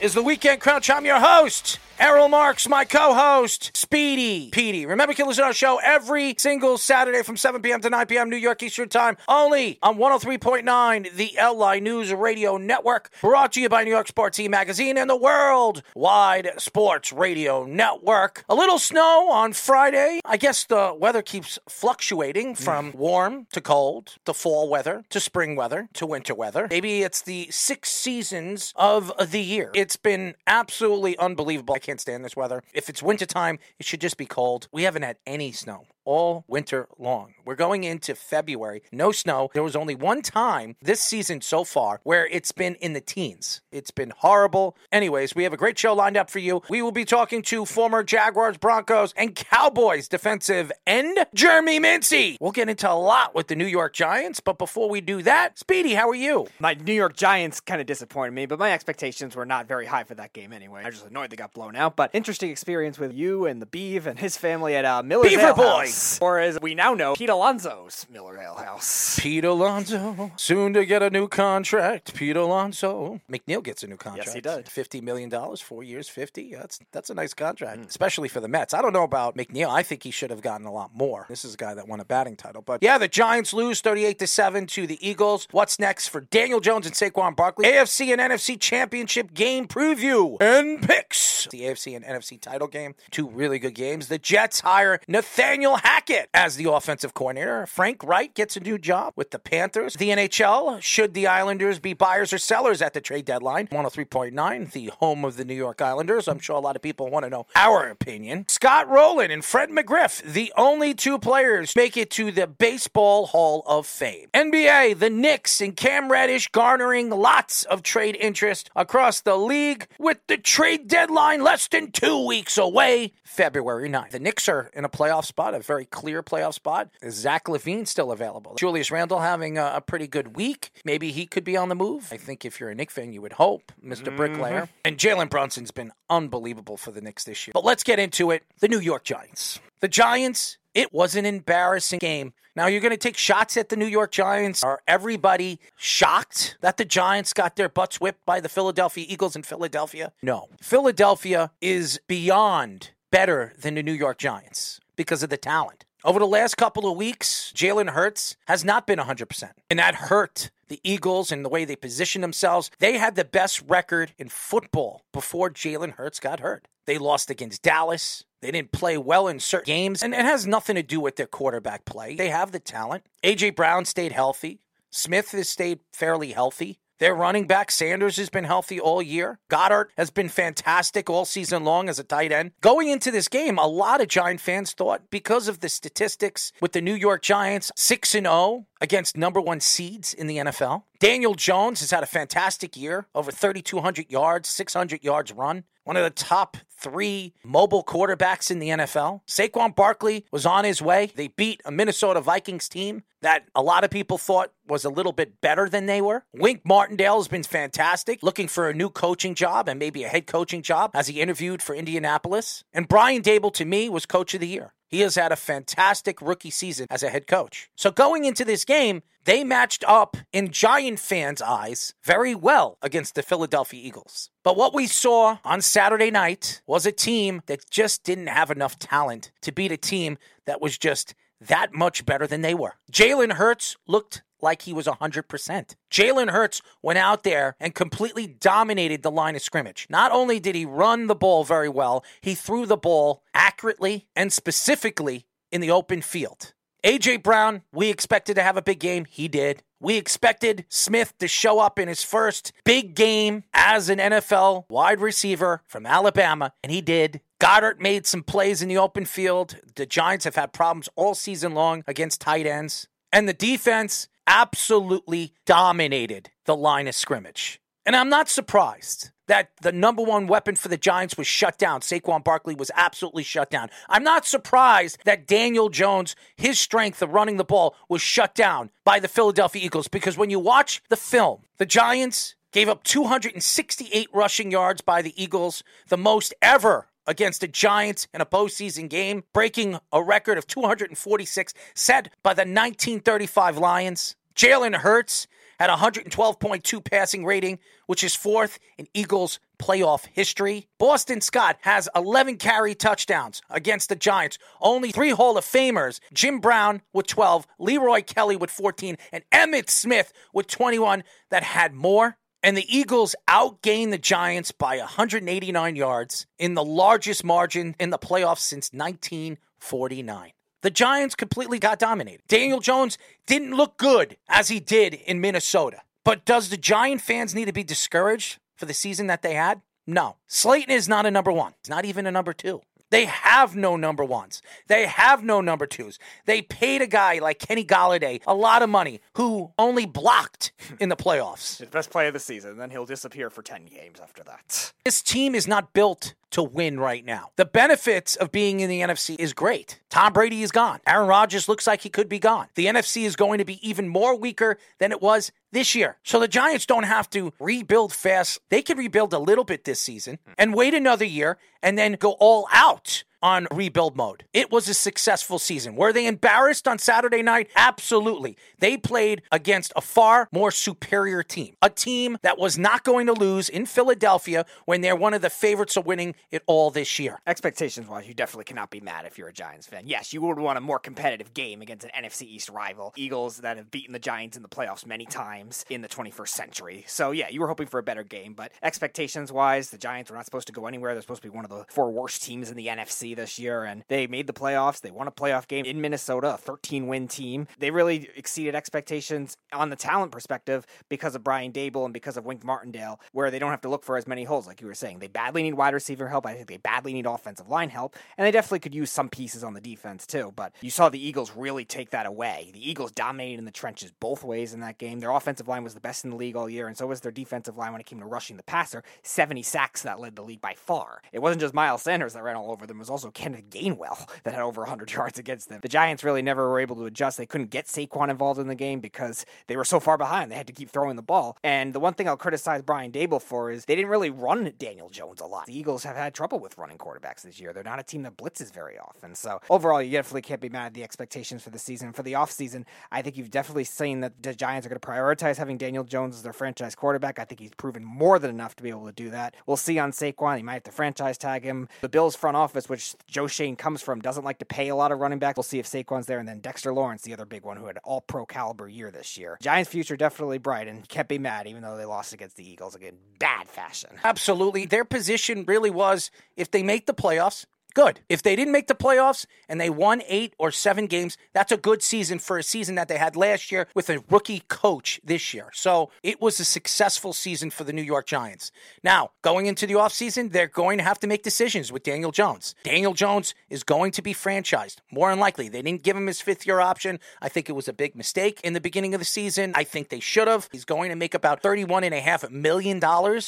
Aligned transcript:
is 0.00 0.14
the 0.14 0.22
Weekend 0.22 0.60
Crunch. 0.60 0.90
I'm 0.90 1.04
your 1.04 1.20
host, 1.20 1.78
Errol 1.98 2.28
Marks, 2.28 2.68
my 2.68 2.84
co-host, 2.84 3.70
Speedy 3.74 4.50
Petey. 4.50 4.84
Remember, 4.84 5.12
you 5.12 5.16
can 5.16 5.26
listen 5.26 5.42
to 5.42 5.46
our 5.46 5.54
show 5.54 5.80
every 5.82 6.34
single 6.36 6.76
Saturday 6.76 7.22
from 7.22 7.38
7 7.38 7.62
p.m. 7.62 7.80
to 7.80 7.88
9 7.88 8.06
p.m. 8.06 8.28
New 8.28 8.36
York 8.36 8.62
Eastern 8.62 8.90
Time, 8.90 9.16
only 9.28 9.78
on 9.82 9.96
103.9, 9.96 11.12
the 11.14 11.32
LI 11.42 11.80
News 11.80 12.12
Radio 12.12 12.58
Network, 12.58 13.10
brought 13.22 13.52
to 13.52 13.62
you 13.62 13.70
by 13.70 13.82
New 13.82 13.90
York 13.90 14.08
Sports 14.08 14.38
E 14.38 14.46
Magazine 14.46 14.98
and 14.98 15.08
the 15.08 15.16
World 15.16 15.82
Wide 15.94 16.50
Sports 16.58 17.14
Radio 17.14 17.64
Network. 17.64 18.44
A 18.46 18.54
little 18.54 18.78
snow 18.78 19.30
on 19.30 19.54
Friday. 19.54 20.20
I 20.24 20.36
guess 20.36 20.64
the 20.64 20.94
weather 20.98 21.22
keeps 21.22 21.58
fluctuating 21.66 22.54
mm. 22.54 22.58
from 22.58 22.92
warm 22.92 23.46
to 23.52 23.62
cold 23.62 24.16
to 24.26 24.34
fall 24.34 24.68
weather 24.68 25.04
to 25.08 25.18
spring 25.18 25.56
weather 25.56 25.88
to 25.94 26.04
winter 26.04 26.34
weather. 26.34 26.66
Maybe 26.68 27.02
it's 27.02 27.22
the 27.22 27.48
six 27.50 27.90
seasons 27.90 28.74
of 28.76 29.10
the 29.30 29.40
year. 29.40 29.70
It's 29.74 29.96
been 29.96 30.34
absolutely 30.46 31.16
unbelievable. 31.16 31.74
Can't 31.86 32.00
stand 32.00 32.24
this 32.24 32.34
weather. 32.34 32.64
If 32.74 32.88
it's 32.88 33.00
wintertime, 33.00 33.60
it 33.78 33.86
should 33.86 34.00
just 34.00 34.16
be 34.16 34.26
cold. 34.26 34.66
We 34.72 34.82
haven't 34.82 35.02
had 35.02 35.18
any 35.24 35.52
snow 35.52 35.84
all 36.06 36.44
winter 36.48 36.88
long. 36.98 37.34
We're 37.44 37.54
going 37.54 37.84
into 37.84 38.14
February. 38.14 38.82
No 38.90 39.12
snow. 39.12 39.50
There 39.52 39.62
was 39.62 39.76
only 39.76 39.94
one 39.94 40.22
time 40.22 40.76
this 40.80 41.00
season 41.00 41.42
so 41.42 41.64
far 41.64 42.00
where 42.02 42.26
it's 42.28 42.52
been 42.52 42.76
in 42.76 42.94
the 42.94 43.00
teens. 43.00 43.60
It's 43.70 43.90
been 43.90 44.12
horrible. 44.16 44.76
Anyways, 44.90 45.34
we 45.34 45.44
have 45.44 45.52
a 45.52 45.56
great 45.56 45.78
show 45.78 45.92
lined 45.92 46.16
up 46.16 46.30
for 46.30 46.38
you. 46.38 46.62
We 46.70 46.80
will 46.80 46.92
be 46.92 47.04
talking 47.04 47.42
to 47.42 47.64
former 47.66 48.02
Jaguars, 48.02 48.56
Broncos, 48.56 49.12
and 49.16 49.34
Cowboys 49.34 50.08
defensive 50.08 50.72
end 50.86 51.18
Jeremy 51.34 51.78
Mincy. 51.78 52.36
We'll 52.40 52.52
get 52.52 52.68
into 52.68 52.90
a 52.90 52.94
lot 52.94 53.34
with 53.34 53.48
the 53.48 53.56
New 53.56 53.66
York 53.66 53.92
Giants, 53.92 54.40
but 54.40 54.58
before 54.58 54.88
we 54.88 55.00
do 55.00 55.22
that, 55.22 55.58
Speedy, 55.58 55.94
how 55.94 56.08
are 56.08 56.14
you? 56.14 56.46
My 56.58 56.74
New 56.74 56.94
York 56.94 57.16
Giants 57.16 57.60
kind 57.60 57.80
of 57.80 57.86
disappointed 57.86 58.32
me, 58.32 58.46
but 58.46 58.58
my 58.58 58.72
expectations 58.72 59.34
were 59.34 59.46
not 59.46 59.66
very 59.66 59.86
high 59.86 60.04
for 60.04 60.14
that 60.14 60.32
game 60.32 60.52
anyway. 60.52 60.82
I 60.82 60.86
was 60.86 60.96
just 60.96 61.06
annoyed 61.08 61.30
they 61.30 61.36
got 61.36 61.52
blown 61.52 61.76
out. 61.76 61.96
But 61.96 62.10
interesting 62.12 62.50
experience 62.50 62.98
with 62.98 63.12
you 63.12 63.46
and 63.46 63.60
the 63.60 63.66
Beeve 63.66 64.06
and 64.06 64.18
his 64.18 64.36
family 64.36 64.76
at 64.76 64.84
uh, 64.84 65.02
Miller's 65.02 65.28
Beaver 65.28 65.54
Boys. 65.54 65.95
House. 65.96 66.18
Or 66.20 66.38
as 66.38 66.60
we 66.60 66.74
now 66.74 66.94
know, 66.94 67.14
Pete 67.14 67.30
Alonso's 67.30 68.06
Miller 68.10 68.38
Ale 68.38 68.54
House. 68.54 69.18
Pete 69.18 69.44
Alonso, 69.44 70.30
soon 70.36 70.74
to 70.74 70.84
get 70.84 71.02
a 71.02 71.10
new 71.10 71.26
contract. 71.26 72.14
Pete 72.14 72.36
Alonso. 72.36 73.20
McNeil 73.30 73.62
gets 73.62 73.82
a 73.82 73.86
new 73.86 73.96
contract. 73.96 74.26
Yes, 74.26 74.34
he 74.34 74.40
does. 74.40 74.68
Fifty 74.68 75.00
million 75.00 75.28
dollars, 75.28 75.60
four 75.60 75.82
years, 75.82 76.08
fifty. 76.08 76.54
That's 76.54 76.80
that's 76.92 77.10
a 77.10 77.14
nice 77.14 77.34
contract, 77.34 77.78
hmm. 77.78 77.86
especially 77.88 78.28
for 78.28 78.40
the 78.40 78.48
Mets. 78.48 78.74
I 78.74 78.82
don't 78.82 78.92
know 78.92 79.04
about 79.04 79.36
McNeil. 79.36 79.68
I 79.68 79.82
think 79.82 80.02
he 80.02 80.10
should 80.10 80.30
have 80.30 80.42
gotten 80.42 80.66
a 80.66 80.72
lot 80.72 80.94
more. 80.94 81.26
This 81.28 81.44
is 81.44 81.54
a 81.54 81.56
guy 81.56 81.74
that 81.74 81.88
won 81.88 82.00
a 82.00 82.04
batting 82.04 82.36
title, 82.36 82.62
but 82.62 82.82
yeah, 82.82 82.98
the 82.98 83.08
Giants 83.08 83.52
lose 83.52 83.80
thirty-eight 83.80 84.18
to 84.18 84.26
seven 84.26 84.66
to 84.68 84.86
the 84.86 85.06
Eagles. 85.06 85.48
What's 85.50 85.78
next 85.78 86.08
for 86.08 86.20
Daniel 86.20 86.60
Jones 86.60 86.86
and 86.86 86.94
Saquon 86.94 87.34
Barkley? 87.34 87.66
AFC 87.66 88.12
and 88.12 88.20
NFC 88.20 88.60
Championship 88.60 89.32
game 89.32 89.66
preview 89.66 90.40
and 90.40 90.82
picks. 90.82 91.46
The 91.50 91.62
AFC 91.62 91.96
and 91.96 92.04
NFC 92.04 92.40
title 92.40 92.68
game, 92.68 92.94
two 93.10 93.28
really 93.28 93.58
good 93.58 93.74
games. 93.74 94.08
The 94.08 94.18
Jets 94.18 94.60
hire 94.60 95.00
Nathaniel 95.08 95.76
Hackett 95.86 96.28
as 96.34 96.56
the 96.56 96.68
offensive 96.68 97.14
coordinator. 97.14 97.64
Frank 97.64 98.02
Reich 98.02 98.34
gets 98.34 98.56
a 98.56 98.60
new 98.60 98.76
job 98.76 99.12
with 99.14 99.30
the 99.30 99.38
Panthers. 99.38 99.94
The 99.94 100.08
NHL, 100.08 100.82
should 100.82 101.14
the 101.14 101.28
Islanders 101.28 101.78
be 101.78 101.92
buyers 101.92 102.32
or 102.32 102.38
sellers 102.38 102.82
at 102.82 102.92
the 102.92 103.00
trade 103.00 103.24
deadline? 103.24 103.68
103.9, 103.68 104.72
the 104.72 104.86
home 104.98 105.24
of 105.24 105.36
the 105.36 105.44
New 105.44 105.54
York 105.54 105.80
Islanders. 105.80 106.26
I'm 106.26 106.40
sure 106.40 106.56
a 106.56 106.60
lot 106.60 106.74
of 106.74 106.82
people 106.82 107.08
want 107.08 107.24
to 107.24 107.30
know 107.30 107.46
our 107.54 107.88
opinion. 107.88 108.46
Scott 108.48 108.88
Rolen 108.88 109.30
and 109.30 109.44
Fred 109.44 109.70
McGriff, 109.70 110.24
the 110.24 110.52
only 110.56 110.92
two 110.92 111.20
players 111.20 111.76
make 111.76 111.96
it 111.96 112.10
to 112.10 112.32
the 112.32 112.48
Baseball 112.48 113.26
Hall 113.26 113.62
of 113.64 113.86
Fame. 113.86 114.28
NBA, 114.34 114.98
the 114.98 115.10
Knicks 115.10 115.60
and 115.60 115.76
Cam 115.76 116.10
Reddish 116.10 116.48
garnering 116.48 117.10
lots 117.10 117.62
of 117.62 117.84
trade 117.84 118.16
interest 118.18 118.70
across 118.74 119.20
the 119.20 119.36
league 119.36 119.86
with 120.00 120.18
the 120.26 120.36
trade 120.36 120.88
deadline 120.88 121.44
less 121.44 121.68
than 121.68 121.92
two 121.92 122.26
weeks 122.26 122.58
away, 122.58 123.12
February 123.22 123.88
9th. 123.88 124.10
The 124.10 124.18
Knicks 124.18 124.48
are 124.48 124.68
in 124.74 124.84
a 124.84 124.88
playoff 124.88 125.24
spot, 125.24 125.54
a 125.54 125.60
very 125.60 125.75
clear 125.84 126.22
playoff 126.22 126.54
spot. 126.54 126.88
Is 127.02 127.14
Zach 127.14 127.44
LaVine 127.44 127.86
still 127.86 128.10
available? 128.10 128.54
Julius 128.58 128.90
Randle 128.90 129.20
having 129.20 129.58
a, 129.58 129.72
a 129.74 129.80
pretty 129.80 130.06
good 130.06 130.36
week. 130.36 130.70
Maybe 130.84 131.12
he 131.12 131.26
could 131.26 131.44
be 131.44 131.56
on 131.56 131.68
the 131.68 131.74
move. 131.74 132.08
I 132.10 132.16
think 132.16 132.44
if 132.44 132.58
you're 132.58 132.70
a 132.70 132.74
Knick 132.74 132.90
fan, 132.90 133.12
you 133.12 133.20
would 133.22 133.34
hope, 133.34 133.72
mister 133.82 134.06
mm-hmm. 134.06 134.16
Bricklayer. 134.16 134.68
And 134.84 134.96
Jalen 134.96 135.28
Brunson's 135.28 135.70
been 135.70 135.92
unbelievable 136.08 136.76
for 136.76 136.90
the 136.90 137.00
Knicks 137.00 137.24
this 137.24 137.46
year. 137.46 137.52
But 137.52 137.64
let's 137.64 137.82
get 137.82 137.98
into 137.98 138.30
it. 138.30 138.44
The 138.60 138.68
New 138.68 138.80
York 138.80 139.04
Giants. 139.04 139.60
The 139.80 139.88
Giants, 139.88 140.58
it 140.74 140.92
was 140.92 141.16
an 141.16 141.26
embarrassing 141.26 141.98
game. 141.98 142.32
Now 142.54 142.68
you're 142.68 142.80
going 142.80 142.92
to 142.92 142.96
take 142.96 143.18
shots 143.18 143.58
at 143.58 143.68
the 143.68 143.76
New 143.76 143.86
York 143.86 144.10
Giants. 144.12 144.64
Are 144.64 144.80
everybody 144.88 145.60
shocked 145.76 146.56
that 146.62 146.78
the 146.78 146.86
Giants 146.86 147.34
got 147.34 147.56
their 147.56 147.68
butts 147.68 148.00
whipped 148.00 148.24
by 148.24 148.40
the 148.40 148.48
Philadelphia 148.48 149.04
Eagles 149.06 149.36
in 149.36 149.42
Philadelphia? 149.42 150.12
No. 150.22 150.48
Philadelphia 150.62 151.50
is 151.60 152.00
beyond 152.08 152.92
better 153.10 153.52
than 153.60 153.74
the 153.74 153.82
New 153.82 153.92
York 153.92 154.16
Giants 154.16 154.80
because 154.96 155.22
of 155.22 155.30
the 155.30 155.36
talent. 155.36 155.84
Over 156.04 156.18
the 156.18 156.26
last 156.26 156.56
couple 156.56 156.90
of 156.90 156.96
weeks, 156.96 157.52
Jalen 157.54 157.90
Hurts 157.90 158.36
has 158.46 158.64
not 158.64 158.86
been 158.86 158.98
100%. 158.98 159.50
And 159.70 159.78
that 159.78 159.94
hurt 159.94 160.50
the 160.68 160.80
Eagles 160.84 161.32
and 161.32 161.44
the 161.44 161.48
way 161.48 161.64
they 161.64 161.76
positioned 161.76 162.22
themselves. 162.22 162.70
They 162.78 162.98
had 162.98 163.14
the 163.14 163.24
best 163.24 163.62
record 163.66 164.12
in 164.18 164.28
football 164.28 165.02
before 165.12 165.50
Jalen 165.50 165.92
Hurts 165.92 166.20
got 166.20 166.40
hurt. 166.40 166.68
They 166.86 166.98
lost 166.98 167.30
against 167.30 167.62
Dallas. 167.62 168.24
They 168.40 168.50
didn't 168.50 168.72
play 168.72 168.96
well 168.96 169.26
in 169.26 169.40
certain 169.40 169.66
games, 169.66 170.02
and 170.02 170.14
it 170.14 170.24
has 170.24 170.46
nothing 170.46 170.76
to 170.76 170.82
do 170.82 171.00
with 171.00 171.16
their 171.16 171.26
quarterback 171.26 171.84
play. 171.84 172.14
They 172.14 172.28
have 172.28 172.52
the 172.52 172.60
talent. 172.60 173.04
A.J. 173.24 173.50
Brown 173.50 173.84
stayed 173.84 174.12
healthy. 174.12 174.60
Smith 174.90 175.32
has 175.32 175.48
stayed 175.48 175.80
fairly 175.92 176.32
healthy. 176.32 176.78
Their 176.98 177.14
running 177.14 177.46
back 177.46 177.70
Sanders 177.70 178.16
has 178.16 178.30
been 178.30 178.44
healthy 178.44 178.80
all 178.80 179.02
year. 179.02 179.38
Goedert 179.50 179.88
has 179.98 180.10
been 180.10 180.30
fantastic 180.30 181.10
all 181.10 181.26
season 181.26 181.62
long 181.62 181.90
as 181.90 181.98
a 181.98 182.04
tight 182.04 182.32
end. 182.32 182.52
Going 182.62 182.88
into 182.88 183.10
this 183.10 183.28
game, 183.28 183.58
a 183.58 183.66
lot 183.66 184.00
of 184.00 184.08
Giant 184.08 184.40
fans 184.40 184.72
thought 184.72 185.10
because 185.10 185.46
of 185.46 185.60
the 185.60 185.68
statistics 185.68 186.52
with 186.60 186.72
the 186.72 186.80
New 186.80 186.94
York 186.94 187.22
Giants 187.22 187.70
6 187.76 188.14
and 188.14 188.26
0 188.26 188.66
against 188.80 189.16
number 189.16 189.40
1 189.40 189.60
seeds 189.60 190.12
in 190.14 190.26
the 190.26 190.38
NFL. 190.38 190.82
Daniel 190.98 191.34
Jones 191.34 191.80
has 191.80 191.90
had 191.90 192.02
a 192.02 192.06
fantastic 192.06 192.76
year, 192.76 193.06
over 193.14 193.30
3200 193.30 194.10
yards, 194.10 194.48
600 194.48 195.04
yards 195.04 195.32
run. 195.32 195.64
One 195.84 195.96
of 195.96 196.02
the 196.02 196.10
top 196.10 196.56
three 196.78 197.32
mobile 197.44 197.84
quarterbacks 197.84 198.50
in 198.50 198.58
the 198.58 198.68
NFL. 198.68 199.20
Saquon 199.26 199.74
Barkley 199.74 200.26
was 200.30 200.44
on 200.44 200.64
his 200.64 200.82
way. 200.82 201.12
They 201.14 201.28
beat 201.28 201.60
a 201.64 201.70
Minnesota 201.70 202.20
Vikings 202.20 202.68
team 202.68 203.04
that 203.22 203.44
a 203.54 203.62
lot 203.62 203.84
of 203.84 203.90
people 203.90 204.18
thought 204.18 204.52
was 204.66 204.84
a 204.84 204.90
little 204.90 205.12
bit 205.12 205.40
better 205.40 205.68
than 205.68 205.86
they 205.86 206.00
were. 206.00 206.24
Wink 206.34 206.62
Martindale 206.64 207.18
has 207.18 207.28
been 207.28 207.42
fantastic, 207.42 208.22
looking 208.22 208.48
for 208.48 208.68
a 208.68 208.74
new 208.74 208.90
coaching 208.90 209.34
job 209.34 209.68
and 209.68 209.78
maybe 209.78 210.04
a 210.04 210.08
head 210.08 210.26
coaching 210.26 210.62
job 210.62 210.90
as 210.94 211.06
he 211.06 211.20
interviewed 211.20 211.62
for 211.62 211.74
Indianapolis. 211.74 212.64
And 212.72 212.88
Brian 212.88 213.22
Daboll, 213.22 213.54
to 213.54 213.64
me, 213.64 213.88
was 213.88 214.06
coach 214.06 214.34
of 214.34 214.40
the 214.40 214.48
year. 214.48 214.72
He 214.88 215.00
has 215.00 215.16
had 215.16 215.32
a 215.32 215.36
fantastic 215.36 216.22
rookie 216.22 216.50
season 216.50 216.86
as 216.90 217.02
a 217.02 217.08
head 217.08 217.26
coach. 217.26 217.70
So 217.76 217.90
going 217.90 218.24
into 218.24 218.44
this 218.44 218.64
game, 218.64 219.02
they 219.24 219.42
matched 219.42 219.84
up 219.88 220.16
in 220.32 220.52
Giant 220.52 221.00
fans' 221.00 221.42
eyes 221.42 221.94
very 222.04 222.34
well 222.34 222.78
against 222.80 223.16
the 223.16 223.22
Philadelphia 223.22 223.80
Eagles. 223.82 224.30
But 224.44 224.56
what 224.56 224.72
we 224.72 224.86
saw 224.86 225.38
on 225.44 225.60
Saturday 225.60 226.12
night 226.12 226.62
was 226.66 226.86
a 226.86 226.92
team 226.92 227.42
that 227.46 227.68
just 227.68 228.04
didn't 228.04 228.28
have 228.28 228.52
enough 228.52 228.78
talent 228.78 229.32
to 229.42 229.50
beat 229.50 229.72
a 229.72 229.76
team 229.76 230.16
that 230.46 230.60
was 230.60 230.78
just 230.78 231.14
that 231.40 231.74
much 231.74 232.06
better 232.06 232.26
than 232.26 232.42
they 232.42 232.54
were. 232.54 232.74
Jalen 232.90 233.32
Hurts 233.32 233.76
looked 233.86 234.22
like 234.40 234.62
he 234.62 234.72
was 234.72 234.86
100%. 234.86 235.74
Jalen 235.90 236.30
Hurts 236.30 236.62
went 236.82 236.98
out 236.98 237.22
there 237.22 237.56
and 237.60 237.74
completely 237.74 238.26
dominated 238.26 239.02
the 239.02 239.10
line 239.10 239.36
of 239.36 239.42
scrimmage. 239.42 239.86
Not 239.90 240.12
only 240.12 240.40
did 240.40 240.54
he 240.54 240.64
run 240.64 241.06
the 241.06 241.14
ball 241.14 241.44
very 241.44 241.68
well, 241.68 242.04
he 242.20 242.34
threw 242.34 242.66
the 242.66 242.76
ball 242.76 243.22
accurately 243.34 244.08
and 244.14 244.32
specifically 244.32 245.26
in 245.50 245.60
the 245.60 245.70
open 245.70 246.02
field. 246.02 246.52
AJ 246.84 247.22
Brown, 247.22 247.62
we 247.72 247.90
expected 247.90 248.34
to 248.34 248.42
have 248.42 248.56
a 248.56 248.62
big 248.62 248.78
game. 248.78 249.06
He 249.06 249.26
did. 249.26 249.62
We 249.80 249.96
expected 249.96 250.64
Smith 250.68 251.14
to 251.18 251.28
show 251.28 251.58
up 251.58 251.78
in 251.78 251.88
his 251.88 252.02
first 252.02 252.52
big 252.64 252.94
game 252.94 253.44
as 253.52 253.88
an 253.88 253.98
NFL 253.98 254.64
wide 254.70 255.00
receiver 255.00 255.62
from 255.66 255.84
Alabama, 255.84 256.52
and 256.62 256.72
he 256.72 256.80
did. 256.80 257.20
Goedert 257.40 257.80
made 257.80 258.06
some 258.06 258.22
plays 258.22 258.62
in 258.62 258.68
the 258.68 258.78
open 258.78 259.04
field. 259.04 259.56
The 259.74 259.84
Giants 259.84 260.24
have 260.24 260.36
had 260.36 260.52
problems 260.52 260.88
all 260.96 261.14
season 261.14 261.52
long 261.52 261.82
against 261.86 262.20
tight 262.20 262.46
ends. 262.46 262.88
And 263.12 263.28
the 263.28 263.34
defense 263.34 264.08
absolutely 264.26 265.32
dominated 265.44 266.30
the 266.44 266.56
line 266.56 266.88
of 266.88 266.94
scrimmage. 266.94 267.60
And 267.84 267.94
I'm 267.94 268.08
not 268.08 268.28
surprised 268.28 269.10
that 269.28 269.50
the 269.60 269.72
number 269.72 270.02
one 270.02 270.26
weapon 270.26 270.56
for 270.56 270.68
the 270.68 270.76
Giants 270.76 271.16
was 271.16 271.26
shut 271.26 271.58
down. 271.58 271.80
Saquon 271.80 272.22
Barkley 272.22 272.54
was 272.54 272.70
absolutely 272.74 273.22
shut 273.22 273.50
down. 273.50 273.70
I'm 273.88 274.02
not 274.02 274.26
surprised 274.26 274.98
that 275.04 275.26
Daniel 275.26 275.68
Jones, 275.68 276.16
his 276.36 276.58
strength 276.58 277.02
of 277.02 277.12
running 277.12 277.36
the 277.36 277.44
ball, 277.44 277.76
was 277.88 278.02
shut 278.02 278.34
down 278.34 278.70
by 278.84 279.00
the 279.00 279.08
Philadelphia 279.08 279.64
Eagles 279.64 279.88
because 279.88 280.16
when 280.18 280.30
you 280.30 280.40
watch 280.40 280.82
the 280.88 280.96
film, 280.96 281.42
the 281.58 281.66
Giants 281.66 282.34
gave 282.52 282.68
up 282.68 282.82
268 282.84 284.08
rushing 284.12 284.50
yards 284.50 284.80
by 284.80 285.02
the 285.02 285.20
Eagles, 285.20 285.62
the 285.88 285.96
most 285.96 286.32
ever 286.40 286.88
against 287.06 287.40
the 287.40 287.48
Giants 287.48 288.08
in 288.12 288.20
a 288.20 288.26
postseason 288.26 288.88
game, 288.88 289.24
breaking 289.32 289.78
a 289.92 290.02
record 290.02 290.38
of 290.38 290.46
246 290.46 291.54
set 291.74 292.10
by 292.22 292.34
the 292.34 292.40
1935 292.40 293.58
Lions. 293.58 294.16
Jalen 294.34 294.76
Hurts 294.76 295.26
had 295.58 295.70
112.2 295.70 296.84
passing 296.84 297.24
rating, 297.24 297.58
which 297.86 298.04
is 298.04 298.14
fourth 298.14 298.58
in 298.76 298.86
Eagles 298.92 299.40
playoff 299.58 300.06
history. 300.12 300.68
Boston 300.78 301.20
Scott 301.20 301.56
has 301.62 301.88
11 301.96 302.36
carry 302.36 302.74
touchdowns 302.74 303.40
against 303.48 303.88
the 303.88 303.96
Giants. 303.96 304.38
Only 304.60 304.92
three 304.92 305.10
Hall 305.10 305.38
of 305.38 305.44
Famers, 305.44 306.00
Jim 306.12 306.40
Brown 306.40 306.82
with 306.92 307.06
12, 307.06 307.46
Leroy 307.58 308.02
Kelly 308.02 308.36
with 308.36 308.50
14, 308.50 308.96
and 309.12 309.24
Emmitt 309.32 309.70
Smith 309.70 310.12
with 310.32 310.46
21 310.46 311.04
that 311.30 311.42
had 311.42 311.72
more. 311.72 312.18
And 312.46 312.56
the 312.56 312.76
Eagles 312.76 313.16
outgained 313.26 313.90
the 313.90 313.98
Giants 313.98 314.52
by 314.52 314.78
189 314.78 315.74
yards 315.74 316.28
in 316.38 316.54
the 316.54 316.62
largest 316.62 317.24
margin 317.24 317.74
in 317.80 317.90
the 317.90 317.98
playoffs 317.98 318.38
since 318.38 318.72
1949. 318.72 320.30
The 320.62 320.70
Giants 320.70 321.16
completely 321.16 321.58
got 321.58 321.80
dominated. 321.80 322.22
Daniel 322.28 322.60
Jones 322.60 322.98
didn't 323.26 323.56
look 323.56 323.76
good 323.78 324.16
as 324.28 324.46
he 324.46 324.60
did 324.60 324.94
in 324.94 325.20
Minnesota. 325.20 325.82
But 326.04 326.24
does 326.24 326.48
the 326.48 326.56
Giant 326.56 327.00
fans 327.00 327.34
need 327.34 327.46
to 327.46 327.52
be 327.52 327.64
discouraged 327.64 328.38
for 328.54 328.66
the 328.66 328.74
season 328.74 329.08
that 329.08 329.22
they 329.22 329.34
had? 329.34 329.60
No. 329.84 330.14
Slayton 330.28 330.70
is 330.70 330.88
not 330.88 331.04
a 331.04 331.10
number 331.10 331.32
one. 331.32 331.52
He's 331.64 331.68
not 331.68 331.84
even 331.84 332.06
a 332.06 332.12
number 332.12 332.32
two. 332.32 332.62
They 332.90 333.06
have 333.06 333.56
no 333.56 333.76
number 333.76 334.04
ones. 334.04 334.42
They 334.68 334.86
have 334.86 335.24
no 335.24 335.40
number 335.40 335.66
twos. 335.66 335.98
They 336.24 336.42
paid 336.42 336.82
a 336.82 336.86
guy 336.86 337.18
like 337.18 337.38
Kenny 337.38 337.64
Golladay 337.64 338.20
a 338.26 338.34
lot 338.34 338.62
of 338.62 338.70
money 338.70 339.00
who 339.14 339.52
only 339.58 339.86
blocked 339.86 340.52
hmm. 340.68 340.74
in 340.80 340.88
the 340.88 340.96
playoffs. 340.96 341.58
His 341.58 341.68
best 341.68 341.90
play 341.90 342.06
of 342.06 342.14
the 342.14 342.20
season, 342.20 342.58
then 342.58 342.70
he'll 342.70 342.86
disappear 342.86 343.30
for 343.30 343.42
10 343.42 343.66
games 343.66 343.98
after 344.00 344.22
that. 344.24 344.72
This 344.84 345.02
team 345.02 345.34
is 345.34 345.48
not 345.48 345.72
built 345.72 346.14
to 346.30 346.42
win 346.42 346.78
right 346.78 347.04
now. 347.04 347.30
The 347.36 347.44
benefits 347.44 348.16
of 348.16 348.30
being 348.30 348.60
in 348.60 348.68
the 348.68 348.80
NFC 348.80 349.16
is 349.18 349.32
great. 349.32 349.80
Tom 349.88 350.12
Brady 350.12 350.42
is 350.42 350.52
gone. 350.52 350.80
Aaron 350.86 351.08
Rodgers 351.08 351.48
looks 351.48 351.66
like 351.66 351.80
he 351.80 351.88
could 351.88 352.08
be 352.08 352.18
gone. 352.18 352.48
The 352.54 352.66
NFC 352.66 353.04
is 353.04 353.16
going 353.16 353.38
to 353.38 353.44
be 353.44 353.66
even 353.66 353.88
more 353.88 354.16
weaker 354.16 354.58
than 354.78 354.92
it 354.92 355.00
was 355.00 355.32
this 355.56 355.74
year. 355.74 355.96
So 356.02 356.20
the 356.20 356.28
Giants 356.28 356.66
don't 356.66 356.84
have 356.84 357.08
to 357.10 357.32
rebuild 357.40 357.92
fast. 357.92 358.40
They 358.50 358.60
can 358.60 358.76
rebuild 358.76 359.14
a 359.14 359.18
little 359.18 359.44
bit 359.44 359.64
this 359.64 359.80
season 359.80 360.18
and 360.36 360.54
wait 360.54 360.74
another 360.74 361.04
year 361.04 361.38
and 361.62 361.78
then 361.78 361.94
go 361.94 362.12
all 362.20 362.46
out 362.52 363.04
on 363.22 363.46
rebuild 363.50 363.96
mode. 363.96 364.24
It 364.32 364.50
was 364.50 364.68
a 364.68 364.74
successful 364.74 365.38
season. 365.38 365.76
Were 365.76 365.92
they 365.92 366.06
embarrassed 366.06 366.68
on 366.68 366.78
Saturday 366.78 367.22
night? 367.22 367.50
Absolutely. 367.56 368.36
They 368.58 368.76
played 368.76 369.22
against 369.32 369.72
a 369.76 369.80
far 369.80 370.28
more 370.32 370.50
superior 370.50 371.22
team, 371.22 371.54
a 371.62 371.70
team 371.70 372.18
that 372.22 372.38
was 372.38 372.58
not 372.58 372.84
going 372.84 373.06
to 373.06 373.12
lose 373.12 373.48
in 373.48 373.66
Philadelphia 373.66 374.44
when 374.64 374.80
they're 374.80 374.96
one 374.96 375.14
of 375.14 375.22
the 375.22 375.30
favorites 375.30 375.76
of 375.76 375.86
winning 375.86 376.14
it 376.30 376.42
all 376.46 376.70
this 376.70 376.98
year. 376.98 377.20
Expectations 377.26 377.88
wise, 377.88 378.06
you 378.06 378.14
definitely 378.14 378.44
cannot 378.44 378.70
be 378.70 378.80
mad 378.80 379.06
if 379.06 379.18
you're 379.18 379.28
a 379.28 379.32
Giants 379.32 379.66
fan. 379.66 379.84
Yes, 379.86 380.12
you 380.12 380.20
would 380.22 380.38
want 380.38 380.58
a 380.58 380.60
more 380.60 380.78
competitive 380.78 381.34
game 381.34 381.62
against 381.62 381.84
an 381.84 381.90
NFC 382.04 382.22
East 382.22 382.48
rival. 382.48 382.92
Eagles 382.96 383.38
that 383.38 383.56
have 383.56 383.70
beaten 383.70 383.92
the 383.92 383.98
Giants 383.98 384.36
in 384.36 384.42
the 384.42 384.48
playoffs 384.48 384.86
many 384.86 385.06
times 385.06 385.64
in 385.70 385.82
the 385.82 385.88
21st 385.88 386.28
century. 386.28 386.84
So, 386.86 387.10
yeah, 387.10 387.28
you 387.28 387.40
were 387.40 387.48
hoping 387.48 387.66
for 387.66 387.78
a 387.78 387.82
better 387.82 388.02
game, 388.02 388.34
but 388.34 388.52
expectations 388.62 389.32
wise, 389.32 389.70
the 389.70 389.78
Giants 389.78 390.10
were 390.10 390.16
not 390.16 390.24
supposed 390.24 390.46
to 390.48 390.52
go 390.52 390.66
anywhere. 390.66 390.94
They're 390.94 391.02
supposed 391.02 391.22
to 391.22 391.28
be 391.28 391.34
one 391.34 391.44
of 391.44 391.50
the 391.50 391.64
four 391.68 391.90
worst 391.90 392.22
teams 392.22 392.50
in 392.50 392.56
the 392.56 392.66
NFC 392.66 393.05
this 393.14 393.38
year, 393.38 393.64
and 393.64 393.84
they 393.88 394.06
made 394.06 394.26
the 394.26 394.32
playoffs. 394.32 394.80
They 394.80 394.90
won 394.90 395.08
a 395.08 395.12
playoff 395.12 395.48
game 395.48 395.64
in 395.64 395.80
Minnesota, 395.80 396.34
a 396.34 396.36
13 396.36 396.86
win 396.86 397.08
team. 397.08 397.46
They 397.58 397.70
really 397.70 398.08
exceeded 398.16 398.54
expectations 398.54 399.36
on 399.52 399.70
the 399.70 399.76
talent 399.76 400.12
perspective 400.12 400.66
because 400.88 401.14
of 401.14 401.24
Brian 401.24 401.52
Daboll 401.52 401.84
and 401.84 401.94
because 401.94 402.16
of 402.16 402.24
Wink 402.24 402.44
Martindale, 402.44 403.00
where 403.12 403.30
they 403.30 403.38
don't 403.38 403.50
have 403.50 403.60
to 403.62 403.68
look 403.68 403.84
for 403.84 403.96
as 403.96 404.06
many 404.06 404.24
holes, 404.24 404.46
like 404.46 404.60
you 404.60 404.66
were 404.66 404.74
saying. 404.74 404.98
They 404.98 405.08
badly 405.08 405.42
need 405.42 405.54
wide 405.54 405.74
receiver 405.74 406.08
help. 406.08 406.26
I 406.26 406.34
think 406.34 406.48
they 406.48 406.56
badly 406.56 406.92
need 406.92 407.06
offensive 407.06 407.48
line 407.48 407.70
help, 407.70 407.96
and 408.16 408.26
they 408.26 408.30
definitely 408.30 408.60
could 408.60 408.74
use 408.74 408.90
some 408.90 409.08
pieces 409.08 409.44
on 409.44 409.54
the 409.54 409.60
defense 409.60 410.06
too. 410.06 410.32
But 410.34 410.52
you 410.60 410.70
saw 410.70 410.88
the 410.88 411.04
Eagles 411.04 411.32
really 411.36 411.64
take 411.64 411.90
that 411.90 412.06
away. 412.06 412.50
The 412.52 412.68
Eagles 412.68 412.92
dominated 412.92 413.38
in 413.38 413.44
the 413.44 413.50
trenches 413.50 413.92
both 414.00 414.24
ways 414.24 414.52
in 414.52 414.60
that 414.60 414.78
game. 414.78 415.00
Their 415.00 415.10
offensive 415.10 415.48
line 415.48 415.64
was 415.64 415.74
the 415.74 415.80
best 415.80 416.04
in 416.04 416.10
the 416.10 416.16
league 416.16 416.36
all 416.36 416.48
year, 416.48 416.66
and 416.66 416.76
so 416.76 416.86
was 416.86 417.00
their 417.00 417.12
defensive 417.12 417.56
line 417.56 417.72
when 417.72 417.80
it 417.80 417.86
came 417.86 418.00
to 418.00 418.06
rushing 418.06 418.36
the 418.36 418.42
passer. 418.42 418.82
70 419.02 419.42
sacks 419.42 419.82
that 419.82 420.00
led 420.00 420.16
the 420.16 420.22
league 420.22 420.40
by 420.40 420.54
far. 420.54 421.02
It 421.12 421.20
wasn't 421.20 421.40
just 421.40 421.54
Miles 421.54 421.82
Sanders 421.82 422.14
that 422.14 422.22
ran 422.22 422.36
all 422.36 422.50
over 422.50 422.66
them, 422.66 422.78
it 422.78 422.80
was 422.80 422.90
also 422.96 423.10
Kenneth 423.10 423.50
Gainwell 423.50 424.08
that 424.24 424.32
had 424.32 424.42
over 424.42 424.62
100 424.62 424.90
yards 424.90 425.18
against 425.18 425.50
them. 425.50 425.60
The 425.60 425.68
Giants 425.68 426.02
really 426.02 426.22
never 426.22 426.48
were 426.48 426.60
able 426.60 426.76
to 426.76 426.86
adjust. 426.86 427.18
They 427.18 427.26
couldn't 427.26 427.50
get 427.50 427.66
Saquon 427.66 428.08
involved 428.08 428.40
in 428.40 428.48
the 428.48 428.54
game 428.54 428.80
because 428.80 429.26
they 429.48 429.56
were 429.56 429.66
so 429.66 429.80
far 429.80 429.98
behind. 429.98 430.32
They 430.32 430.36
had 430.36 430.46
to 430.46 430.54
keep 430.54 430.70
throwing 430.70 430.96
the 430.96 431.02
ball. 431.02 431.36
And 431.44 431.74
the 431.74 431.80
one 431.80 431.92
thing 431.92 432.08
I'll 432.08 432.16
criticize 432.16 432.62
Brian 432.62 432.90
Daboll 432.90 433.20
for 433.20 433.50
is 433.50 433.66
they 433.66 433.76
didn't 433.76 433.90
really 433.90 434.08
run 434.08 434.50
Daniel 434.58 434.88
Jones 434.88 435.20
a 435.20 435.26
lot. 435.26 435.44
The 435.44 435.58
Eagles 435.58 435.84
have 435.84 435.96
had 435.96 436.14
trouble 436.14 436.38
with 436.38 436.56
running 436.56 436.78
quarterbacks 436.78 437.20
this 437.20 437.38
year. 437.38 437.52
They're 437.52 437.62
not 437.62 437.78
a 437.78 437.82
team 437.82 438.02
that 438.04 438.16
blitzes 438.16 438.50
very 438.50 438.78
often. 438.78 439.14
So 439.14 439.40
overall, 439.50 439.82
you 439.82 439.90
definitely 439.90 440.22
can't 440.22 440.40
be 440.40 440.48
mad 440.48 440.66
at 440.66 440.74
the 440.74 440.82
expectations 440.82 441.42
for 441.42 441.50
the 441.50 441.58
season. 441.58 441.92
For 441.92 442.02
the 442.02 442.14
offseason, 442.14 442.64
I 442.90 443.02
think 443.02 443.18
you've 443.18 443.30
definitely 443.30 443.64
seen 443.64 444.00
that 444.00 444.22
the 444.22 444.34
Giants 444.34 444.66
are 444.66 444.70
going 444.70 444.80
to 444.80 444.86
prioritize 444.86 445.36
having 445.36 445.58
Daniel 445.58 445.84
Jones 445.84 446.16
as 446.16 446.22
their 446.22 446.32
franchise 446.32 446.74
quarterback. 446.74 447.18
I 447.18 447.24
think 447.24 447.40
he's 447.40 447.54
proven 447.56 447.84
more 447.84 448.18
than 448.18 448.30
enough 448.30 448.56
to 448.56 448.62
be 448.62 448.70
able 448.70 448.86
to 448.86 448.92
do 448.92 449.10
that. 449.10 449.34
We'll 449.46 449.58
see 449.58 449.78
on 449.78 449.92
Saquon. 449.92 450.38
He 450.38 450.42
might 450.42 450.54
have 450.54 450.62
to 450.64 450.72
franchise 450.72 451.18
tag 451.18 451.44
him. 451.44 451.68
The 451.80 451.88
Bills 451.88 452.16
front 452.16 452.36
office, 452.36 452.68
which 452.68 452.85
Joe 453.06 453.26
Schoen 453.26 453.56
comes 453.56 453.82
from, 453.82 454.00
doesn't 454.00 454.24
like 454.24 454.38
to 454.38 454.44
pay 454.44 454.68
a 454.68 454.76
lot 454.76 454.92
of 454.92 454.98
running 454.98 455.18
backs. 455.18 455.36
We'll 455.36 455.42
see 455.42 455.58
if 455.58 455.66
Saquon's 455.66 456.06
there. 456.06 456.18
And 456.18 456.28
then 456.28 456.40
Dexter 456.40 456.72
Lawrence, 456.72 457.02
the 457.02 457.12
other 457.12 457.24
big 457.24 457.44
one 457.44 457.56
who 457.56 457.66
had 457.66 457.78
all 457.84 458.00
pro 458.00 458.26
caliber 458.26 458.68
year 458.68 458.90
this 458.90 459.16
year. 459.16 459.38
Giants' 459.40 459.70
future 459.70 459.96
definitely 459.96 460.38
bright 460.38 460.68
and 460.68 460.88
can't 460.88 461.08
be 461.08 461.18
mad, 461.18 461.46
even 461.46 461.62
though 461.62 461.76
they 461.76 461.84
lost 461.84 462.12
against 462.12 462.36
the 462.36 462.48
Eagles 462.48 462.74
again. 462.74 462.98
Bad 463.18 463.48
fashion. 463.48 463.90
Absolutely. 464.04 464.66
Their 464.66 464.84
position 464.84 465.44
really 465.46 465.70
was 465.70 466.10
if 466.36 466.50
they 466.50 466.62
make 466.62 466.86
the 466.86 466.94
playoffs, 466.94 467.46
good. 467.76 468.00
If 468.08 468.22
they 468.22 468.34
didn't 468.34 468.52
make 468.52 468.68
the 468.68 468.74
playoffs 468.74 469.26
and 469.50 469.60
they 469.60 469.68
won 469.68 470.00
eight 470.08 470.34
or 470.38 470.50
seven 470.50 470.86
games, 470.86 471.18
that's 471.34 471.52
a 471.52 471.58
good 471.58 471.82
season 471.82 472.18
for 472.18 472.38
a 472.38 472.42
season 472.42 472.74
that 472.76 472.88
they 472.88 472.96
had 472.96 473.16
last 473.16 473.52
year 473.52 473.68
with 473.74 473.90
a 473.90 474.02
rookie 474.10 474.42
coach 474.48 474.98
this 475.04 475.34
year. 475.34 475.50
So 475.52 475.90
it 476.02 476.18
was 476.18 476.40
a 476.40 476.44
successful 476.46 477.12
season 477.12 477.50
for 477.50 477.64
the 477.64 477.74
New 477.74 477.82
York 477.82 478.06
Giants. 478.06 478.50
Now, 478.82 479.10
going 479.20 479.44
into 479.44 479.66
the 479.66 479.74
offseason, 479.74 480.32
they're 480.32 480.46
going 480.46 480.78
to 480.78 480.84
have 480.84 480.98
to 481.00 481.06
make 481.06 481.22
decisions 481.22 481.70
with 481.70 481.82
Daniel 481.82 482.12
Jones. 482.12 482.54
Daniel 482.64 482.94
Jones 482.94 483.34
is 483.50 483.62
going 483.62 483.92
to 483.92 484.00
be 484.00 484.14
franchised, 484.14 484.78
more 484.90 485.10
than 485.10 485.20
likely. 485.20 485.50
They 485.50 485.60
didn't 485.60 485.82
give 485.82 485.98
him 485.98 486.06
his 486.06 486.22
fifth 486.22 486.46
year 486.46 486.60
option. 486.60 486.98
I 487.20 487.28
think 487.28 487.50
it 487.50 487.52
was 487.52 487.68
a 487.68 487.74
big 487.74 487.94
mistake 487.94 488.40
in 488.42 488.54
the 488.54 488.60
beginning 488.60 488.94
of 488.94 489.00
the 489.00 489.04
season. 489.04 489.52
I 489.54 489.64
think 489.64 489.90
they 489.90 490.00
should 490.00 490.28
have. 490.28 490.48
He's 490.50 490.64
going 490.64 490.88
to 490.88 490.96
make 490.96 491.12
about 491.12 491.42
$31.5 491.42 492.30
million 492.30 492.80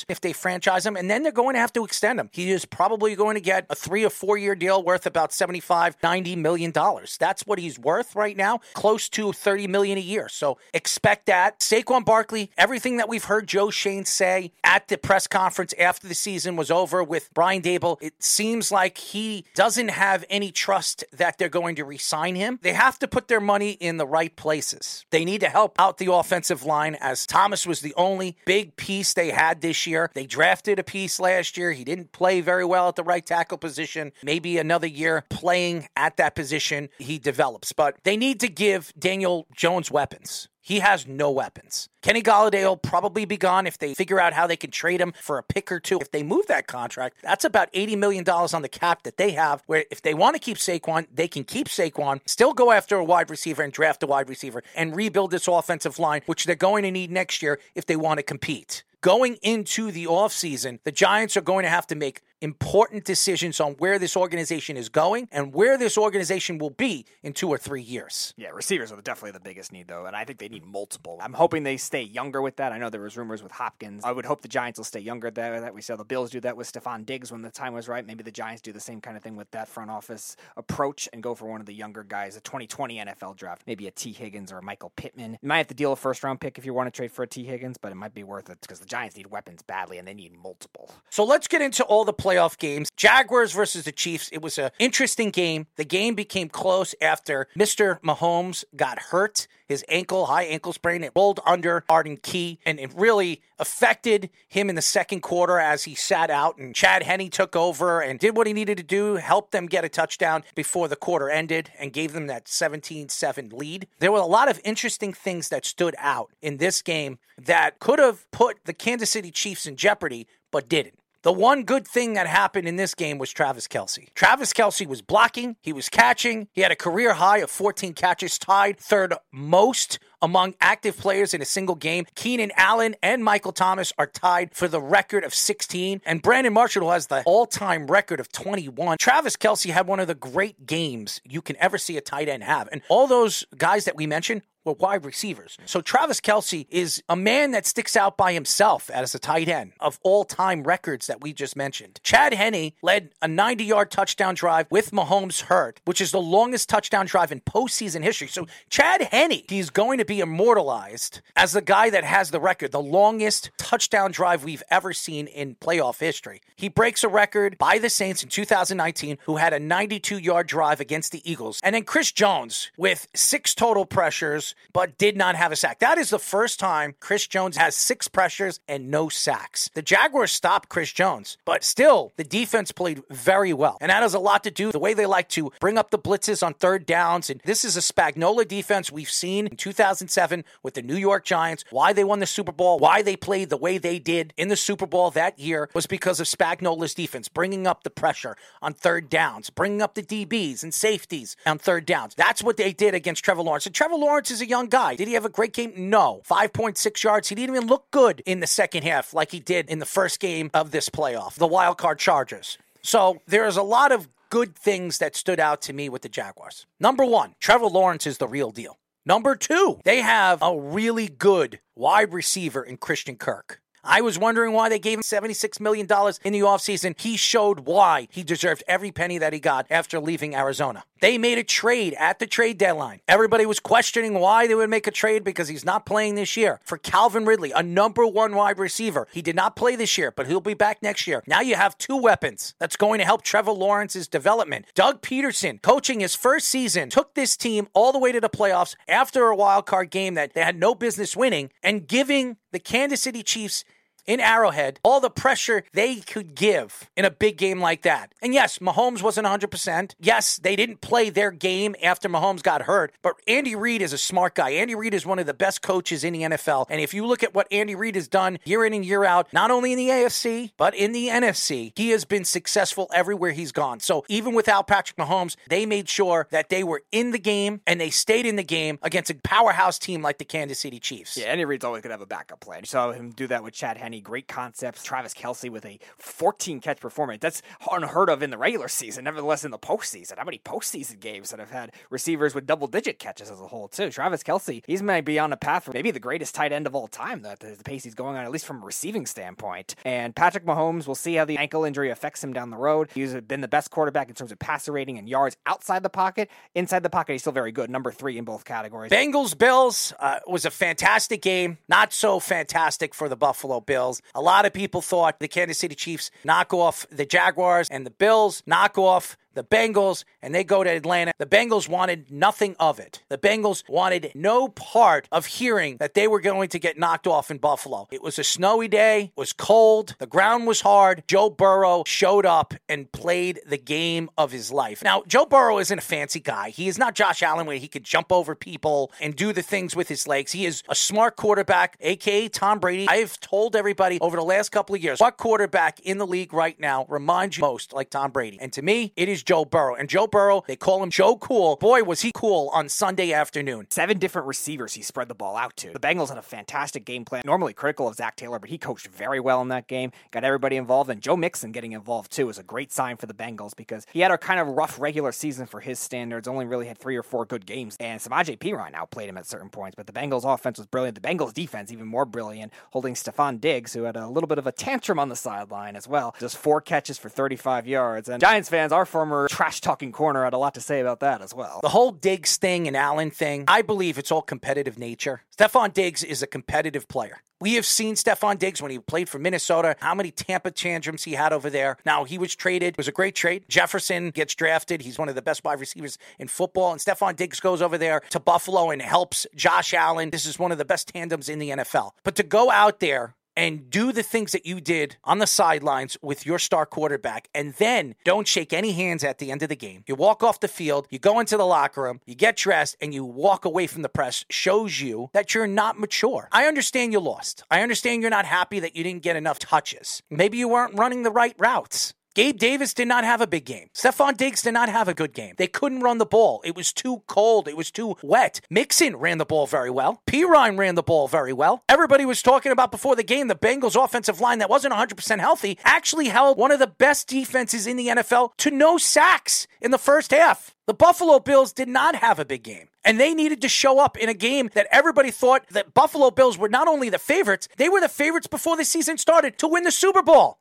if 0.09 0.23
they 0.23 0.33
franchise 0.33 0.87
him, 0.87 0.97
and 0.97 1.11
then 1.11 1.23
they're 1.23 1.33
going 1.33 1.55
to 1.55 1.61
have 1.61 1.75
to 1.75 1.85
extend 1.85 2.19
him. 2.19 2.31
He 2.33 2.51
is 2.51 2.65
probably 2.65 3.15
going 3.15 3.35
to 3.35 3.43
get 3.43 3.67
a 3.69 3.75
three 3.75 4.07
or 4.07 4.11
four 4.11 4.38
year 4.39 4.55
deal 4.55 4.83
worth 4.83 5.07
about 5.07 5.33
75, 5.33 5.97
90 6.03 6.37
million 6.37 6.71
dollars. 6.71 7.17
That's 7.19 7.47
what 7.47 7.59
he's 7.59 7.79
worth 7.79 8.15
right 8.15 8.37
now, 8.37 8.61
close 8.75 9.09
to 9.11 9.33
30 9.33 9.67
million 9.67 9.99
a 9.99 10.03
year. 10.03 10.29
So 10.29 10.59
expect 10.73 11.27
that. 11.27 11.61
Saquon 11.61 12.05
Barkley, 12.05 12.51
everything 12.57 12.97
that 12.97 13.09
we've 13.09 13.25
heard 13.25 13.47
Joe 13.47 13.71
Schoen 13.71 14.05
say 14.05 14.53
at 14.65 14.89
the 14.89 14.99
press 14.99 15.27
conference 15.27 15.75
after 15.79 16.07
the 16.07 16.15
season 16.15 16.57
was 16.57 16.71
over 16.71 17.03
with 17.03 17.33
Brian 17.35 17.63
Daboll, 17.63 17.99
it 18.01 18.15
seems 18.23 18.71
like 18.71 18.99
he 18.99 19.45
doesn't 19.55 19.89
have 19.89 20.25
any 20.31 20.51
trust 20.51 21.05
that 21.13 21.39
they're 21.39 21.49
going 21.49 21.77
to 21.77 21.85
re-sign 21.85 22.35
him. 22.35 22.59
They 22.63 22.73
have 22.73 22.99
to 23.01 23.09
put 23.09 23.29
their 23.29 23.41
money 23.41 23.73
in 23.73 23.97
the 23.97 24.07
right 24.07 24.35
places. 24.35 25.05
They 25.11 25.25
need 25.25 25.41
to 25.41 25.49
help 25.49 25.75
out 25.79 25.99
the 25.99 26.13
offensive 26.13 26.65
line 26.65 26.97
as 27.01 27.27
Thomas 27.27 27.67
was 27.67 27.81
the 27.81 27.95
only 27.97 28.37
big 28.45 28.77
piece 28.77 29.15
they 29.15 29.31
had 29.31 29.61
this 29.61 29.87
year. 29.87 30.11
They 30.15 30.27
drafted 30.27 30.79
a 30.79 30.85
piece 30.85 31.21
last 31.21 31.57
year. 31.57 31.73
He 31.73 31.85
didn't 31.85 32.13
play 32.13 32.41
very 32.41 32.65
well 32.65 32.89
at 32.89 32.97
the 32.97 33.03
right 33.03 33.25
tackle 33.25 33.59
position. 33.59 34.13
Maybe 34.29 34.59
another 34.59 34.87
year 34.87 35.25
playing 35.31 35.89
at 35.97 36.19
that 36.19 36.35
position, 36.35 36.91
he 36.99 37.19
develops. 37.19 37.73
But 37.73 37.97
they 38.05 38.15
need 38.15 38.41
to 38.41 38.49
give 38.49 38.93
Daniel 38.99 39.47
Jones 39.55 39.91
weapons. 39.91 40.51
He 40.61 40.81
has 40.81 41.07
no 41.07 41.31
weapons. 41.31 41.89
Kenny 42.03 42.23
Golladay 42.23 42.63
will 42.63 42.77
probably 42.77 43.25
be 43.25 43.39
gone 43.39 43.67
if 43.67 43.79
they 43.79 43.95
figure 43.95 44.21
out 44.21 44.35
how 44.35 44.47
they 44.47 44.59
can 44.59 44.71
trade 44.71 45.01
him 45.01 45.15
for 45.23 45.39
a 45.39 45.43
pick 45.43 45.73
or 45.73 45.81
two. 45.81 45.99
If 45.99 46.11
they 46.11 46.23
move 46.23 46.47
that 46.49 46.67
contract, 46.67 47.23
that's 47.23 47.47
about 47.47 47.73
$80 47.73 47.97
million 47.97 48.29
on 48.29 48.61
the 48.61 48.69
cap 48.69 49.05
that 49.05 49.17
they 49.17 49.31
have, 49.31 49.63
where 49.65 49.87
if 49.91 50.03
they 50.03 50.13
want 50.13 50.37
to 50.37 50.41
keep 50.41 50.59
Saquon, 50.59 51.07
they 51.11 51.27
can 51.27 51.45
keep 51.45 51.67
Saquon, 51.67 52.21
still 52.27 52.53
go 52.53 52.71
after 52.71 52.97
a 52.97 53.05
wide 53.05 53.31
receiver 53.31 53.63
and 53.63 53.73
draft 53.73 54.03
a 54.03 54.07
wide 54.07 54.29
receiver 54.29 54.63
and 54.77 54.95
rebuild 54.95 55.31
this 55.31 55.49
offensive 55.49 55.99
line, 55.99 56.21
which 56.27 56.45
they're 56.45 56.55
going 56.55 56.83
to 56.83 56.91
need 56.91 57.11
next 57.11 57.41
year 57.41 57.59
if 57.75 57.87
they 57.87 57.97
want 57.97 58.19
to 58.19 58.23
compete. 58.23 58.85
Going 59.01 59.37
into 59.43 59.93
the 59.93 60.07
offseason, 60.07 60.81
the 60.83 60.91
Giants 60.91 61.37
are 61.37 61.41
going 61.41 61.63
to 61.63 61.71
have 61.71 61.87
to 61.87 61.95
make 61.95 62.21
important 62.41 63.05
decisions 63.05 63.61
on 63.61 63.73
where 63.75 63.99
this 63.99 64.17
organization 64.17 64.77
is 64.77 64.89
going 64.89 65.29
and 65.33 65.53
where 65.53 65.77
this 65.77 65.99
organization 65.99 66.59
will 66.59 66.71
be 66.71 67.05
in 67.23 67.33
two 67.33 67.49
or 67.49 67.59
three 67.59 67.83
years. 67.83 68.35
Yeah, 68.37 68.51
receivers 68.51 68.93
are 68.93 69.01
definitely 69.01 69.33
the 69.33 69.41
biggest 69.41 69.73
need, 69.73 69.89
though, 69.89 70.07
and 70.07 70.15
I 70.15 70.25
think 70.25 70.39
they 70.39 70.49
need 70.49 70.65
multiple. 70.65 71.19
I'm 71.21 71.33
hoping 71.33 71.63
they 71.63 71.77
stay 71.77 72.03
younger 72.03 72.41
with 72.43 72.57
that. 72.57 72.73
I 72.73 72.79
know 72.79 72.91
there 72.91 73.01
was 73.01 73.17
rumors 73.17 73.43
with 73.43 73.53
Hopkins. 73.53 74.05
I 74.05 74.13
would 74.13 74.25
hope 74.25 74.43
the 74.43 74.49
Giants 74.49 74.79
will 74.79 74.85
stay 74.85 75.01
younger 75.01 75.31
there. 75.31 75.61
That 75.61 75.75
we 75.75 75.83
saw 75.83 75.97
the 75.97 76.05
Bills 76.05 76.31
do 76.31 76.41
that 76.41 76.57
with 76.57 76.71
Stefon 76.71 77.05
Diggs 77.05 77.33
when 77.33 77.43
the 77.43 77.51
time 77.51 77.75
was 77.75 77.89
right. 77.89 78.07
Maybe 78.07 78.23
the 78.23 78.31
Giants 78.31 78.63
do 78.63 78.73
the 78.73 78.81
same 78.81 79.01
kind 79.01 79.17
of 79.17 79.23
thing 79.23 79.37
with 79.37 79.51
that 79.53 79.69
front 79.69 79.91
office 79.91 80.37
approach 80.57 81.09
and 81.13 81.23
go 81.23 81.35
for 81.35 81.47
one 81.47 81.61
of 81.61 81.67
the 81.67 81.75
younger 81.75 82.05
guys, 82.05 82.37
a 82.37 82.41
2020 82.41 82.99
NFL 82.99 83.37
draft, 83.37 83.63
maybe 83.67 83.87
a 83.87 83.91
Tee 83.91 84.13
Higgins 84.13 84.53
or 84.53 84.59
a 84.59 84.63
Michael 84.63 84.93
Pittman. 84.97 85.39
You 85.41 85.49
might 85.49 85.59
have 85.59 85.69
to 85.69 85.75
deal 85.75 85.93
a 85.93 85.97
first 85.97 86.23
round 86.23 86.41
pick 86.41 86.59
if 86.59 86.67
you 86.67 86.75
want 86.75 86.87
to 86.87 86.97
trade 86.97 87.13
for 87.13 87.23
a 87.23 87.27
Tee 87.27 87.45
Higgins, 87.45 87.79
but 87.79 87.93
it 87.93 87.97
might 87.97 88.15
be 88.15 88.25
worth 88.25 88.51
it 88.51 88.61
because 88.61 88.81
the 88.81 88.87
Giants 88.87 89.17
need 89.17 89.27
weapons 89.27 89.63
badly 89.63 89.99
and 89.99 90.07
they 90.07 90.15
need 90.15 90.33
multiple. 90.37 90.91
So 91.11 91.25
let's 91.25 91.49
get 91.49 91.63
into 91.63 91.85
all 91.85 92.05
the 92.05 92.13
playoff 92.29 92.59
games. 92.59 92.91
Jaguars 92.97 93.53
versus 93.53 93.85
the 93.85 93.93
Chiefs. 93.93 94.29
It 94.33 94.43
was 94.43 94.59
an 94.59 94.71
interesting 94.79 95.31
game. 95.31 95.67
The 95.77 95.85
game 95.85 96.15
became 96.15 96.49
close 96.51 96.95
after 97.01 97.49
Mr. 97.59 98.01
Mahomes 98.03 98.65
got 98.77 98.99
hurt. 98.99 99.47
His 99.67 99.85
ankle, 99.89 100.27
high 100.27 100.45
ankle 100.45 100.73
sprain, 100.73 101.05
it 101.05 101.13
rolled 101.15 101.41
under 101.45 101.85
Arden 101.91 102.17
Key, 102.17 102.59
and 102.65 102.81
it 102.81 102.91
really 102.95 103.43
affected 103.59 104.31
him 104.49 104.71
in 104.71 104.77
the 104.77 104.83
second 104.83 105.21
quarter 105.21 105.59
as 105.59 105.85
he 105.85 105.95
sat 105.95 106.31
out. 106.31 106.57
And 106.57 106.75
Chad 106.75 107.03
Henne 107.03 107.29
took 107.31 107.55
over 107.55 108.01
and 108.01 108.19
did 108.19 108.35
what 108.35 108.47
he 108.47 108.55
needed 108.55 108.79
to 108.79 108.83
do, 108.83 109.17
helped 109.17 109.53
them 109.53 109.67
get 109.67 109.85
a 109.85 109.91
touchdown 109.91 110.43
before 110.55 110.89
the 110.89 110.97
quarter 110.97 111.29
ended, 111.29 111.71
and 111.79 111.93
gave 111.93 112.13
them 112.13 112.29
that 112.29 112.49
17 112.49 113.11
7 113.11 113.51
lead. 113.51 113.89
There 113.99 114.13
were 114.13 114.19
a 114.19 114.27
lot 114.27 114.51
of 114.51 114.61
interesting 114.65 115.13
things 115.13 115.51
that 115.51 115.67
stood 115.67 115.95
out 115.99 116.31
in 116.41 116.57
this 116.57 116.81
game 116.81 117.19
that 117.37 117.79
could 117.79 117.99
have 117.99 118.31
put 118.31 118.65
the 118.65 118.73
Kansas 118.73 119.11
City 119.11 119.31
Chiefs 119.31 119.67
in 119.67 119.77
jeopardy, 119.77 120.27
but 120.51 120.69
didn't. 120.69 120.98
The 121.23 121.33
one 121.33 121.65
good 121.65 121.85
thing 121.87 122.15
that 122.15 122.29
happened 122.29 122.69
in 122.69 122.77
this 122.77 122.95
game 122.95 123.19
was 123.19 123.33
Travis 123.33 123.67
Kelce. 123.67 124.15
Travis 124.15 124.53
Kelce 124.53 124.87
was 124.87 125.03
blocking, 125.03 125.57
he 125.61 125.73
was 125.73 125.89
catching, 125.89 126.47
he 126.53 126.61
had 126.61 126.71
a 126.71 126.77
career 126.77 127.15
high 127.15 127.39
of 127.39 127.51
14 127.51 127.93
catches, 127.93 128.39
tied 128.39 128.79
third 128.79 129.13
most 129.33 129.99
among 130.23 130.55
active 130.61 130.97
players 130.97 131.35
in 131.35 131.43
a 131.43 131.45
single 131.45 131.75
game. 131.75 132.07
Keenan 132.15 132.53
Allen 132.57 132.95
and 133.03 133.25
Michael 133.25 133.51
Thomas 133.51 133.93
are 133.99 134.07
tied 134.07 134.55
for 134.55 134.69
the 134.69 134.81
record 134.81 135.25
of 135.25 135.35
16, 135.35 136.03
and 136.07 136.23
Brandon 136.23 136.53
Marshall 136.53 136.91
has 136.93 137.09
the 137.09 137.25
all 137.25 137.47
time 137.47 137.89
record 137.89 138.21
of 138.21 138.31
21. 138.31 138.99
Travis 138.99 139.37
Kelce 139.37 139.71
had 139.71 139.89
one 139.89 139.99
of 139.99 140.07
the 140.07 140.15
great 140.15 140.67
games 140.67 141.21
you 141.25 141.43
can 141.43 141.57
ever 141.57 141.79
see 141.79 141.97
a 141.97 142.01
tight 142.01 142.29
end 142.29 142.45
have. 142.45 142.69
And 142.71 142.81
all 142.89 143.09
those 143.09 143.45
guys 143.57 143.87
that 143.87 143.97
we 143.97 144.07
mentioned 144.07 144.43
wide 144.73 145.05
receivers. 145.05 145.57
So 145.67 145.81
Travis 145.81 146.21
Kelce 146.21 146.67
is 146.71 147.03
a 147.09 147.17
man 147.17 147.53
that 147.53 147.67
sticks 147.67 147.97
out 147.97 148.17
by 148.17 148.33
himself 148.33 148.91
as 148.91 149.15
a 149.15 149.19
tight 149.19 149.49
end 149.49 149.73
of 149.81 149.99
all 150.03 150.25
time 150.25 150.63
records 150.63 151.07
that 151.07 151.21
we 151.21 151.33
just 151.33 151.57
mentioned. 151.57 152.01
Chad 152.03 152.35
Henne 152.35 152.73
led 152.83 153.11
a 153.23 153.29
90 153.29 153.65
yard 153.65 153.91
touchdown 153.91 154.35
drive 154.35 154.67
with 154.71 154.91
Mahomes 154.91 155.43
hurt, 155.43 155.81
which 155.85 156.01
is 156.01 156.11
the 156.11 156.21
longest 156.21 156.69
touchdown 156.69 157.07
drive 157.07 157.33
in 157.33 157.41
postseason 157.41 158.03
history. 158.03 158.29
So 158.29 158.47
Chad 158.71 159.03
Henne, 159.03 159.43
he's 159.49 159.71
going 159.71 159.99
to 159.99 160.05
be 160.05 160.21
immortalized 160.21 161.21
as 161.37 161.53
the 161.53 161.63
guy 161.63 161.91
that 161.91 162.05
has 162.05 162.31
the 162.31 162.41
record, 162.41 162.73
the 162.73 162.81
longest 162.81 163.51
touchdown 163.59 164.11
drive 164.11 164.45
we've 164.45 164.63
ever 164.71 164.93
seen 164.93 165.27
in 165.27 165.55
playoff 165.57 166.01
history. 166.01 166.41
He 166.57 166.69
breaks 166.69 167.05
a 167.05 167.09
record 167.09 167.57
by 167.59 167.79
the 167.79 167.91
Saints 167.91 168.23
in 168.23 168.29
2019, 168.29 169.19
who 169.27 169.37
had 169.37 169.53
a 169.53 169.61
92 169.61 170.19
yard 170.19 170.47
drive 170.47 170.81
against 170.81 171.13
the 171.13 171.29
Eagles. 171.31 171.61
And 171.63 171.75
then 171.75 171.85
Chris 171.85 172.13
Jones 172.13 172.71
with 172.77 173.07
six 173.15 173.55
total 173.55 173.87
pressures, 173.87 174.55
but 174.73 174.99
did 174.99 175.17
not 175.17 175.35
have 175.37 175.53
a 175.53 175.57
sack. 175.57 175.79
That 175.81 175.99
is 175.99 176.11
the 176.11 176.19
first 176.19 176.61
time 176.61 176.95
Chris 177.01 177.27
Jones 177.27 177.57
has 177.57 177.75
six 177.75 178.09
pressures 178.09 178.61
and 178.69 178.91
no 178.91 179.09
sacks. 179.09 179.71
The 179.75 179.83
Jaguars 179.83 180.33
stopped 180.33 180.69
Chris 180.69 180.93
Jones, 180.93 181.37
but 181.45 181.65
still, 181.65 182.13
the 182.17 182.25
defense 182.25 182.73
played 182.73 183.03
very 183.11 183.53
well. 183.53 183.79
And 183.81 183.91
that 183.91 184.03
has 184.03 184.15
a 184.15 184.19
lot 184.19 184.45
to 184.45 184.51
do 184.51 184.73
the 184.73 184.79
way 184.79 184.95
they 184.95 185.07
like 185.07 185.29
to 185.31 185.53
bring 185.61 185.79
up 185.79 185.91
the 185.91 185.99
blitzes 185.99 186.45
on 186.45 186.55
third 186.55 186.87
downs. 186.87 187.31
And 187.31 187.41
this 187.45 187.65
is 187.65 187.77
a 187.77 187.81
Spagnuolo 187.81 188.47
defense 188.47 188.93
we've 188.93 189.11
seen 189.11 189.47
in 189.47 189.57
2007 189.57 190.45
with 190.63 190.75
the 190.75 190.83
New 190.83 190.97
York 190.97 191.25
Giants. 191.25 191.65
Why 191.71 191.93
they 191.93 192.05
won 192.05 192.21
the 192.21 192.27
Super 192.27 192.53
Bowl, 192.53 192.79
why 192.79 193.03
they 193.03 193.17
played 193.17 193.51
the 193.51 193.57
way 193.57 193.79
they 193.79 193.99
did 193.99 194.33
in 194.37 194.49
the 194.49 194.57
Super 194.57 194.87
Bowl 194.87 195.11
that 195.11 195.39
year 195.39 195.71
was 195.75 195.87
because 195.87 196.21
of 196.21 196.27
Spagnuolo's 196.27 196.95
defense, 196.95 197.29
bringing 197.29 197.67
up 197.67 197.85
the 197.85 197.91
pressure 197.91 198.37
on 198.63 198.75
third 198.75 199.09
downs, 199.09 199.51
bringing 199.51 199.83
up 199.83 199.95
the 199.95 200.03
DBs 200.03 200.63
and 200.63 200.75
safeties 200.75 201.37
on 201.47 201.59
third 201.59 201.87
downs. 201.87 202.15
That's 202.15 202.43
what 202.43 202.57
they 202.57 202.73
did 202.73 202.95
against 202.95 203.25
Trevor 203.25 203.43
Lawrence. 203.43 203.67
And 203.67 203.75
Trevor 203.75 203.97
Lawrence 203.97 204.31
is 204.31 204.41
a 204.41 204.47
young 204.49 204.69
guy. 204.69 204.97
Did 204.97 205.09
he 205.09 205.15
have 205.15 205.25
a 205.25 205.31
great 205.31 205.53
game? 205.53 205.73
No. 205.77 206.23
5.6 206.29 207.03
yards. 207.03 207.29
He 207.29 207.35
didn't 207.35 207.55
even 207.55 207.69
look 207.69 207.91
good 207.91 208.23
in 208.27 208.41
the 208.41 208.47
second 208.47 208.83
half 208.83 209.15
like 209.15 209.31
he 209.31 209.41
did 209.41 209.69
in 209.69 209.79
the 209.79 209.87
first 209.87 210.19
game 210.21 210.51
of 210.55 210.71
this 210.71 210.89
playoff, 210.89 211.35
the 211.35 211.47
wild 211.47 211.79
card 211.79 211.99
Chargers. 211.99 212.59
So 212.83 213.21
there's 213.27 213.57
a 213.57 213.63
lot 213.63 213.93
of 213.93 214.09
good 214.31 214.57
things 214.57 214.99
that 214.99 215.17
stood 215.17 215.41
out 215.41 215.63
to 215.63 215.73
me 215.73 215.89
with 215.89 216.03
the 216.03 216.09
Jaguars. 216.09 216.67
Number 216.81 217.05
one, 217.05 217.35
Trevor 217.41 217.67
Lawrence 217.67 218.07
is 218.07 218.19
the 218.19 218.29
real 218.29 218.51
deal. 218.51 218.79
Number 219.07 219.37
two, 219.37 219.81
they 219.85 220.01
have 220.03 220.43
a 220.43 220.59
really 220.59 221.09
good 221.09 221.61
wide 221.75 222.13
receiver 222.13 222.63
in 222.63 222.77
Christian 222.77 223.17
Kirk. 223.17 223.61
I 223.91 224.03
was 224.03 224.19
wondering 224.19 224.53
why 224.53 224.69
they 224.69 224.79
gave 224.79 224.99
him 224.99 225.03
$76 225.03 225.61
million 225.61 225.87
in 226.23 226.33
the 226.35 226.41
offseason. 226.41 227.01
He 227.01 227.17
showed 227.17 227.61
why 227.61 228.07
he 228.11 228.23
deserved 228.23 228.63
every 228.69 228.93
penny 228.93 229.17
that 229.17 229.33
he 229.33 229.41
got 229.41 229.67
after 229.71 229.99
leaving 229.99 230.35
Arizona. 230.35 230.85
They 231.01 231.17
made 231.17 231.39
a 231.39 231.45
trade 231.45 231.95
at 231.95 232.19
the 232.19 232.27
trade 232.27 232.59
deadline. 232.59 233.01
Everybody 233.09 233.47
was 233.47 233.61
questioning 233.61 234.15
why 234.15 234.47
they 234.47 234.55
would 234.55 234.69
make 234.69 234.87
a 234.87 234.91
trade 234.91 235.25
because 235.25 235.49
he's 235.49 235.65
not 235.65 235.87
playing 235.87 236.17
this 236.17 236.37
year. 236.37 236.61
For 236.65 236.77
Calvin 236.77 237.25
Ridley, 237.25 237.53
a 237.53 237.63
number 237.63 238.07
one 238.07 238.35
wide 238.35 238.59
receiver. 238.59 239.07
He 239.11 239.23
did 239.23 239.37
not 239.37 239.57
play 239.57 239.75
this 239.75 239.97
year, 239.97 240.13
but 240.15 240.27
he'll 240.27 240.41
be 240.41 240.55
back 240.55 240.83
next 240.83 241.07
year. 241.07 241.23
Now 241.27 241.41
you 241.41 241.55
have 241.55 241.79
two 241.79 241.97
weapons 241.97 242.55
that's 242.59 242.77
going 242.77 242.99
to 242.99 243.07
help 243.07 243.23
Trevor 243.23 243.53
Lawrence's 243.53 244.09
development. 244.09 244.67
Doug 244.75 245.01
Pederson, 245.01 245.63
coaching 245.63 246.01
his 246.01 246.15
first 246.15 246.49
season, 246.49 246.91
took 246.91 247.15
this 247.15 247.37
team 247.37 247.69
all 247.73 247.93
the 247.93 247.99
way 247.99 248.13
to 248.13 248.21
the 248.21 248.29
playoffs 248.29 248.75
after 248.87 249.29
a 249.29 249.37
wild 249.37 249.67
card 249.67 249.91
game 249.91 250.15
that 250.15 250.35
they 250.35 250.43
had 250.43 250.59
no 250.59 250.75
business 250.75 251.17
winning 251.17 251.51
and 251.63 251.87
giving 251.87 252.37
the 252.51 252.59
Kansas 252.59 253.03
City 253.03 253.23
Chiefs 253.23 253.65
in 254.09 254.19
Arrowhead 254.19 254.81
all 254.83 254.99
the 254.99 255.11
pressure 255.11 255.63
they 255.73 255.97
could 255.97 256.35
give 256.35 256.91
in 256.97 257.05
a 257.05 257.11
big 257.11 257.37
game 257.37 257.61
like 257.61 257.83
that. 257.83 258.13
And 258.21 258.35
yes, 258.35 258.59
Mahomes 258.59 259.03
wasn't 259.03 259.29
100%. 259.29 259.95
Yes, 260.01 260.39
they 260.39 260.57
didn't 260.57 260.81
play 260.81 261.11
their 261.11 261.31
game 261.31 261.77
after 261.83 262.09
Mahomes 262.09 262.43
got 262.43 262.63
hurt, 262.63 262.93
but 263.03 263.15
Andy 263.29 263.55
Reid 263.55 263.83
is 263.83 263.93
a 263.93 263.99
smart 263.99 264.35
guy. 264.35 264.51
Andy 264.51 264.75
Reid 264.75 264.95
is 264.95 265.07
one 265.07 265.19
of 265.19 265.27
the 265.27 265.35
best 265.35 265.63
coaches 265.63 266.03
in 266.03 266.15
the 266.15 266.23
NFL. 266.23 266.67
And 266.71 266.81
if 266.81 266.95
you 266.95 267.07
look 267.07 267.23
at 267.23 267.35
what 267.35 267.47
Andy 267.53 267.75
Reid 267.75 267.95
has 267.95 268.09
done 268.09 268.39
year 268.45 268.65
in 268.65 268.73
and 268.73 268.85
year 268.85 269.05
out, 269.05 269.33
not 269.33 269.51
only 269.51 269.73
in 269.73 269.79
the 269.79 269.89
AFC, 269.89 270.53
but 270.57 270.75
in 270.75 270.93
the 270.93 271.09
NFC, 271.09 271.73
he 271.77 271.91
has 271.91 272.07
been 272.07 272.25
successful 272.25 272.91
everywhere 272.95 273.33
he's 273.33 273.53
gone. 273.53 273.81
So 273.81 274.05
even 274.09 274.35
without 274.35 274.67
Patrick 274.67 274.97
Mahomes, 274.97 275.37
they 275.49 275.67
made 275.67 275.89
sure 275.89 276.27
that 276.31 276.49
they 276.49 276.65
were 276.65 276.83
in 276.91 277.11
the 277.11 277.19
game 277.19 277.61
and 277.67 277.79
they 277.79 277.91
stayed 277.91 278.25
in 278.25 278.37
the 278.37 278.43
game 278.43 278.79
against 278.83 279.11
a 279.11 279.15
powerhouse 279.17 279.79
team 279.79 280.01
like 280.01 280.17
the 280.17 280.25
Kansas 280.25 280.59
City 280.59 280.81
Chiefs. 280.81 281.17
Yeah, 281.19 281.27
Andy 281.27 281.45
Reid's 281.45 281.65
always 281.65 281.83
going 281.83 281.91
to 281.91 281.95
have 281.95 282.01
a 282.01 282.07
backup 282.07 282.41
plan. 282.41 282.61
You 282.61 282.67
saw 282.67 282.93
him 282.93 283.11
do 283.11 283.27
that 283.27 283.43
with 283.43 283.53
Chad 283.53 283.77
Henne 283.99 284.03
great 284.03 284.29
concepts. 284.29 284.83
Travis 284.83 285.15
Kelce 285.15 285.51
with 285.51 285.65
a 285.65 285.79
14 285.99 286.61
catch 286.61 286.81
performance. 286.81 287.21
That's 287.21 287.43
unheard 287.71 288.09
of 288.09 288.23
in 288.23 288.31
the 288.31 288.39
regular 288.39 288.69
season, 288.69 289.05
nevertheless 289.05 289.45
in 289.45 289.51
the 289.51 289.59
postseason. 289.59 290.19
How 290.19 290.25
many 290.25 290.39
postseason 290.39 291.01
games 291.01 291.31
that 291.31 291.41
have 291.41 291.51
had 291.51 291.73
receivers 291.91 292.35
with 292.35 292.47
double 292.47 292.67
digit 292.67 292.99
catches 292.99 293.31
as 293.31 293.41
a 293.41 293.47
whole, 293.47 293.69
too? 293.69 293.91
Travis 293.91 294.23
Kelce, 294.23 294.63
he's 294.67 294.83
might 294.83 295.05
be 295.05 295.19
on 295.19 295.33
a 295.33 295.37
path 295.37 295.65
for 295.65 295.73
maybe 295.73 295.91
the 295.91 296.01
greatest 296.01 296.35
tight 296.35 296.53
end 296.53 296.67
of 296.67 296.75
all 296.75 296.89
time, 296.89 297.23
that 297.23 297.41
the 297.41 297.57
pace 297.65 297.85
he's 297.85 297.95
going 297.95 298.17
on, 298.17 298.25
at 298.25 298.31
least 298.31 298.47
from 298.47 298.63
a 298.63 298.67
receiving 298.67 299.07
standpoint. 299.07 299.75
And 299.85 300.15
Patrick 300.15 300.45
Mahomes, 300.45 300.87
we'll 300.87 300.95
see 300.95 301.15
how 301.15 301.25
the 301.25 301.39
ankle 301.39 301.65
injury 301.65 301.91
affects 301.91 302.23
him 302.23 302.33
down 302.33 302.51
the 302.51 302.57
road. 302.57 302.89
He's 302.95 303.15
been 303.15 303.41
the 303.41 303.49
best 303.49 303.71
quarterback 303.71 304.09
in 304.09 304.15
terms 304.15 304.33
of 304.33 304.39
passer 304.39 304.73
rating 304.73 304.99
and 304.99 305.09
yards 305.09 305.37
outside 305.47 305.83
the 305.83 305.91
pocket. 305.91 306.31
Inside 306.55 306.83
the 306.83 306.91
pocket, 306.91 307.13
he's 307.13 307.23
still 307.23 307.33
very 307.33 307.53
good, 307.53 307.71
number 307.71 307.91
three 307.91 308.19
in 308.19 308.25
both 308.25 308.45
categories. 308.45 308.91
Bengals 308.91 309.37
Bills 309.37 309.93
uh, 309.99 310.21
was 310.27 310.45
a 310.45 310.51
fantastic 310.51 311.23
game. 311.23 311.59
Not 311.69 311.93
so 311.93 312.21
fantastic 312.21 312.95
for 312.95 313.09
the 313.09 313.17
Buffalo 313.17 313.61
Bills. 313.61 313.88
A 314.15 314.21
lot 314.21 314.47
of 314.47 314.53
people 314.53 314.81
thought 314.83 315.21
the 315.21 315.29
Kansas 315.29 315.59
City 315.59 315.75
Chiefs 315.75 316.11
knock 316.25 316.53
off 316.53 316.87
the 316.91 317.07
Jaguars 317.07 317.69
and 317.71 317.85
the 317.87 317.91
Bills 317.91 318.43
knock 318.47 318.79
off 318.79 319.17
the 319.35 319.45
Bengals 319.45 320.05
and 320.23 320.35
they 320.35 320.45
go 320.45 320.65
to 320.65 320.71
Atlanta. 320.71 321.13
The 321.19 321.27
Bengals 321.27 321.69
wanted 321.69 322.11
nothing 322.11 322.57
of 322.59 322.79
it. 322.79 323.03
The 323.09 323.19
Bengals 323.19 323.63
wanted 323.69 324.13
no 324.15 324.49
part 324.49 325.09
of 325.13 325.27
hearing 325.27 325.77
that 325.79 325.95
they 325.95 326.09
were 326.09 326.21
going 326.21 326.49
to 326.51 326.59
get 326.59 326.79
knocked 326.79 327.07
off 327.07 327.31
in 327.31 327.39
Buffalo. 327.39 327.87
It 327.91 328.03
was 328.03 328.19
a 328.19 328.25
snowy 328.25 328.69
day, 328.69 329.13
it 329.17 329.21
was 329.21 329.33
cold, 329.33 329.95
the 329.99 330.07
ground 330.07 330.47
was 330.47 330.61
hard. 330.63 331.05
Joe 331.07 331.31
Burrow 331.31 331.85
showed 331.87 332.27
up 332.27 332.55
and 332.69 332.91
played 332.93 333.41
the 333.47 333.59
game 333.59 334.11
of 334.19 334.33
his 334.33 334.51
life. 334.51 334.83
Now, 334.83 335.03
Joe 335.07 335.27
Burrow 335.27 335.59
isn't 335.59 335.79
a 335.79 335.83
fancy 335.83 336.21
guy. 336.21 336.51
He 336.51 336.69
is 336.69 336.79
not 336.79 336.95
Josh 336.95 337.23
Allen 337.23 337.47
where 337.47 337.59
he 337.59 337.69
could 337.69 337.85
jump 337.85 338.11
over 338.13 338.35
people 338.35 338.93
and 339.01 339.15
do 339.15 339.33
the 339.33 339.43
things 339.43 339.77
with 339.77 339.89
his 339.89 340.07
legs. 340.07 340.33
He 340.33 340.47
is 340.47 340.63
a 340.69 340.75
smart 340.75 341.17
quarterback, 341.17 341.77
aka 341.81 342.29
Tom 342.29 342.59
Brady. 342.59 342.89
I've 342.89 343.19
told 343.21 343.55
everybody 343.55 343.99
over 344.01 344.17
the 344.17 344.23
last 344.25 344.51
couple 344.51 344.75
of 344.75 344.83
years 344.83 345.01
what 345.01 345.17
quarterback 345.17 345.81
in 345.81 345.99
the 345.99 346.07
league 346.07 346.33
right 346.33 346.59
now 346.59 346.87
reminds 346.89 347.39
you 347.39 347.43
most 347.43 347.73
like 347.73 347.91
Tom 347.91 348.11
Brady. 348.11 348.39
And 348.41 348.53
to 348.55 348.63
me, 348.63 348.93
it 348.97 349.09
is 349.09 349.23
Joe 349.29 349.45
Burrow. 349.45 349.75
And 349.75 349.91
Joe 349.91 350.07
Burrow, 350.07 350.43
they 350.47 350.57
call 350.57 350.83
him 350.83 350.89
Joe 350.89 351.15
Cool. 351.19 351.57
Boy, 351.57 351.83
was 351.83 352.01
he 352.01 352.13
cool 352.15 352.49
on 352.55 352.71
Sunday 352.71 353.13
afternoon. 353.13 353.67
Seven 353.69 353.99
different 353.99 354.27
receivers 354.27 354.73
he 354.73 354.81
spread 354.81 355.09
the 355.09 355.15
ball 355.15 355.37
out 355.37 355.55
to. 355.59 355.71
The 355.71 355.79
Bengals 355.79 356.09
had 356.09 356.17
a 356.17 356.23
fantastic 356.23 356.87
game 356.87 357.05
plan. 357.05 357.21
Normally 357.27 357.53
critical 357.53 357.87
of 357.87 357.97
Zac 357.97 358.17
Taylor, 358.17 358.39
but 358.39 358.49
he 358.49 358.57
coached 358.57 358.87
very 358.89 359.21
well 359.21 359.43
in 359.43 359.49
that 359.49 359.67
game, 359.67 359.93
got 360.13 360.25
everybody 360.25 360.57
involved, 360.57 360.89
and 360.89 361.03
Joe 361.03 361.15
Mixon 361.15 361.53
getting 361.53 361.73
involved 361.73 362.11
too 362.11 362.31
is 362.31 362.39
a 362.39 362.43
great 362.43 362.73
sign 362.73 362.97
for 362.97 363.05
the 363.05 363.13
Bengals 363.13 363.55
because 363.55 363.87
he 363.93 364.01
had 364.01 364.11
a 364.11 364.17
kind 364.17 364.41
of 364.41 364.49
rough 364.49 364.81
regular 364.81 365.13
season 365.13 365.45
for 365.45 365.61
his 365.61 365.79
standards, 365.79 366.27
only 366.27 366.47
really 366.47 366.67
had 366.67 366.79
three 366.79 366.97
or 366.97 367.03
four 367.03 367.27
good 367.27 367.45
games, 367.45 367.77
and 367.79 368.01
Samaje 368.01 368.39
Perine 368.39 368.73
outplayed 368.73 369.11
him 369.11 369.19
at 369.19 369.27
certain 369.27 369.51
points, 369.51 369.75
but 369.77 369.87
the 369.87 369.93
Bengals 369.93 370.25
offense 370.25 370.57
was 370.57 370.67
brilliant. 370.67 370.95
The 370.95 371.07
Bengals 371.07 371.35
defense 371.35 371.71
even 371.71 371.87
more 371.87 372.07
brilliant, 372.07 372.51
holding 372.71 372.95
Stefon 372.95 373.43
Diggs, 373.43 373.75
who 373.75 373.83
had 373.83 373.97
a 373.97 374.09
little 374.09 374.27
bit 374.27 374.39
of 374.39 374.47
a 374.47 374.53
tantrum 374.53 374.99
on 374.99 375.11
the 375.11 375.17
sideline 375.17 375.77
as 375.77 375.87
well. 375.87 376.15
Just 376.19 376.39
four 376.39 376.63
catches 376.63 376.97
for 376.97 377.11
35 377.11 377.67
yards. 377.67 378.09
And 378.09 378.23
Giants 378.23 378.49
fans, 378.49 378.73
our 378.73 378.87
former 378.87 379.08
trash 379.29 379.61
talking 379.61 379.93
corner, 379.93 380.25
had 380.25 380.33
a 380.33 380.39
lot 380.39 380.55
to 380.55 380.61
say 380.61 380.81
about 380.81 381.01
that 381.01 381.23
as 381.23 381.35
well. 381.35 381.61
The 381.63 381.69
whole 381.69 381.93
Diggs 381.93 382.37
thing 382.37 382.67
and 382.67 382.77
Allen 382.77 383.11
thing, 383.11 383.45
I 383.49 383.63
believe 383.63 383.99
it's 383.99 384.13
all 384.13 384.23
competitive 384.23 384.79
nature. 384.79 385.23
Stefon 385.37 385.73
Diggs 385.73 386.03
is 386.03 386.23
a 386.23 386.27
competitive 386.27 386.89
player. 386.89 387.23
We 387.41 387.55
have 387.55 387.67
seen 387.67 387.95
Stefon 387.95 388.37
Diggs 388.39 388.61
when 388.61 388.73
he 388.73 388.81
played 388.81 389.09
for 389.09 389.21
Minnesota, 389.21 389.77
how 389.79 389.95
many 389.95 390.11
Tampa 390.11 390.51
tantrums 390.51 391.05
he 391.05 391.13
had 391.13 391.33
over 391.33 391.49
there. 391.49 391.77
Now, 391.87 392.03
he 392.03 392.19
was 392.19 392.35
traded. 392.35 392.71
It 392.71 392.77
was 392.77 392.89
a 392.89 392.93
great 392.93 393.15
trade. 393.15 393.45
Jefferson 393.49 394.11
gets 394.11 394.35
drafted. 394.35 394.83
He's 394.83 394.99
one 394.99 395.09
of 395.09 395.15
the 395.15 395.23
best 395.23 395.45
wide 395.45 395.61
receivers 395.61 395.99
in 396.19 396.27
football. 396.27 396.73
And 396.73 396.81
Stefon 396.81 397.15
Diggs 397.15 397.39
goes 397.39 397.63
over 397.63 397.79
there 397.79 398.01
to 398.11 398.19
Buffalo 398.19 398.71
and 398.71 398.83
helps 398.83 399.25
Josh 399.37 399.73
Allen. 399.73 400.11
This 400.11 400.27
is 400.27 400.37
one 400.37 400.51
of 400.51 400.59
the 400.59 400.65
best 400.65 400.89
tandems 400.89 401.29
in 401.29 401.39
the 401.39 401.51
NFL. 401.51 401.93
But 402.03 402.17
to 402.17 402.25
go 402.25 402.51
out 402.51 402.81
there 402.81 403.15
and 403.39 403.71
do 403.71 403.93
the 403.93 404.03
things 404.03 404.33
that 404.33 404.45
you 404.45 404.61
did 404.61 404.97
on 405.05 405.19
the 405.19 405.27
sidelines 405.27 405.97
with 406.03 406.27
your 406.27 406.41
star 406.41 406.67
quarterback, 406.67 407.29
and 407.33 407.55
then 407.55 407.95
don't 408.05 408.27
shake 408.27 408.53
any 408.53 408.73
hands 408.73 409.05
at 409.05 409.19
the 409.19 409.31
end 409.31 409.45
of 409.45 409.49
the 409.49 409.55
game. 409.55 409.85
You 409.87 409.95
walk 409.95 410.25
off 410.25 410.41
the 410.41 410.49
field, 410.49 410.89
you 410.91 410.99
go 410.99 411.21
into 411.21 411.37
the 411.37 411.47
locker 411.47 411.83
room, 411.83 412.01
you 412.05 412.17
get 412.17 412.37
dressed, 412.37 412.77
and 412.81 412.93
you 412.93 413.05
walk 413.05 413.45
away 413.45 413.69
from 413.69 413.83
the 413.83 413.89
press 413.89 414.25
shows 414.29 414.81
you 414.81 415.11
that 415.13 415.35
you're 415.35 415.47
not 415.47 415.79
mature. 415.79 416.29
I 416.33 416.47
understand 416.47 416.93
you 416.93 416.99
lost. 416.99 417.45
I 417.49 417.63
understand 417.63 418.03
you're 418.03 418.11
not 418.11 418.25
happy 418.25 418.59
that 418.59 418.75
you 418.75 418.83
didn't 418.83 419.05
get 419.05 419.15
enough 419.15 419.39
touches. 419.39 420.03
Maybe 420.11 420.37
you 420.37 420.49
weren't 420.49 420.77
running 420.77 421.05
the 421.05 421.13
right 421.13 421.37
routes. 421.39 421.95
Gabe 422.19 422.37
Davis 422.37 422.75
did 422.75 422.89
not 422.89 423.05
have 423.05 423.21
a 423.21 423.29
big 423.29 423.45
game. 423.45 423.69
Stefon 423.73 424.17
Diggs 424.17 424.43
did 424.43 424.53
not 424.53 424.69
have 424.69 424.89
a 424.89 424.93
good 424.93 425.13
game. 425.13 425.35
They 425.39 425.47
couldn't 425.47 425.83
run 425.83 425.99
the 425.99 426.05
ball. 426.05 426.41
It 426.45 426.57
was 426.57 426.73
too 426.73 427.05
cold. 427.07 427.47
It 427.47 427.57
was 427.57 427.71
too 427.71 427.95
wet. 428.03 428.41
Mixon 428.51 428.97
ran 428.97 429.19
the 429.19 429.25
ball 429.25 429.47
very 429.47 429.71
well. 429.71 430.03
Perine 430.05 430.59
ran 430.59 430.75
the 430.75 430.83
ball 430.83 431.07
very 431.07 431.33
well. 431.33 431.63
Everybody 431.69 432.05
was 432.05 432.21
talking 432.21 432.51
about 432.51 432.73
before 432.73 432.97
the 432.97 433.05
game 433.05 433.29
the 433.29 433.37
Bengals 433.37 433.81
offensive 433.81 434.21
line 434.21 434.41
that 434.41 434.51
wasn't 434.51 434.75
100% 434.75 435.21
healthy 435.21 435.61
actually 435.63 436.09
held 436.09 436.37
one 436.37 436.51
of 436.51 436.59
the 436.59 436.67
best 436.67 437.07
defenses 437.07 437.69
in 437.69 437.77
the 437.77 437.87
NFL 437.87 438.31
to 438.39 438.51
no 438.51 438.79
sacks 438.79 439.47
in 439.61 439.71
the 439.71 439.79
first 439.79 440.11
half. 440.11 440.57
The 440.67 440.75
Buffalo 440.75 441.21
Bills 441.21 441.53
did 441.53 441.69
not 441.69 441.95
have 441.95 442.19
a 442.19 442.25
big 442.25 442.43
game. 442.43 442.67
And 442.85 442.99
they 442.99 443.15
needed 443.15 443.41
to 443.43 443.49
show 443.49 443.79
up 443.79 443.97
in 443.97 444.09
a 444.09 444.15
game 444.15 444.51
that 444.55 444.67
everybody 444.73 445.13
thought 445.13 445.49
that 445.51 445.73
Buffalo 445.73 446.11
Bills 446.11 446.37
were 446.37 446.49
not 446.49 446.67
only 446.67 446.89
the 446.89 446.99
favorites, 446.99 447.49
they 447.59 447.69
were 447.69 447.81
the 447.81 447.89
favorites 447.89 448.27
before 448.27 448.57
the 448.57 448.65
season 448.65 448.99
started 448.99 449.39
to 449.39 449.47
win 449.47 449.63
the 449.63 449.71
Super 449.71 450.03
Bowl 450.03 450.39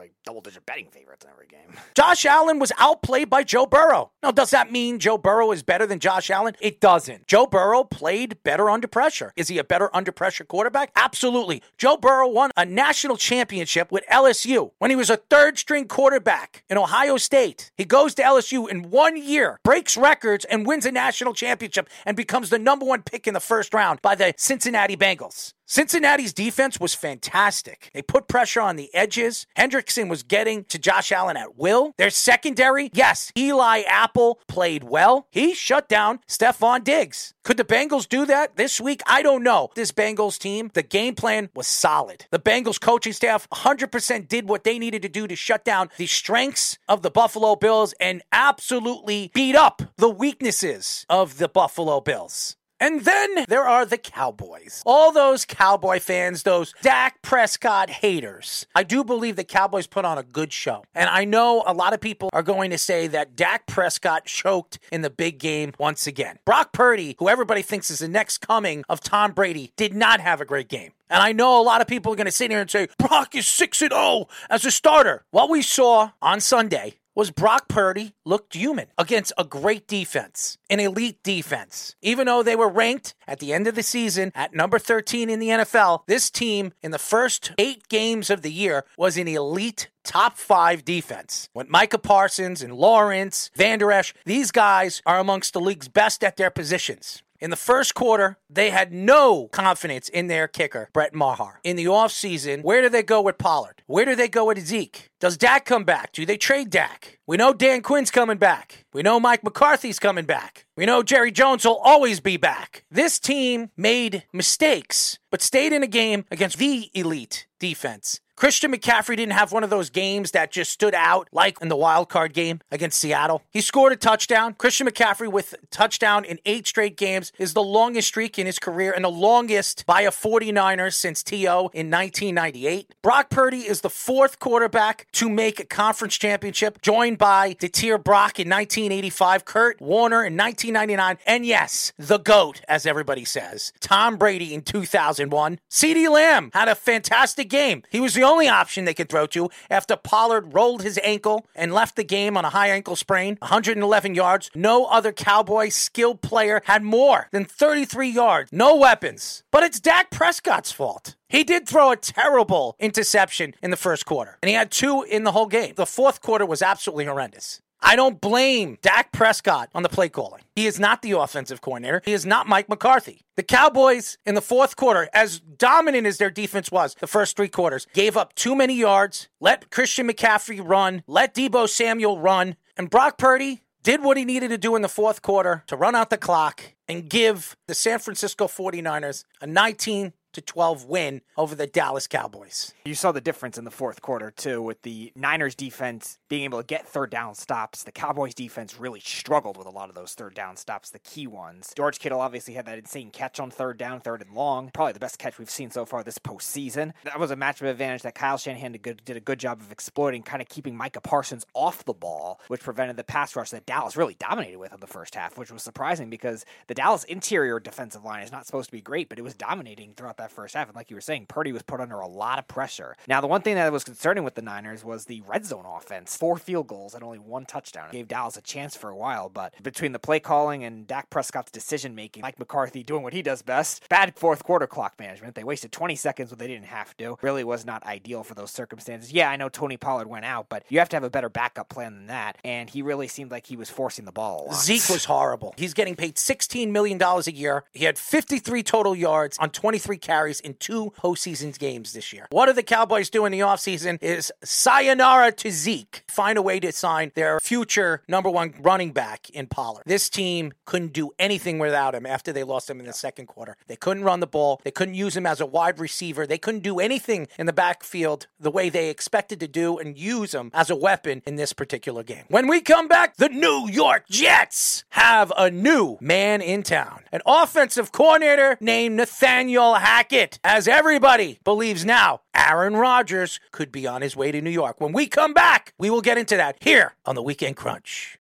like 0.00 0.14
double 0.24 0.40
digit 0.40 0.64
betting 0.64 0.88
favorites 0.90 1.26
in 1.26 1.30
every 1.30 1.46
game. 1.46 1.76
Josh 1.94 2.24
Allen 2.24 2.58
was 2.58 2.72
outplayed 2.78 3.28
by 3.28 3.42
Joe 3.42 3.66
Burrow. 3.66 4.12
Now, 4.22 4.30
does 4.30 4.50
that 4.50 4.72
mean 4.72 4.98
Joe 4.98 5.18
Burrow 5.18 5.52
is 5.52 5.62
better 5.62 5.86
than 5.86 5.98
Josh 6.00 6.30
Allen? 6.30 6.56
It 6.58 6.80
doesn't. 6.80 7.26
Joe 7.26 7.46
Burrow 7.46 7.84
played 7.84 8.42
better 8.42 8.70
under 8.70 8.88
pressure. 8.88 9.32
Is 9.36 9.48
he 9.48 9.58
a 9.58 9.64
better 9.64 9.94
under 9.94 10.10
pressure 10.10 10.44
quarterback? 10.44 10.90
Absolutely. 10.96 11.62
Joe 11.76 11.98
Burrow 11.98 12.28
won 12.28 12.50
a 12.56 12.64
national 12.64 13.18
championship 13.18 13.92
with 13.92 14.02
LSU 14.10 14.70
when 14.78 14.90
he 14.90 14.96
was 14.96 15.10
a 15.10 15.18
third 15.18 15.58
string 15.58 15.86
quarterback 15.86 16.64
in 16.70 16.78
Ohio 16.78 17.18
State. 17.18 17.70
He 17.76 17.84
goes 17.84 18.14
to 18.14 18.22
LSU 18.22 18.70
in 18.70 18.90
one 18.90 19.18
year, 19.22 19.60
breaks 19.62 19.98
records, 19.98 20.46
and 20.46 20.66
wins 20.66 20.86
a 20.86 20.92
national 20.92 21.34
championship 21.34 21.90
and 22.06 22.16
becomes 22.16 22.48
the 22.48 22.58
number 22.58 22.86
one 22.86 23.02
pick 23.02 23.26
in 23.26 23.34
the 23.34 23.40
first 23.40 23.74
round 23.74 24.00
by 24.00 24.14
the 24.14 24.32
Cincinnati 24.38 24.96
Bengals. 24.96 25.52
Cincinnati's 25.72 26.32
defense 26.32 26.80
was 26.80 26.96
fantastic. 26.96 27.90
They 27.94 28.02
put 28.02 28.26
pressure 28.26 28.60
on 28.60 28.74
the 28.74 28.92
edges. 28.92 29.46
Hendrickson 29.56 30.08
was 30.08 30.24
getting 30.24 30.64
to 30.64 30.80
Josh 30.80 31.12
Allen 31.12 31.36
at 31.36 31.56
will. 31.56 31.94
Their 31.96 32.10
secondary, 32.10 32.90
yes, 32.92 33.30
Eli 33.38 33.82
Apple 33.82 34.40
played 34.48 34.82
well. 34.82 35.28
He 35.30 35.54
shut 35.54 35.88
down 35.88 36.18
Stefon 36.26 36.82
Diggs. 36.82 37.34
Could 37.44 37.56
the 37.56 37.64
Bengals 37.64 38.08
do 38.08 38.26
that 38.26 38.56
this 38.56 38.80
week? 38.80 39.00
I 39.06 39.22
don't 39.22 39.44
know. 39.44 39.70
This 39.76 39.92
Bengals 39.92 40.40
team, 40.40 40.72
the 40.74 40.82
game 40.82 41.14
plan 41.14 41.50
was 41.54 41.68
solid. 41.68 42.26
The 42.32 42.40
Bengals 42.40 42.80
coaching 42.80 43.12
staff 43.12 43.48
100% 43.50 44.26
did 44.26 44.48
what 44.48 44.64
they 44.64 44.76
needed 44.76 45.02
to 45.02 45.08
do 45.08 45.28
to 45.28 45.36
shut 45.36 45.64
down 45.64 45.88
the 45.98 46.06
strengths 46.06 46.78
of 46.88 47.02
the 47.02 47.12
Buffalo 47.12 47.54
Bills 47.54 47.94
and 48.00 48.22
absolutely 48.32 49.30
beat 49.34 49.54
up 49.54 49.82
the 49.98 50.10
weaknesses 50.10 51.06
of 51.08 51.38
the 51.38 51.48
Buffalo 51.48 52.00
Bills. 52.00 52.56
And 52.80 53.02
then 53.02 53.44
there 53.46 53.68
are 53.68 53.84
the 53.84 53.98
Cowboys. 53.98 54.82
All 54.86 55.12
those 55.12 55.44
Cowboy 55.44 56.00
fans, 56.00 56.44
those 56.44 56.72
Dak 56.80 57.20
Prescott 57.20 57.90
haters. 57.90 58.64
I 58.74 58.84
do 58.84 59.04
believe 59.04 59.36
the 59.36 59.44
Cowboys 59.44 59.86
put 59.86 60.06
on 60.06 60.16
a 60.16 60.22
good 60.22 60.50
show. 60.50 60.84
And 60.94 61.10
I 61.10 61.26
know 61.26 61.62
a 61.66 61.74
lot 61.74 61.92
of 61.92 62.00
people 62.00 62.30
are 62.32 62.42
going 62.42 62.70
to 62.70 62.78
say 62.78 63.06
that 63.08 63.36
Dak 63.36 63.66
Prescott 63.66 64.24
choked 64.24 64.78
in 64.90 65.02
the 65.02 65.10
big 65.10 65.38
game 65.38 65.72
once 65.78 66.06
again. 66.06 66.38
Brock 66.46 66.72
Purdy, 66.72 67.16
who 67.18 67.28
everybody 67.28 67.60
thinks 67.60 67.90
is 67.90 67.98
the 67.98 68.08
next 68.08 68.38
coming 68.38 68.82
of 68.88 69.00
Tom 69.00 69.32
Brady, 69.32 69.72
did 69.76 69.94
not 69.94 70.20
have 70.20 70.40
a 70.40 70.46
great 70.46 70.68
game. 70.68 70.92
And 71.10 71.20
I 71.20 71.32
know 71.32 71.60
a 71.60 71.64
lot 71.64 71.80
of 71.80 71.88
people 71.88 72.12
are 72.12 72.16
going 72.16 72.26
to 72.26 72.32
sit 72.32 72.52
here 72.52 72.60
and 72.60 72.70
say, 72.70 72.86
Brock 72.98 73.34
is 73.34 73.46
6 73.46 73.78
0 73.78 74.28
as 74.48 74.64
a 74.64 74.70
starter. 74.70 75.24
What 75.32 75.50
we 75.50 75.60
saw 75.60 76.12
on 76.22 76.40
Sunday 76.40 76.94
was 77.14 77.30
Brock 77.30 77.68
Purdy 77.68 78.14
looked 78.24 78.54
human 78.54 78.86
against 78.96 79.32
a 79.36 79.44
great 79.44 79.86
defense, 79.86 80.58
an 80.68 80.80
elite 80.80 81.22
defense. 81.22 81.96
Even 82.02 82.26
though 82.26 82.42
they 82.42 82.56
were 82.56 82.68
ranked 82.68 83.14
at 83.26 83.38
the 83.38 83.52
end 83.52 83.66
of 83.66 83.74
the 83.74 83.82
season 83.82 84.32
at 84.34 84.54
number 84.54 84.78
13 84.78 85.28
in 85.28 85.38
the 85.38 85.48
NFL, 85.48 86.02
this 86.06 86.30
team 86.30 86.72
in 86.82 86.90
the 86.90 86.98
first 86.98 87.52
eight 87.58 87.88
games 87.88 88.30
of 88.30 88.42
the 88.42 88.52
year 88.52 88.84
was 88.96 89.16
an 89.16 89.28
elite 89.28 89.90
top 90.04 90.38
five 90.38 90.84
defense. 90.84 91.48
With 91.54 91.68
Micah 91.68 91.98
Parsons 91.98 92.62
and 92.62 92.74
Lawrence, 92.74 93.50
Vander 93.54 93.92
Esch, 93.92 94.14
these 94.24 94.50
guys 94.50 95.02
are 95.04 95.18
amongst 95.18 95.52
the 95.52 95.60
league's 95.60 95.88
best 95.88 96.24
at 96.24 96.36
their 96.36 96.50
positions. 96.50 97.22
In 97.40 97.48
the 97.48 97.56
first 97.56 97.94
quarter, 97.94 98.36
they 98.50 98.68
had 98.68 98.92
no 98.92 99.48
confidence 99.48 100.10
in 100.10 100.26
their 100.26 100.46
kicker, 100.46 100.90
Brett 100.92 101.14
Maher. 101.14 101.58
In 101.64 101.76
the 101.76 101.86
offseason, 101.86 102.62
where 102.62 102.82
do 102.82 102.90
they 102.90 103.02
go 103.02 103.22
with 103.22 103.38
Pollard? 103.38 103.82
Where 103.86 104.04
do 104.04 104.14
they 104.14 104.28
go 104.28 104.44
with 104.44 104.58
Zeke? 104.58 105.08
Does 105.20 105.38
Dak 105.38 105.64
come 105.64 105.84
back? 105.84 106.12
Do 106.12 106.26
they 106.26 106.36
trade 106.36 106.68
Dak? 106.68 107.18
We 107.26 107.38
know 107.38 107.54
Dan 107.54 107.80
Quinn's 107.80 108.10
coming 108.10 108.36
back. 108.36 108.84
We 108.92 109.00
know 109.00 109.18
Mike 109.18 109.42
McCarthy's 109.42 109.98
coming 109.98 110.26
back. 110.26 110.66
We 110.76 110.84
know 110.84 111.02
Jerry 111.02 111.32
Jones 111.32 111.64
will 111.64 111.78
always 111.78 112.20
be 112.20 112.36
back. 112.36 112.84
This 112.90 113.18
team 113.18 113.70
made 113.74 114.24
mistakes, 114.34 115.18
but 115.30 115.40
stayed 115.40 115.72
in 115.72 115.82
a 115.82 115.86
game 115.86 116.26
against 116.30 116.58
the 116.58 116.90
elite 116.92 117.46
defense. 117.58 118.20
Christian 118.40 118.72
McCaffrey 118.72 119.18
didn't 119.18 119.34
have 119.34 119.52
one 119.52 119.64
of 119.64 119.68
those 119.68 119.90
games 119.90 120.30
that 120.30 120.50
just 120.50 120.72
stood 120.72 120.94
out 120.94 121.28
like 121.30 121.60
in 121.60 121.68
the 121.68 121.76
wild 121.76 122.08
card 122.08 122.32
game 122.32 122.62
against 122.70 122.98
Seattle. 122.98 123.42
He 123.50 123.60
scored 123.60 123.92
a 123.92 123.96
touchdown. 123.96 124.54
Christian 124.54 124.86
McCaffrey 124.86 125.30
with 125.30 125.54
touchdown 125.70 126.24
in 126.24 126.38
eight 126.46 126.66
straight 126.66 126.96
games 126.96 127.32
is 127.36 127.52
the 127.52 127.62
longest 127.62 128.08
streak 128.08 128.38
in 128.38 128.46
his 128.46 128.58
career 128.58 128.92
and 128.92 129.04
the 129.04 129.10
longest 129.10 129.84
by 129.84 130.00
a 130.00 130.10
49er 130.10 130.90
since 130.90 131.22
TO 131.22 131.68
in 131.74 131.90
1998. 131.90 132.94
Brock 133.02 133.28
Purdy 133.28 133.58
is 133.58 133.82
the 133.82 133.90
fourth 133.90 134.38
quarterback 134.38 135.06
to 135.12 135.28
make 135.28 135.60
a 135.60 135.66
conference 135.66 136.16
championship, 136.16 136.80
joined 136.80 137.18
by 137.18 137.52
Dieter 137.52 138.02
Brock 138.02 138.40
in 138.40 138.48
1985, 138.48 139.44
Kurt 139.44 139.82
Warner 139.82 140.24
in 140.24 140.34
1999, 140.34 141.18
and 141.26 141.44
yes, 141.44 141.92
the 141.98 142.16
GOAT, 142.16 142.62
as 142.66 142.86
everybody 142.86 143.26
says, 143.26 143.74
Tom 143.80 144.16
Brady 144.16 144.54
in 144.54 144.62
2001. 144.62 145.58
CeeDee 145.68 146.10
Lamb 146.10 146.50
had 146.54 146.68
a 146.68 146.74
fantastic 146.74 147.50
game. 147.50 147.82
He 147.90 148.00
was 148.00 148.14
the 148.14 148.29
only 148.30 148.48
option 148.48 148.84
they 148.84 148.94
could 148.94 149.08
throw 149.08 149.26
to 149.26 149.50
after 149.68 149.96
Pollard 149.96 150.54
rolled 150.54 150.82
his 150.82 150.98
ankle 151.02 151.46
and 151.54 151.74
left 151.74 151.96
the 151.96 152.04
game 152.04 152.36
on 152.36 152.44
a 152.44 152.50
high 152.50 152.68
ankle 152.68 152.96
sprain, 152.96 153.36
111 153.40 154.14
yards. 154.14 154.50
No 154.54 154.86
other 154.86 155.12
Cowboy 155.12 155.68
skilled 155.68 156.22
player 156.22 156.62
had 156.64 156.82
more 156.82 157.28
than 157.32 157.44
33 157.44 158.08
yards, 158.08 158.52
no 158.52 158.76
weapons. 158.76 159.42
But 159.50 159.64
it's 159.64 159.80
Dak 159.80 160.10
Prescott's 160.10 160.72
fault. 160.72 161.16
He 161.28 161.44
did 161.44 161.68
throw 161.68 161.90
a 161.90 161.96
terrible 161.96 162.76
interception 162.78 163.54
in 163.62 163.70
the 163.70 163.76
first 163.76 164.06
quarter, 164.06 164.38
and 164.42 164.48
he 164.48 164.54
had 164.54 164.70
two 164.70 165.02
in 165.02 165.24
the 165.24 165.32
whole 165.32 165.46
game. 165.46 165.74
The 165.76 165.86
fourth 165.86 166.20
quarter 166.20 166.46
was 166.46 166.62
absolutely 166.62 167.06
horrendous. 167.06 167.60
I 167.82 167.96
don't 167.96 168.20
blame 168.20 168.78
Dak 168.82 169.12
Prescott 169.12 169.70
on 169.74 169.82
the 169.82 169.88
play 169.88 170.08
calling. 170.08 170.42
He 170.54 170.66
is 170.66 170.78
not 170.78 171.02
the 171.02 171.12
offensive 171.12 171.60
coordinator. 171.60 172.02
He 172.04 172.12
is 172.12 172.26
not 172.26 172.46
Mike 172.46 172.68
McCarthy. 172.68 173.22
The 173.36 173.42
Cowboys 173.42 174.18
in 174.26 174.34
the 174.34 174.42
fourth 174.42 174.76
quarter, 174.76 175.08
as 175.14 175.40
dominant 175.40 176.06
as 176.06 176.18
their 176.18 176.30
defense 176.30 176.70
was 176.70 176.94
the 177.00 177.06
first 177.06 177.36
three 177.36 177.48
quarters, 177.48 177.86
gave 177.94 178.16
up 178.16 178.34
too 178.34 178.54
many 178.54 178.74
yards, 178.74 179.28
let 179.40 179.70
Christian 179.70 180.08
McCaffrey 180.08 180.60
run, 180.62 181.02
let 181.06 181.34
Deebo 181.34 181.68
Samuel 181.68 182.18
run, 182.18 182.56
and 182.76 182.90
Brock 182.90 183.18
Purdy 183.18 183.62
did 183.82 184.02
what 184.02 184.16
he 184.16 184.24
needed 184.24 184.48
to 184.48 184.58
do 184.58 184.76
in 184.76 184.82
the 184.82 184.88
fourth 184.88 185.22
quarter 185.22 185.64
to 185.66 185.76
run 185.76 185.94
out 185.94 186.10
the 186.10 186.18
clock 186.18 186.74
and 186.86 187.08
give 187.08 187.56
the 187.66 187.74
San 187.74 187.98
Francisco 187.98 188.46
49ers 188.46 189.24
a 189.40 189.46
19 189.46 190.12
to 190.32 190.40
12 190.40 190.84
win 190.84 191.22
over 191.36 191.54
the 191.54 191.66
Dallas 191.66 192.06
Cowboys. 192.06 192.74
You 192.84 192.94
saw 192.94 193.12
the 193.12 193.20
difference 193.20 193.58
in 193.58 193.64
the 193.64 193.70
fourth 193.70 194.02
quarter, 194.02 194.30
too, 194.30 194.62
with 194.62 194.82
the 194.82 195.12
Niners 195.14 195.54
defense 195.54 196.18
being 196.28 196.44
able 196.44 196.60
to 196.60 196.66
get 196.66 196.86
third 196.86 197.10
down 197.10 197.34
stops. 197.34 197.82
The 197.82 197.92
Cowboys 197.92 198.34
defense 198.34 198.78
really 198.78 199.00
struggled 199.00 199.56
with 199.56 199.66
a 199.66 199.70
lot 199.70 199.88
of 199.88 199.94
those 199.94 200.14
third 200.14 200.34
down 200.34 200.56
stops, 200.56 200.90
the 200.90 200.98
key 200.98 201.26
ones. 201.26 201.72
George 201.76 201.98
Kittle 201.98 202.20
obviously 202.20 202.54
had 202.54 202.66
that 202.66 202.78
insane 202.78 203.10
catch 203.10 203.40
on 203.40 203.50
third 203.50 203.78
down, 203.78 204.00
third 204.00 204.22
and 204.22 204.32
long. 204.32 204.70
Probably 204.72 204.92
the 204.92 205.00
best 205.00 205.18
catch 205.18 205.38
we've 205.38 205.50
seen 205.50 205.70
so 205.70 205.84
far 205.84 206.02
this 206.02 206.18
postseason. 206.18 206.92
That 207.04 207.18
was 207.18 207.30
a 207.30 207.36
matchup 207.36 207.68
advantage 207.68 208.02
that 208.02 208.14
Kyle 208.14 208.38
Shanahan 208.38 208.72
did, 208.72 208.82
good, 208.82 209.04
did 209.04 209.16
a 209.16 209.20
good 209.20 209.38
job 209.38 209.60
of 209.60 209.72
exploiting, 209.72 210.22
kind 210.22 210.42
of 210.42 210.48
keeping 210.48 210.76
Micah 210.76 211.00
Parsons 211.00 211.44
off 211.54 211.84
the 211.84 211.92
ball, 211.92 212.40
which 212.48 212.60
prevented 212.62 212.96
the 212.96 213.04
pass 213.04 213.34
rush 213.34 213.50
that 213.50 213.66
Dallas 213.66 213.96
really 213.96 214.16
dominated 214.18 214.58
with 214.58 214.72
in 214.72 214.80
the 214.80 214.86
first 214.86 215.14
half, 215.14 215.36
which 215.36 215.50
was 215.50 215.62
surprising 215.62 216.10
because 216.10 216.44
the 216.66 216.74
Dallas 216.74 217.04
interior 217.04 217.58
defensive 217.58 218.04
line 218.04 218.22
is 218.22 218.32
not 218.32 218.46
supposed 218.46 218.68
to 218.68 218.76
be 218.76 218.80
great, 218.80 219.08
but 219.08 219.18
it 219.18 219.22
was 219.22 219.34
dominating 219.34 219.94
throughout 219.94 220.16
that 220.20 220.30
first 220.30 220.54
half. 220.54 220.68
And 220.68 220.76
like 220.76 220.90
you 220.90 220.96
were 220.96 221.00
saying, 221.00 221.26
Purdy 221.26 221.52
was 221.52 221.62
put 221.62 221.80
under 221.80 221.98
a 222.00 222.08
lot 222.08 222.38
of 222.38 222.48
pressure. 222.48 222.96
Now, 223.08 223.20
the 223.20 223.26
one 223.26 223.42
thing 223.42 223.56
that 223.56 223.72
was 223.72 223.84
concerning 223.84 224.24
with 224.24 224.34
the 224.34 224.42
Niners 224.42 224.84
was 224.84 225.04
the 225.04 225.22
red 225.22 225.44
zone 225.44 225.64
offense. 225.66 226.16
Four 226.16 226.36
field 226.36 226.66
goals 226.66 226.94
and 226.94 227.02
only 227.02 227.18
one 227.18 227.46
touchdown. 227.46 227.88
It 227.88 227.92
gave 227.92 228.08
Dallas 228.08 228.36
a 228.36 228.42
chance 228.42 228.76
for 228.76 228.90
a 228.90 228.96
while, 228.96 229.28
but 229.28 229.54
between 229.62 229.92
the 229.92 229.98
play 229.98 230.20
calling 230.20 230.64
and 230.64 230.86
Dak 230.86 231.10
Prescott's 231.10 231.50
decision 231.50 231.94
making, 231.94 232.22
Mike 232.22 232.38
McCarthy 232.38 232.82
doing 232.82 233.02
what 233.02 233.12
he 233.12 233.22
does 233.22 233.42
best, 233.42 233.88
bad 233.88 234.14
fourth 234.16 234.44
quarter 234.44 234.66
clock 234.66 234.94
management. 234.98 235.34
They 235.34 235.44
wasted 235.44 235.72
20 235.72 235.96
seconds 235.96 236.30
when 236.30 236.38
they 236.38 236.46
didn't 236.46 236.66
have 236.66 236.96
to. 236.98 237.16
Really 237.22 237.44
was 237.44 237.64
not 237.64 237.84
ideal 237.84 238.22
for 238.22 238.34
those 238.34 238.50
circumstances. 238.50 239.12
Yeah, 239.12 239.30
I 239.30 239.36
know 239.36 239.48
Tony 239.48 239.76
Pollard 239.76 240.08
went 240.08 240.24
out, 240.24 240.48
but 240.48 240.64
you 240.68 240.78
have 240.78 240.88
to 240.90 240.96
have 240.96 241.04
a 241.04 241.10
better 241.10 241.28
backup 241.28 241.68
plan 241.68 241.94
than 241.94 242.06
that. 242.06 242.38
And 242.44 242.68
he 242.70 242.82
really 242.82 243.08
seemed 243.08 243.30
like 243.30 243.46
he 243.46 243.56
was 243.56 243.70
forcing 243.70 244.04
the 244.04 244.12
ball. 244.12 244.52
Zeke 244.54 244.88
was 244.90 245.04
horrible. 245.04 245.54
He's 245.56 245.74
getting 245.74 245.96
paid 245.96 246.16
$16 246.16 246.70
million 246.70 247.00
a 247.00 247.30
year. 247.30 247.64
He 247.72 247.84
had 247.84 247.98
53 247.98 248.62
total 248.62 248.94
yards 248.94 249.38
on 249.38 249.50
23 249.50 249.96
carries 249.98 250.09
in 250.10 250.54
two 250.58 250.92
postseason 250.98 251.56
games 251.56 251.92
this 251.92 252.12
year. 252.12 252.26
What 252.30 252.46
do 252.46 252.52
the 252.52 252.64
Cowboys 252.64 253.10
do 253.10 253.24
in 253.24 253.32
the 253.32 253.40
offseason 253.40 254.02
is 254.02 254.32
sayonara 254.42 255.30
to 255.32 255.50
Zeke. 255.52 256.02
Find 256.08 256.36
a 256.36 256.42
way 256.42 256.58
to 256.60 256.72
sign 256.72 257.12
their 257.14 257.38
future 257.38 258.02
number 258.08 258.28
one 258.28 258.54
running 258.60 258.90
back 258.90 259.30
in 259.30 259.46
Pollard. 259.46 259.84
This 259.86 260.10
team 260.10 260.52
couldn't 260.64 260.92
do 260.92 261.10
anything 261.18 261.60
without 261.60 261.94
him 261.94 262.06
after 262.06 262.32
they 262.32 262.42
lost 262.42 262.68
him 262.68 262.80
in 262.80 262.86
the 262.86 262.92
second 262.92 263.26
quarter. 263.26 263.56
They 263.68 263.76
couldn't 263.76 264.02
run 264.02 264.18
the 264.18 264.26
ball. 264.26 264.60
They 264.64 264.72
couldn't 264.72 264.94
use 264.94 265.16
him 265.16 265.26
as 265.26 265.40
a 265.40 265.46
wide 265.46 265.78
receiver. 265.78 266.26
They 266.26 266.38
couldn't 266.38 266.62
do 266.62 266.80
anything 266.80 267.28
in 267.38 267.46
the 267.46 267.52
backfield 267.52 268.26
the 268.40 268.50
way 268.50 268.68
they 268.68 268.90
expected 268.90 269.38
to 269.40 269.48
do 269.48 269.78
and 269.78 269.96
use 269.96 270.34
him 270.34 270.50
as 270.52 270.70
a 270.70 270.76
weapon 270.76 271.22
in 271.24 271.36
this 271.36 271.52
particular 271.52 272.02
game. 272.02 272.24
When 272.28 272.48
we 272.48 272.60
come 272.60 272.88
back, 272.88 273.16
the 273.16 273.28
New 273.28 273.68
York 273.70 274.08
Jets 274.08 274.84
have 274.90 275.32
a 275.36 275.50
new 275.50 275.98
man 276.00 276.42
in 276.42 276.64
town, 276.64 277.02
an 277.12 277.20
offensive 277.24 277.92
coordinator 277.92 278.58
named 278.60 278.96
Nathaniel 278.96 279.74
Hackett. 279.74 279.99
As 280.42 280.66
everybody 280.66 281.40
believes 281.44 281.84
now, 281.84 282.22
Aaron 282.34 282.74
Rodgers 282.74 283.38
could 283.52 283.70
be 283.70 283.86
on 283.86 284.00
his 284.00 284.16
way 284.16 284.32
to 284.32 284.40
New 284.40 284.48
York. 284.48 284.80
When 284.80 284.92
we 284.92 285.06
come 285.06 285.34
back, 285.34 285.74
we 285.78 285.90
will 285.90 286.00
get 286.00 286.16
into 286.16 286.36
that 286.38 286.56
here 286.60 286.94
on 287.04 287.14
the 287.14 287.22
Weekend 287.22 287.56
Crunch. 287.56 288.18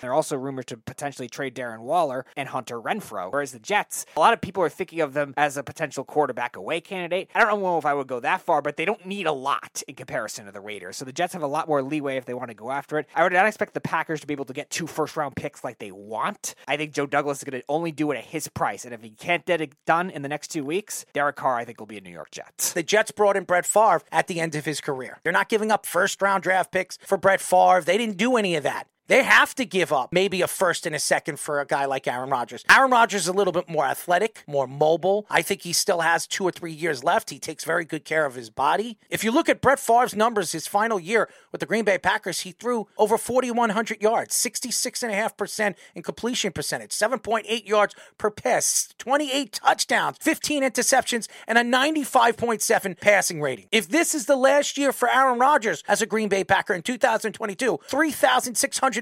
They're 0.00 0.12
also 0.12 0.36
rumored 0.36 0.66
to 0.68 0.76
potentially 0.76 1.28
trade 1.28 1.54
Darren 1.54 1.80
Waller 1.80 2.24
and 2.36 2.48
Hunter 2.48 2.80
Renfrow. 2.80 3.32
Whereas 3.32 3.52
the 3.52 3.58
Jets, 3.58 4.06
a 4.16 4.20
lot 4.20 4.32
of 4.32 4.40
people 4.40 4.62
are 4.62 4.68
thinking 4.68 5.00
of 5.00 5.14
them 5.14 5.34
as 5.36 5.56
a 5.56 5.62
potential 5.62 6.04
quarterback 6.04 6.56
away 6.56 6.80
candidate. 6.80 7.30
I 7.34 7.44
don't 7.44 7.62
know 7.62 7.78
if 7.78 7.86
I 7.86 7.94
would 7.94 8.06
go 8.06 8.20
that 8.20 8.42
far, 8.42 8.62
but 8.62 8.76
they 8.76 8.84
don't 8.84 9.06
need 9.06 9.26
a 9.26 9.32
lot 9.32 9.82
in 9.88 9.94
comparison 9.94 10.46
to 10.46 10.52
the 10.52 10.60
Raiders. 10.60 10.96
So 10.96 11.04
the 11.04 11.12
Jets 11.12 11.32
have 11.32 11.42
a 11.42 11.46
lot 11.46 11.68
more 11.68 11.82
leeway 11.82 12.16
if 12.16 12.24
they 12.24 12.34
want 12.34 12.48
to 12.50 12.54
go 12.54 12.70
after 12.70 12.98
it. 12.98 13.06
I 13.14 13.22
would 13.22 13.32
not 13.32 13.46
expect 13.46 13.74
the 13.74 13.80
Packers 13.80 14.20
to 14.20 14.26
be 14.26 14.32
able 14.34 14.44
to 14.46 14.52
get 14.52 14.70
two 14.70 14.86
first 14.86 15.16
round 15.16 15.36
picks 15.36 15.64
like 15.64 15.78
they 15.78 15.92
want. 15.92 16.54
I 16.68 16.76
think 16.76 16.92
Joe 16.92 17.06
Douglas 17.06 17.38
is 17.38 17.44
going 17.44 17.60
to 17.60 17.64
only 17.68 17.92
do 17.92 18.10
it 18.10 18.16
at 18.18 18.24
his 18.24 18.48
price. 18.48 18.84
And 18.84 18.94
if 18.94 19.02
he 19.02 19.10
can't 19.10 19.44
get 19.44 19.60
it 19.60 19.72
done 19.86 20.10
in 20.10 20.22
the 20.22 20.28
next 20.28 20.48
two 20.48 20.64
weeks, 20.64 21.04
Derek 21.12 21.36
Carr, 21.36 21.56
I 21.56 21.64
think, 21.64 21.78
will 21.78 21.86
be 21.86 21.98
a 21.98 22.00
New 22.00 22.10
York 22.10 22.30
Jets. 22.30 22.72
The 22.72 22.82
Jets 22.82 23.10
brought 23.10 23.36
in 23.36 23.44
Brett 23.44 23.66
Favre 23.66 24.02
at 24.10 24.26
the 24.28 24.40
end 24.40 24.54
of 24.54 24.64
his 24.64 24.80
career. 24.80 25.18
They're 25.22 25.32
not 25.32 25.48
giving 25.48 25.70
up 25.70 25.86
first 25.86 26.22
round 26.22 26.42
draft 26.42 26.72
picks 26.72 26.98
for 26.98 27.18
Brett 27.18 27.40
Favre. 27.40 27.82
They 27.82 27.98
didn't 27.98 28.16
do 28.16 28.36
any 28.36 28.56
of 28.56 28.62
that. 28.62 28.86
They 29.12 29.24
have 29.24 29.54
to 29.56 29.66
give 29.66 29.92
up 29.92 30.10
maybe 30.10 30.40
a 30.40 30.46
first 30.46 30.86
and 30.86 30.96
a 30.96 30.98
second 30.98 31.38
for 31.38 31.60
a 31.60 31.66
guy 31.66 31.84
like 31.84 32.08
Aaron 32.08 32.30
Rodgers. 32.30 32.64
Aaron 32.70 32.90
Rodgers 32.90 33.20
is 33.24 33.28
a 33.28 33.34
little 33.34 33.52
bit 33.52 33.68
more 33.68 33.84
athletic, 33.84 34.42
more 34.46 34.66
mobile. 34.66 35.26
I 35.28 35.42
think 35.42 35.60
he 35.60 35.74
still 35.74 36.00
has 36.00 36.26
two 36.26 36.44
or 36.44 36.50
three 36.50 36.72
years 36.72 37.04
left. 37.04 37.28
He 37.28 37.38
takes 37.38 37.62
very 37.62 37.84
good 37.84 38.06
care 38.06 38.24
of 38.24 38.36
his 38.36 38.48
body. 38.48 38.96
If 39.10 39.22
you 39.22 39.30
look 39.30 39.50
at 39.50 39.60
Brett 39.60 39.78
Favre's 39.78 40.16
numbers, 40.16 40.52
his 40.52 40.66
final 40.66 40.98
year 40.98 41.28
with 41.50 41.60
the 41.60 41.66
Green 41.66 41.84
Bay 41.84 41.98
Packers, 41.98 42.40
he 42.40 42.52
threw 42.52 42.88
over 42.96 43.18
4,100 43.18 44.00
yards, 44.00 44.34
66.5% 44.34 45.74
in 45.94 46.02
completion 46.02 46.50
percentage, 46.50 46.92
7.8 46.92 47.68
yards 47.68 47.94
per 48.16 48.30
pass, 48.30 48.94
28 48.96 49.52
touchdowns, 49.52 50.16
15 50.22 50.62
interceptions, 50.62 51.28
and 51.46 51.58
a 51.58 51.62
95.7 51.62 52.98
passing 52.98 53.42
rating. 53.42 53.66
If 53.70 53.90
this 53.90 54.14
is 54.14 54.24
the 54.24 54.36
last 54.36 54.78
year 54.78 54.90
for 54.90 55.10
Aaron 55.10 55.38
Rodgers 55.38 55.84
as 55.86 56.00
a 56.00 56.06
Green 56.06 56.30
Bay 56.30 56.44
Packer 56.44 56.72
in 56.72 56.80
2022, 56.80 57.78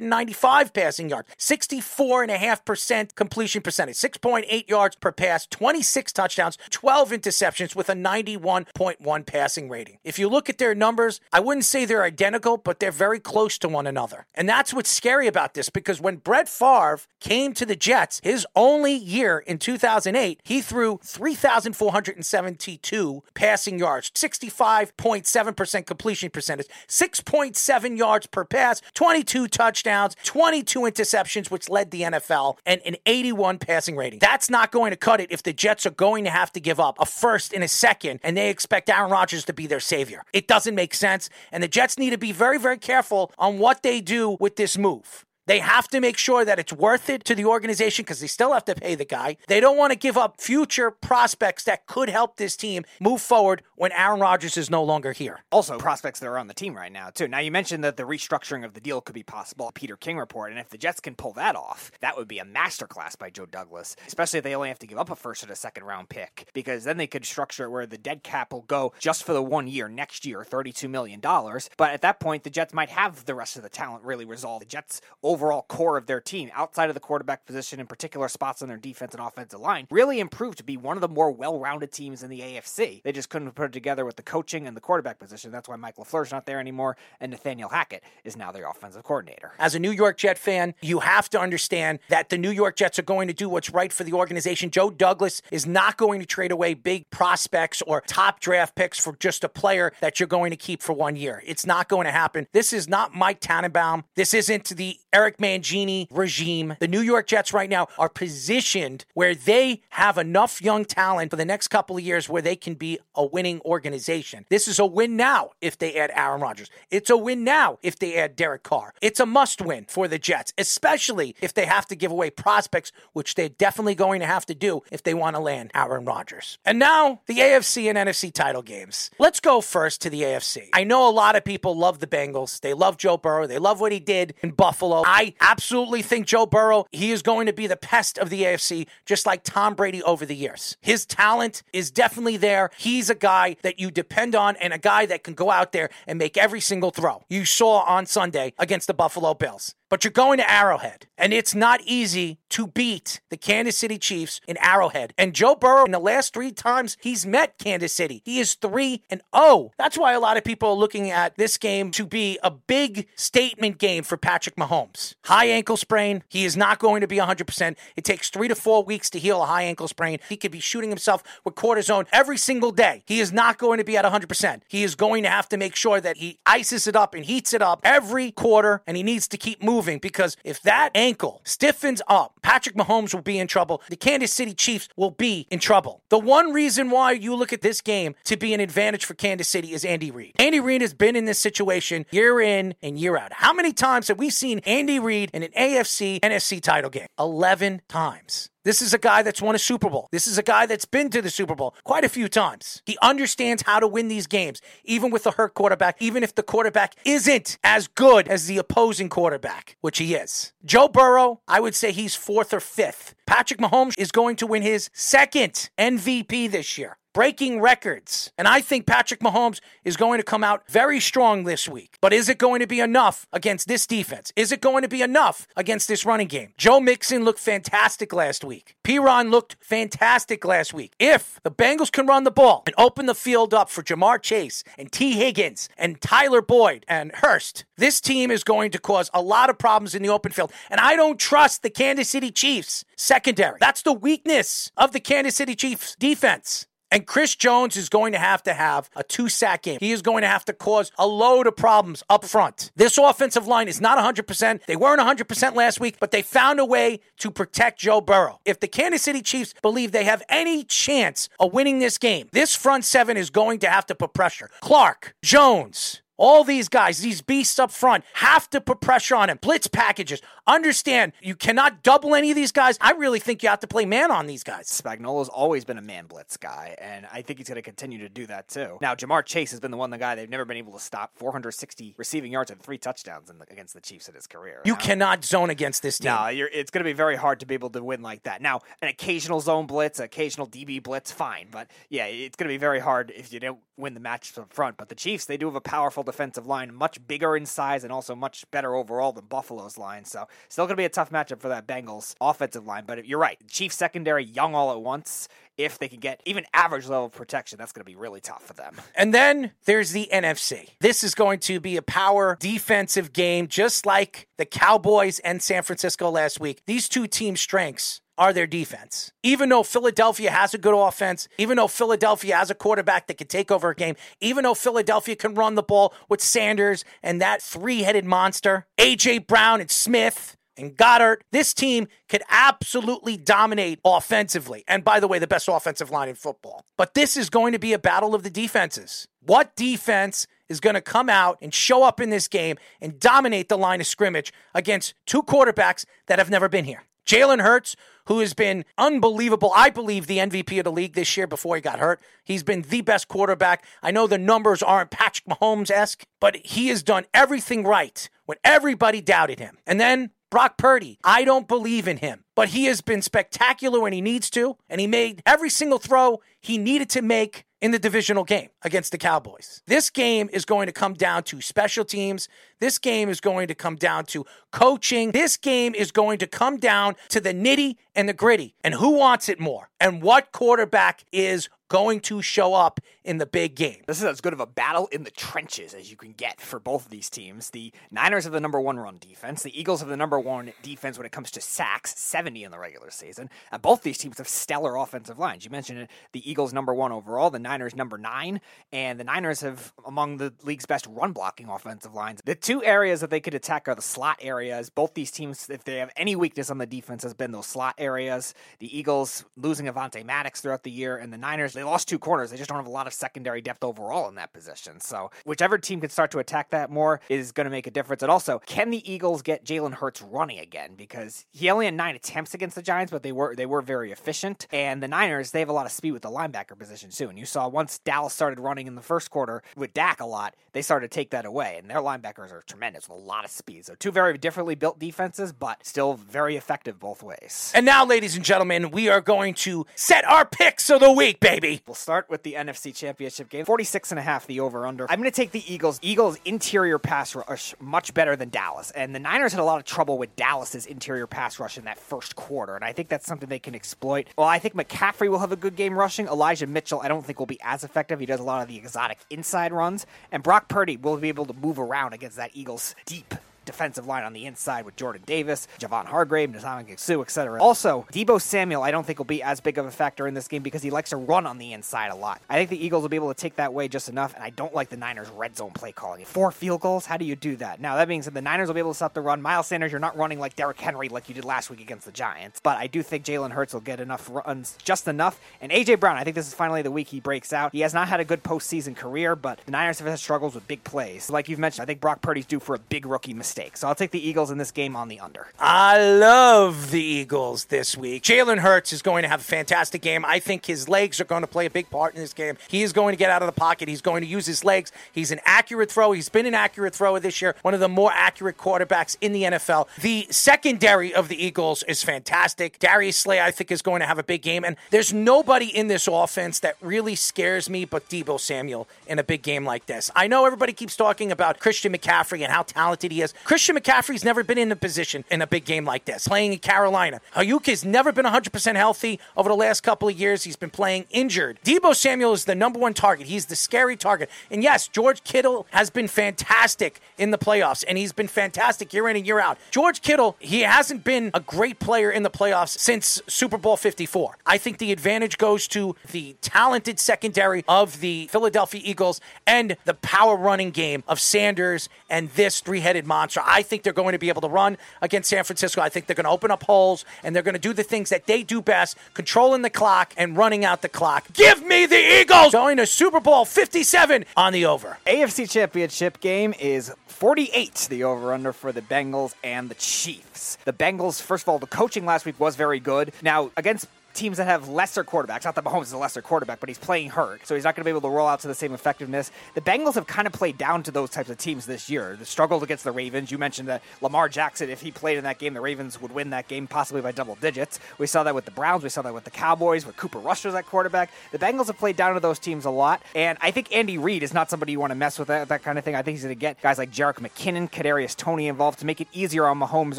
3,695 0.00 0.72
passing 0.72 1.10
yards, 1.10 1.28
64.5% 1.38 3.14
completion 3.14 3.62
percentage, 3.62 3.94
6.8 3.96 4.68
yards 4.68 4.96
per 4.96 5.12
pass, 5.12 5.46
26 5.46 6.12
touchdowns, 6.12 6.58
12 6.70 7.10
interceptions 7.10 7.76
with 7.76 7.88
a 7.88 7.94
91.1 7.94 9.26
passing 9.26 9.68
rating. 9.68 9.98
If 10.02 10.18
you 10.18 10.28
look 10.28 10.48
at 10.48 10.58
their 10.58 10.74
numbers, 10.74 11.20
I 11.32 11.38
wouldn't 11.40 11.66
say 11.66 11.84
they're 11.84 12.02
identical, 12.02 12.56
but 12.56 12.80
they're 12.80 12.90
very 12.90 13.20
close 13.20 13.58
to 13.58 13.68
one 13.68 13.86
another. 13.86 14.26
And 14.34 14.48
that's 14.48 14.74
what's 14.74 14.90
scary 14.90 15.26
about 15.26 15.52
this 15.54 15.68
because 15.68 16.00
when 16.00 16.16
Brett 16.16 16.48
Favre 16.48 17.00
came 17.20 17.52
to 17.54 17.66
the 17.66 17.76
Jets, 17.76 18.20
his 18.24 18.46
only 18.56 18.94
year 18.94 19.38
in 19.38 19.58
2008, 19.58 20.40
he 20.42 20.62
threw 20.62 20.98
3,472 21.04 23.22
passing 23.34 23.78
yards, 23.78 24.10
65.7% 24.10 25.86
completion 25.86 26.30
percentage, 26.30 26.66
6.7 26.88 27.98
yards 27.98 28.26
per 28.26 28.44
pass, 28.44 28.82
22 28.94 29.46
touchdowns, 29.48 29.79
22 30.24 30.80
interceptions, 30.80 31.50
which 31.50 31.68
led 31.68 31.90
the 31.90 32.02
NFL, 32.02 32.58
and 32.66 32.80
an 32.84 32.96
81 33.06 33.58
passing 33.58 33.96
rating. 33.96 34.18
That's 34.18 34.50
not 34.50 34.72
going 34.72 34.90
to 34.90 34.96
cut 34.96 35.20
it 35.20 35.30
if 35.30 35.42
the 35.42 35.52
Jets 35.52 35.86
are 35.86 35.90
going 35.90 36.24
to 36.24 36.30
have 36.30 36.52
to 36.52 36.60
give 36.60 36.80
up 36.80 36.96
a 37.00 37.06
first 37.06 37.52
and 37.52 37.64
a 37.64 37.68
second, 37.68 38.20
and 38.22 38.36
they 38.36 38.50
expect 38.50 38.88
Aaron 38.88 39.10
Rodgers 39.10 39.44
to 39.46 39.52
be 39.52 39.66
their 39.66 39.80
savior. 39.80 40.24
It 40.32 40.48
doesn't 40.48 40.74
make 40.74 40.94
sense, 40.94 41.30
and 41.52 41.62
the 41.62 41.68
Jets 41.68 41.98
need 41.98 42.10
to 42.10 42.18
be 42.18 42.32
very, 42.32 42.58
very 42.58 42.78
careful 42.78 43.32
on 43.38 43.58
what 43.58 43.82
they 43.82 44.00
do 44.00 44.36
with 44.40 44.56
this 44.56 44.76
move. 44.76 45.24
They 45.50 45.58
have 45.58 45.88
to 45.88 46.00
make 46.00 46.16
sure 46.16 46.44
that 46.44 46.60
it's 46.60 46.72
worth 46.72 47.10
it 47.10 47.24
to 47.24 47.34
the 47.34 47.44
organization 47.44 48.04
because 48.04 48.20
they 48.20 48.28
still 48.28 48.52
have 48.52 48.64
to 48.66 48.76
pay 48.76 48.94
the 48.94 49.04
guy. 49.04 49.36
They 49.48 49.58
don't 49.58 49.76
want 49.76 49.90
to 49.90 49.98
give 49.98 50.16
up 50.16 50.40
future 50.40 50.92
prospects 50.92 51.64
that 51.64 51.86
could 51.86 52.08
help 52.08 52.36
this 52.36 52.56
team 52.56 52.84
move 53.00 53.20
forward 53.20 53.64
when 53.74 53.90
Aaron 53.90 54.20
Rodgers 54.20 54.56
is 54.56 54.70
no 54.70 54.84
longer 54.84 55.10
here. 55.10 55.40
Also, 55.50 55.76
prospects 55.76 56.20
that 56.20 56.28
are 56.28 56.38
on 56.38 56.46
the 56.46 56.54
team 56.54 56.76
right 56.76 56.92
now, 56.92 57.10
too. 57.10 57.26
Now, 57.26 57.40
you 57.40 57.50
mentioned 57.50 57.82
that 57.82 57.96
the 57.96 58.04
restructuring 58.04 58.64
of 58.64 58.74
the 58.74 58.80
deal 58.80 59.00
could 59.00 59.16
be 59.16 59.24
possible, 59.24 59.72
Peter 59.74 59.96
King 59.96 60.18
report, 60.18 60.52
and 60.52 60.60
if 60.60 60.68
the 60.68 60.78
Jets 60.78 61.00
can 61.00 61.16
pull 61.16 61.32
that 61.32 61.56
off, 61.56 61.90
that 62.00 62.16
would 62.16 62.28
be 62.28 62.38
a 62.38 62.44
masterclass 62.44 63.18
by 63.18 63.28
Joe 63.28 63.46
Douglas, 63.46 63.96
especially 64.06 64.38
if 64.38 64.44
they 64.44 64.54
only 64.54 64.68
have 64.68 64.78
to 64.78 64.86
give 64.86 64.98
up 64.98 65.10
a 65.10 65.16
first 65.16 65.42
and 65.42 65.50
a 65.50 65.56
second 65.56 65.82
round 65.82 66.08
pick, 66.08 66.48
because 66.54 66.84
then 66.84 66.96
they 66.96 67.08
could 67.08 67.24
structure 67.24 67.64
it 67.64 67.70
where 67.70 67.86
the 67.86 67.98
dead 67.98 68.22
cap 68.22 68.52
will 68.52 68.62
go 68.62 68.92
just 69.00 69.24
for 69.24 69.32
the 69.32 69.42
one 69.42 69.66
year 69.66 69.88
next 69.88 70.24
year, 70.24 70.46
$32 70.48 70.88
million. 70.88 71.18
But 71.20 71.90
at 71.90 72.02
that 72.02 72.20
point, 72.20 72.44
the 72.44 72.50
Jets 72.50 72.72
might 72.72 72.90
have 72.90 73.24
the 73.24 73.34
rest 73.34 73.56
of 73.56 73.64
the 73.64 73.68
talent 73.68 74.04
really 74.04 74.24
resolved. 74.24 74.62
The 74.62 74.66
Jets 74.66 75.00
overall 75.40 75.64
core 75.68 75.96
of 75.96 76.04
their 76.04 76.20
team, 76.20 76.50
outside 76.54 76.90
of 76.90 76.94
the 76.94 77.00
quarterback 77.00 77.46
position, 77.46 77.80
in 77.80 77.86
particular 77.86 78.28
spots 78.28 78.60
on 78.60 78.68
their 78.68 78.76
defense 78.76 79.14
and 79.14 79.22
offensive 79.22 79.58
line, 79.58 79.86
really 79.90 80.20
improved 80.20 80.58
to 80.58 80.64
be 80.64 80.76
one 80.76 80.98
of 80.98 81.00
the 81.00 81.08
more 81.08 81.30
well-rounded 81.30 81.90
teams 81.90 82.22
in 82.22 82.28
the 82.28 82.40
AFC. 82.40 83.02
They 83.02 83.12
just 83.12 83.30
couldn't 83.30 83.50
put 83.52 83.64
it 83.66 83.72
together 83.72 84.04
with 84.04 84.16
the 84.16 84.22
coaching 84.22 84.66
and 84.66 84.76
the 84.76 84.82
quarterback 84.82 85.18
position. 85.18 85.50
That's 85.50 85.66
why 85.66 85.76
Mike 85.76 85.96
LaFleur's 85.96 86.30
not 86.30 86.44
there 86.44 86.60
anymore, 86.60 86.98
and 87.20 87.30
Nathaniel 87.30 87.70
Hackett 87.70 88.02
is 88.22 88.36
now 88.36 88.52
their 88.52 88.68
offensive 88.68 89.02
coordinator. 89.02 89.52
As 89.58 89.74
a 89.74 89.78
New 89.78 89.92
York 89.92 90.18
Jet 90.18 90.36
fan, 90.36 90.74
you 90.82 90.98
have 90.98 91.30
to 91.30 91.40
understand 91.40 92.00
that 92.10 92.28
the 92.28 92.36
New 92.36 92.50
York 92.50 92.76
Jets 92.76 92.98
are 92.98 93.02
going 93.02 93.28
to 93.28 93.34
do 93.34 93.48
what's 93.48 93.70
right 93.70 93.94
for 93.94 94.04
the 94.04 94.12
organization. 94.12 94.70
Joe 94.70 94.90
Douglas 94.90 95.40
is 95.50 95.66
not 95.66 95.96
going 95.96 96.20
to 96.20 96.26
trade 96.26 96.52
away 96.52 96.74
big 96.74 97.08
prospects 97.08 97.80
or 97.86 98.02
top 98.02 98.40
draft 98.40 98.74
picks 98.74 99.00
for 99.00 99.16
just 99.16 99.42
a 99.42 99.48
player 99.48 99.90
that 100.00 100.20
you're 100.20 100.26
going 100.26 100.50
to 100.50 100.56
keep 100.56 100.82
for 100.82 100.92
one 100.92 101.16
year. 101.16 101.42
It's 101.46 101.64
not 101.64 101.88
going 101.88 102.04
to 102.04 102.12
happen. 102.12 102.46
This 102.52 102.74
is 102.74 102.88
not 102.88 103.14
Mike 103.14 103.40
Tannenbaum. 103.40 104.04
This 104.16 104.34
isn't 104.34 104.68
the 104.76 104.98
Eric 105.12 105.29
Eric 105.30 105.38
Mangini 105.38 106.08
regime. 106.10 106.76
The 106.80 106.88
New 106.88 107.02
York 107.02 107.28
Jets 107.28 107.52
right 107.52 107.70
now 107.70 107.86
are 107.98 108.08
positioned 108.08 109.04
where 109.14 109.32
they 109.32 109.80
have 109.90 110.18
enough 110.18 110.60
young 110.60 110.84
talent 110.84 111.30
for 111.30 111.36
the 111.36 111.44
next 111.44 111.68
couple 111.68 111.96
of 111.96 112.02
years 112.02 112.28
where 112.28 112.42
they 112.42 112.56
can 112.56 112.74
be 112.74 112.98
a 113.14 113.24
winning 113.24 113.60
organization. 113.60 114.44
This 114.48 114.66
is 114.66 114.80
a 114.80 114.86
win 114.86 115.16
now 115.16 115.50
if 115.60 115.78
they 115.78 115.94
add 115.94 116.10
Aaron 116.16 116.40
Rodgers. 116.40 116.68
It's 116.90 117.10
a 117.10 117.16
win 117.16 117.44
now 117.44 117.78
if 117.80 117.96
they 117.96 118.16
add 118.16 118.34
Derek 118.34 118.64
Carr. 118.64 118.92
It's 119.00 119.20
a 119.20 119.26
must 119.26 119.62
win 119.62 119.86
for 119.88 120.08
the 120.08 120.18
Jets, 120.18 120.52
especially 120.58 121.36
if 121.40 121.54
they 121.54 121.66
have 121.66 121.86
to 121.86 121.94
give 121.94 122.10
away 122.10 122.30
prospects, 122.30 122.90
which 123.12 123.36
they're 123.36 123.48
definitely 123.48 123.94
going 123.94 124.18
to 124.18 124.26
have 124.26 124.46
to 124.46 124.54
do 124.54 124.80
if 124.90 125.04
they 125.04 125.14
want 125.14 125.36
to 125.36 125.40
land 125.40 125.70
Aaron 125.76 126.04
Rodgers. 126.04 126.58
And 126.64 126.80
now 126.80 127.20
the 127.26 127.38
AFC 127.38 127.88
and 127.88 127.96
NFC 127.96 128.32
title 128.32 128.62
games. 128.62 129.12
Let's 129.20 129.38
go 129.38 129.60
first 129.60 130.02
to 130.02 130.10
the 130.10 130.22
AFC. 130.22 130.70
I 130.72 130.82
know 130.82 131.08
a 131.08 131.12
lot 131.12 131.36
of 131.36 131.44
people 131.44 131.76
love 131.76 132.00
the 132.00 132.08
Bengals. 132.08 132.60
They 132.60 132.74
love 132.74 132.96
Joe 132.96 133.16
Burrow. 133.16 133.46
They 133.46 133.58
love 133.60 133.80
what 133.80 133.92
he 133.92 134.00
did 134.00 134.34
in 134.42 134.50
Buffalo. 134.50 135.04
Absolutely 135.40 136.02
think 136.02 136.26
Joe 136.26 136.46
Burrow, 136.46 136.86
he 136.90 137.12
is 137.12 137.22
going 137.22 137.46
to 137.46 137.52
be 137.52 137.66
the 137.66 137.76
pest 137.76 138.18
of 138.18 138.30
the 138.30 138.42
AFC, 138.42 138.86
just 139.06 139.26
like 139.26 139.42
Tom 139.44 139.74
Brady 139.74 140.02
over 140.02 140.26
the 140.26 140.36
years. 140.36 140.76
His 140.80 141.06
talent 141.06 141.62
is 141.72 141.90
definitely 141.90 142.36
there. 142.36 142.70
He's 142.76 143.10
a 143.10 143.14
guy 143.14 143.56
that 143.62 143.78
you 143.78 143.90
depend 143.90 144.34
on 144.34 144.56
and 144.56 144.72
a 144.72 144.78
guy 144.78 145.06
that 145.06 145.24
can 145.24 145.34
go 145.34 145.50
out 145.50 145.72
there 145.72 145.90
and 146.06 146.18
make 146.18 146.36
every 146.36 146.60
single 146.60 146.90
throw. 146.90 147.22
You 147.28 147.44
saw 147.44 147.80
on 147.80 148.06
Sunday 148.06 148.52
against 148.58 148.86
the 148.86 148.94
Buffalo 148.94 149.34
Bills 149.34 149.74
but 149.90 150.04
you're 150.04 150.10
going 150.10 150.38
to 150.38 150.50
Arrowhead. 150.50 151.06
And 151.18 151.34
it's 151.34 151.54
not 151.54 151.82
easy 151.84 152.38
to 152.50 152.66
beat 152.66 153.20
the 153.28 153.36
Kansas 153.36 153.76
City 153.76 153.98
Chiefs 153.98 154.40
in 154.48 154.56
Arrowhead. 154.58 155.12
And 155.18 155.34
Joe 155.34 155.54
Burrow, 155.54 155.84
in 155.84 155.90
the 155.90 155.98
last 155.98 156.32
three 156.32 156.52
times 156.52 156.96
he's 157.00 157.26
met 157.26 157.58
Kansas 157.58 157.92
City, 157.92 158.22
he 158.24 158.38
is 158.38 158.54
3 158.54 159.02
and 159.10 159.20
0. 159.36 159.72
That's 159.76 159.98
why 159.98 160.14
a 160.14 160.20
lot 160.20 160.38
of 160.38 160.44
people 160.44 160.70
are 160.70 160.74
looking 160.74 161.10
at 161.10 161.36
this 161.36 161.58
game 161.58 161.90
to 161.90 162.06
be 162.06 162.38
a 162.42 162.50
big 162.50 163.08
statement 163.16 163.76
game 163.78 164.02
for 164.02 164.16
Patrick 164.16 164.56
Mahomes. 164.56 165.14
High 165.24 165.46
ankle 165.46 165.76
sprain. 165.76 166.22
He 166.28 166.44
is 166.44 166.56
not 166.56 166.78
going 166.78 167.02
to 167.02 167.06
be 167.06 167.16
100%. 167.16 167.76
It 167.96 168.04
takes 168.04 168.30
three 168.30 168.48
to 168.48 168.54
four 168.54 168.82
weeks 168.82 169.10
to 169.10 169.18
heal 169.18 169.42
a 169.42 169.46
high 169.46 169.64
ankle 169.64 169.88
sprain. 169.88 170.20
He 170.28 170.36
could 170.36 170.52
be 170.52 170.60
shooting 170.60 170.90
himself 170.90 171.22
with 171.44 171.56
cortisone 171.56 172.06
every 172.12 172.38
single 172.38 172.70
day. 172.70 173.02
He 173.06 173.20
is 173.20 173.32
not 173.32 173.58
going 173.58 173.78
to 173.78 173.84
be 173.84 173.96
at 173.96 174.04
100%. 174.04 174.62
He 174.68 174.84
is 174.84 174.94
going 174.94 175.24
to 175.24 175.28
have 175.28 175.48
to 175.50 175.56
make 175.56 175.76
sure 175.76 176.00
that 176.00 176.16
he 176.16 176.38
ices 176.46 176.86
it 176.86 176.96
up 176.96 177.14
and 177.14 177.24
heats 177.24 177.52
it 177.52 177.60
up 177.60 177.80
every 177.84 178.30
quarter, 178.30 178.82
and 178.86 178.96
he 178.96 179.02
needs 179.02 179.28
to 179.28 179.36
keep 179.36 179.62
moving 179.62 179.79
moving 179.80 179.98
because 179.98 180.36
if 180.44 180.60
that 180.60 180.90
ankle 180.94 181.40
stiffens 181.44 182.02
up, 182.06 182.34
Patrick 182.42 182.76
Mahomes 182.76 183.14
will 183.14 183.22
be 183.22 183.38
in 183.38 183.46
trouble. 183.46 183.80
The 183.88 183.96
Kansas 183.96 184.30
City 184.30 184.52
Chiefs 184.52 184.90
will 184.94 185.10
be 185.10 185.46
in 185.50 185.58
trouble. 185.58 186.02
The 186.10 186.18
one 186.18 186.52
reason 186.52 186.90
why 186.90 187.12
you 187.12 187.34
look 187.34 187.54
at 187.54 187.62
this 187.62 187.80
game 187.80 188.14
to 188.24 188.36
be 188.36 188.52
an 188.52 188.60
advantage 188.60 189.06
for 189.06 189.14
Kansas 189.14 189.48
City 189.48 189.72
is 189.72 189.82
Andy 189.82 190.10
Reid. 190.10 190.32
Andy 190.38 190.60
Reid 190.60 190.82
has 190.82 190.92
been 190.92 191.16
in 191.16 191.24
this 191.24 191.38
situation 191.38 192.04
year 192.10 192.42
in 192.42 192.74
and 192.82 192.98
year 192.98 193.16
out. 193.16 193.32
How 193.32 193.54
many 193.54 193.72
times 193.72 194.08
have 194.08 194.18
we 194.18 194.28
seen 194.28 194.58
Andy 194.66 194.98
Reid 194.98 195.30
in 195.32 195.42
an 195.42 195.52
AFC 195.52 196.20
NFC 196.20 196.60
title 196.60 196.90
game? 196.90 197.06
11 197.18 197.80
times. 197.88 198.50
This 198.62 198.82
is 198.82 198.92
a 198.92 198.98
guy 198.98 199.22
that's 199.22 199.40
won 199.40 199.54
a 199.54 199.58
Super 199.58 199.88
Bowl. 199.88 200.06
This 200.12 200.26
is 200.26 200.36
a 200.36 200.42
guy 200.42 200.66
that's 200.66 200.84
been 200.84 201.08
to 201.10 201.22
the 201.22 201.30
Super 201.30 201.54
Bowl 201.54 201.74
quite 201.82 202.04
a 202.04 202.10
few 202.10 202.28
times. 202.28 202.82
He 202.84 202.98
understands 203.00 203.62
how 203.62 203.80
to 203.80 203.88
win 203.88 204.08
these 204.08 204.26
games, 204.26 204.60
even 204.84 205.10
with 205.10 205.22
the 205.22 205.30
hurt 205.30 205.54
quarterback, 205.54 205.96
even 205.98 206.22
if 206.22 206.34
the 206.34 206.42
quarterback 206.42 206.94
isn't 207.06 207.56
as 207.64 207.88
good 207.88 208.28
as 208.28 208.46
the 208.46 208.58
opposing 208.58 209.08
quarterback, 209.08 209.78
which 209.80 209.96
he 209.96 210.14
is. 210.14 210.52
Joe 210.62 210.88
Burrow, 210.88 211.40
I 211.48 211.60
would 211.60 211.74
say 211.74 211.90
he's 211.90 212.14
fourth 212.14 212.52
or 212.52 212.60
fifth. 212.60 213.14
Patrick 213.26 213.60
Mahomes 213.60 213.94
is 213.96 214.12
going 214.12 214.36
to 214.36 214.46
win 214.46 214.60
his 214.60 214.90
second 214.92 215.70
MVP 215.78 216.50
this 216.50 216.76
year 216.76 216.98
breaking 217.12 217.60
records. 217.60 218.32
And 218.38 218.46
I 218.46 218.60
think 218.60 218.86
Patrick 218.86 219.20
Mahomes 219.20 219.60
is 219.84 219.96
going 219.96 220.18
to 220.18 220.24
come 220.24 220.44
out 220.44 220.62
very 220.68 221.00
strong 221.00 221.44
this 221.44 221.68
week. 221.68 221.96
But 222.00 222.12
is 222.12 222.28
it 222.28 222.38
going 222.38 222.60
to 222.60 222.66
be 222.66 222.80
enough 222.80 223.26
against 223.32 223.68
this 223.68 223.86
defense? 223.86 224.32
Is 224.36 224.52
it 224.52 224.60
going 224.60 224.82
to 224.82 224.88
be 224.88 225.02
enough 225.02 225.46
against 225.56 225.88
this 225.88 226.04
running 226.04 226.28
game? 226.28 226.52
Joe 226.56 226.80
Mixon 226.80 227.24
looked 227.24 227.40
fantastic 227.40 228.12
last 228.12 228.44
week. 228.44 228.76
Perine 228.84 229.30
looked 229.30 229.56
fantastic 229.60 230.44
last 230.44 230.72
week. 230.72 230.94
If 230.98 231.40
the 231.42 231.50
Bengals 231.50 231.92
can 231.92 232.06
run 232.06 232.24
the 232.24 232.30
ball 232.30 232.62
and 232.66 232.74
open 232.78 233.06
the 233.06 233.14
field 233.14 233.52
up 233.54 233.70
for 233.70 233.82
Ja'Marr 233.82 234.22
Chase 234.22 234.64
and 234.78 234.90
Tee 234.90 235.12
Higgins 235.12 235.68
and 235.76 236.00
Tyler 236.00 236.42
Boyd 236.42 236.84
and 236.88 237.12
Hurst, 237.16 237.64
this 237.76 238.00
team 238.00 238.30
is 238.30 238.44
going 238.44 238.70
to 238.72 238.78
cause 238.78 239.10
a 239.12 239.22
lot 239.22 239.50
of 239.50 239.58
problems 239.58 239.94
in 239.94 240.02
the 240.02 240.08
open 240.08 240.32
field. 240.32 240.52
And 240.70 240.80
I 240.80 240.96
don't 240.96 241.18
trust 241.18 241.62
the 241.62 241.70
Kansas 241.70 242.08
City 242.08 242.30
Chiefs 242.30 242.84
secondary. 242.96 243.58
That's 243.60 243.82
the 243.82 243.92
weakness 243.92 244.70
of 244.76 244.92
the 244.92 245.00
Kansas 245.00 245.36
City 245.36 245.54
Chiefs 245.54 245.96
defense. 245.98 246.66
And 246.90 247.06
Chris 247.06 247.36
Jones 247.36 247.76
is 247.76 247.88
going 247.88 248.12
to 248.12 248.18
have 248.18 248.42
to 248.44 248.52
have 248.52 248.90
a 248.96 249.02
two 249.02 249.28
sack 249.28 249.62
game. 249.62 249.78
He 249.80 249.92
is 249.92 250.02
going 250.02 250.22
to 250.22 250.28
have 250.28 250.44
to 250.46 250.52
cause 250.52 250.90
a 250.98 251.06
load 251.06 251.46
of 251.46 251.56
problems 251.56 252.02
up 252.10 252.24
front. 252.24 252.70
This 252.76 252.98
offensive 252.98 253.46
line 253.46 253.68
is 253.68 253.80
not 253.80 253.98
100%. 253.98 254.64
They 254.66 254.76
weren't 254.76 255.00
100% 255.00 255.54
last 255.54 255.80
week, 255.80 255.96
but 256.00 256.10
they 256.10 256.22
found 256.22 256.58
a 256.58 256.64
way 256.64 257.00
to 257.18 257.30
protect 257.30 257.78
Joe 257.78 258.00
Burrow. 258.00 258.40
If 258.44 258.60
the 258.60 258.68
Kansas 258.68 259.02
City 259.02 259.22
Chiefs 259.22 259.54
believe 259.62 259.92
they 259.92 260.04
have 260.04 260.22
any 260.28 260.64
chance 260.64 261.28
of 261.38 261.52
winning 261.52 261.78
this 261.78 261.98
game, 261.98 262.28
this 262.32 262.54
front 262.54 262.84
seven 262.84 263.16
is 263.16 263.30
going 263.30 263.60
to 263.60 263.68
have 263.68 263.86
to 263.86 263.94
put 263.94 264.12
pressure. 264.12 264.50
Clark, 264.60 265.14
Jones, 265.22 266.02
all 266.20 266.44
these 266.44 266.68
guys, 266.68 267.00
these 267.00 267.22
beasts 267.22 267.58
up 267.58 267.72
front, 267.72 268.04
have 268.12 268.48
to 268.50 268.60
put 268.60 268.80
pressure 268.80 269.16
on 269.16 269.30
him. 269.30 269.38
Blitz 269.40 269.66
packages. 269.66 270.20
Understand, 270.46 271.12
you 271.22 271.34
cannot 271.34 271.82
double 271.82 272.14
any 272.14 272.30
of 272.30 272.36
these 272.36 272.52
guys. 272.52 272.76
I 272.80 272.92
really 272.92 273.20
think 273.20 273.42
you 273.42 273.48
have 273.48 273.60
to 273.60 273.66
play 273.66 273.86
man 273.86 274.10
on 274.10 274.26
these 274.26 274.44
guys. 274.44 274.66
Spagnuolo's 274.66 275.28
always 275.28 275.64
been 275.64 275.78
a 275.78 275.82
man 275.82 276.06
blitz 276.06 276.36
guy, 276.36 276.76
and 276.78 277.06
I 277.12 277.22
think 277.22 277.38
he's 277.38 277.48
going 277.48 277.56
to 277.56 277.62
continue 277.62 277.98
to 277.98 278.08
do 278.08 278.26
that 278.26 278.48
too. 278.48 278.76
Now, 278.80 278.94
Ja'Marr 278.94 279.24
Chase 279.24 279.50
has 279.52 279.60
been 279.60 279.70
the 279.70 279.76
one 279.76 279.90
the 279.90 279.98
guy 279.98 280.14
they've 280.14 280.28
never 280.28 280.44
been 280.44 280.56
able 280.56 280.72
to 280.74 280.80
stop. 280.80 281.12
460 281.16 281.94
receiving 281.96 282.32
yards 282.32 282.50
and 282.50 282.60
three 282.60 282.78
touchdowns 282.78 283.28
the, 283.28 283.34
against 283.50 283.74
the 283.74 283.80
Chiefs 283.80 284.08
in 284.08 284.14
his 284.14 284.26
career. 284.26 284.60
You 284.64 284.74
now, 284.74 284.78
cannot 284.78 285.24
zone 285.24 285.48
against 285.48 285.82
this 285.82 285.98
team. 285.98 286.12
No, 286.12 286.26
it's 286.30 286.70
going 286.70 286.84
to 286.84 286.88
be 286.88 286.92
very 286.92 287.16
hard 287.16 287.40
to 287.40 287.46
be 287.46 287.54
able 287.54 287.70
to 287.70 287.82
win 287.82 288.02
like 288.02 288.24
that. 288.24 288.42
Now, 288.42 288.60
an 288.82 288.88
occasional 288.88 289.40
zone 289.40 289.66
blitz, 289.66 290.00
occasional 290.00 290.46
DB 290.46 290.82
blitz, 290.82 291.12
fine, 291.12 291.48
but 291.50 291.70
yeah, 291.88 292.06
it's 292.06 292.36
going 292.36 292.48
to 292.48 292.52
be 292.52 292.58
very 292.58 292.80
hard 292.80 293.12
if 293.14 293.32
you 293.32 293.40
don't 293.40 293.60
win 293.80 293.94
the 293.94 294.00
match 294.00 294.36
up 294.38 294.52
front. 294.52 294.76
But 294.76 294.88
the 294.88 294.94
Chiefs, 294.94 295.24
they 295.24 295.36
do 295.36 295.46
have 295.46 295.56
a 295.56 295.60
powerful 295.60 296.02
defensive 296.02 296.46
line, 296.46 296.74
much 296.74 297.06
bigger 297.06 297.36
in 297.36 297.46
size 297.46 297.84
and 297.84 297.92
also 297.92 298.14
much 298.14 298.44
better 298.50 298.74
overall 298.74 299.12
than 299.12 299.26
Buffalo's 299.26 299.78
line. 299.78 300.04
So 300.04 300.26
still 300.48 300.66
going 300.66 300.76
to 300.76 300.80
be 300.80 300.84
a 300.84 300.90
tough 300.90 301.10
matchup 301.10 301.40
for 301.40 301.48
that 301.48 301.66
Bengals 301.66 302.14
offensive 302.20 302.66
line. 302.66 302.84
But 302.86 303.06
you're 303.06 303.18
right, 303.18 303.38
Chiefs 303.48 303.76
secondary 303.76 304.24
young 304.24 304.54
all 304.54 304.72
at 304.72 304.80
once. 304.80 305.28
If 305.56 305.78
they 305.78 305.88
can 305.88 306.00
get 306.00 306.22
even 306.24 306.44
average 306.54 306.86
level 306.86 307.06
of 307.06 307.12
protection, 307.12 307.58
that's 307.58 307.72
going 307.72 307.84
to 307.84 307.90
be 307.90 307.96
really 307.96 308.20
tough 308.20 308.42
for 308.42 308.54
them. 308.54 308.76
And 308.94 309.12
then 309.12 309.52
there's 309.66 309.92
the 309.92 310.08
NFC. 310.10 310.70
This 310.80 311.04
is 311.04 311.14
going 311.14 311.40
to 311.40 311.60
be 311.60 311.76
a 311.76 311.82
power 311.82 312.38
defensive 312.40 313.12
game, 313.12 313.46
just 313.46 313.84
like 313.84 314.26
the 314.38 314.46
Cowboys 314.46 315.18
and 315.18 315.42
San 315.42 315.62
Francisco 315.62 316.08
last 316.08 316.40
week. 316.40 316.62
These 316.66 316.88
two 316.88 317.06
teams' 317.06 317.42
strengths 317.42 318.00
are 318.20 318.34
their 318.34 318.46
defense. 318.46 319.12
Even 319.22 319.48
though 319.48 319.62
Philadelphia 319.62 320.30
has 320.30 320.52
a 320.52 320.58
good 320.58 320.74
offense, 320.74 321.26
even 321.38 321.56
though 321.56 321.66
Philadelphia 321.66 322.36
has 322.36 322.50
a 322.50 322.54
quarterback 322.54 323.06
that 323.06 323.16
can 323.16 323.26
take 323.26 323.50
over 323.50 323.70
a 323.70 323.74
game, 323.74 323.96
even 324.20 324.44
though 324.44 324.54
Philadelphia 324.54 325.16
can 325.16 325.34
run 325.34 325.54
the 325.54 325.62
ball 325.62 325.94
with 326.10 326.20
Sanders 326.20 326.84
and 327.02 327.20
that 327.22 327.40
three 327.40 327.80
headed 327.80 328.04
monster, 328.04 328.66
A.J. 328.76 329.20
Brown 329.20 329.62
and 329.62 329.70
Smith, 329.70 330.36
and 330.58 330.76
Goedert, 330.76 331.22
this 331.32 331.54
team 331.54 331.88
could 332.10 332.22
absolutely 332.28 333.16
dominate 333.16 333.80
offensively. 333.82 334.64
And 334.68 334.84
by 334.84 335.00
the 335.00 335.08
way, 335.08 335.18
the 335.18 335.26
best 335.26 335.48
offensive 335.48 335.90
line 335.90 336.10
in 336.10 336.14
football. 336.14 336.66
But 336.76 336.92
this 336.92 337.16
is 337.16 337.30
going 337.30 337.52
to 337.54 337.58
be 337.58 337.72
a 337.72 337.78
battle 337.78 338.14
of 338.14 338.22
the 338.22 338.30
defenses. 338.30 339.08
What 339.22 339.56
defense 339.56 340.26
is 340.50 340.60
going 340.60 340.74
to 340.74 340.82
come 340.82 341.08
out 341.08 341.38
and 341.40 341.54
show 341.54 341.82
up 341.82 342.00
in 342.00 342.10
this 342.10 342.28
game 342.28 342.56
and 342.82 343.00
dominate 343.00 343.48
the 343.48 343.56
line 343.56 343.80
of 343.80 343.86
scrimmage 343.86 344.30
against 344.54 344.92
two 345.06 345.22
quarterbacks 345.22 345.86
that 346.08 346.18
have 346.18 346.28
never 346.28 346.48
been 346.50 346.66
here? 346.66 346.82
Jalen 347.06 347.40
Hurts, 347.42 347.76
who 348.06 348.20
has 348.20 348.34
been 348.34 348.64
unbelievable, 348.76 349.52
I 349.54 349.70
believe 349.70 350.06
the 350.06 350.18
MVP 350.18 350.58
of 350.58 350.64
the 350.64 350.72
league 350.72 350.94
this 350.94 351.16
year 351.16 351.26
before 351.26 351.56
he 351.56 351.62
got 351.62 351.78
hurt. 351.78 352.00
He's 352.24 352.42
been 352.42 352.62
the 352.62 352.80
best 352.80 353.08
quarterback. 353.08 353.64
I 353.82 353.90
know 353.90 354.06
the 354.06 354.18
numbers 354.18 354.62
aren't 354.62 354.90
Patrick 354.90 355.26
Mahomes 355.26 355.70
esque, 355.70 356.04
but 356.20 356.36
he 356.44 356.68
has 356.68 356.82
done 356.82 357.06
everything 357.14 357.64
right 357.64 358.08
when 358.26 358.38
everybody 358.44 359.00
doubted 359.00 359.38
him. 359.38 359.58
And 359.66 359.80
then 359.80 360.10
Brock 360.30 360.56
Purdy, 360.56 360.98
I 361.02 361.24
don't 361.24 361.48
believe 361.48 361.88
in 361.88 361.96
him, 361.96 362.22
but 362.36 362.50
he 362.50 362.66
has 362.66 362.80
been 362.80 363.02
spectacular 363.02 363.80
when 363.80 363.92
he 363.92 364.00
needs 364.00 364.30
to, 364.30 364.56
and 364.68 364.80
he 364.80 364.86
made 364.86 365.22
every 365.26 365.50
single 365.50 365.78
throw 365.78 366.20
he 366.40 366.56
needed 366.56 366.88
to 366.90 367.02
make 367.02 367.44
in 367.60 367.72
the 367.72 367.78
divisional 367.78 368.22
game 368.22 368.48
against 368.62 368.92
the 368.92 368.96
Cowboys. 368.96 369.60
This 369.66 369.90
game 369.90 370.30
is 370.32 370.44
going 370.44 370.66
to 370.66 370.72
come 370.72 370.94
down 370.94 371.24
to 371.24 371.40
special 371.40 371.84
teams. 371.84 372.28
This 372.60 372.78
game 372.78 373.08
is 373.08 373.20
going 373.20 373.48
to 373.48 373.54
come 373.54 373.74
down 373.74 374.06
to 374.06 374.24
coaching. 374.52 375.10
This 375.10 375.36
game 375.36 375.74
is 375.74 375.90
going 375.90 376.18
to 376.18 376.28
come 376.28 376.58
down 376.58 376.94
to 377.08 377.20
the 377.20 377.34
nitty 377.34 377.74
and 377.94 378.08
the 378.08 378.14
gritty 378.14 378.54
and 378.62 378.74
who 378.74 378.96
wants 378.96 379.28
it 379.28 379.40
more 379.40 379.68
and 379.80 380.00
what 380.00 380.32
quarterback 380.32 381.04
is 381.12 381.48
going 381.70 382.00
to 382.00 382.20
show 382.20 382.52
up 382.52 382.80
in 383.04 383.18
the 383.18 383.26
big 383.26 383.54
game. 383.54 383.82
This 383.86 383.98
is 383.98 384.04
as 384.04 384.20
good 384.20 384.32
of 384.32 384.40
a 384.40 384.46
battle 384.46 384.88
in 384.88 385.04
the 385.04 385.10
trenches 385.10 385.72
as 385.72 385.88
you 385.88 385.96
can 385.96 386.12
get 386.12 386.40
for 386.40 386.58
both 386.58 386.86
of 386.86 386.90
these 386.90 387.08
teams. 387.08 387.50
The 387.50 387.72
Niners 387.92 388.24
have 388.24 388.32
the 388.32 388.40
number 388.40 388.60
one 388.60 388.78
run 388.78 388.98
defense. 388.98 389.44
The 389.44 389.58
Eagles 389.58 389.78
have 389.78 389.88
the 389.88 389.96
number 389.96 390.18
one 390.18 390.52
defense 390.62 390.98
when 390.98 391.06
it 391.06 391.12
comes 391.12 391.30
to 391.30 391.40
sacks, 391.40 391.96
70 391.96 392.42
in 392.42 392.50
the 392.50 392.58
regular 392.58 392.90
season. 392.90 393.30
And 393.52 393.62
both 393.62 393.82
these 393.82 393.98
teams 393.98 394.18
have 394.18 394.28
stellar 394.28 394.76
offensive 394.76 395.18
lines. 395.18 395.44
You 395.44 395.50
mentioned 395.50 395.86
the 396.10 396.28
Eagles 396.28 396.52
number 396.52 396.74
one 396.74 396.90
overall, 396.90 397.30
the 397.30 397.38
Niners 397.38 397.76
number 397.76 397.96
nine, 397.96 398.40
and 398.72 398.98
the 398.98 399.04
Niners 399.04 399.40
have 399.40 399.72
among 399.86 400.16
the 400.16 400.34
league's 400.42 400.66
best 400.66 400.88
run 400.90 401.12
blocking 401.12 401.48
offensive 401.48 401.94
lines. 401.94 402.20
The 402.24 402.34
two 402.34 402.64
areas 402.64 403.00
that 403.00 403.10
they 403.10 403.20
could 403.20 403.34
attack 403.34 403.68
are 403.68 403.76
the 403.76 403.82
slot 403.82 404.18
areas. 404.20 404.70
Both 404.70 404.94
these 404.94 405.12
teams, 405.12 405.48
if 405.48 405.62
they 405.62 405.78
have 405.78 405.92
any 405.96 406.16
weakness 406.16 406.50
on 406.50 406.58
the 406.58 406.66
defense, 406.66 407.04
has 407.04 407.14
been 407.14 407.30
those 407.30 407.46
slot 407.46 407.76
areas. 407.78 408.34
The 408.58 408.76
Eagles 408.76 409.24
losing 409.36 409.66
Avonte 409.66 410.04
Maddox 410.04 410.40
throughout 410.40 410.64
the 410.64 410.70
year, 410.72 410.96
and 410.96 411.12
the 411.12 411.18
Niners, 411.18 411.54
they 411.60 411.64
lost 411.64 411.88
two 411.88 411.98
corners. 411.98 412.30
They 412.30 412.36
just 412.36 412.48
don't 412.48 412.58
have 412.58 412.66
a 412.66 412.70
lot 412.70 412.86
of 412.86 412.92
secondary 412.92 413.40
depth 413.42 413.62
overall 413.62 414.08
in 414.08 414.14
that 414.14 414.32
position. 414.32 414.80
So 414.80 415.10
whichever 415.24 415.58
team 415.58 415.80
can 415.80 415.90
start 415.90 416.10
to 416.12 416.18
attack 416.18 416.50
that 416.50 416.70
more 416.70 417.00
is 417.08 417.32
going 417.32 417.44
to 417.44 417.50
make 417.50 417.66
a 417.66 417.70
difference. 417.70 418.02
And 418.02 418.10
also, 418.10 418.40
can 418.46 418.70
the 418.70 418.90
Eagles 418.90 419.22
get 419.22 419.44
Jalen 419.44 419.74
Hurts 419.74 420.00
running 420.00 420.38
again? 420.38 420.74
Because 420.76 421.26
he 421.32 421.50
only 421.50 421.66
had 421.66 421.74
nine 421.74 421.94
attempts 421.94 422.34
against 422.34 422.56
the 422.56 422.62
Giants, 422.62 422.90
but 422.90 423.02
they 423.02 423.12
were 423.12 423.36
they 423.36 423.46
were 423.46 423.60
very 423.60 423.92
efficient. 423.92 424.46
And 424.50 424.82
the 424.82 424.88
Niners, 424.88 425.32
they 425.32 425.40
have 425.40 425.48
a 425.48 425.52
lot 425.52 425.66
of 425.66 425.72
speed 425.72 425.92
with 425.92 426.02
the 426.02 426.10
linebacker 426.10 426.58
position 426.58 426.90
too. 426.90 427.08
And 427.08 427.18
you 427.18 427.26
saw 427.26 427.46
once 427.48 427.78
Dallas 427.78 428.14
started 428.14 428.40
running 428.40 428.66
in 428.66 428.74
the 428.74 428.82
first 428.82 429.10
quarter 429.10 429.42
with 429.54 429.74
Dak 429.74 430.00
a 430.00 430.06
lot, 430.06 430.34
they 430.52 430.62
started 430.62 430.90
to 430.90 430.94
take 430.94 431.10
that 431.10 431.26
away. 431.26 431.56
And 431.58 431.68
their 431.68 431.78
linebackers 431.78 432.32
are 432.32 432.42
tremendous 432.46 432.88
with 432.88 432.98
a 432.98 433.00
lot 433.00 433.24
of 433.24 433.30
speed. 433.30 433.66
So 433.66 433.74
two 433.74 433.92
very 433.92 434.16
differently 434.16 434.54
built 434.54 434.78
defenses, 434.78 435.32
but 435.32 435.66
still 435.66 435.94
very 435.94 436.36
effective 436.36 436.78
both 436.78 437.02
ways. 437.02 437.52
And 437.54 437.66
now, 437.66 437.84
ladies 437.84 438.16
and 438.16 438.24
gentlemen, 438.24 438.70
we 438.70 438.88
are 438.88 439.00
going 439.00 439.34
to 439.34 439.66
set 439.74 440.04
our 440.04 440.24
picks 440.24 440.70
of 440.70 440.80
the 440.80 440.92
week, 440.92 441.20
baby. 441.20 441.49
We'll 441.66 441.74
start 441.74 442.08
with 442.08 442.22
the 442.22 442.34
NFC 442.34 442.74
Championship 442.74 443.28
game. 443.28 443.44
46 443.44 443.92
and 443.92 443.98
a 443.98 444.02
half 444.02 444.26
the 444.26 444.40
over 444.40 444.66
under. 444.66 444.90
I'm 444.90 444.98
going 444.98 445.10
to 445.10 445.14
take 445.14 445.32
the 445.32 445.42
Eagles. 445.52 445.78
Eagles 445.82 446.18
interior 446.24 446.78
pass 446.78 447.14
rush 447.14 447.54
much 447.60 447.94
better 447.94 448.16
than 448.16 448.28
Dallas. 448.28 448.70
And 448.70 448.94
the 448.94 448.98
Niners 448.98 449.32
had 449.32 449.40
a 449.40 449.44
lot 449.44 449.58
of 449.58 449.64
trouble 449.64 449.98
with 449.98 450.14
Dallas's 450.16 450.66
interior 450.66 451.06
pass 451.06 451.38
rush 451.38 451.58
in 451.58 451.64
that 451.64 451.78
first 451.78 452.16
quarter. 452.16 452.54
And 452.54 452.64
I 452.64 452.72
think 452.72 452.88
that's 452.88 453.06
something 453.06 453.28
they 453.28 453.38
can 453.38 453.54
exploit. 453.54 454.08
Well, 454.16 454.28
I 454.28 454.38
think 454.38 454.54
McCaffrey 454.54 455.08
will 455.08 455.18
have 455.18 455.32
a 455.32 455.36
good 455.36 455.56
game 455.56 455.74
rushing. 455.74 456.06
Elijah 456.06 456.46
Mitchell, 456.46 456.80
I 456.82 456.88
don't 456.88 457.04
think 457.04 457.18
will 457.18 457.26
be 457.26 457.40
as 457.42 457.64
effective. 457.64 458.00
He 458.00 458.06
does 458.06 458.20
a 458.20 458.24
lot 458.24 458.42
of 458.42 458.48
the 458.48 458.56
exotic 458.56 458.98
inside 459.10 459.52
runs. 459.52 459.86
And 460.12 460.22
Brock 460.22 460.48
Purdy 460.48 460.76
will 460.76 460.96
be 460.96 461.08
able 461.08 461.26
to 461.26 461.34
move 461.34 461.58
around 461.58 461.94
against 461.94 462.16
that 462.16 462.30
Eagles 462.34 462.74
deep 462.86 463.14
defensive 463.50 463.86
line 463.86 464.04
on 464.04 464.12
the 464.12 464.26
inside 464.26 464.64
with 464.64 464.76
Jordan 464.76 465.02
Davis, 465.06 465.48
Javon 465.58 465.86
Hargrave, 465.86 466.30
Ndamukong 466.30 466.78
Suh, 466.78 467.00
etc. 467.00 467.40
Also, 467.40 467.86
Deebo 467.92 468.20
Samuel, 468.20 468.62
I 468.62 468.70
don't 468.70 468.86
think 468.86 468.98
will 468.98 469.04
be 469.04 469.22
as 469.22 469.40
big 469.40 469.58
of 469.58 469.66
a 469.66 469.70
factor 469.70 470.06
in 470.06 470.14
this 470.14 470.28
game 470.28 470.42
because 470.42 470.62
he 470.62 470.70
likes 470.70 470.90
to 470.90 470.96
run 470.96 471.26
on 471.26 471.38
the 471.38 471.52
inside 471.52 471.90
a 471.90 471.94
lot. 471.94 472.20
I 472.28 472.36
think 472.36 472.50
the 472.50 472.64
Eagles 472.64 472.82
will 472.82 472.88
be 472.88 472.96
able 472.96 473.12
to 473.12 473.20
take 473.20 473.36
that 473.36 473.52
way 473.52 473.68
just 473.68 473.88
enough, 473.88 474.14
and 474.14 474.22
I 474.22 474.30
don't 474.30 474.54
like 474.54 474.68
the 474.68 474.76
Niners' 474.76 475.08
red 475.10 475.36
zone 475.36 475.50
play 475.50 475.72
calling. 475.72 476.04
Four 476.04 476.30
field 476.32 476.60
goals, 476.60 476.86
how 476.86 476.96
do 476.96 477.04
you 477.04 477.16
do 477.16 477.36
that? 477.36 477.60
Now, 477.60 477.76
that 477.76 477.88
being 477.88 478.02
said, 478.02 478.14
the 478.14 478.22
Niners 478.22 478.48
will 478.48 478.54
be 478.54 478.60
able 478.60 478.72
to 478.72 478.76
stop 478.76 478.94
the 478.94 479.00
run. 479.00 479.20
Miles 479.22 479.48
Sanders, 479.48 479.72
you're 479.72 479.80
not 479.80 479.96
running 479.96 480.18
like 480.18 480.36
Derrick 480.36 480.60
Henry 480.60 480.88
like 480.88 481.08
you 481.08 481.14
did 481.14 481.24
last 481.24 481.50
week 481.50 481.60
against 481.60 481.86
the 481.86 481.92
Giants, 481.92 482.40
but 482.42 482.56
I 482.56 482.66
do 482.66 482.82
think 482.82 483.04
Jalen 483.04 483.32
Hurts 483.32 483.52
will 483.52 483.60
get 483.60 483.80
enough 483.80 484.08
runs, 484.10 484.56
just 484.62 484.86
enough. 484.86 485.20
And 485.40 485.50
A.J. 485.50 485.76
Brown, 485.76 485.96
I 485.96 486.04
think 486.04 486.16
this 486.16 486.26
is 486.26 486.34
finally 486.34 486.62
the 486.62 486.70
week 486.70 486.88
he 486.88 487.00
breaks 487.00 487.32
out. 487.32 487.52
He 487.52 487.60
has 487.60 487.74
not 487.74 487.88
had 487.88 488.00
a 488.00 488.04
good 488.04 488.22
postseason 488.22 488.76
career, 488.76 489.16
but 489.16 489.40
the 489.44 489.52
Niners 489.52 489.78
have 489.78 489.88
had 489.88 489.98
struggles 489.98 490.34
with 490.34 490.46
big 490.46 490.62
plays. 490.64 491.10
Like 491.10 491.28
you've 491.28 491.38
mentioned, 491.38 491.62
I 491.62 491.66
think 491.66 491.80
Brock 491.80 492.00
Purdy's 492.02 492.26
due 492.26 492.40
for 492.40 492.54
a 492.54 492.58
big 492.58 492.86
rookie 492.86 493.14
mistake. 493.14 493.39
So 493.56 493.68
I'll 493.68 493.74
take 493.74 493.90
the 493.90 494.06
Eagles 494.06 494.30
in 494.30 494.38
this 494.38 494.50
game 494.50 494.76
on 494.76 494.88
the 494.88 495.00
under. 495.00 495.28
I 495.38 495.82
love 495.82 496.70
the 496.70 496.82
Eagles 496.82 497.46
this 497.46 497.76
week. 497.76 498.02
Jalen 498.02 498.38
Hurts 498.38 498.72
is 498.72 498.82
going 498.82 499.02
to 499.02 499.08
have 499.08 499.20
a 499.20 499.24
fantastic 499.24 499.82
game. 499.82 500.04
I 500.04 500.18
think 500.18 500.46
his 500.46 500.68
legs 500.68 501.00
are 501.00 501.04
going 501.04 501.22
to 501.22 501.26
play 501.26 501.46
a 501.46 501.50
big 501.50 501.70
part 501.70 501.94
in 501.94 502.00
this 502.00 502.12
game. 502.12 502.36
He 502.48 502.62
is 502.62 502.72
going 502.72 502.92
to 502.92 502.96
get 502.98 503.10
out 503.10 503.22
of 503.22 503.26
the 503.26 503.38
pocket. 503.38 503.68
He's 503.68 503.80
going 503.80 504.02
to 504.02 504.06
use 504.06 504.26
his 504.26 504.44
legs. 504.44 504.72
He's 504.92 505.10
an 505.10 505.20
accurate 505.24 505.70
thrower. 505.70 505.94
He's 505.94 506.08
been 506.08 506.26
an 506.26 506.34
accurate 506.34 506.74
thrower 506.74 507.00
this 507.00 507.22
year, 507.22 507.34
one 507.42 507.54
of 507.54 507.60
the 507.60 507.68
more 507.68 507.92
accurate 507.92 508.36
quarterbacks 508.36 508.96
in 509.00 509.12
the 509.12 509.22
NFL. 509.24 509.68
The 509.80 510.06
secondary 510.10 510.94
of 510.94 511.08
the 511.08 511.22
Eagles 511.22 511.62
is 511.64 511.82
fantastic. 511.82 512.58
Darius 512.58 512.98
Slay, 512.98 513.20
I 513.20 513.30
think, 513.30 513.50
is 513.50 513.62
going 513.62 513.80
to 513.80 513.86
have 513.86 513.98
a 513.98 514.02
big 514.02 514.22
game. 514.22 514.44
And 514.44 514.56
there's 514.70 514.92
nobody 514.92 515.46
in 515.46 515.68
this 515.68 515.88
offense 515.88 516.40
that 516.40 516.56
really 516.60 516.94
scares 516.94 517.48
me 517.48 517.64
but 517.64 517.88
Deebo 517.88 518.20
Samuel 518.20 518.68
in 518.86 518.98
a 518.98 519.04
big 519.04 519.22
game 519.22 519.44
like 519.44 519.66
this. 519.66 519.90
I 519.94 520.06
know 520.06 520.26
everybody 520.26 520.52
keeps 520.52 520.76
talking 520.76 521.10
about 521.12 521.38
Christian 521.38 521.72
McCaffrey 521.72 522.22
and 522.22 522.32
how 522.32 522.42
talented 522.42 522.92
he 522.92 523.02
is. 523.02 523.14
Christian 523.24 523.56
McCaffrey's 523.56 524.04
never 524.04 524.24
been 524.24 524.38
in 524.38 524.50
a 524.50 524.56
position 524.56 525.04
in 525.10 525.22
a 525.22 525.26
big 525.26 525.44
game 525.44 525.64
like 525.64 525.84
this, 525.84 526.08
playing 526.08 526.32
in 526.32 526.38
Carolina. 526.38 527.00
Aiyuk 527.14 527.46
has 527.46 527.64
never 527.64 527.92
been 527.92 528.04
100% 528.04 528.56
healthy 528.56 528.98
over 529.16 529.28
the 529.28 529.34
last 529.34 529.62
couple 529.62 529.88
of 529.88 529.98
years. 529.98 530.24
He's 530.24 530.36
been 530.36 530.50
playing 530.50 530.86
injured. 530.90 531.38
Deebo 531.44 531.74
Samuel 531.74 532.12
is 532.12 532.24
the 532.24 532.34
number 532.34 532.58
one 532.58 532.74
target. 532.74 533.06
He's 533.06 533.26
the 533.26 533.36
scary 533.36 533.76
target. 533.76 534.10
And 534.30 534.42
yes, 534.42 534.68
George 534.68 535.04
Kittle 535.04 535.46
has 535.50 535.70
been 535.70 535.88
fantastic 535.88 536.80
in 536.98 537.10
the 537.10 537.18
playoffs, 537.18 537.64
and 537.68 537.76
he's 537.76 537.92
been 537.92 538.08
fantastic 538.08 538.72
year 538.72 538.88
in 538.88 538.96
and 538.96 539.06
year 539.06 539.20
out. 539.20 539.38
George 539.50 539.82
Kittle, 539.82 540.16
he 540.18 540.40
hasn't 540.40 540.84
been 540.84 541.10
a 541.14 541.20
great 541.20 541.58
player 541.58 541.90
in 541.90 542.02
the 542.02 542.10
playoffs 542.10 542.58
since 542.58 543.02
Super 543.06 543.38
Bowl 543.38 543.56
54. 543.56 544.16
I 544.26 544.38
think 544.38 544.58
the 544.58 544.72
advantage 544.72 545.18
goes 545.18 545.46
to 545.48 545.76
the 545.92 546.16
talented 546.20 546.78
secondary 546.78 547.44
of 547.46 547.80
the 547.80 548.08
Philadelphia 548.08 548.60
Eagles 548.64 549.00
and 549.26 549.56
the 549.64 549.74
power 549.74 550.16
running 550.16 550.50
game 550.50 550.84
of 550.88 551.00
Sanders 551.00 551.68
and 551.88 552.10
this 552.10 552.40
three 552.40 552.60
headed 552.60 552.86
monster. 552.86 553.09
I 553.16 553.42
think 553.42 553.62
they're 553.62 553.72
going 553.72 553.92
to 553.92 553.98
be 553.98 554.08
able 554.08 554.22
to 554.22 554.28
run 554.28 554.56
against 554.80 555.10
San 555.10 555.24
Francisco. 555.24 555.60
I 555.60 555.68
think 555.68 555.86
they're 555.86 555.96
going 555.96 556.04
to 556.04 556.10
open 556.10 556.30
up 556.30 556.42
holes 556.42 556.84
and 557.02 557.14
they're 557.14 557.22
going 557.22 557.34
to 557.34 557.40
do 557.40 557.52
the 557.52 557.62
things 557.62 557.90
that 557.90 558.06
they 558.06 558.22
do 558.22 558.40
best, 558.40 558.76
controlling 558.94 559.42
the 559.42 559.50
clock 559.50 559.92
and 559.96 560.16
running 560.16 560.44
out 560.44 560.62
the 560.62 560.68
clock. 560.68 561.06
Give 561.12 561.44
me 561.44 561.66
the 561.66 562.00
Eagles 562.00 562.32
going 562.32 562.58
to 562.58 562.66
Super 562.66 563.00
Bowl 563.00 563.24
57 563.24 564.04
on 564.16 564.32
the 564.32 564.46
over. 564.46 564.78
AFC 564.86 565.28
Championship 565.30 566.00
game 566.00 566.34
is 566.38 566.72
48, 566.86 567.68
the 567.70 567.84
over 567.84 568.12
under 568.12 568.32
for 568.32 568.52
the 568.52 568.62
Bengals 568.62 569.14
and 569.24 569.48
the 569.48 569.54
Chiefs. 569.54 570.36
The 570.44 570.52
Bengals, 570.52 571.00
first 571.00 571.24
of 571.24 571.28
all, 571.30 571.38
the 571.38 571.46
coaching 571.46 571.86
last 571.86 572.04
week 572.04 572.20
was 572.20 572.36
very 572.36 572.60
good. 572.60 572.92
Now, 573.02 573.30
against 573.36 573.66
teams 574.00 574.16
that 574.16 574.24
have 574.24 574.48
lesser 574.48 574.82
quarterbacks. 574.82 575.26
Not 575.26 575.34
that 575.34 575.44
Mahomes 575.44 575.64
is 575.64 575.72
a 575.72 575.78
lesser 575.78 576.00
quarterback, 576.00 576.40
but 576.40 576.48
he's 576.48 576.58
playing 576.58 576.88
hurt, 576.88 577.26
so 577.26 577.34
he's 577.34 577.44
not 577.44 577.54
going 577.54 577.60
to 577.60 577.64
be 577.64 577.70
able 577.70 577.82
to 577.82 577.90
roll 577.90 578.08
out 578.08 578.20
to 578.20 578.28
the 578.28 578.34
same 578.34 578.54
effectiveness. 578.54 579.10
The 579.34 579.42
Bengals 579.42 579.74
have 579.74 579.86
kind 579.86 580.06
of 580.06 580.14
played 580.14 580.38
down 580.38 580.62
to 580.62 580.70
those 580.70 580.88
types 580.88 581.10
of 581.10 581.18
teams 581.18 581.44
this 581.44 581.68
year. 581.68 581.96
The 581.96 582.06
struggle 582.06 582.42
against 582.42 582.64
the 582.64 582.72
Ravens. 582.72 583.10
You 583.10 583.18
mentioned 583.18 583.48
that 583.48 583.62
Lamar 583.82 584.08
Jackson, 584.08 584.48
if 584.48 584.62
he 584.62 584.70
played 584.70 584.96
in 584.96 585.04
that 585.04 585.18
game, 585.18 585.34
the 585.34 585.40
Ravens 585.42 585.80
would 585.82 585.92
win 585.92 586.10
that 586.10 586.28
game 586.28 586.46
possibly 586.46 586.80
by 586.80 586.92
double 586.92 587.16
digits. 587.16 587.60
We 587.76 587.86
saw 587.86 588.02
that 588.04 588.14
with 588.14 588.24
the 588.24 588.30
Browns. 588.30 588.62
We 588.62 588.70
saw 588.70 588.80
that 588.80 588.94
with 588.94 589.04
the 589.04 589.10
Cowboys, 589.10 589.66
with 589.66 589.76
Cooper 589.76 589.98
Rush 589.98 590.24
was 590.24 590.34
at 590.34 590.46
quarterback. 590.46 590.90
The 591.12 591.18
Bengals 591.18 591.48
have 591.48 591.58
played 591.58 591.76
down 591.76 591.92
to 591.92 592.00
those 592.00 592.18
teams 592.18 592.46
a 592.46 592.50
lot, 592.50 592.82
and 592.94 593.18
I 593.20 593.30
think 593.30 593.54
Andy 593.54 593.76
Reid 593.76 594.02
is 594.02 594.14
not 594.14 594.30
somebody 594.30 594.52
you 594.52 594.60
want 594.60 594.70
to 594.70 594.76
mess 594.76 594.98
with 594.98 595.08
that, 595.08 595.28
that 595.28 595.42
kind 595.42 595.58
of 595.58 595.64
thing. 595.64 595.74
I 595.74 595.82
think 595.82 595.96
he's 595.96 596.04
going 596.04 596.14
to 596.14 596.18
get 596.18 596.40
guys 596.40 596.56
like 596.56 596.70
Jerick 596.70 596.94
McKinnon, 596.94 597.50
Kadarius 597.50 597.94
Toney 597.94 598.28
involved 598.28 598.60
to 598.60 598.66
make 598.66 598.80
it 598.80 598.88
easier 598.94 599.26
on 599.26 599.38
Mahomes 599.38 599.78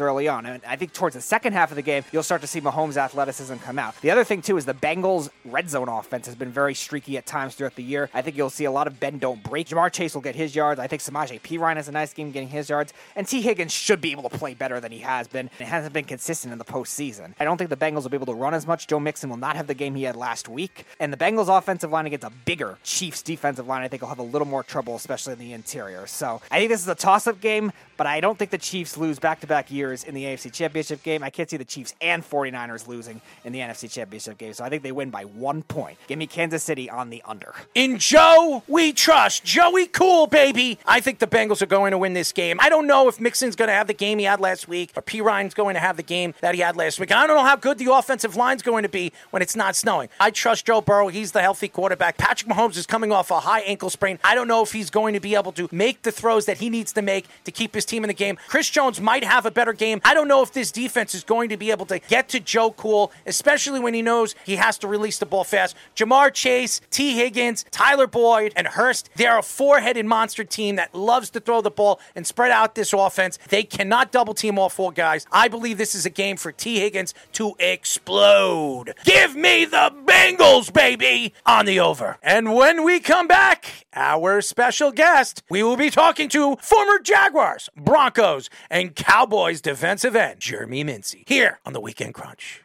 early 0.00 0.28
on. 0.28 0.46
And 0.46 0.62
I 0.64 0.76
think 0.76 0.92
towards 0.92 1.16
the 1.16 1.20
second 1.20 1.54
half 1.54 1.70
of 1.70 1.76
the 1.76 1.82
game, 1.82 2.04
you'll 2.12 2.22
start 2.22 2.40
to 2.42 2.46
see 2.46 2.60
Mahomes' 2.60 2.96
athleticism 2.96 3.56
come 3.56 3.80
out. 3.80 4.00
The 4.00 4.11
other 4.12 4.24
thing 4.24 4.42
too 4.42 4.56
is 4.56 4.64
the 4.64 4.74
Bengals' 4.74 5.30
red 5.44 5.68
zone 5.68 5.88
offense 5.88 6.26
has 6.26 6.34
been 6.34 6.50
very 6.50 6.74
streaky 6.74 7.16
at 7.16 7.26
times 7.26 7.54
throughout 7.54 7.76
the 7.76 7.82
year. 7.82 8.10
I 8.14 8.22
think 8.22 8.36
you'll 8.36 8.50
see 8.50 8.64
a 8.64 8.70
lot 8.70 8.86
of 8.86 9.00
bend 9.00 9.20
don't 9.20 9.42
break. 9.42 9.68
Ja'Marr 9.68 9.92
Chase 9.92 10.14
will 10.14 10.22
get 10.22 10.34
his 10.34 10.54
yards. 10.54 10.80
I 10.80 10.86
think 10.86 11.02
Samaje 11.02 11.40
Perine 11.40 11.76
has 11.76 11.88
a 11.88 11.92
nice 11.92 12.12
game 12.12 12.30
getting 12.30 12.48
his 12.48 12.68
yards. 12.68 12.92
And 13.16 13.26
Tee 13.26 13.42
Higgins 13.42 13.72
should 13.72 14.00
be 14.00 14.12
able 14.12 14.28
to 14.28 14.38
play 14.38 14.54
better 14.54 14.80
than 14.80 14.92
he 14.92 14.98
has 14.98 15.28
been. 15.28 15.50
It 15.58 15.66
hasn't 15.66 15.92
been 15.92 16.04
consistent 16.04 16.52
in 16.52 16.58
the 16.58 16.64
postseason. 16.64 17.34
I 17.40 17.44
don't 17.44 17.56
think 17.56 17.70
the 17.70 17.76
Bengals 17.76 18.02
will 18.02 18.10
be 18.10 18.16
able 18.16 18.26
to 18.26 18.34
run 18.34 18.54
as 18.54 18.66
much. 18.66 18.86
Joe 18.86 19.00
Mixon 19.00 19.30
will 19.30 19.36
not 19.36 19.56
have 19.56 19.66
the 19.66 19.74
game 19.74 19.94
he 19.94 20.04
had 20.04 20.16
last 20.16 20.48
week. 20.48 20.84
And 21.00 21.12
the 21.12 21.16
Bengals' 21.16 21.56
offensive 21.56 21.90
line 21.90 22.06
against 22.06 22.24
a 22.24 22.32
bigger 22.44 22.78
Chiefs 22.82 23.22
defensive 23.22 23.66
line, 23.66 23.82
I 23.82 23.88
think 23.88 24.02
will 24.02 24.08
have 24.08 24.18
a 24.18 24.22
little 24.22 24.48
more 24.48 24.62
trouble, 24.62 24.96
especially 24.96 25.34
in 25.34 25.38
the 25.38 25.52
interior. 25.52 26.06
So 26.06 26.40
I 26.50 26.58
think 26.58 26.70
this 26.70 26.80
is 26.80 26.88
a 26.88 26.94
toss 26.94 27.26
up 27.26 27.40
game, 27.40 27.72
but 27.96 28.06
I 28.06 28.20
don't 28.20 28.38
think 28.38 28.50
the 28.50 28.58
Chiefs 28.58 28.96
lose 28.96 29.18
back 29.18 29.40
to 29.40 29.46
back 29.46 29.70
years 29.70 30.04
in 30.04 30.14
the 30.14 30.24
AFC 30.24 30.52
Championship 30.52 31.02
game. 31.02 31.22
I 31.22 31.30
can't 31.30 31.48
see 31.48 31.56
the 31.56 31.64
Chiefs 31.64 31.94
and 32.00 32.22
49ers 32.28 32.86
losing 32.86 33.20
in 33.44 33.52
the 33.52 33.60
NFC 33.60 33.90
Championship 33.92 34.38
game. 34.38 34.52
So 34.52 34.64
I 34.64 34.68
think 34.68 34.82
they 34.82 34.92
win 34.92 35.10
by 35.10 35.24
one 35.24 35.62
point. 35.62 35.98
Give 36.08 36.18
me 36.18 36.26
Kansas 36.26 36.62
City 36.62 36.90
on 36.90 37.10
the 37.10 37.22
under. 37.24 37.54
In 37.74 37.98
Joe, 37.98 38.62
we 38.66 38.92
trust. 38.92 39.44
Joey 39.44 39.86
Cool, 39.86 40.26
baby. 40.26 40.78
I 40.86 41.00
think 41.00 41.18
the 41.18 41.26
Bengals 41.26 41.62
are 41.62 41.66
going 41.66 41.92
to 41.92 41.98
win 41.98 42.14
this 42.14 42.32
game. 42.32 42.58
I 42.60 42.68
don't 42.68 42.86
know 42.86 43.08
if 43.08 43.20
Mixon's 43.20 43.56
going 43.56 43.68
to 43.68 43.74
have 43.74 43.86
the 43.86 43.94
game 43.94 44.18
he 44.18 44.24
had 44.24 44.40
last 44.40 44.68
week 44.68 44.92
or 44.96 45.02
Perine's 45.02 45.54
going 45.54 45.74
to 45.74 45.80
have 45.80 45.96
the 45.96 46.02
game 46.02 46.34
that 46.40 46.54
he 46.54 46.60
had 46.60 46.76
last 46.76 46.98
week. 46.98 47.12
I 47.12 47.26
don't 47.26 47.36
know 47.36 47.42
how 47.44 47.56
good 47.56 47.78
the 47.78 47.92
offensive 47.92 48.36
line's 48.36 48.62
going 48.62 48.82
to 48.82 48.88
be 48.88 49.12
when 49.30 49.42
it's 49.42 49.56
not 49.56 49.76
snowing. 49.76 50.08
I 50.18 50.30
trust 50.30 50.66
Joe 50.66 50.80
Burrow. 50.80 51.08
He's 51.08 51.32
the 51.32 51.42
healthy 51.42 51.68
quarterback. 51.68 52.16
Patrick 52.16 52.50
Mahomes 52.50 52.76
is 52.76 52.86
coming 52.86 53.12
off 53.12 53.30
a 53.30 53.40
high 53.40 53.60
ankle 53.60 53.90
sprain. 53.90 54.18
I 54.24 54.34
don't 54.34 54.48
know 54.48 54.62
if 54.62 54.72
he's 54.72 54.90
going 54.90 55.14
to 55.14 55.20
be 55.20 55.34
able 55.34 55.52
to 55.52 55.68
make 55.70 56.02
the 56.02 56.12
throws 56.12 56.46
that 56.46 56.58
he 56.58 56.70
needs 56.70 56.92
to 56.94 57.02
make 57.02 57.26
to 57.44 57.50
keep 57.50 57.74
his 57.74 57.84
team 57.84 58.04
in 58.04 58.08
the 58.08 58.14
game. 58.14 58.38
Chris 58.48 58.68
Jones 58.70 59.00
might 59.00 59.24
have 59.24 59.46
a 59.46 59.50
better 59.50 59.72
game. 59.72 60.00
I 60.04 60.14
don't 60.14 60.28
know 60.28 60.42
if 60.42 60.52
this 60.52 60.72
defense 60.72 61.14
is 61.14 61.24
going 61.24 61.48
to 61.50 61.56
be 61.56 61.70
able 61.70 61.86
to 61.86 61.98
get 61.98 62.28
to 62.30 62.40
Joe 62.40 62.70
Cool, 62.72 63.12
especially 63.26 63.80
when 63.82 63.94
he 63.94 64.02
knows 64.02 64.34
he 64.44 64.56
has 64.56 64.78
to 64.78 64.88
release 64.88 65.18
the 65.18 65.26
ball 65.26 65.44
fast. 65.44 65.76
Ja'Marr 65.96 66.32
Chase, 66.32 66.80
Tee 66.90 67.16
Higgins, 67.16 67.64
Tyler 67.70 68.06
Boyd, 68.06 68.52
and 68.56 68.66
Hurst, 68.66 69.10
they're 69.16 69.38
a 69.38 69.42
four 69.42 69.80
headed 69.80 70.06
monster 70.06 70.44
team 70.44 70.76
that 70.76 70.94
loves 70.94 71.30
to 71.30 71.40
throw 71.40 71.60
the 71.60 71.70
ball 71.70 72.00
and 72.14 72.26
spread 72.26 72.50
out 72.50 72.74
this 72.74 72.92
offense. 72.92 73.38
They 73.48 73.64
cannot 73.64 74.12
double 74.12 74.34
team 74.34 74.58
all 74.58 74.68
four 74.68 74.92
guys. 74.92 75.26
I 75.32 75.48
believe 75.48 75.78
this 75.78 75.94
is 75.94 76.06
a 76.06 76.10
game 76.10 76.36
for 76.36 76.52
Tee 76.52 76.80
Higgins 76.80 77.14
to 77.32 77.54
explode. 77.58 78.94
Give 79.04 79.34
me 79.34 79.64
the 79.64 79.92
Bengals, 80.04 80.72
baby, 80.72 81.34
on 81.46 81.66
the 81.66 81.80
over. 81.80 82.18
And 82.22 82.54
when 82.54 82.84
we 82.84 83.00
come 83.00 83.26
back, 83.26 83.86
our 83.94 84.40
special 84.40 84.92
guest, 84.92 85.42
we 85.50 85.62
will 85.62 85.76
be 85.76 85.90
talking 85.90 86.28
to 86.30 86.56
former 86.56 86.98
Jaguars, 86.98 87.68
Broncos, 87.76 88.48
and 88.70 88.94
Cowboys 88.94 89.60
defensive 89.60 90.16
end, 90.16 90.40
Jeremy 90.40 90.84
Mincey, 90.84 91.24
here 91.26 91.60
on 91.66 91.72
the 91.72 91.80
Weekend 91.80 92.14
Crunch. 92.14 92.62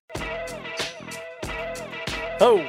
Oh, 2.40 2.64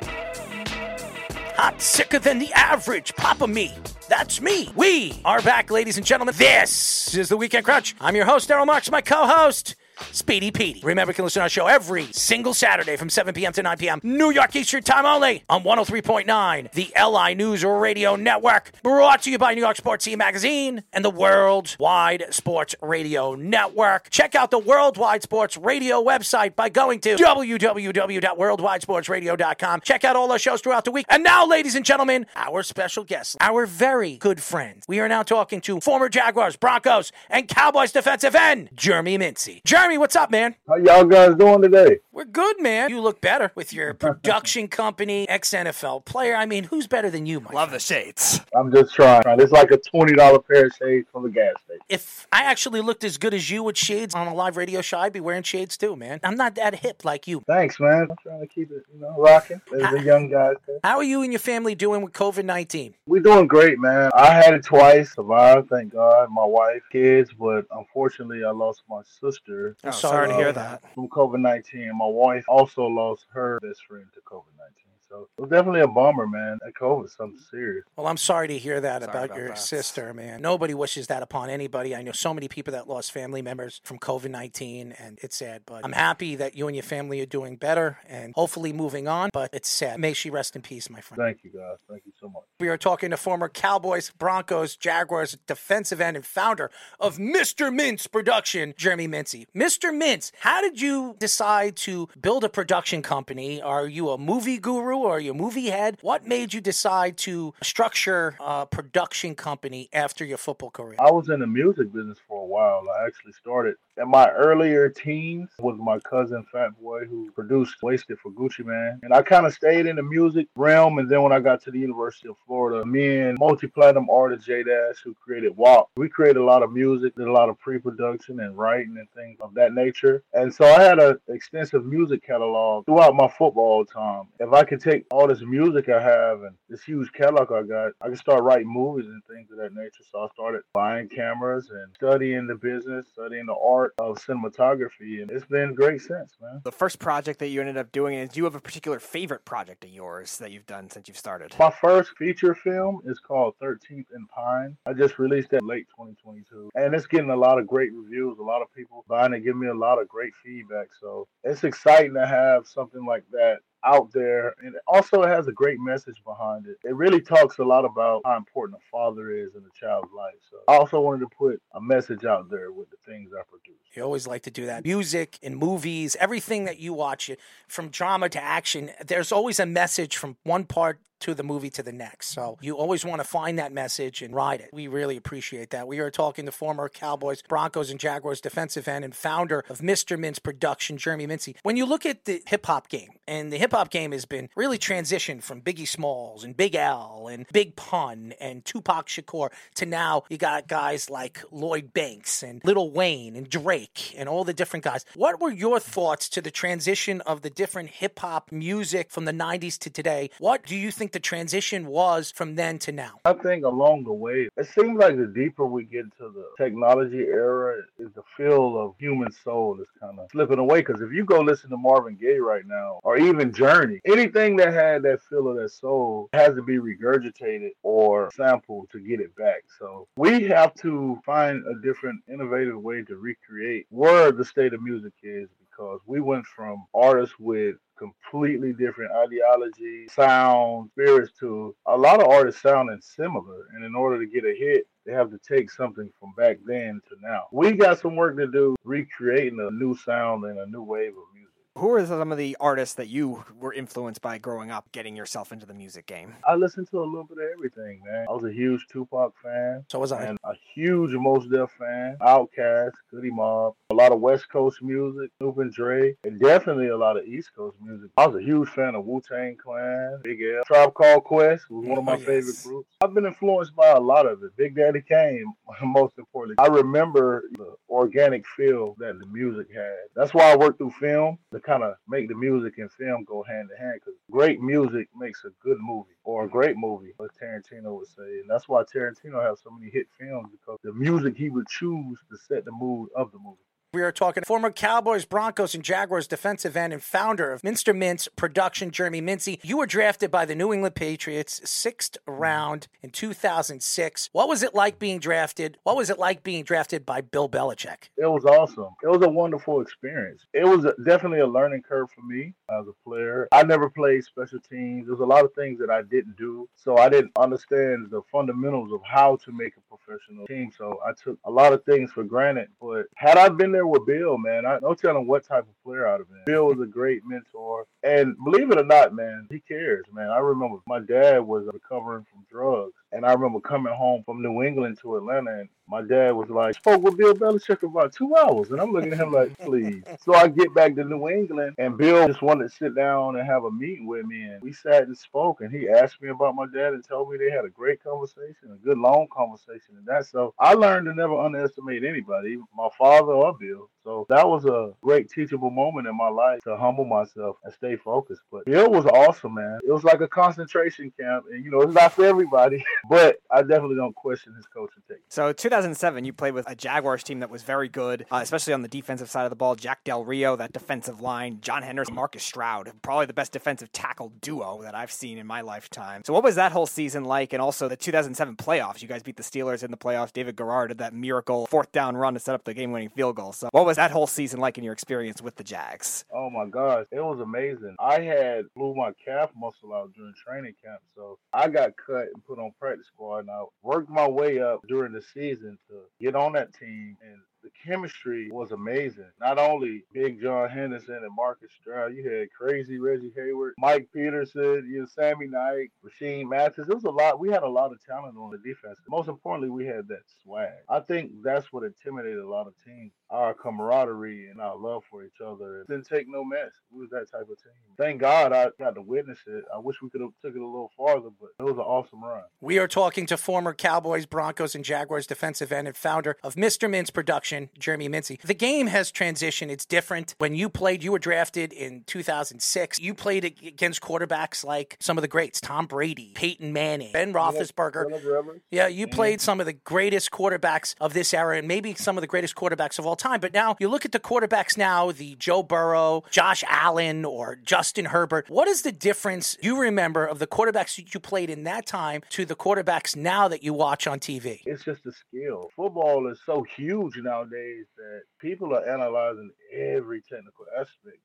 hot 1.56 1.82
sicker 1.82 2.18
than 2.18 2.38
the 2.38 2.50
average, 2.54 3.14
Papa 3.16 3.46
me. 3.46 3.74
That's 4.08 4.40
me. 4.40 4.70
We 4.74 5.20
are 5.26 5.42
back, 5.42 5.70
ladies 5.70 5.98
and 5.98 6.06
gentlemen. 6.06 6.34
This 6.38 7.14
is 7.14 7.28
the 7.28 7.36
Weekend 7.36 7.66
Crunch. 7.66 7.94
I'm 8.00 8.16
your 8.16 8.24
host, 8.24 8.48
Daryl 8.48 8.64
Marks, 8.64 8.90
my 8.90 9.02
co-host. 9.02 9.74
Speedy 10.12 10.50
Petey. 10.50 10.80
Remember, 10.84 11.10
you 11.10 11.14
can 11.14 11.24
listen 11.24 11.40
to 11.40 11.44
our 11.44 11.48
show 11.48 11.66
every 11.66 12.04
single 12.12 12.52
Saturday 12.54 12.96
from 12.96 13.10
7 13.10 13.34
p.m. 13.34 13.52
to 13.52 13.62
9 13.62 13.76
p.m. 13.78 14.00
New 14.02 14.30
York 14.30 14.54
Eastern 14.56 14.82
Time 14.82 15.06
only 15.06 15.44
on 15.48 15.62
103.9, 15.62 16.72
the 16.72 16.92
LI 17.00 17.34
News 17.34 17.64
Radio 17.64 18.16
Network. 18.16 18.72
Brought 18.82 19.22
to 19.22 19.30
you 19.30 19.38
by 19.38 19.54
New 19.54 19.60
York 19.60 19.76
Sports 19.76 20.04
Team 20.04 20.18
Magazine 20.18 20.82
and 20.92 21.04
the 21.04 21.10
Worldwide 21.10 22.24
Sports 22.30 22.74
Radio 22.82 23.34
Network. 23.34 24.10
Check 24.10 24.34
out 24.34 24.50
the 24.50 24.58
Worldwide 24.58 25.22
Sports 25.22 25.56
Radio 25.56 26.02
website 26.02 26.54
by 26.54 26.68
going 26.68 27.00
to 27.00 27.16
www.worldwidesportsradio.com. 27.16 29.80
Check 29.80 30.04
out 30.04 30.16
all 30.16 30.30
our 30.30 30.38
shows 30.38 30.60
throughout 30.60 30.84
the 30.84 30.90
week. 30.90 31.06
And 31.08 31.24
now, 31.24 31.46
ladies 31.46 31.74
and 31.74 31.84
gentlemen, 31.84 32.26
our 32.36 32.62
special 32.62 33.04
guest, 33.04 33.36
our 33.40 33.64
very 33.66 34.16
good 34.18 34.42
friend. 34.42 34.82
We 34.88 35.00
are 35.00 35.08
now 35.08 35.22
talking 35.22 35.60
to 35.62 35.80
former 35.80 36.08
Jaguars, 36.08 36.56
Broncos, 36.56 37.12
and 37.30 37.48
Cowboys 37.48 37.92
defensive 37.92 38.34
end, 38.34 38.70
Jeremy 38.74 39.16
Mincey. 39.18 39.60
Jeremy, 39.64 39.87
what's 39.96 40.16
up, 40.16 40.30
man? 40.30 40.54
How 40.68 40.76
y'all 40.76 41.04
guys 41.04 41.34
doing 41.36 41.62
today? 41.62 42.00
We're 42.18 42.24
good, 42.24 42.60
man. 42.60 42.90
You 42.90 43.00
look 43.00 43.20
better 43.20 43.52
with 43.54 43.72
your 43.72 43.94
production 44.06 44.66
company, 44.66 45.28
ex 45.28 45.50
NFL 45.50 46.04
player. 46.04 46.34
I 46.34 46.46
mean, 46.46 46.64
who's 46.64 46.88
better 46.88 47.10
than 47.10 47.26
you, 47.26 47.38
Mike? 47.38 47.52
Love 47.52 47.70
the 47.70 47.78
shades. 47.78 48.40
I'm 48.52 48.72
just 48.72 48.92
trying. 48.92 49.22
It's 49.38 49.52
like 49.52 49.70
a 49.70 49.76
twenty 49.76 50.14
dollar 50.14 50.40
pair 50.40 50.66
of 50.66 50.72
shades 50.72 51.06
from 51.12 51.22
the 51.22 51.28
gas 51.28 51.52
station. 51.64 51.80
If 51.88 52.26
I 52.32 52.42
actually 52.42 52.80
looked 52.80 53.04
as 53.04 53.18
good 53.18 53.34
as 53.34 53.48
you 53.48 53.62
with 53.62 53.78
shades 53.78 54.16
on 54.16 54.26
a 54.26 54.34
live 54.34 54.56
radio 54.56 54.80
show, 54.80 54.98
I'd 54.98 55.12
be 55.12 55.20
wearing 55.20 55.44
shades 55.44 55.76
too, 55.76 55.94
man. 55.94 56.18
I'm 56.24 56.34
not 56.34 56.56
that 56.56 56.74
hip 56.80 57.04
like 57.04 57.28
you. 57.28 57.44
Thanks, 57.46 57.78
man. 57.78 58.08
I'm 58.10 58.16
trying 58.20 58.40
to 58.40 58.48
keep 58.48 58.72
it, 58.72 58.82
you 58.92 59.00
know, 59.00 59.14
rocking. 59.16 59.60
There's 59.70 59.88
the 59.92 60.02
young 60.02 60.28
guys 60.28 60.56
there. 60.66 60.80
How 60.82 60.96
are 60.96 61.04
you 61.04 61.22
and 61.22 61.32
your 61.32 61.38
family 61.38 61.76
doing 61.76 62.02
with 62.02 62.14
COVID 62.14 62.44
19? 62.44 62.94
We're 63.06 63.22
doing 63.22 63.46
great, 63.46 63.78
man. 63.78 64.10
I 64.12 64.32
had 64.34 64.54
it 64.54 64.64
twice, 64.64 65.14
survived, 65.14 65.68
thank 65.68 65.92
God. 65.92 66.30
My 66.32 66.44
wife, 66.44 66.82
kids, 66.90 67.30
but 67.38 67.64
unfortunately, 67.70 68.42
I 68.44 68.50
lost 68.50 68.82
my 68.90 69.02
sister 69.20 69.76
Oh, 69.84 69.92
sorry 69.92 69.92
sorry, 69.92 70.26
to 70.26 70.32
to 70.32 70.36
hear 70.36 70.44
hear 70.46 70.52
that. 70.54 70.82
that. 70.82 70.94
from 70.96 71.06
COVID 71.08 71.38
19. 71.40 71.92
My 71.96 72.07
wife 72.10 72.44
also 72.48 72.82
lost 72.84 73.26
her 73.32 73.58
best 73.62 73.80
friend 73.88 74.06
to 74.14 74.20
COVID 74.22 74.56
19. 74.58 74.87
So 75.10 75.28
it 75.38 75.40
was 75.40 75.50
definitely 75.50 75.80
a 75.80 75.88
bummer, 75.88 76.26
man. 76.26 76.58
That 76.62 76.74
COVID 76.74 77.06
is 77.06 77.14
something 77.14 77.40
serious. 77.50 77.84
Well, 77.96 78.06
I'm 78.06 78.16
sorry 78.16 78.48
to 78.48 78.58
hear 78.58 78.80
that 78.80 79.02
about, 79.02 79.26
about 79.26 79.36
your 79.38 79.48
that. 79.48 79.58
sister, 79.58 80.12
man. 80.12 80.42
Nobody 80.42 80.74
wishes 80.74 81.06
that 81.06 81.22
upon 81.22 81.48
anybody. 81.48 81.96
I 81.96 82.02
know 82.02 82.12
so 82.12 82.34
many 82.34 82.48
people 82.48 82.72
that 82.72 82.88
lost 82.88 83.12
family 83.12 83.40
members 83.40 83.80
from 83.84 83.98
COVID 83.98 84.30
19, 84.30 84.92
and 84.92 85.18
it's 85.22 85.36
sad. 85.36 85.62
But 85.64 85.84
I'm 85.84 85.92
happy 85.92 86.36
that 86.36 86.56
you 86.56 86.66
and 86.66 86.76
your 86.76 86.82
family 86.82 87.20
are 87.20 87.26
doing 87.26 87.56
better 87.56 87.98
and 88.06 88.34
hopefully 88.34 88.72
moving 88.72 89.08
on. 89.08 89.30
But 89.32 89.50
it's 89.54 89.68
sad. 89.68 89.98
May 89.98 90.12
she 90.12 90.28
rest 90.28 90.54
in 90.56 90.62
peace, 90.62 90.90
my 90.90 91.00
friend. 91.00 91.18
Thank 91.18 91.42
you, 91.42 91.58
guys. 91.58 91.78
Thank 91.88 92.02
you 92.04 92.12
so 92.20 92.28
much. 92.28 92.42
We 92.60 92.68
are 92.68 92.76
talking 92.76 93.10
to 93.10 93.16
former 93.16 93.48
Cowboys, 93.48 94.10
Broncos, 94.10 94.76
Jaguars 94.76 95.38
defensive 95.46 96.00
end 96.00 96.16
and 96.16 96.26
founder 96.26 96.70
of 97.00 97.16
Mr. 97.16 97.72
Mintz 97.72 98.10
Production, 98.10 98.74
Jeremy 98.76 99.06
Mincey. 99.06 99.46
Mr. 99.56 99.90
Mintz, 99.90 100.32
how 100.40 100.60
did 100.60 100.80
you 100.80 101.16
decide 101.18 101.76
to 101.76 102.08
build 102.20 102.44
a 102.44 102.48
production 102.48 103.00
company? 103.00 103.62
Are 103.62 103.86
you 103.86 104.10
a 104.10 104.18
movie 104.18 104.58
guru? 104.58 104.97
Are 105.06 105.20
you 105.20 105.30
a 105.30 105.34
movie 105.34 105.70
head? 105.70 105.98
What 106.02 106.26
made 106.26 106.52
you 106.52 106.60
decide 106.60 107.16
to 107.18 107.54
structure 107.62 108.36
a 108.40 108.66
production 108.66 109.34
company 109.34 109.88
after 109.92 110.24
your 110.24 110.38
football 110.38 110.70
career? 110.70 110.96
I 110.98 111.10
was 111.10 111.28
in 111.28 111.40
the 111.40 111.46
music 111.46 111.92
business 111.92 112.18
for 112.26 112.42
a 112.42 112.46
while. 112.46 112.84
I 112.98 113.06
actually 113.06 113.32
started 113.32 113.76
in 113.96 114.08
my 114.08 114.30
earlier 114.30 114.88
teens 114.88 115.50
with 115.60 115.76
my 115.76 115.98
cousin 116.00 116.44
Fat 116.52 116.70
Boy 116.80 117.04
who 117.04 117.30
produced 117.32 117.82
Wasted 117.82 118.18
for 118.20 118.30
Gucci 118.32 118.64
Mane. 118.64 119.00
And 119.02 119.12
I 119.12 119.22
kind 119.22 119.46
of 119.46 119.52
stayed 119.52 119.86
in 119.86 119.96
the 119.96 120.02
music 120.02 120.46
realm. 120.56 120.98
And 120.98 121.10
then 121.10 121.22
when 121.22 121.32
I 121.32 121.40
got 121.40 121.62
to 121.64 121.70
the 121.70 121.78
University 121.78 122.28
of 122.28 122.36
Florida, 122.46 122.84
me 122.84 123.18
and 123.18 123.38
multi-platinum 123.38 124.08
artist 124.10 124.46
J 124.46 124.62
Dash 124.62 124.96
who 125.02 125.14
created 125.14 125.56
WAP, 125.56 125.88
we 125.96 126.08
created 126.08 126.38
a 126.38 126.44
lot 126.44 126.62
of 126.62 126.72
music, 126.72 127.14
did 127.16 127.28
a 127.28 127.32
lot 127.32 127.48
of 127.48 127.58
pre-production 127.58 128.40
and 128.40 128.56
writing 128.56 128.96
and 128.98 129.10
things 129.16 129.38
of 129.40 129.54
that 129.54 129.72
nature. 129.72 130.22
And 130.32 130.54
so 130.54 130.64
I 130.64 130.82
had 130.82 130.98
an 130.98 131.18
extensive 131.28 131.84
music 131.84 132.24
catalog 132.24 132.86
throughout 132.86 133.14
my 133.14 133.28
football 133.28 133.84
time. 133.84 134.28
If 134.38 134.52
I 134.52 134.64
could 134.64 134.80
take 134.88 135.04
all 135.10 135.26
this 135.26 135.42
music 135.42 135.88
I 135.88 136.02
have 136.02 136.42
and 136.42 136.56
this 136.68 136.82
huge 136.82 137.12
catalog 137.12 137.52
I 137.52 137.62
got, 137.62 137.92
I 138.00 138.06
can 138.06 138.16
start 138.16 138.42
writing 138.42 138.72
movies 138.72 139.06
and 139.06 139.22
things 139.24 139.50
of 139.50 139.58
that 139.58 139.74
nature. 139.74 140.04
So 140.10 140.20
I 140.20 140.28
started 140.32 140.62
buying 140.72 141.08
cameras 141.08 141.70
and 141.70 141.92
studying 141.94 142.46
the 142.46 142.54
business, 142.54 143.06
studying 143.12 143.46
the 143.46 143.54
art 143.54 143.94
of 143.98 144.18
cinematography, 144.18 145.22
and 145.22 145.30
it's 145.30 145.46
been 145.46 145.74
great 145.74 146.00
since, 146.00 146.32
man. 146.40 146.60
The 146.64 146.72
first 146.72 146.98
project 146.98 147.38
that 147.40 147.48
you 147.48 147.60
ended 147.60 147.76
up 147.76 147.92
doing 147.92 148.18
is 148.18 148.30
do 148.30 148.38
you 148.38 148.44
have 148.44 148.54
a 148.54 148.60
particular 148.60 148.98
favorite 148.98 149.44
project 149.44 149.84
of 149.84 149.90
yours 149.90 150.38
that 150.38 150.50
you've 150.50 150.66
done 150.66 150.90
since 150.90 151.08
you've 151.08 151.18
started? 151.18 151.54
My 151.58 151.70
first 151.70 152.10
feature 152.16 152.54
film 152.54 153.00
is 153.04 153.18
called 153.18 153.54
13th 153.62 154.06
and 154.12 154.28
Pine. 154.28 154.76
I 154.86 154.92
just 154.92 155.18
released 155.18 155.50
that 155.50 155.64
late 155.64 155.86
2022, 155.96 156.70
and 156.74 156.94
it's 156.94 157.06
getting 157.06 157.30
a 157.30 157.36
lot 157.36 157.58
of 157.58 157.66
great 157.66 157.92
reviews. 157.92 158.38
A 158.38 158.42
lot 158.42 158.62
of 158.62 158.72
people 158.74 159.04
buying 159.08 159.32
it, 159.34 159.40
giving 159.40 159.60
me 159.60 159.68
a 159.68 159.74
lot 159.74 160.00
of 160.00 160.08
great 160.08 160.32
feedback. 160.44 160.88
So 161.00 161.26
it's 161.44 161.64
exciting 161.64 162.14
to 162.14 162.26
have 162.26 162.66
something 162.66 163.04
like 163.04 163.24
that 163.32 163.58
out 163.84 164.12
there 164.12 164.54
and 164.62 164.74
also 164.86 165.22
it 165.22 165.28
has 165.28 165.48
a 165.48 165.52
great 165.52 165.78
message 165.80 166.16
behind 166.24 166.66
it. 166.66 166.78
It 166.84 166.94
really 166.94 167.20
talks 167.20 167.58
a 167.58 167.64
lot 167.64 167.84
about 167.84 168.22
how 168.24 168.36
important 168.36 168.78
a 168.78 168.90
father 168.90 169.30
is 169.30 169.54
in 169.54 169.62
a 169.62 169.78
child's 169.78 170.12
life. 170.16 170.34
So 170.50 170.58
i 170.68 170.76
also 170.76 171.00
wanted 171.00 171.20
to 171.20 171.36
put 171.36 171.60
a 171.74 171.80
message 171.80 172.24
out 172.24 172.50
there 172.50 172.72
with 172.72 172.90
the 172.90 172.96
things 173.06 173.30
i 173.32 173.42
produce. 173.48 173.76
You 173.94 174.02
always 174.02 174.26
like 174.26 174.42
to 174.42 174.50
do 174.50 174.66
that. 174.66 174.84
Music 174.84 175.38
and 175.42 175.56
movies, 175.56 176.16
everything 176.20 176.64
that 176.64 176.78
you 176.78 176.92
watch, 176.92 177.30
from 177.66 177.88
drama 177.88 178.28
to 178.30 178.42
action, 178.42 178.90
there's 179.04 179.32
always 179.32 179.58
a 179.58 179.66
message 179.66 180.16
from 180.16 180.36
one 180.44 180.64
part 180.64 181.00
to 181.20 181.34
the 181.34 181.42
movie 181.42 181.70
to 181.70 181.82
the 181.82 181.92
next. 181.92 182.28
So 182.28 182.58
you 182.60 182.76
always 182.76 183.04
want 183.04 183.20
to 183.20 183.28
find 183.28 183.58
that 183.58 183.72
message 183.72 184.22
and 184.22 184.34
ride 184.34 184.60
it. 184.60 184.70
We 184.72 184.88
really 184.88 185.16
appreciate 185.16 185.70
that. 185.70 185.88
We 185.88 185.98
are 185.98 186.10
talking 186.10 186.46
to 186.46 186.52
former 186.52 186.88
Cowboys, 186.88 187.42
Broncos, 187.42 187.90
and 187.90 188.00
Jaguars 188.00 188.40
defensive 188.40 188.88
end 188.88 189.04
and 189.04 189.14
founder 189.14 189.64
of 189.68 189.80
Mr. 189.80 190.18
Mintz 190.18 190.42
Production, 190.42 190.96
Jeremy 190.96 191.26
Mincey. 191.26 191.56
When 191.62 191.76
you 191.76 191.86
look 191.86 192.06
at 192.06 192.24
the 192.24 192.42
hip 192.46 192.66
hop 192.66 192.88
game, 192.88 193.10
and 193.26 193.52
the 193.52 193.58
hip 193.58 193.72
hop 193.72 193.90
game 193.90 194.12
has 194.12 194.24
been 194.24 194.48
really 194.56 194.78
transitioned 194.78 195.42
from 195.42 195.60
Biggie 195.60 195.86
Smalls 195.86 196.44
and 196.44 196.56
Big 196.56 196.74
L 196.74 197.28
and 197.30 197.46
Big 197.52 197.76
Pun 197.76 198.32
and 198.40 198.64
Tupac 198.64 199.06
Shakur 199.06 199.50
to 199.74 199.86
now 199.86 200.22
you 200.28 200.38
got 200.38 200.66
guys 200.66 201.10
like 201.10 201.44
Lloyd 201.50 201.92
Banks 201.92 202.42
and 202.42 202.62
Lil 202.64 202.90
Wayne 202.90 203.36
and 203.36 203.48
Drake 203.48 204.14
and 204.16 204.28
all 204.28 204.44
the 204.44 204.54
different 204.54 204.84
guys. 204.84 205.04
What 205.14 205.40
were 205.40 205.50
your 205.50 205.78
thoughts 205.78 206.28
to 206.30 206.40
the 206.40 206.50
transition 206.50 207.20
of 207.22 207.42
the 207.42 207.50
different 207.50 207.90
hip 207.90 208.18
hop 208.18 208.50
music 208.50 209.10
from 209.10 209.24
the 209.24 209.32
90s 209.32 209.78
to 209.80 209.90
today? 209.90 210.30
What 210.38 210.64
do 210.64 210.76
you 210.76 210.90
think 210.90 211.07
the 211.12 211.20
transition 211.20 211.86
was 211.86 212.30
from 212.30 212.54
then 212.54 212.78
to 212.80 212.92
now? 212.92 213.20
I 213.24 213.32
think 213.32 213.64
along 213.64 214.04
the 214.04 214.12
way, 214.12 214.48
it 214.56 214.66
seems 214.66 214.98
like 214.98 215.16
the 215.16 215.26
deeper 215.26 215.66
we 215.66 215.84
get 215.84 216.04
into 216.04 216.32
the 216.32 216.46
technology 216.56 217.20
era, 217.20 217.82
is 217.98 218.12
the 218.14 218.22
feel 218.36 218.78
of 218.80 218.94
human 218.98 219.32
soul 219.32 219.78
is 219.80 219.88
kind 220.00 220.18
of 220.18 220.28
slipping 220.30 220.58
away. 220.58 220.80
Because 220.80 221.00
if 221.00 221.12
you 221.12 221.24
go 221.24 221.40
listen 221.40 221.70
to 221.70 221.76
Marvin 221.76 222.16
Gaye 222.16 222.38
right 222.38 222.66
now, 222.66 223.00
or 223.02 223.18
even 223.18 223.52
Journey, 223.52 224.00
anything 224.04 224.56
that 224.56 224.72
had 224.72 225.02
that 225.02 225.22
feel 225.22 225.48
of 225.48 225.56
that 225.56 225.70
soul 225.70 226.28
has 226.32 226.54
to 226.54 226.62
be 226.62 226.78
regurgitated 226.78 227.70
or 227.82 228.30
sampled 228.34 228.90
to 228.90 229.00
get 229.00 229.20
it 229.20 229.34
back. 229.36 229.64
So 229.78 230.08
we 230.16 230.44
have 230.44 230.74
to 230.76 231.20
find 231.24 231.64
a 231.66 231.80
different, 231.82 232.20
innovative 232.28 232.80
way 232.80 233.02
to 233.02 233.16
recreate 233.16 233.86
where 233.90 234.32
the 234.32 234.44
state 234.44 234.72
of 234.72 234.82
music 234.82 235.12
is. 235.22 235.48
Because 235.78 236.00
we 236.06 236.20
went 236.20 236.44
from 236.44 236.86
artists 236.92 237.36
with 237.38 237.76
completely 237.96 238.72
different 238.72 239.12
ideology, 239.12 240.08
sound, 240.08 240.90
spirits 240.90 241.32
to 241.38 241.76
a 241.86 241.96
lot 241.96 242.20
of 242.20 242.26
artists 242.26 242.62
sounding 242.62 243.00
similar. 243.00 243.68
And 243.74 243.84
in 243.84 243.94
order 243.94 244.18
to 244.18 244.26
get 244.26 244.44
a 244.44 244.56
hit, 244.58 244.88
they 245.06 245.12
have 245.12 245.30
to 245.30 245.38
take 245.38 245.70
something 245.70 246.10
from 246.18 246.32
back 246.36 246.58
then 246.64 247.00
to 247.08 247.16
now. 247.20 247.44
We 247.52 247.72
got 247.72 248.00
some 248.00 248.16
work 248.16 248.36
to 248.38 248.48
do 248.48 248.74
recreating 248.82 249.60
a 249.60 249.70
new 249.70 249.96
sound 249.96 250.44
and 250.46 250.58
a 250.58 250.66
new 250.66 250.82
wave 250.82 251.12
of 251.12 251.24
music. 251.32 251.52
Who 251.78 251.92
are 251.92 252.04
some 252.04 252.32
of 252.32 252.38
the 252.38 252.56
artists 252.58 252.96
that 252.96 253.06
you 253.08 253.44
were 253.60 253.72
influenced 253.72 254.20
by 254.20 254.38
growing 254.38 254.72
up, 254.72 254.90
getting 254.90 255.14
yourself 255.14 255.52
into 255.52 255.64
the 255.64 255.74
music 255.74 256.06
game? 256.06 256.34
I 256.44 256.56
listened 256.56 256.88
to 256.90 256.98
a 256.98 257.04
little 257.06 257.22
bit 257.22 257.38
of 257.38 257.44
everything, 257.56 258.00
man. 258.04 258.26
I 258.28 258.32
was 258.32 258.42
a 258.42 258.52
huge 258.52 258.84
Tupac 258.90 259.32
fan. 259.40 259.84
So 259.88 260.00
was 260.00 260.10
I. 260.10 260.22
And 260.24 260.38
a 260.42 260.54
huge 260.74 261.12
Mos 261.12 261.46
Def 261.46 261.70
fan. 261.78 262.16
Outkast, 262.20 262.94
Goodie 263.12 263.30
Mob. 263.30 263.74
A 263.90 263.94
lot 263.94 264.10
of 264.10 264.18
West 264.20 264.48
Coast 264.50 264.82
music, 264.82 265.30
Snoop 265.38 265.58
and 265.58 265.72
Dre. 265.72 266.16
And 266.24 266.40
definitely 266.40 266.88
a 266.88 266.96
lot 266.96 267.16
of 267.16 267.24
East 267.26 267.50
Coast 267.56 267.76
music. 267.80 268.10
I 268.16 268.26
was 268.26 268.34
a 268.34 268.42
huge 268.44 268.68
fan 268.70 268.96
of 268.96 269.04
Wu-Tang 269.04 269.56
Clan, 269.62 270.18
Big 270.24 270.40
L. 270.42 270.64
Tribe 270.66 270.94
Called 270.94 271.22
Quest 271.22 271.70
was 271.70 271.86
one 271.86 271.98
of 271.98 272.02
my 272.04 272.14
Oh, 272.14 272.16
yes. 272.16 272.26
favorite 272.26 272.56
groups. 272.64 272.88
I've 273.00 273.14
been 273.14 273.24
influenced 273.26 273.76
by 273.76 273.90
a 273.90 274.00
lot 274.00 274.26
of 274.26 274.42
it. 274.42 274.50
Big 274.56 274.74
Daddy 274.74 275.02
Kane, 275.08 275.44
most 275.84 276.18
importantly. 276.18 276.56
I 276.58 276.66
remember 276.66 277.44
the 277.52 277.76
organic 277.88 278.44
feel 278.56 278.96
that 278.98 279.16
the 279.20 279.26
music 279.26 279.68
had. 279.72 279.94
That's 280.16 280.34
why 280.34 280.50
I 280.50 280.56
worked 280.56 280.78
through 280.78 280.90
film 280.98 281.38
to 281.52 281.60
kind 281.68 281.82
of 281.82 281.94
make 282.08 282.28
the 282.28 282.34
music 282.34 282.78
and 282.78 282.90
film 282.90 283.24
go 283.24 283.42
hand 283.42 283.68
in 283.70 283.84
hand. 283.84 284.00
Because 284.00 284.18
great 284.30 284.60
music 284.60 285.08
makes 285.14 285.44
a 285.44 285.50
good 285.62 285.78
movie 285.80 286.16
or 286.24 286.44
a 286.44 286.48
great 286.48 286.76
movie, 286.76 287.12
as 287.22 287.30
Tarantino 287.40 287.98
would 287.98 288.08
say. 288.08 288.40
And 288.40 288.48
that's 288.48 288.68
why 288.68 288.82
Tarantino 288.82 289.46
has 289.46 289.60
so 289.62 289.70
many 289.70 289.90
hit 289.92 290.06
films 290.18 290.48
because 290.50 290.78
the 290.82 290.94
music 290.94 291.36
he 291.36 291.50
would 291.50 291.68
choose 291.68 292.18
to 292.30 292.38
set 292.38 292.64
the 292.64 292.72
mood 292.72 293.10
of 293.14 293.30
the 293.32 293.38
movie. 293.38 293.67
We 293.94 294.02
are 294.02 294.12
talking 294.12 294.42
former 294.44 294.70
Cowboys, 294.70 295.24
Broncos, 295.24 295.74
and 295.74 295.82
Jaguars 295.82 296.26
defensive 296.26 296.76
end 296.76 296.92
and 296.92 297.02
founder 297.02 297.50
of 297.50 297.64
Minster 297.64 297.94
Mints 297.94 298.28
Production, 298.36 298.90
Jeremy 298.90 299.22
Mincey. 299.22 299.60
You 299.62 299.78
were 299.78 299.86
drafted 299.86 300.30
by 300.30 300.44
the 300.44 300.54
New 300.54 300.74
England 300.74 300.94
Patriots, 300.94 301.62
sixth 301.64 302.18
round 302.26 302.88
in 303.00 303.08
2006. 303.08 304.28
What 304.32 304.46
was 304.46 304.62
it 304.62 304.74
like 304.74 304.98
being 304.98 305.20
drafted? 305.20 305.78
What 305.84 305.96
was 305.96 306.10
it 306.10 306.18
like 306.18 306.42
being 306.42 306.64
drafted 306.64 307.06
by 307.06 307.22
Bill 307.22 307.48
Belichick? 307.48 308.10
It 308.18 308.26
was 308.26 308.44
awesome. 308.44 308.90
It 309.02 309.08
was 309.08 309.22
a 309.22 309.28
wonderful 309.30 309.80
experience. 309.80 310.44
It 310.52 310.66
was 310.66 310.84
a, 310.84 310.92
definitely 311.06 311.40
a 311.40 311.46
learning 311.46 311.80
curve 311.88 312.10
for 312.10 312.20
me 312.20 312.52
as 312.68 312.86
a 312.88 313.08
player. 313.08 313.48
I 313.52 313.62
never 313.62 313.88
played 313.88 314.22
special 314.22 314.60
teams. 314.60 315.06
There's 315.06 315.20
a 315.20 315.24
lot 315.24 315.46
of 315.46 315.54
things 315.54 315.78
that 315.78 315.88
I 315.88 316.02
didn't 316.02 316.36
do, 316.36 316.68
so 316.76 316.98
I 316.98 317.08
didn't 317.08 317.32
understand 317.38 318.08
the 318.10 318.20
fundamentals 318.30 318.92
of 318.92 319.00
how 319.02 319.36
to 319.46 319.50
make 319.50 319.72
a 319.78 319.96
professional 319.96 320.46
team. 320.46 320.70
So 320.76 321.00
I 321.06 321.12
took 321.12 321.38
a 321.46 321.50
lot 321.50 321.72
of 321.72 321.82
things 321.84 322.12
for 322.12 322.22
granted. 322.22 322.68
But 322.82 323.06
had 323.14 323.38
I 323.38 323.48
been 323.48 323.77
there 323.78 323.86
with 323.86 324.06
Bill, 324.06 324.36
man, 324.36 324.66
I 324.66 324.78
no 324.82 324.94
telling 324.94 325.26
what 325.28 325.46
type 325.46 325.62
of 325.62 325.84
player 325.84 326.08
I'd 326.08 326.18
have. 326.18 326.46
Bill 326.46 326.66
was 326.66 326.80
a 326.80 326.86
great 326.86 327.22
mentor, 327.24 327.86
and 328.02 328.34
believe 328.44 328.72
it 328.72 328.78
or 328.78 328.84
not, 328.84 329.14
man, 329.14 329.46
he 329.50 329.60
cares, 329.60 330.04
man. 330.12 330.30
I 330.30 330.38
remember 330.38 330.78
my 330.88 330.98
dad 330.98 331.38
was 331.46 331.68
recovering 331.72 332.26
from 332.28 332.44
drugs. 332.50 332.94
And 333.12 333.24
I 333.24 333.32
remember 333.32 333.60
coming 333.60 333.92
home 333.92 334.22
from 334.24 334.42
New 334.42 334.62
England 334.62 334.98
to 335.02 335.16
Atlanta, 335.16 335.60
and 335.60 335.68
my 335.88 336.02
dad 336.02 336.32
was 336.32 336.50
like, 336.50 336.74
spoke 336.74 337.02
with 337.02 337.16
Bill 337.16 337.34
Belichick 337.34 337.82
about 337.82 338.12
two 338.12 338.34
hours. 338.36 338.70
And 338.70 338.80
I'm 338.80 338.92
looking 338.92 339.12
at 339.12 339.18
him 339.18 339.32
like, 339.32 339.58
please. 339.64 340.02
So 340.22 340.34
I 340.34 340.48
get 340.48 340.74
back 340.74 340.94
to 340.96 341.04
New 341.04 341.28
England, 341.28 341.74
and 341.78 341.96
Bill 341.96 342.26
just 342.26 342.42
wanted 342.42 342.70
to 342.70 342.76
sit 342.76 342.94
down 342.94 343.36
and 343.36 343.46
have 343.46 343.64
a 343.64 343.70
meeting 343.70 344.06
with 344.06 344.26
me. 344.26 344.42
And 344.42 344.62
we 344.62 344.72
sat 344.72 345.04
and 345.04 345.16
spoke, 345.16 345.60
and 345.62 345.72
he 345.72 345.88
asked 345.88 346.20
me 346.20 346.28
about 346.28 346.54
my 346.54 346.66
dad 346.66 346.92
and 346.92 347.02
told 347.02 347.30
me 347.30 347.38
they 347.38 347.50
had 347.50 347.64
a 347.64 347.70
great 347.70 348.02
conversation, 348.02 348.72
a 348.72 348.84
good 348.84 348.98
long 348.98 349.26
conversation. 349.32 349.96
And 349.96 350.06
that, 350.06 350.26
so 350.26 350.54
I 350.58 350.74
learned 350.74 351.06
to 351.06 351.14
never 351.14 351.38
underestimate 351.38 352.04
anybody, 352.04 352.58
my 352.76 352.88
father 352.98 353.32
or 353.32 353.56
Bill. 353.58 353.88
So 354.04 354.26
that 354.30 354.48
was 354.48 354.64
a 354.64 354.92
great 355.02 355.28
teachable 355.30 355.70
moment 355.70 356.06
in 356.06 356.16
my 356.16 356.28
life 356.28 356.62
to 356.64 356.76
humble 356.76 357.04
myself 357.04 357.56
and 357.64 357.74
stay 357.74 357.96
focused. 357.96 358.40
But 358.50 358.64
Bill 358.64 358.90
was 358.90 359.04
awesome, 359.04 359.54
man. 359.54 359.80
It 359.86 359.92
was 359.92 360.04
like 360.04 360.22
a 360.22 360.28
concentration 360.28 361.12
camp, 361.18 361.44
and 361.50 361.64
you 361.64 361.70
know, 361.70 361.82
it's 361.82 361.94
not 361.94 362.12
for 362.12 362.24
everybody. 362.24 362.84
but 363.08 363.36
I 363.50 363.62
definitely 363.62 363.96
don't 363.96 364.14
question 364.14 364.54
his 364.54 364.66
coaching 364.66 365.02
technique. 365.06 365.24
So 365.28 365.52
2007, 365.52 366.24
you 366.24 366.32
played 366.32 366.54
with 366.54 366.68
a 366.68 366.74
Jaguars 366.74 367.22
team 367.22 367.40
that 367.40 367.50
was 367.50 367.62
very 367.62 367.88
good, 367.88 368.26
uh, 368.30 368.40
especially 368.42 368.72
on 368.72 368.82
the 368.82 368.88
defensive 368.88 369.30
side 369.30 369.44
of 369.44 369.50
the 369.50 369.56
ball. 369.56 369.74
Jack 369.74 370.04
Del 370.04 370.24
Rio, 370.24 370.56
that 370.56 370.72
defensive 370.72 371.20
line, 371.20 371.58
John 371.60 371.82
Henderson, 371.82 372.14
Marcus 372.14 372.42
Stroud, 372.42 372.90
probably 373.02 373.26
the 373.26 373.32
best 373.32 373.52
defensive 373.52 373.92
tackle 373.92 374.32
duo 374.40 374.82
that 374.82 374.94
I've 374.94 375.12
seen 375.12 375.38
in 375.38 375.46
my 375.46 375.60
lifetime. 375.60 376.22
So 376.24 376.32
what 376.32 376.42
was 376.44 376.54
that 376.56 376.72
whole 376.72 376.86
season 376.86 377.24
like? 377.24 377.52
And 377.52 377.62
also 377.62 377.88
the 377.88 377.96
2007 377.96 378.56
playoffs. 378.56 379.02
You 379.02 379.08
guys 379.08 379.22
beat 379.22 379.36
the 379.36 379.42
Steelers 379.42 379.82
in 379.82 379.90
the 379.90 379.96
playoffs. 379.96 380.32
David 380.32 380.56
Garrard 380.56 380.88
did 380.88 380.98
that 380.98 381.14
miracle 381.14 381.66
fourth 381.66 381.92
down 381.92 382.16
run 382.16 382.34
to 382.34 382.40
set 382.40 382.54
up 382.54 382.64
the 382.64 382.74
game-winning 382.74 383.10
field 383.10 383.36
goal. 383.36 383.52
So 383.52 383.68
what 383.72 383.86
was 383.86 383.96
that 383.96 384.10
whole 384.10 384.26
season 384.26 384.60
like 384.60 384.78
in 384.78 384.84
your 384.84 384.92
experience 384.92 385.42
with 385.42 385.56
the 385.56 385.64
Jags? 385.64 386.24
Oh 386.32 386.50
my 386.50 386.66
gosh, 386.66 387.06
it 387.10 387.20
was 387.20 387.40
amazing. 387.40 387.96
I 387.98 388.20
had 388.20 388.66
blew 388.74 388.94
my 388.94 389.12
calf 389.24 389.50
muscle 389.56 389.92
out 389.94 390.12
during 390.14 390.34
training 390.44 390.74
camp, 390.84 391.00
so 391.14 391.38
I 391.52 391.68
got 391.68 391.92
cut 391.96 392.26
and 392.34 392.44
put 392.46 392.58
on 392.58 392.72
practice 392.88 393.06
squad, 393.08 393.38
and 393.40 393.50
I 393.50 393.62
worked 393.82 394.08
my 394.10 394.28
way 394.28 394.60
up 394.60 394.80
during 394.88 395.12
the 395.12 395.22
season 395.22 395.78
to 395.88 395.94
get 396.20 396.34
on 396.34 396.52
that 396.52 396.74
team 396.74 397.16
and. 397.22 397.38
The 397.64 397.70
chemistry 397.84 398.48
was 398.52 398.70
amazing. 398.70 399.26
Not 399.40 399.58
only 399.58 400.04
Big 400.14 400.40
John 400.40 400.70
Henderson 400.70 401.16
and 401.16 401.34
Marcus 401.34 401.70
Stroud, 401.78 402.14
you 402.14 402.22
had 402.30 402.48
crazy 402.56 402.98
Reggie 402.98 403.32
Hayward, 403.36 403.74
Mike 403.78 404.08
Peterson, 404.14 404.88
you 404.88 405.00
know, 405.00 405.06
Sammy 405.06 405.48
Knight, 405.48 405.90
Rashean 406.06 406.48
Mathis. 406.48 406.88
It 406.88 406.94
was 406.94 407.02
a 407.02 407.10
lot. 407.10 407.40
We 407.40 407.50
had 407.50 407.64
a 407.64 407.68
lot 407.68 407.90
of 407.90 407.98
talent 408.06 408.36
on 408.38 408.52
the 408.52 408.58
defense. 408.58 408.96
Most 409.10 409.28
importantly, 409.28 409.70
we 409.70 409.84
had 409.84 410.06
that 410.06 410.22
swag. 410.42 410.72
I 410.88 411.00
think 411.00 411.32
that's 411.42 411.72
what 411.72 411.82
intimidated 411.82 412.38
a 412.38 412.48
lot 412.48 412.68
of 412.68 412.74
teams. 412.86 413.12
Our 413.30 413.54
camaraderie 413.54 414.48
and 414.50 414.60
our 414.60 414.76
love 414.76 415.02
for 415.10 415.24
each 415.24 415.40
other. 415.44 415.80
It 415.80 415.88
didn't 415.88 416.08
take 416.08 416.26
no 416.28 416.44
mess. 416.44 416.70
We 416.90 417.00
was 417.00 417.10
that 417.10 417.30
type 417.30 417.42
of 417.42 417.58
team. 417.62 417.72
Thank 417.96 418.20
God 418.20 418.52
I 418.52 418.68
got 418.78 418.94
to 418.94 419.02
witness 419.02 419.38
it. 419.46 419.64
I 419.74 419.78
wish 419.78 419.96
we 420.02 420.08
could 420.10 420.20
have 420.20 420.30
took 420.42 420.54
it 420.54 420.60
a 420.62 420.66
little 420.66 420.90
farther, 420.96 421.28
but 421.40 421.50
it 421.58 421.62
was 421.62 421.76
an 421.76 421.82
awesome 421.82 422.22
run. 422.24 422.42
We 422.60 422.78
are 422.78 422.88
talking 422.88 423.26
to 423.26 423.36
former 423.36 423.74
Cowboys, 423.74 424.26
Broncos, 424.26 424.74
and 424.74 424.84
Jaguars 424.84 425.26
defensive 425.26 425.72
end 425.72 425.88
and 425.88 425.96
founder 425.96 426.36
of 426.42 426.54
Mr. 426.54 426.88
Mint's 426.88 427.10
Production, 427.10 427.70
Jeremy 427.78 428.08
Mincey. 428.08 428.38
The 428.42 428.54
game 428.54 428.86
has 428.86 429.12
transitioned. 429.12 429.70
It's 429.70 429.84
different. 429.84 430.34
When 430.38 430.54
you 430.54 430.68
played, 430.68 431.02
you 431.02 431.12
were 431.12 431.18
drafted 431.18 431.72
in 431.72 432.04
2006. 432.06 432.98
You 432.98 433.14
played 433.14 433.44
against 433.44 434.00
quarterbacks 434.00 434.64
like 434.64 434.96
some 435.00 435.18
of 435.18 435.22
the 435.22 435.28
greats, 435.28 435.60
Tom 435.60 435.86
Brady, 435.86 436.32
Peyton 436.34 436.72
Manning, 436.72 437.12
Ben 437.12 437.32
Roethlisberger. 437.32 438.60
Yeah, 438.70 438.86
you 438.86 439.06
mm-hmm. 439.06 439.14
played 439.14 439.40
some 439.40 439.60
of 439.60 439.66
the 439.66 439.72
greatest 439.72 440.30
quarterbacks 440.30 440.94
of 441.00 441.12
this 441.12 441.34
era 441.34 441.58
and 441.58 441.68
maybe 441.68 441.94
some 441.94 442.16
of 442.16 442.22
the 442.22 442.26
greatest 442.26 442.54
quarterbacks 442.54 442.98
of 442.98 443.06
all 443.06 443.16
time. 443.18 443.40
But 443.40 443.52
now 443.52 443.76
you 443.78 443.88
look 443.88 444.04
at 444.04 444.12
the 444.12 444.20
quarterbacks 444.20 444.76
now, 444.76 445.12
the 445.12 445.34
Joe 445.36 445.62
Burrow, 445.62 446.24
Josh 446.30 446.64
Allen, 446.68 447.24
or 447.24 447.56
Justin 447.56 448.06
Herbert. 448.06 448.48
What 448.48 448.68
is 448.68 448.82
the 448.82 448.92
difference 448.92 449.56
you 449.62 449.78
remember 449.78 450.24
of 450.24 450.38
the 450.38 450.46
quarterbacks 450.46 450.98
you 451.12 451.20
played 451.20 451.50
in 451.50 451.64
that 451.64 451.86
time 451.86 452.22
to 452.30 452.44
the 452.44 452.56
quarterbacks 452.56 453.16
now 453.16 453.48
that 453.48 453.62
you 453.62 453.74
watch 453.74 454.06
on 454.06 454.18
TV? 454.20 454.60
It's 454.64 454.84
just 454.84 455.06
a 455.06 455.12
skill. 455.12 455.70
Football 455.76 456.30
is 456.30 456.40
so 456.44 456.64
huge 456.76 457.16
nowadays 457.16 457.86
that 457.96 458.22
people 458.40 458.74
are 458.74 458.88
analyzing 458.88 459.50
every 459.72 460.22
technical 460.22 460.66
aspect. 460.74 461.18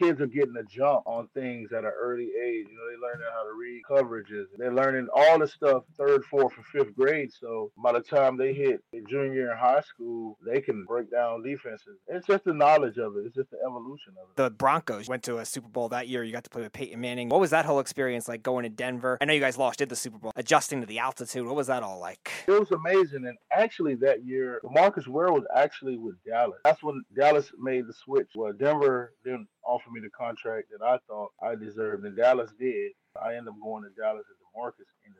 Kids 0.00 0.20
are 0.20 0.26
getting 0.26 0.56
a 0.56 0.62
jump 0.64 1.02
on 1.04 1.28
things 1.34 1.72
at 1.72 1.84
an 1.84 1.92
early 2.00 2.24
age. 2.24 2.66
You 2.70 2.74
know, 2.74 2.86
they're 2.88 3.10
learning 3.10 3.26
how 3.34 3.42
to 3.44 3.52
read 3.52 3.82
coverages. 3.88 4.46
They're 4.56 4.72
learning 4.72 5.08
all 5.14 5.38
the 5.38 5.46
stuff 5.46 5.82
third, 5.98 6.24
fourth, 6.24 6.54
and 6.56 6.64
fifth 6.66 6.96
grade. 6.96 7.30
So 7.38 7.70
by 7.76 7.92
the 7.92 8.00
time 8.00 8.38
they 8.38 8.54
hit 8.54 8.82
junior 9.08 9.52
in 9.52 9.58
high 9.58 9.82
school, 9.82 10.38
they 10.46 10.62
can 10.62 10.84
break 10.86 11.10
down 11.10 11.42
defenses. 11.42 11.98
It's 12.08 12.26
just 12.26 12.44
the 12.44 12.54
knowledge 12.54 12.96
of 12.96 13.16
it. 13.16 13.26
It's 13.26 13.34
just 13.34 13.50
the 13.50 13.58
evolution 13.58 14.14
of 14.22 14.30
it. 14.30 14.36
The 14.36 14.50
Broncos 14.50 15.08
went 15.08 15.22
to 15.24 15.38
a 15.38 15.44
Super 15.44 15.68
Bowl 15.68 15.90
that 15.90 16.08
year. 16.08 16.24
You 16.24 16.32
got 16.32 16.44
to 16.44 16.50
play 16.50 16.62
with 16.62 16.72
Peyton 16.72 17.00
Manning. 17.00 17.28
What 17.28 17.40
was 17.40 17.50
that 17.50 17.66
whole 17.66 17.80
experience 17.80 18.26
like 18.26 18.42
going 18.42 18.62
to 18.62 18.70
Denver? 18.70 19.18
I 19.20 19.26
know 19.26 19.34
you 19.34 19.40
guys 19.40 19.58
lost 19.58 19.82
at 19.82 19.90
the 19.90 19.96
Super 19.96 20.16
Bowl, 20.16 20.32
adjusting 20.36 20.80
to 20.80 20.86
the 20.86 20.98
altitude. 20.98 21.44
What 21.44 21.56
was 21.56 21.66
that 21.66 21.82
all 21.82 21.98
like? 21.98 22.30
It 22.46 22.52
was 22.52 22.70
amazing. 22.70 23.26
And 23.26 23.36
actually, 23.52 23.96
that 23.96 24.24
year, 24.24 24.62
Marcus 24.64 25.06
Ware 25.06 25.32
was 25.32 25.44
actually 25.54 25.98
with 25.98 26.14
Dallas. 26.26 26.58
That's 26.64 26.82
when 26.82 27.02
Dallas 27.14 27.52
made 27.58 27.86
the 27.86 27.92
switch. 27.92 28.28
Well, 28.34 28.52
Denver 28.52 29.12
didn't 29.24 29.48
offer 29.70 29.90
me 29.90 30.00
the 30.02 30.10
contract 30.10 30.68
that 30.72 30.84
I 30.84 30.98
thought 31.06 31.30
I 31.42 31.54
deserved, 31.54 32.04
and 32.04 32.16
Dallas 32.16 32.50
did. 32.58 32.92
I 33.22 33.34
ended 33.36 33.48
up 33.48 33.62
going 33.62 33.84
to 33.84 33.90
Dallas, 33.94 34.26
and 34.26 34.38
Marcus 34.56 34.86
ended 35.06 35.18
up 35.18 35.19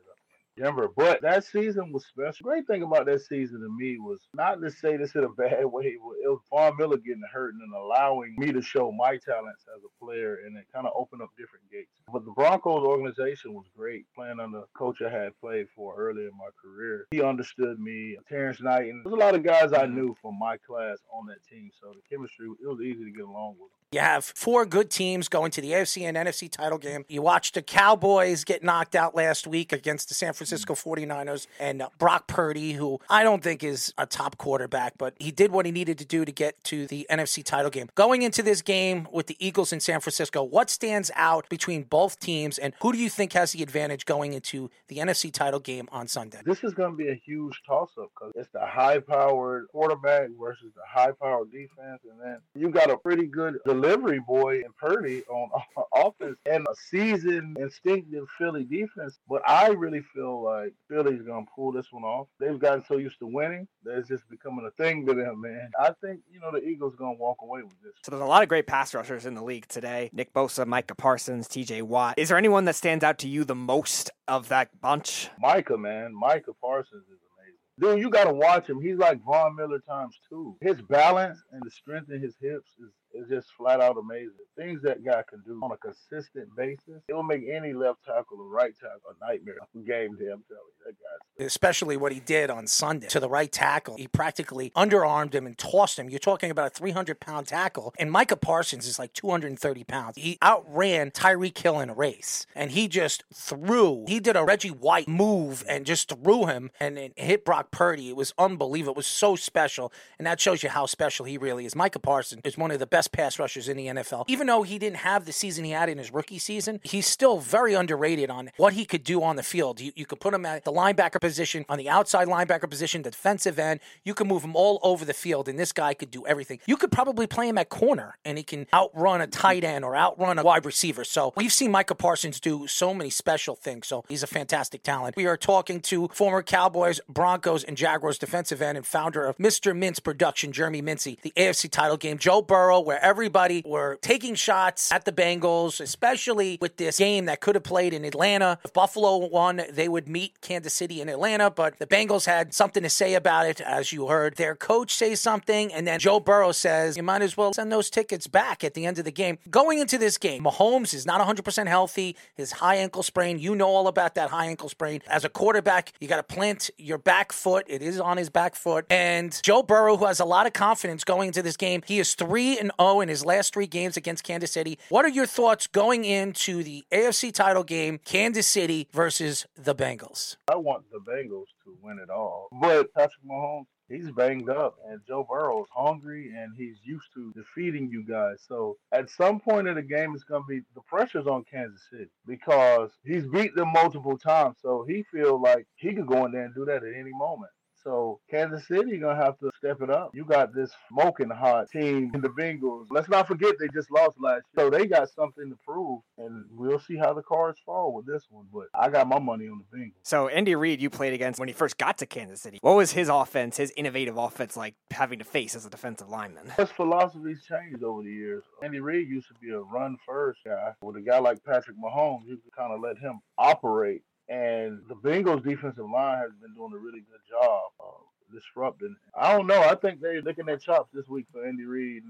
Denver. 0.57 0.89
But 0.95 1.21
that 1.21 1.43
season 1.43 1.91
was 1.91 2.05
special. 2.05 2.43
Great 2.43 2.67
thing 2.67 2.83
about 2.83 3.05
that 3.05 3.21
season 3.21 3.61
to 3.61 3.69
me 3.69 3.97
was 3.99 4.19
not 4.33 4.61
to 4.61 4.69
say 4.69 4.97
this 4.97 5.15
in 5.15 5.23
a 5.23 5.29
bad 5.37 5.65
way, 5.65 5.97
but 6.03 6.17
it 6.23 6.27
was 6.27 6.41
Von 6.49 6.77
Miller 6.77 6.97
getting 6.97 7.23
hurt 7.31 7.53
and 7.53 7.73
allowing 7.73 8.35
me 8.37 8.51
to 8.51 8.61
show 8.61 8.91
my 8.91 9.17
talents 9.17 9.65
as 9.75 9.81
a 9.83 10.05
player, 10.05 10.39
and 10.45 10.57
it 10.57 10.65
kind 10.73 10.85
of 10.85 10.93
opened 10.95 11.21
up 11.21 11.29
different 11.37 11.69
gates. 11.71 11.91
But 12.11 12.25
the 12.25 12.31
Broncos 12.31 12.83
organization 12.83 13.53
was 13.53 13.65
great, 13.75 14.05
playing 14.15 14.39
under 14.39 14.59
a 14.59 14.65
coach 14.73 15.01
I 15.01 15.09
had 15.09 15.39
played 15.39 15.67
for 15.75 15.95
earlier 15.97 16.27
in 16.27 16.37
my 16.37 16.49
career. 16.61 17.07
He 17.11 17.21
understood 17.21 17.79
me. 17.79 18.17
Terrence 18.27 18.61
Knight, 18.61 18.89
and 18.89 19.05
there's 19.05 19.13
a 19.13 19.17
lot 19.17 19.35
of 19.35 19.43
guys 19.43 19.73
I 19.73 19.85
knew 19.85 20.15
from 20.21 20.37
my 20.39 20.57
class 20.57 20.97
on 21.13 21.27
that 21.27 21.43
team, 21.49 21.69
so 21.79 21.93
the 21.93 22.01
chemistry 22.09 22.47
it 22.61 22.67
was 22.67 22.81
easy 22.81 23.03
to 23.05 23.11
get 23.11 23.25
along 23.25 23.55
with. 23.59 23.71
You 23.93 23.99
have 23.99 24.23
four 24.23 24.65
good 24.65 24.89
teams 24.89 25.27
going 25.27 25.51
to 25.51 25.61
the 25.61 25.71
AFC 25.71 26.03
and 26.03 26.15
NFC 26.15 26.49
title 26.49 26.77
game. 26.77 27.03
You 27.09 27.21
watched 27.21 27.55
the 27.55 27.61
Cowboys 27.61 28.45
get 28.45 28.63
knocked 28.63 28.95
out 28.95 29.15
last 29.15 29.45
week 29.45 29.73
against 29.73 30.07
the 30.07 30.15
San 30.15 30.31
Francisco 30.31 30.40
49ers, 30.45 31.47
and 31.59 31.81
uh, 31.81 31.89
Brock 31.97 32.27
Purdy, 32.27 32.73
who 32.73 32.99
I 33.09 33.23
don't 33.23 33.43
think 33.43 33.63
is 33.63 33.93
a 33.97 34.05
top 34.05 34.37
quarterback, 34.37 34.97
but 34.97 35.13
he 35.19 35.31
did 35.31 35.51
what 35.51 35.65
he 35.65 35.71
needed 35.71 35.97
to 35.99 36.05
do 36.05 36.25
to 36.25 36.31
get 36.31 36.63
to 36.65 36.87
the 36.87 37.05
NFC 37.09 37.43
title 37.43 37.71
game. 37.71 37.89
Going 37.95 38.21
into 38.21 38.43
this 38.43 38.61
game 38.61 39.07
with 39.11 39.27
the 39.27 39.37
Eagles 39.39 39.73
in 39.73 39.79
San 39.79 39.99
Francisco, 39.99 40.43
what 40.43 40.69
stands 40.69 41.11
out 41.15 41.47
between 41.49 41.83
both 41.83 42.19
teams, 42.19 42.57
and 42.57 42.73
who 42.81 42.91
do 42.91 42.97
you 42.97 43.09
think 43.09 43.33
has 43.33 43.51
the 43.51 43.63
advantage 43.63 44.05
going 44.05 44.33
into 44.33 44.69
the 44.87 44.97
NFC 44.97 45.31
title 45.31 45.59
game 45.59 45.87
on 45.91 46.07
Sunday? 46.07 46.39
This 46.45 46.63
is 46.63 46.73
going 46.73 46.91
to 46.91 46.97
be 46.97 47.09
a 47.09 47.15
huge 47.15 47.61
toss 47.67 47.89
up 47.99 48.09
because 48.15 48.33
it's 48.35 48.49
the 48.53 48.65
high 48.65 48.99
powered 48.99 49.67
quarterback 49.69 50.29
versus 50.39 50.71
the 50.75 50.81
high 50.87 51.11
powered 51.11 51.51
defense. 51.51 52.01
And 52.09 52.19
then 52.21 52.37
you 52.55 52.69
got 52.69 52.89
a 52.89 52.97
pretty 52.97 53.27
good 53.27 53.57
delivery 53.65 54.19
boy 54.19 54.57
in 54.57 54.73
Purdy 54.79 55.23
on 55.23 55.49
offense 55.95 56.37
and 56.45 56.65
a 56.69 56.75
seasoned, 56.89 57.57
instinctive 57.57 58.27
Philly 58.37 58.63
defense. 58.63 59.19
But 59.29 59.47
I 59.47 59.69
really 59.69 60.01
feel 60.13 60.30
like 60.39 60.73
Philly's 60.89 61.25
to 61.25 61.45
pull 61.55 61.71
this 61.71 61.87
one 61.91 62.03
off. 62.03 62.27
They've 62.39 62.59
gotten 62.59 62.83
so 62.85 62.97
used 62.97 63.19
to 63.19 63.27
winning 63.27 63.67
that 63.83 63.97
it's 63.97 64.07
just 64.07 64.27
becoming 64.29 64.67
a 64.67 64.71
thing 64.71 65.05
to 65.07 65.13
them, 65.13 65.41
man. 65.41 65.69
I 65.79 65.91
think, 66.03 66.21
you 66.31 66.39
know, 66.39 66.51
the 66.51 66.63
Eagles 66.63 66.95
to 66.97 67.11
walk 67.17 67.37
away 67.41 67.63
with 67.63 67.81
this. 67.83 67.93
So 68.03 68.11
there's 68.11 68.21
a 68.21 68.25
lot 68.25 68.43
of 68.43 68.49
great 68.49 68.67
pass 68.67 68.93
rushers 68.93 69.25
in 69.25 69.33
the 69.35 69.43
league 69.43 69.67
today 69.67 70.09
Nick 70.13 70.33
Bosa, 70.33 70.65
Micah 70.65 70.95
Parsons, 70.95 71.47
TJ 71.47 71.83
Watt. 71.83 72.15
Is 72.17 72.29
there 72.29 72.37
anyone 72.37 72.65
that 72.65 72.75
stands 72.75 73.03
out 73.03 73.17
to 73.19 73.27
you 73.27 73.43
the 73.43 73.55
most 73.55 74.11
of 74.27 74.49
that 74.49 74.81
bunch? 74.81 75.29
Micah, 75.39 75.77
man. 75.77 76.13
Micah 76.13 76.53
Parsons 76.61 77.03
is 77.03 77.19
amazing. 77.37 77.95
Dude, 77.95 77.99
you 77.99 78.09
got 78.09 78.25
to 78.25 78.33
watch 78.33 78.69
him. 78.69 78.81
He's 78.81 78.97
like 78.97 79.23
Von 79.23 79.55
Miller 79.55 79.79
times 79.79 80.19
two. 80.29 80.55
His 80.61 80.81
balance 80.81 81.39
and 81.51 81.61
the 81.63 81.71
strength 81.71 82.09
in 82.11 82.21
his 82.21 82.35
hips 82.41 82.71
is 82.79 82.91
is 83.13 83.29
just 83.29 83.47
flat 83.57 83.81
out 83.81 83.97
amazing. 83.97 84.31
Things 84.57 84.81
that 84.83 85.03
guy 85.03 85.23
can 85.29 85.41
do 85.45 85.59
on 85.63 85.71
a 85.71 85.77
consistent 85.77 86.55
basis, 86.55 87.01
it 87.07 87.13
will 87.13 87.23
make 87.23 87.43
any 87.51 87.73
left 87.73 88.03
tackle 88.05 88.39
or 88.39 88.47
right 88.47 88.73
tackle 88.75 89.01
a 89.09 89.25
nightmare 89.25 89.57
game 89.85 90.17
to 90.17 90.23
him. 90.23 90.43
Tell 90.47 90.57
you 90.57 90.85
that 90.85 90.93
guy. 90.93 91.45
Especially 91.45 91.97
what 91.97 92.11
he 92.11 92.19
did 92.19 92.49
on 92.49 92.67
Sunday 92.67 93.07
to 93.07 93.19
the 93.19 93.29
right 93.29 93.51
tackle. 93.51 93.97
He 93.97 94.07
practically 94.07 94.71
underarmed 94.75 95.33
him 95.33 95.45
and 95.45 95.57
tossed 95.57 95.97
him. 95.97 96.09
You're 96.09 96.19
talking 96.19 96.51
about 96.51 96.67
a 96.67 96.69
300 96.71 97.19
pound 97.19 97.47
tackle, 97.47 97.93
and 97.97 98.11
Micah 98.11 98.35
Parsons 98.35 98.87
is 98.87 98.99
like 98.99 99.13
230 99.13 99.83
pounds. 99.83 100.17
He 100.17 100.37
outran 100.41 101.11
Tyreek 101.11 101.57
Hill 101.57 101.79
in 101.79 101.89
a 101.89 101.93
race, 101.93 102.45
and 102.55 102.71
he 102.71 102.87
just 102.87 103.23
threw. 103.33 104.05
He 104.07 104.19
did 104.19 104.35
a 104.35 104.43
Reggie 104.43 104.69
White 104.69 105.07
move 105.07 105.63
and 105.67 105.85
just 105.85 106.09
threw 106.09 106.45
him 106.45 106.71
and, 106.79 106.97
and 106.97 107.13
hit 107.15 107.45
Brock 107.45 107.71
Purdy. 107.71 108.09
It 108.09 108.15
was 108.15 108.33
unbelievable. 108.37 108.93
It 108.93 108.97
was 108.97 109.07
so 109.07 109.35
special, 109.35 109.91
and 110.17 110.25
that 110.27 110.39
shows 110.39 110.63
you 110.63 110.69
how 110.69 110.85
special 110.85 111.25
he 111.25 111.37
really 111.37 111.65
is. 111.65 111.75
Micah 111.75 111.99
Parsons 111.99 112.41
is 112.43 112.57
one 112.57 112.71
of 112.71 112.79
the 112.79 112.87
best 112.87 113.00
best 113.01 113.11
pass 113.11 113.39
rushers 113.39 113.67
in 113.67 113.77
the 113.77 113.87
NFL. 113.87 114.25
Even 114.27 114.45
though 114.45 114.61
he 114.61 114.77
didn't 114.77 114.97
have 114.97 115.25
the 115.25 115.31
season 115.31 115.65
he 115.65 115.71
had 115.71 115.89
in 115.89 115.97
his 115.97 116.13
rookie 116.13 116.37
season, 116.37 116.79
he's 116.83 117.07
still 117.07 117.39
very 117.39 117.73
underrated 117.73 118.29
on 118.29 118.51
what 118.57 118.73
he 118.73 118.85
could 118.85 119.03
do 119.03 119.23
on 119.23 119.37
the 119.37 119.41
field. 119.43 119.81
You, 119.81 119.91
you 119.95 120.05
could 120.05 120.19
put 120.19 120.35
him 120.35 120.45
at 120.45 120.65
the 120.65 120.71
linebacker 120.71 121.19
position, 121.19 121.65
on 121.67 121.79
the 121.79 121.89
outside 121.89 122.27
linebacker 122.27 122.69
position, 122.69 123.01
the 123.01 123.09
defensive 123.09 123.57
end. 123.57 123.79
You 124.03 124.13
can 124.13 124.27
move 124.27 124.43
him 124.43 124.55
all 124.55 124.79
over 124.83 125.03
the 125.03 125.15
field, 125.15 125.49
and 125.49 125.57
this 125.57 125.73
guy 125.73 125.95
could 125.95 126.11
do 126.11 126.27
everything. 126.27 126.59
You 126.67 126.77
could 126.77 126.91
probably 126.91 127.25
play 127.25 127.47
him 127.47 127.57
at 127.57 127.69
corner, 127.69 128.19
and 128.23 128.37
he 128.37 128.43
can 128.43 128.67
outrun 128.71 129.19
a 129.19 129.25
tight 129.25 129.63
end 129.63 129.83
or 129.83 129.95
outrun 129.95 130.37
a 130.37 130.43
wide 130.43 130.63
receiver. 130.63 131.03
So 131.03 131.33
we've 131.35 131.51
seen 131.51 131.71
Micah 131.71 131.95
Parsons 131.95 132.39
do 132.39 132.67
so 132.67 132.93
many 132.93 133.09
special 133.09 133.55
things. 133.55 133.87
So 133.87 134.03
he's 134.09 134.21
a 134.21 134.27
fantastic 134.27 134.83
talent. 134.83 135.15
We 135.15 135.25
are 135.25 135.37
talking 135.37 135.81
to 135.81 136.07
former 136.09 136.43
Cowboys, 136.43 136.99
Broncos, 137.09 137.63
and 137.63 137.75
Jaguars 137.75 138.19
defensive 138.19 138.61
end 138.61 138.77
and 138.77 138.85
founder 138.85 139.25
of 139.25 139.37
Mr. 139.39 139.75
Mintz 139.75 140.03
Production, 140.03 140.51
Jeremy 140.51 140.83
Mincey, 140.83 141.17
the 141.23 141.33
AFC 141.35 141.67
title 141.67 141.97
game. 141.97 142.19
Joe 142.19 142.43
Burrow, 142.43 142.90
where 142.91 143.01
everybody 143.01 143.63
were 143.65 143.97
taking 144.01 144.35
shots 144.35 144.91
at 144.91 145.05
the 145.05 145.13
Bengals, 145.13 145.79
especially 145.79 146.57
with 146.59 146.75
this 146.75 146.97
game 146.97 147.23
that 147.23 147.39
could 147.39 147.55
have 147.55 147.63
played 147.63 147.93
in 147.93 148.03
Atlanta. 148.03 148.59
If 148.65 148.73
Buffalo 148.73 149.15
won, 149.27 149.61
they 149.71 149.87
would 149.87 150.09
meet 150.09 150.41
Kansas 150.41 150.73
City 150.73 150.99
in 150.99 151.07
Atlanta, 151.07 151.49
but 151.49 151.79
the 151.79 151.87
Bengals 151.87 152.25
had 152.25 152.53
something 152.53 152.83
to 152.83 152.89
say 152.89 153.13
about 153.13 153.45
it, 153.45 153.61
as 153.61 153.93
you 153.93 154.07
heard. 154.07 154.35
Their 154.35 154.55
coach 154.55 154.93
say 154.93 155.15
something, 155.15 155.71
and 155.71 155.87
then 155.87 155.99
Joe 155.99 156.19
Burrow 156.19 156.51
says, 156.51 156.97
You 156.97 157.03
might 157.03 157.21
as 157.21 157.37
well 157.37 157.53
send 157.53 157.71
those 157.71 157.89
tickets 157.89 158.27
back 158.27 158.61
at 158.61 158.73
the 158.73 158.85
end 158.85 158.99
of 158.99 159.05
the 159.05 159.11
game. 159.11 159.37
Going 159.49 159.79
into 159.79 159.97
this 159.97 160.17
game, 160.17 160.43
Mahomes 160.43 160.93
is 160.93 161.05
not 161.05 161.25
100% 161.25 161.67
healthy. 161.67 162.17
His 162.35 162.51
high 162.51 162.75
ankle 162.75 163.03
sprain, 163.03 163.39
you 163.39 163.55
know 163.55 163.69
all 163.69 163.87
about 163.87 164.15
that 164.15 164.31
high 164.31 164.47
ankle 164.47 164.67
sprain. 164.67 165.01
As 165.07 165.23
a 165.23 165.29
quarterback, 165.29 165.93
you 166.01 166.09
got 166.09 166.17
to 166.17 166.23
plant 166.23 166.69
your 166.77 166.97
back 166.97 167.31
foot. 167.31 167.63
It 167.69 167.81
is 167.81 168.01
on 168.01 168.17
his 168.17 168.29
back 168.29 168.53
foot. 168.53 168.85
And 168.89 169.39
Joe 169.43 169.63
Burrow, 169.63 169.95
who 169.95 170.07
has 170.07 170.19
a 170.19 170.25
lot 170.25 170.45
of 170.45 170.51
confidence 170.51 171.05
going 171.05 171.27
into 171.27 171.41
this 171.41 171.55
game, 171.55 171.83
he 171.85 171.97
is 171.97 172.15
3 172.15 172.59
and 172.59 172.71
0 172.81 173.01
in 173.01 173.09
his 173.09 173.23
last 173.25 173.53
three 173.53 173.67
games 173.67 173.97
against 173.97 174.23
Kansas 174.23 174.51
City. 174.51 174.79
What 174.89 175.05
are 175.05 175.09
your 175.09 175.25
thoughts 175.25 175.67
going 175.67 176.05
into 176.05 176.63
the 176.63 176.83
AFC 176.91 177.31
title 177.33 177.63
game, 177.63 177.99
Kansas 178.03 178.47
City 178.47 178.87
versus 178.91 179.45
the 179.55 179.75
Bengals? 179.75 180.37
I 180.49 180.55
want 180.55 180.85
the 180.91 180.99
Bengals 180.99 181.47
to 181.63 181.77
win 181.81 181.99
it 181.99 182.09
all. 182.09 182.47
But 182.51 182.93
Patrick 182.93 183.23
Mahomes, 183.27 183.65
he's 183.87 184.09
banged 184.11 184.49
up, 184.49 184.77
and 184.87 185.01
Joe 185.07 185.27
Burrow 185.29 185.61
is 185.63 185.69
hungry, 185.75 186.31
and 186.35 186.53
he's 186.57 186.77
used 186.83 187.07
to 187.13 187.31
defeating 187.33 187.89
you 187.91 188.03
guys. 188.03 188.41
So 188.47 188.77
at 188.91 189.09
some 189.09 189.39
point 189.39 189.67
in 189.67 189.75
the 189.75 189.81
game, 189.81 190.13
it's 190.15 190.23
going 190.23 190.43
to 190.43 190.47
be 190.47 190.61
the 190.73 190.81
pressure's 190.87 191.27
on 191.27 191.43
Kansas 191.43 191.81
City 191.91 192.09
because 192.25 192.91
he's 193.03 193.27
beat 193.27 193.55
them 193.55 193.71
multiple 193.73 194.17
times. 194.17 194.57
So 194.61 194.85
he 194.87 195.03
feels 195.11 195.41
like 195.41 195.67
he 195.75 195.93
could 195.93 196.07
go 196.07 196.25
in 196.25 196.31
there 196.31 196.45
and 196.45 196.55
do 196.55 196.65
that 196.65 196.83
at 196.83 196.95
any 196.95 197.11
moment. 197.13 197.51
So 197.83 198.19
Kansas 198.29 198.67
City 198.67 198.97
gonna 198.97 199.15
have 199.15 199.37
to 199.39 199.51
step 199.57 199.81
it 199.81 199.89
up. 199.89 200.11
You 200.13 200.25
got 200.25 200.53
this 200.53 200.71
smoking 200.89 201.29
hot 201.29 201.69
team 201.71 202.11
in 202.13 202.21
the 202.21 202.29
Bengals. 202.29 202.87
Let's 202.89 203.09
not 203.09 203.27
forget 203.27 203.55
they 203.59 203.67
just 203.69 203.91
lost 203.91 204.17
last 204.19 204.43
year, 204.55 204.65
so 204.65 204.69
they 204.69 204.85
got 204.85 205.09
something 205.09 205.49
to 205.49 205.57
prove, 205.65 206.01
and 206.17 206.45
we'll 206.51 206.79
see 206.79 206.97
how 206.97 207.13
the 207.13 207.23
cards 207.23 207.59
fall 207.65 207.93
with 207.93 208.05
this 208.05 208.23
one. 208.29 208.45
But 208.53 208.67
I 208.73 208.89
got 208.89 209.07
my 209.07 209.19
money 209.19 209.47
on 209.47 209.59
the 209.59 209.77
Bengals. 209.77 209.93
So 210.03 210.27
Andy 210.27 210.55
Reid, 210.55 210.81
you 210.81 210.89
played 210.89 211.13
against 211.13 211.39
when 211.39 211.47
he 211.47 211.53
first 211.53 211.77
got 211.77 211.97
to 211.99 212.05
Kansas 212.05 212.41
City. 212.41 212.59
What 212.61 212.75
was 212.75 212.91
his 212.91 213.09
offense, 213.09 213.57
his 213.57 213.73
innovative 213.75 214.17
offense, 214.17 214.55
like 214.55 214.75
having 214.91 215.19
to 215.19 215.25
face 215.25 215.55
as 215.55 215.65
a 215.65 215.69
defensive 215.69 216.09
lineman? 216.09 216.51
His 216.57 216.69
philosophy's 216.69 217.43
changed 217.43 217.83
over 217.83 218.03
the 218.03 218.11
years. 218.11 218.43
Andy 218.63 218.79
Reid 218.79 219.07
used 219.09 219.27
to 219.29 219.33
be 219.35 219.51
a 219.51 219.59
run 219.59 219.97
first 220.05 220.39
guy. 220.45 220.73
With 220.81 220.97
a 220.97 221.01
guy 221.01 221.19
like 221.19 221.43
Patrick 221.43 221.77
Mahomes, 221.77 222.27
you 222.27 222.37
could 222.37 222.55
kind 222.55 222.73
of 222.73 222.81
let 222.81 222.97
him 222.97 223.19
operate 223.37 224.03
and 224.29 224.79
the 224.87 224.95
Bengals 224.95 225.43
defensive 225.43 225.89
line 225.89 226.17
has 226.19 226.31
been 226.41 226.53
doing 226.55 226.73
a 226.73 226.77
really 226.77 226.99
good 227.01 227.21
job 227.29 227.71
uh, 227.79 228.33
disrupting. 228.33 228.95
I 229.15 229.35
don't 229.35 229.47
know. 229.47 229.61
I 229.61 229.75
think 229.75 229.99
they're 229.99 230.21
looking 230.21 230.49
at 230.49 230.61
chops 230.61 230.89
this 230.93 231.07
week 231.07 231.25
for 231.31 231.45
Andy 231.45 231.65
Reid 231.65 232.03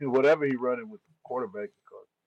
and 0.00 0.12
whatever 0.12 0.44
he's 0.44 0.58
running 0.58 0.90
with 0.90 1.00
the 1.00 1.12
quarterback 1.24 1.70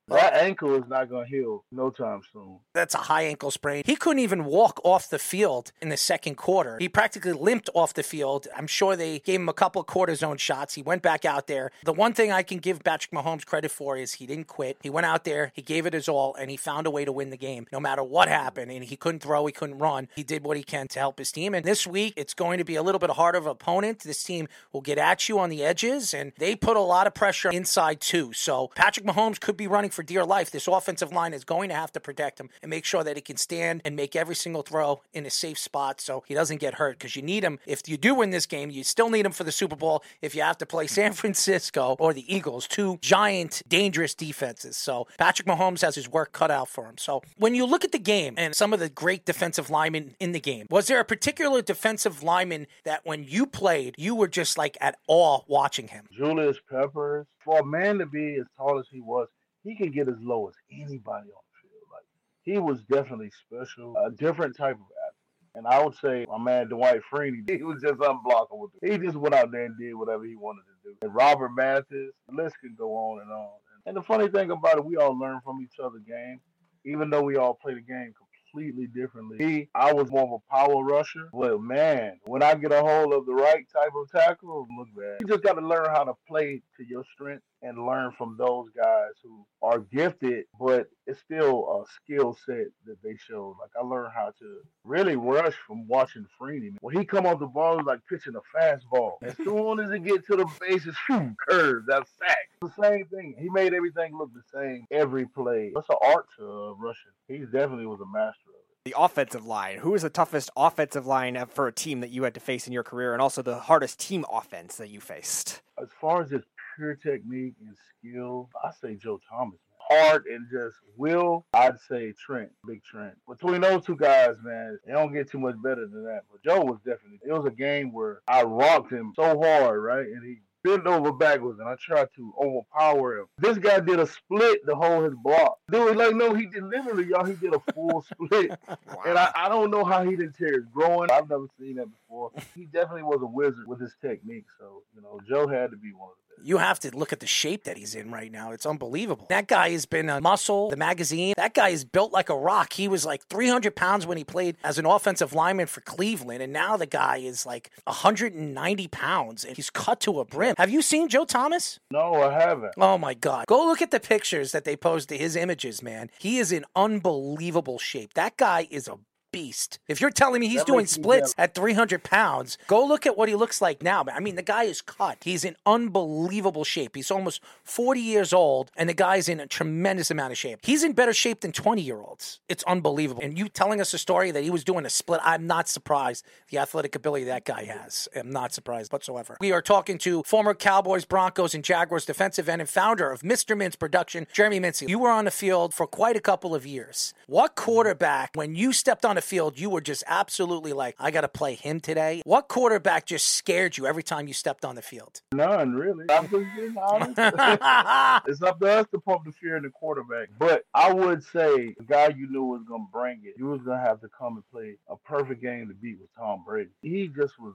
that 0.10 0.34
ankle 0.34 0.76
is 0.76 0.84
not 0.88 1.10
going 1.10 1.26
to 1.26 1.30
heal 1.30 1.64
no 1.72 1.90
time 1.90 2.22
soon. 2.32 2.60
That's 2.74 2.96
a 2.96 3.00
high 3.00 3.24
ankle 3.24 3.52
sprain. 3.52 3.84
He 3.86 3.96
couldn't 3.96 4.20
even 4.20 4.46
walk 4.46 4.80
off 4.84 5.10
the 5.10 5.20
field 5.20 5.72
in 5.82 5.90
the 5.90 5.98
second 5.98 6.36
quarter. 6.36 6.78
He 6.80 6.90
practically 6.90 7.34
limped 7.34 7.70
off 7.74 7.94
the 7.94 8.04
field. 8.04 8.48
I'm 8.56 8.68
sure 8.68 8.96
they 8.96 9.20
gave 9.20 9.40
him 9.40 9.50
a 9.50 9.54
couple 9.54 9.84
cortisone 9.84 10.40
shots. 10.40 10.74
He 10.76 10.82
went 10.82 11.02
back 11.02 11.26
out 11.26 11.48
there. 11.48 11.72
The 11.84 11.94
one 11.94 12.14
thing 12.14 12.32
I 12.32 12.44
can 12.44 12.60
give 12.60 12.84
Patrick 12.84 13.12
Mahomes 13.12 13.46
credit 13.46 13.72
for 13.72 13.98
is 13.98 14.14
he 14.16 14.26
didn't 14.26 14.48
quit. 14.48 14.78
He 14.82 14.90
went 14.90 15.06
out 15.06 15.24
there, 15.24 15.52
he 15.54 15.62
gave 15.62 15.86
it 15.86 15.94
his 15.94 16.08
all, 16.08 16.36
and 16.36 16.50
he 16.50 16.58
found 16.58 16.88
a 16.88 16.92
way 16.92 17.06
to 17.06 17.12
win 17.12 17.30
the 17.30 17.38
game 17.38 17.68
no 17.72 17.80
matter 17.80 18.04
what 18.04 18.28
happened. 18.28 18.72
And 18.72 18.84
he 18.84 18.96
couldn't 18.96 19.22
throw, 19.22 19.46
he 19.46 19.52
couldn't 19.52 19.78
run. 19.78 20.08
He 20.16 20.24
did 20.24 20.44
what 20.44 20.58
he 20.58 20.64
can 20.64 20.88
to 20.90 21.00
help 21.00 21.20
his 21.20 21.32
team. 21.32 21.54
And 21.54 21.66
this 21.66 21.86
week, 21.86 22.14
it's 22.16 22.34
going 22.34 22.58
to 22.58 22.64
be 22.64 22.76
a 22.76 22.84
little 22.84 23.00
bit 23.00 23.12
harder 23.12 23.38
of 23.38 23.46
an 23.46 23.52
opponent. 23.52 24.00
This 24.00 24.24
team 24.24 24.48
will 24.72 24.82
get 24.82 24.98
at 24.98 25.30
you 25.30 25.40
on 25.40 25.50
the 25.50 25.64
edges, 25.64 26.14
and 26.14 26.32
they 26.38 26.56
put 26.56 26.78
a 26.78 26.82
lot 26.82 27.08
of 27.08 27.14
pressure 27.14 27.50
inside 27.50 28.02
too. 28.02 28.32
So 28.34 28.70
Patrick 28.76 29.06
Mahomes 29.06 29.40
could 29.40 29.58
be 29.58 29.68
running 29.68 29.90
for 29.90 29.99
dear 30.04 30.26
life. 30.26 30.52
This 30.52 30.68
offensive 30.68 31.12
line 31.12 31.34
is 31.34 31.44
going 31.44 31.70
to 31.70 31.76
have 31.76 31.92
to 31.94 32.00
protect 32.00 32.40
him 32.40 32.50
and 32.62 32.70
make 32.70 32.86
sure 32.86 33.04
that 33.04 33.16
he 33.16 33.22
can 33.22 33.38
stand 33.38 33.82
and 33.86 33.96
make 33.96 34.16
every 34.16 34.36
single 34.36 34.62
throw 34.62 35.02
in 35.14 35.26
a 35.26 35.30
safe 35.30 35.58
spot 35.58 36.02
so 36.02 36.24
he 36.28 36.34
doesn't 36.34 36.60
get 36.60 36.76
hurt 36.76 36.98
because 36.98 37.16
you 37.16 37.22
need 37.22 37.44
him. 37.44 37.60
If 37.66 37.88
you 37.88 37.98
do 37.98 38.16
win 38.16 38.30
this 38.30 38.46
game, 38.46 38.70
you 38.70 38.84
still 38.84 39.10
need 39.10 39.26
him 39.26 39.32
for 39.32 39.44
the 39.44 39.52
Super 39.52 39.76
Bowl 39.76 40.04
if 40.22 40.36
you 40.36 40.42
have 40.42 40.58
to 40.60 40.66
play 40.66 40.88
San 41.00 41.14
Francisco 41.14 41.96
or 42.00 42.14
the 42.14 42.34
Eagles, 42.34 42.68
two 42.68 42.98
giant, 43.02 43.62
dangerous 43.68 44.14
defenses. 44.16 44.78
So 44.78 45.08
Patrick 45.18 45.48
Mahomes 45.48 45.82
has 45.82 45.96
his 45.96 46.10
work 46.10 46.32
cut 46.32 46.52
out 46.52 46.70
for 46.70 46.86
him. 46.86 46.98
So 46.98 47.22
when 47.38 47.56
you 47.56 47.66
look 47.66 47.84
at 47.84 47.92
the 47.92 48.00
game 48.00 48.36
and 48.38 48.56
some 48.56 48.74
of 48.74 48.80
the 48.80 48.90
great 48.90 49.26
defensive 49.26 49.70
linemen 49.70 50.16
in 50.20 50.32
the 50.32 50.40
game, 50.40 50.68
was 50.70 50.88
there 50.88 51.00
a 51.00 51.06
particular 51.06 51.62
defensive 51.62 52.24
lineman 52.24 52.68
that 52.84 53.02
when 53.06 53.24
you 53.24 53.46
played, 53.46 53.96
you 53.98 54.16
were 54.16 54.28
just 54.28 54.58
like 54.58 54.78
at 54.82 54.98
awe 55.08 55.42
watching 55.48 55.88
him? 55.90 56.06
Julius 56.12 56.58
Peppers. 56.70 57.28
For 57.44 57.60
a 57.60 57.66
man 57.66 57.98
to 58.00 58.06
be 58.06 58.38
as 58.40 58.46
tall 58.58 58.80
as 58.80 58.86
he 58.92 59.00
was, 59.00 59.28
he 59.70 59.76
could 59.76 59.94
get 59.94 60.08
as 60.08 60.20
low 60.20 60.48
as 60.48 60.56
anybody 60.72 61.30
on 61.30 61.44
the 61.46 61.60
field. 61.62 61.88
Like 61.92 62.06
he 62.42 62.58
was 62.58 62.82
definitely 62.84 63.32
special, 63.46 63.96
a 63.98 64.12
different 64.12 64.58
type 64.58 64.76
of 64.76 64.82
athlete. 64.82 65.56
And 65.56 65.68
I 65.68 65.84
would 65.84 65.96
say 65.96 66.26
my 66.30 66.38
man 66.38 66.70
Dwight 66.70 67.02
Freeney, 67.12 67.50
he 67.50 67.64
was 67.64 67.82
just 67.82 68.00
unblockable. 68.00 68.70
He 68.82 68.98
just 68.98 69.16
went 69.16 69.36
out 69.36 69.52
there 69.52 69.66
and 69.66 69.78
did 69.78 69.94
whatever 69.94 70.26
he 70.26 70.36
wanted 70.36 70.64
to 70.64 70.90
do. 70.90 70.96
And 71.02 71.14
Robert 71.14 71.50
Mathis, 71.50 72.12
the 72.28 72.36
list 72.36 72.56
can 72.62 72.76
go 72.78 72.92
on 72.94 73.22
and 73.22 73.32
on. 73.32 73.50
And 73.86 73.96
the 73.96 74.02
funny 74.02 74.28
thing 74.28 74.52
about 74.52 74.78
it, 74.78 74.86
we 74.86 74.98
all 74.98 75.18
learn 75.18 75.40
from 75.44 75.62
each 75.62 75.80
other 75.84 76.00
game, 76.00 76.40
even 76.86 77.10
though 77.10 77.24
we 77.24 77.38
all 77.38 77.54
play 77.54 77.74
the 77.74 77.82
game 77.82 78.14
completely 78.52 78.88
differently. 78.88 79.38
Me, 79.38 79.70
I 79.76 79.94
was 79.94 80.10
more 80.12 80.24
of 80.24 80.32
a 80.32 80.54
power 80.54 80.84
rusher, 80.84 81.30
but 81.34 81.62
man, 81.62 82.20
when 82.26 82.44
I 82.44 82.56
get 82.56 82.72
a 82.72 82.82
hold 82.82 83.14
of 83.14 83.26
the 83.26 83.34
right 83.34 83.66
type 83.72 83.92
of 83.96 84.12
tackle, 84.12 84.68
look 84.78 84.88
bad. 84.96 85.18
You 85.22 85.28
just 85.28 85.44
got 85.44 85.54
to 85.54 85.66
learn 85.66 85.90
how 85.90 86.04
to 86.04 86.14
play 86.28 86.62
to 86.78 86.86
your 86.86 87.04
strength 87.14 87.44
and 87.62 87.86
learn 87.86 88.12
from 88.18 88.36
those 88.38 88.68
guys 88.76 89.12
who 89.24 89.46
are 89.62 89.80
gifted, 89.80 90.46
but 90.60 90.88
it's 91.06 91.20
still 91.20 91.84
a 91.84 91.92
skill 91.96 92.38
set 92.46 92.68
that 92.86 93.02
they 93.04 93.18
showed. 93.18 93.56
Like 93.60 93.72
I 93.78 93.86
learned 93.86 94.12
how 94.16 94.32
to 94.40 94.60
really 94.84 95.16
rush 95.16 95.56
from 95.68 95.88
watching 95.88 96.26
Freeney. 96.40 96.76
When 96.82 96.98
he 96.98 97.06
come 97.06 97.26
off 97.26 97.40
the 97.40 97.48
ball, 97.48 97.80
it's 97.80 97.88
like 97.88 98.00
pitching 98.10 98.36
a 98.36 98.58
fastball. 98.58 99.14
As 99.24 99.36
soon 99.44 99.80
as 99.80 99.92
it 99.92 100.04
get 100.04 100.26
to 100.28 100.38
the 100.38 100.48
bases, 100.60 100.96
phew, 101.08 101.36
curve, 101.48 101.84
that's 101.88 102.10
sack. 102.18 102.38
The 102.62 102.72
same 102.82 103.06
thing. 103.06 103.36
He 103.38 103.50
made 103.50 103.74
everything 103.74 104.18
look 104.18 104.32
the 104.34 104.42
same 104.54 104.86
every 104.92 105.26
play. 105.26 105.72
It's 105.76 105.90
an 105.90 105.96
art 106.02 106.28
to 106.38 106.46
uh, 106.46 106.74
rushing. 106.76 107.12
He 107.28 107.40
definitely 107.40 107.86
was 107.86 108.00
a 108.02 108.06
master 108.06 108.50
of 108.50 108.56
it. 108.56 108.66
The 108.86 108.96
offensive 108.98 109.46
line. 109.46 109.80
Who 109.80 109.92
was 109.92 110.04
the 110.04 110.10
toughest 110.10 110.50
offensive 110.56 111.06
line 111.06 111.38
for 111.50 111.68
a 111.68 111.72
team 111.72 112.00
that 112.00 112.10
you 112.10 112.24
had 112.24 112.34
to 112.36 112.40
face 112.40 112.66
in 112.66 112.74
your 112.74 112.84
career, 112.84 113.14
and 113.14 113.22
also 113.22 113.42
the 113.42 113.60
hardest 113.60 114.00
team 114.00 114.26
offense 114.32 114.78
that 114.78 114.90
you 114.90 115.02
faced? 115.02 115.62
As 115.82 115.90
far 116.00 116.22
as 116.22 116.30
just 116.30 116.46
pure 116.80 116.96
technique 116.96 117.56
and 117.60 117.76
skill, 118.00 118.50
I 118.64 118.72
say 118.72 118.96
Joe 118.96 119.20
Thomas. 119.30 119.60
Hard 119.78 120.26
and 120.28 120.48
just 120.52 120.78
will, 120.98 121.46
I'd 121.54 121.80
say 121.90 122.14
Trent, 122.14 122.52
Big 122.66 122.84
Trent. 122.84 123.16
Between 123.28 123.62
those 123.62 123.84
two 123.86 123.96
guys, 123.96 124.36
man, 124.44 124.80
they 124.86 124.94
don't 124.94 125.12
get 125.12 125.30
too 125.30 125.40
much 125.40 125.56
better 125.64 125.88
than 125.88 126.04
that. 126.06 126.22
But 126.32 126.44
Joe 126.44 126.64
was 126.64 126.78
definitely. 126.86 127.20
It 127.26 127.34
was 127.34 127.46
a 127.46 127.52
game 127.52 127.92
where 127.92 128.22
I 128.28 128.44
rocked 128.44 128.92
him 128.92 129.14
so 129.16 129.42
hard, 129.42 129.82
right, 129.82 130.06
and 130.06 130.24
he 130.24 130.38
bent 130.64 130.86
over 130.86 131.12
backwards 131.12 131.60
and 131.60 131.68
I 131.68 131.76
tried 131.80 132.10
to 132.16 132.34
overpower 132.42 133.20
him. 133.20 133.26
This 133.38 133.58
guy 133.58 133.80
did 133.80 134.00
a 134.00 134.08
split 134.08 134.66
to 134.68 134.76
hold 134.76 135.06
his 135.06 135.16
block. 135.16 135.58
Dude, 135.72 135.96
like, 135.96 136.16
no, 136.16 136.34
he 136.34 136.46
did 136.46 136.64
literally, 136.64 137.08
y'all, 137.08 137.26
he 137.26 137.34
did 137.34 137.54
a 137.54 137.74
full 137.74 138.02
split. 138.02 138.52
wow. 138.68 138.78
And 139.06 139.18
I, 139.18 139.32
I 139.36 139.50
don't 139.50 139.72
know 139.72 139.84
how 139.84 140.04
he 140.04 140.12
didn't 140.12 140.34
tear 140.34 140.54
his 140.54 140.66
groin. 140.66 141.10
I've 141.12 141.30
never 141.30 141.48
seen 141.60 141.76
that 141.76 141.88
before. 141.88 142.09
He 142.56 142.66
definitely 142.66 143.04
was 143.04 143.22
a 143.22 143.28
wizard 143.28 143.68
with 143.68 143.80
his 143.80 143.94
technique. 144.02 144.46
So, 144.60 144.84
you 144.96 145.02
know, 145.02 145.20
Joe 145.28 145.48
had 145.48 145.72
to 145.72 145.78
be 145.78 145.92
one 145.94 146.10
of 146.10 146.18
them 146.18 146.30
you 146.44 146.58
have 146.58 146.80
to 146.80 146.96
look 146.96 147.14
at 147.14 147.20
the 147.20 147.28
shape 147.28 147.64
that 147.66 147.78
he's 147.78 147.96
in 147.96 148.12
right 148.12 148.32
now. 148.32 148.52
It's 148.52 148.66
unbelievable. 148.66 149.28
That 149.30 149.48
guy 149.48 149.72
has 149.72 149.86
been 149.86 150.10
a 150.10 150.22
muscle, 150.22 150.70
the 150.70 150.78
magazine. 150.78 151.34
That 151.38 151.54
guy 151.54 151.70
is 151.70 151.86
built 151.86 152.12
like 152.12 152.30
a 152.30 152.38
rock. 152.38 152.74
He 152.74 152.88
was 152.88 153.06
like 153.06 153.24
300 153.28 153.76
pounds 153.76 154.06
when 154.06 154.18
he 154.18 154.24
played 154.24 154.58
as 154.64 154.78
an 154.78 154.86
offensive 154.86 155.34
lineman 155.34 155.68
for 155.68 155.82
Cleveland, 155.82 156.42
and 156.42 156.54
now 156.54 156.78
the 156.78 156.86
guy 156.86 157.18
is 157.18 157.46
like 157.46 157.72
190 157.86 158.88
pounds 158.88 159.44
and 159.46 159.56
he's 159.56 159.70
cut 159.70 160.00
to 160.02 160.20
a 160.20 160.26
brim. 160.26 160.56
Have 160.58 160.70
you 160.70 160.82
seen 160.82 161.10
Joe 161.10 161.26
Thomas? 161.26 161.80
No, 161.92 162.16
I 162.16 162.34
haven't. 162.34 162.74
Oh 162.78 162.98
my 162.98 163.14
God. 163.14 163.46
Go 163.48 163.66
look 163.66 163.82
at 163.82 163.92
the 163.92 164.00
pictures 164.00 164.52
that 164.52 164.66
they 164.66 164.76
posed 164.76 165.10
to 165.10 165.18
his 165.18 165.36
images, 165.36 165.82
man. 165.82 166.10
He 166.20 166.38
is 166.38 166.52
in 166.52 166.66
unbelievable 166.76 167.80
shape. 167.80 168.14
That 168.14 168.38
guy 168.38 168.68
is 168.70 168.88
a 168.88 168.98
beast. 169.32 169.80
If 169.88 170.02
you're 170.02 170.10
telling 170.10 170.42
me 170.42 170.48
he's 170.48 170.62
that 170.62 170.68
doing 170.68 170.86
splits 170.86 171.36
at 171.38 171.56
300 171.56 172.04
pounds, 172.04 172.58
go 172.68 172.86
look 172.86 173.06
at 173.06 173.18
what 173.18 173.30
he 173.30 173.36
looks 173.36 173.62
like 173.62 173.84
now. 173.84 174.06
I 174.14 174.20
mean, 174.20 174.36
the 174.36 174.42
guy 174.42 174.64
is 174.64 174.82
cut. 174.82 175.18
He's 175.22 175.44
in 175.44 175.56
unbelievable 175.66 176.64
shape. 176.64 176.96
He's 176.96 177.12
almost 177.12 177.42
40 177.64 178.00
years 178.00 178.34
old, 178.34 178.72
and 178.76 178.90
the 178.90 178.94
guy's 178.94 179.30
in 179.30 179.40
a 179.40 179.48
tremendous 179.48 180.12
amount 180.12 180.32
of 180.32 180.38
shape. 180.38 180.60
He's 180.64 180.84
in 180.84 180.94
better 180.94 181.14
shape 181.14 181.42
than 181.42 181.52
20 181.52 181.82
year 181.82 181.98
olds. 181.98 182.40
It's 182.50 182.64
unbelievable. 182.64 183.22
And 183.24 183.38
you 183.38 183.50
telling 183.50 183.82
us 183.82 183.94
a 183.94 183.98
story 183.98 184.32
that 184.32 184.44
he 184.44 184.50
was 184.50 184.64
doing 184.64 184.86
a 184.86 184.90
split, 184.90 185.20
I'm 185.24 185.48
not 185.48 185.68
surprised. 185.68 186.26
The 186.50 186.58
athletic 186.58 186.96
ability 186.96 187.26
that 187.26 187.46
guy 187.46 187.66
has. 187.66 188.08
I'm 188.16 188.32
not 188.32 188.54
surprised 188.54 188.92
whatsoever. 188.92 189.38
We 189.40 189.52
are 189.52 189.62
talking 189.62 189.98
to 190.00 190.24
former 190.24 190.54
Cowboys, 190.54 191.06
Broncos, 191.06 191.54
and 191.54 191.64
Jaguars 191.64 192.06
defensive 192.06 192.50
end 192.50 192.62
and 192.62 192.70
founder 192.70 193.12
of 193.12 193.22
Mr. 193.22 193.56
Mintz 193.56 193.78
Production, 193.78 194.28
Jeremy 194.34 194.60
Mincey. 194.60 194.88
You 194.88 195.00
were 195.00 195.12
on 195.12 195.26
the 195.26 195.32
field 195.32 195.74
for 195.74 195.88
quite 195.88 196.16
a 196.16 196.20
couple 196.20 196.56
of 196.56 196.66
years. 196.66 197.14
What 197.28 197.56
quarterback, 197.56 198.32
when 198.34 198.56
you 198.56 198.74
stepped 198.74 199.06
on 199.06 199.16
the 199.16 199.22
field, 199.30 199.60
you 199.60 199.70
were 199.70 199.82
just 199.82 200.04
absolutely 200.08 200.74
like, 200.74 200.96
I 201.00 201.12
got 201.12 201.22
to 201.22 201.28
play 201.28 201.54
him 201.54 201.80
today. 201.80 202.22
What 202.26 202.48
quarterback 202.48 203.06
just 203.06 203.30
scared 203.30 203.78
you 203.78 203.86
every 203.86 204.04
time 204.04 204.28
you 204.28 204.34
stepped 204.34 204.66
on 204.66 204.76
the 204.76 204.82
field? 204.82 205.22
None, 205.34 205.74
really. 205.74 206.06
I'm 206.10 206.28
just 206.28 206.46
being 206.56 206.76
honest. 206.78 207.14
it's 208.28 208.42
up 208.42 208.60
to 208.60 208.68
us 208.68 208.88
to 208.92 209.00
pump 209.00 209.26
the 209.26 209.32
fear 209.32 209.56
in 209.56 209.64
the 209.64 209.70
quarterback. 209.70 210.30
But 210.38 210.64
I 210.74 210.92
would 210.92 211.24
say 211.24 211.76
the 211.78 211.86
guy 211.88 212.10
you 212.10 212.30
knew 212.30 212.44
was 212.44 212.64
going 212.68 212.88
to 212.88 212.92
bring 212.92 213.22
it, 213.24 213.36
you 213.38 213.46
was 213.46 213.62
going 213.62 213.80
to 213.80 213.86
have 213.86 214.02
to 214.02 214.10
come 214.18 214.36
and 214.36 214.44
play 214.52 214.78
a 214.90 214.98
perfect 214.98 215.42
game 215.42 215.68
to 215.68 215.74
beat 215.76 216.00
with 216.00 216.10
Tom 216.18 216.44
Brady. 216.46 216.72
He 216.82 217.08
just 217.08 217.40
was 217.40 217.54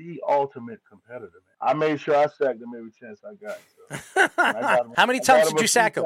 the 0.00 0.22
ultimate 0.26 0.80
competitor, 0.88 1.30
man. 1.32 1.50
I 1.60 1.74
made 1.74 2.00
sure 2.00 2.16
I 2.16 2.26
sacked 2.26 2.60
him 2.60 2.72
every 2.76 2.90
chance 2.98 3.20
I 3.22 3.34
got. 3.34 3.58
So 3.76 4.28
I 4.38 4.52
got 4.52 4.86
How 4.96 5.04
many 5.04 5.20
times 5.20 5.50
did 5.50 5.60
you 5.60 5.66
sack 5.66 5.96
him? 5.96 6.04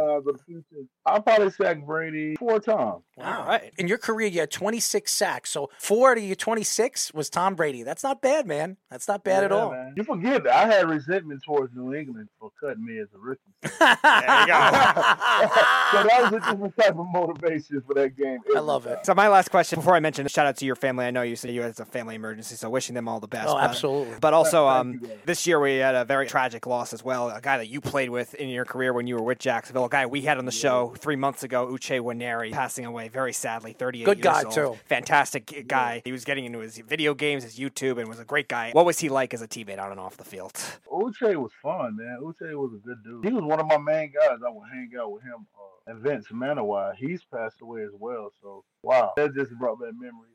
I 1.07 1.21
probably 1.21 1.51
sacked 1.51 1.87
Brady 1.87 2.35
four 2.37 2.59
times. 2.59 3.03
Wow. 3.17 3.41
All 3.41 3.47
right. 3.47 3.73
In 3.79 3.87
your 3.87 3.99
career, 3.99 4.27
you 4.27 4.41
had 4.41 4.51
26 4.51 5.11
sacks. 5.13 5.51
So 5.51 5.71
four 5.79 6.13
out 6.13 6.19
of 6.19 6.25
your 6.25 6.35
26 6.35 7.15
was 7.15 7.31
Tom 7.31 7.55
Brady. 7.55 7.85
That's 7.85 8.03
not 8.03 8.21
bad, 8.21 8.47
man. 8.47 8.79
That's 8.91 9.07
not 9.07 9.23
bad 9.23 9.41
yeah, 9.41 9.45
at 9.45 9.53
all. 9.53 9.71
Man. 9.71 9.95
You 9.97 10.03
forget 10.03 10.43
that 10.45 10.55
I 10.55 10.67
had 10.67 10.89
resentment 10.89 11.43
towards 11.45 11.73
New 11.75 11.95
England 11.95 12.29
for 12.41 12.51
cutting 12.61 12.85
me 12.85 12.99
as 12.99 13.09
a 13.15 13.19
rookie. 13.19 13.41
there 13.63 13.71
you 13.71 14.47
go. 14.47 14.55
so 15.93 16.03
that 16.03 16.19
was 16.23 16.33
a 16.33 16.41
different 16.41 16.77
type 16.77 16.99
of 16.99 17.07
motivation 17.13 17.81
for 17.87 17.95
that 17.95 18.17
game. 18.17 18.39
I 18.57 18.61
love 18.61 18.87
it. 18.87 19.07
So 19.07 19.15
my 19.15 19.29
last 19.29 19.51
question 19.51 19.79
before 19.79 19.95
I 19.95 20.01
mention 20.01 20.27
shout 20.27 20.47
out 20.47 20.57
to 20.57 20.65
your 20.65 20.77
family. 20.77 21.05
I 21.05 21.13
know 21.13 21.23
you 21.23 21.37
said 21.37 21.53
you 21.53 21.63
had 21.63 21.79
a 21.79 21.85
family 21.85 22.17
emergency, 22.17 22.57
so 22.57 22.69
wishing 22.71 22.95
them 22.95 23.09
all 23.09 23.21
the 23.21 23.29
best. 23.29 23.49
Oh, 23.49 23.55
but, 23.55 23.75
absolutely. 23.85 24.19
But 24.21 24.35
also, 24.35 24.67
um, 24.67 25.01
this 25.25 25.47
year 25.47 25.61
we 25.61 25.77
had 25.77 25.95
a 25.95 26.05
very 26.05 26.27
tragic 26.27 26.67
loss 26.67 26.93
as 26.93 27.05
well. 27.05 27.31
A 27.31 27.41
guy 27.41 27.59
that 27.59 27.69
you 27.69 27.81
played 27.81 28.11
with 28.11 28.35
in 28.35 28.49
your 28.49 28.65
career 28.65 28.93
when 28.93 29.07
you 29.07 29.17
were 29.17 29.23
with 29.23 29.39
Jacksonville. 29.39 29.85
A 29.85 29.89
guy 29.89 30.07
we 30.07 30.23
had 30.23 30.39
on 30.39 30.45
the 30.45 30.53
show 30.53 30.95
three 30.99 31.17
months 31.17 31.43
ago, 31.43 31.67
Uche 31.67 32.01
Nwaneri, 32.01 32.53
passing 32.53 32.85
away 32.87 33.09
very 33.09 33.33
sadly, 33.33 33.73
38 33.73 34.05
Good 34.05 34.19
years 34.19 34.25
guy, 34.25 34.43
old. 34.45 34.55
too. 34.55 34.79
Fantastic 34.87 35.67
guy. 35.69 36.03
He 36.05 36.13
was 36.13 36.25
getting 36.25 36.45
into 36.45 36.59
his 36.61 36.79
video 36.79 37.15
games, 37.15 37.45
his 37.45 37.59
YouTube, 37.59 37.99
and 37.99 38.09
was 38.09 38.21
a 38.21 38.25
great 38.25 38.49
guy. 38.49 38.71
What 38.73 38.87
was 38.87 38.99
he 38.99 39.09
like 39.09 39.35
as 39.35 39.43
a 39.43 39.49
teammate 39.49 39.81
on 39.81 39.91
and 39.91 40.01
off 40.01 40.17
the 40.17 40.25
field? 40.25 40.53
Uche 40.91 41.37
was 41.37 41.53
fun, 41.63 41.97
man. 41.97 42.19
Uche 42.23 42.55
was 42.57 42.73
a 42.75 42.87
good 42.87 43.03
dude. 43.05 43.25
He 43.25 43.33
was 43.33 43.45
one 43.45 43.61
of 43.61 43.67
my 43.67 43.79
main 43.79 44.13
guys. 44.13 44.39
I 44.47 44.51
would 44.51 44.69
hang 44.73 44.91
out 45.01 45.13
with 45.13 45.23
him. 45.23 45.47
Uh, 45.57 45.91
and 45.93 46.01
Vince 46.01 46.29
Manuwai, 46.33 46.95
he's 46.97 47.23
passed 47.25 47.57
away 47.61 47.83
as 47.83 47.91
well. 47.99 48.31
So, 48.41 48.65
wow, 48.83 49.13
that 49.17 49.35
just 49.35 49.53
brought 49.59 49.81
back 49.81 49.93
memories. 49.99 50.34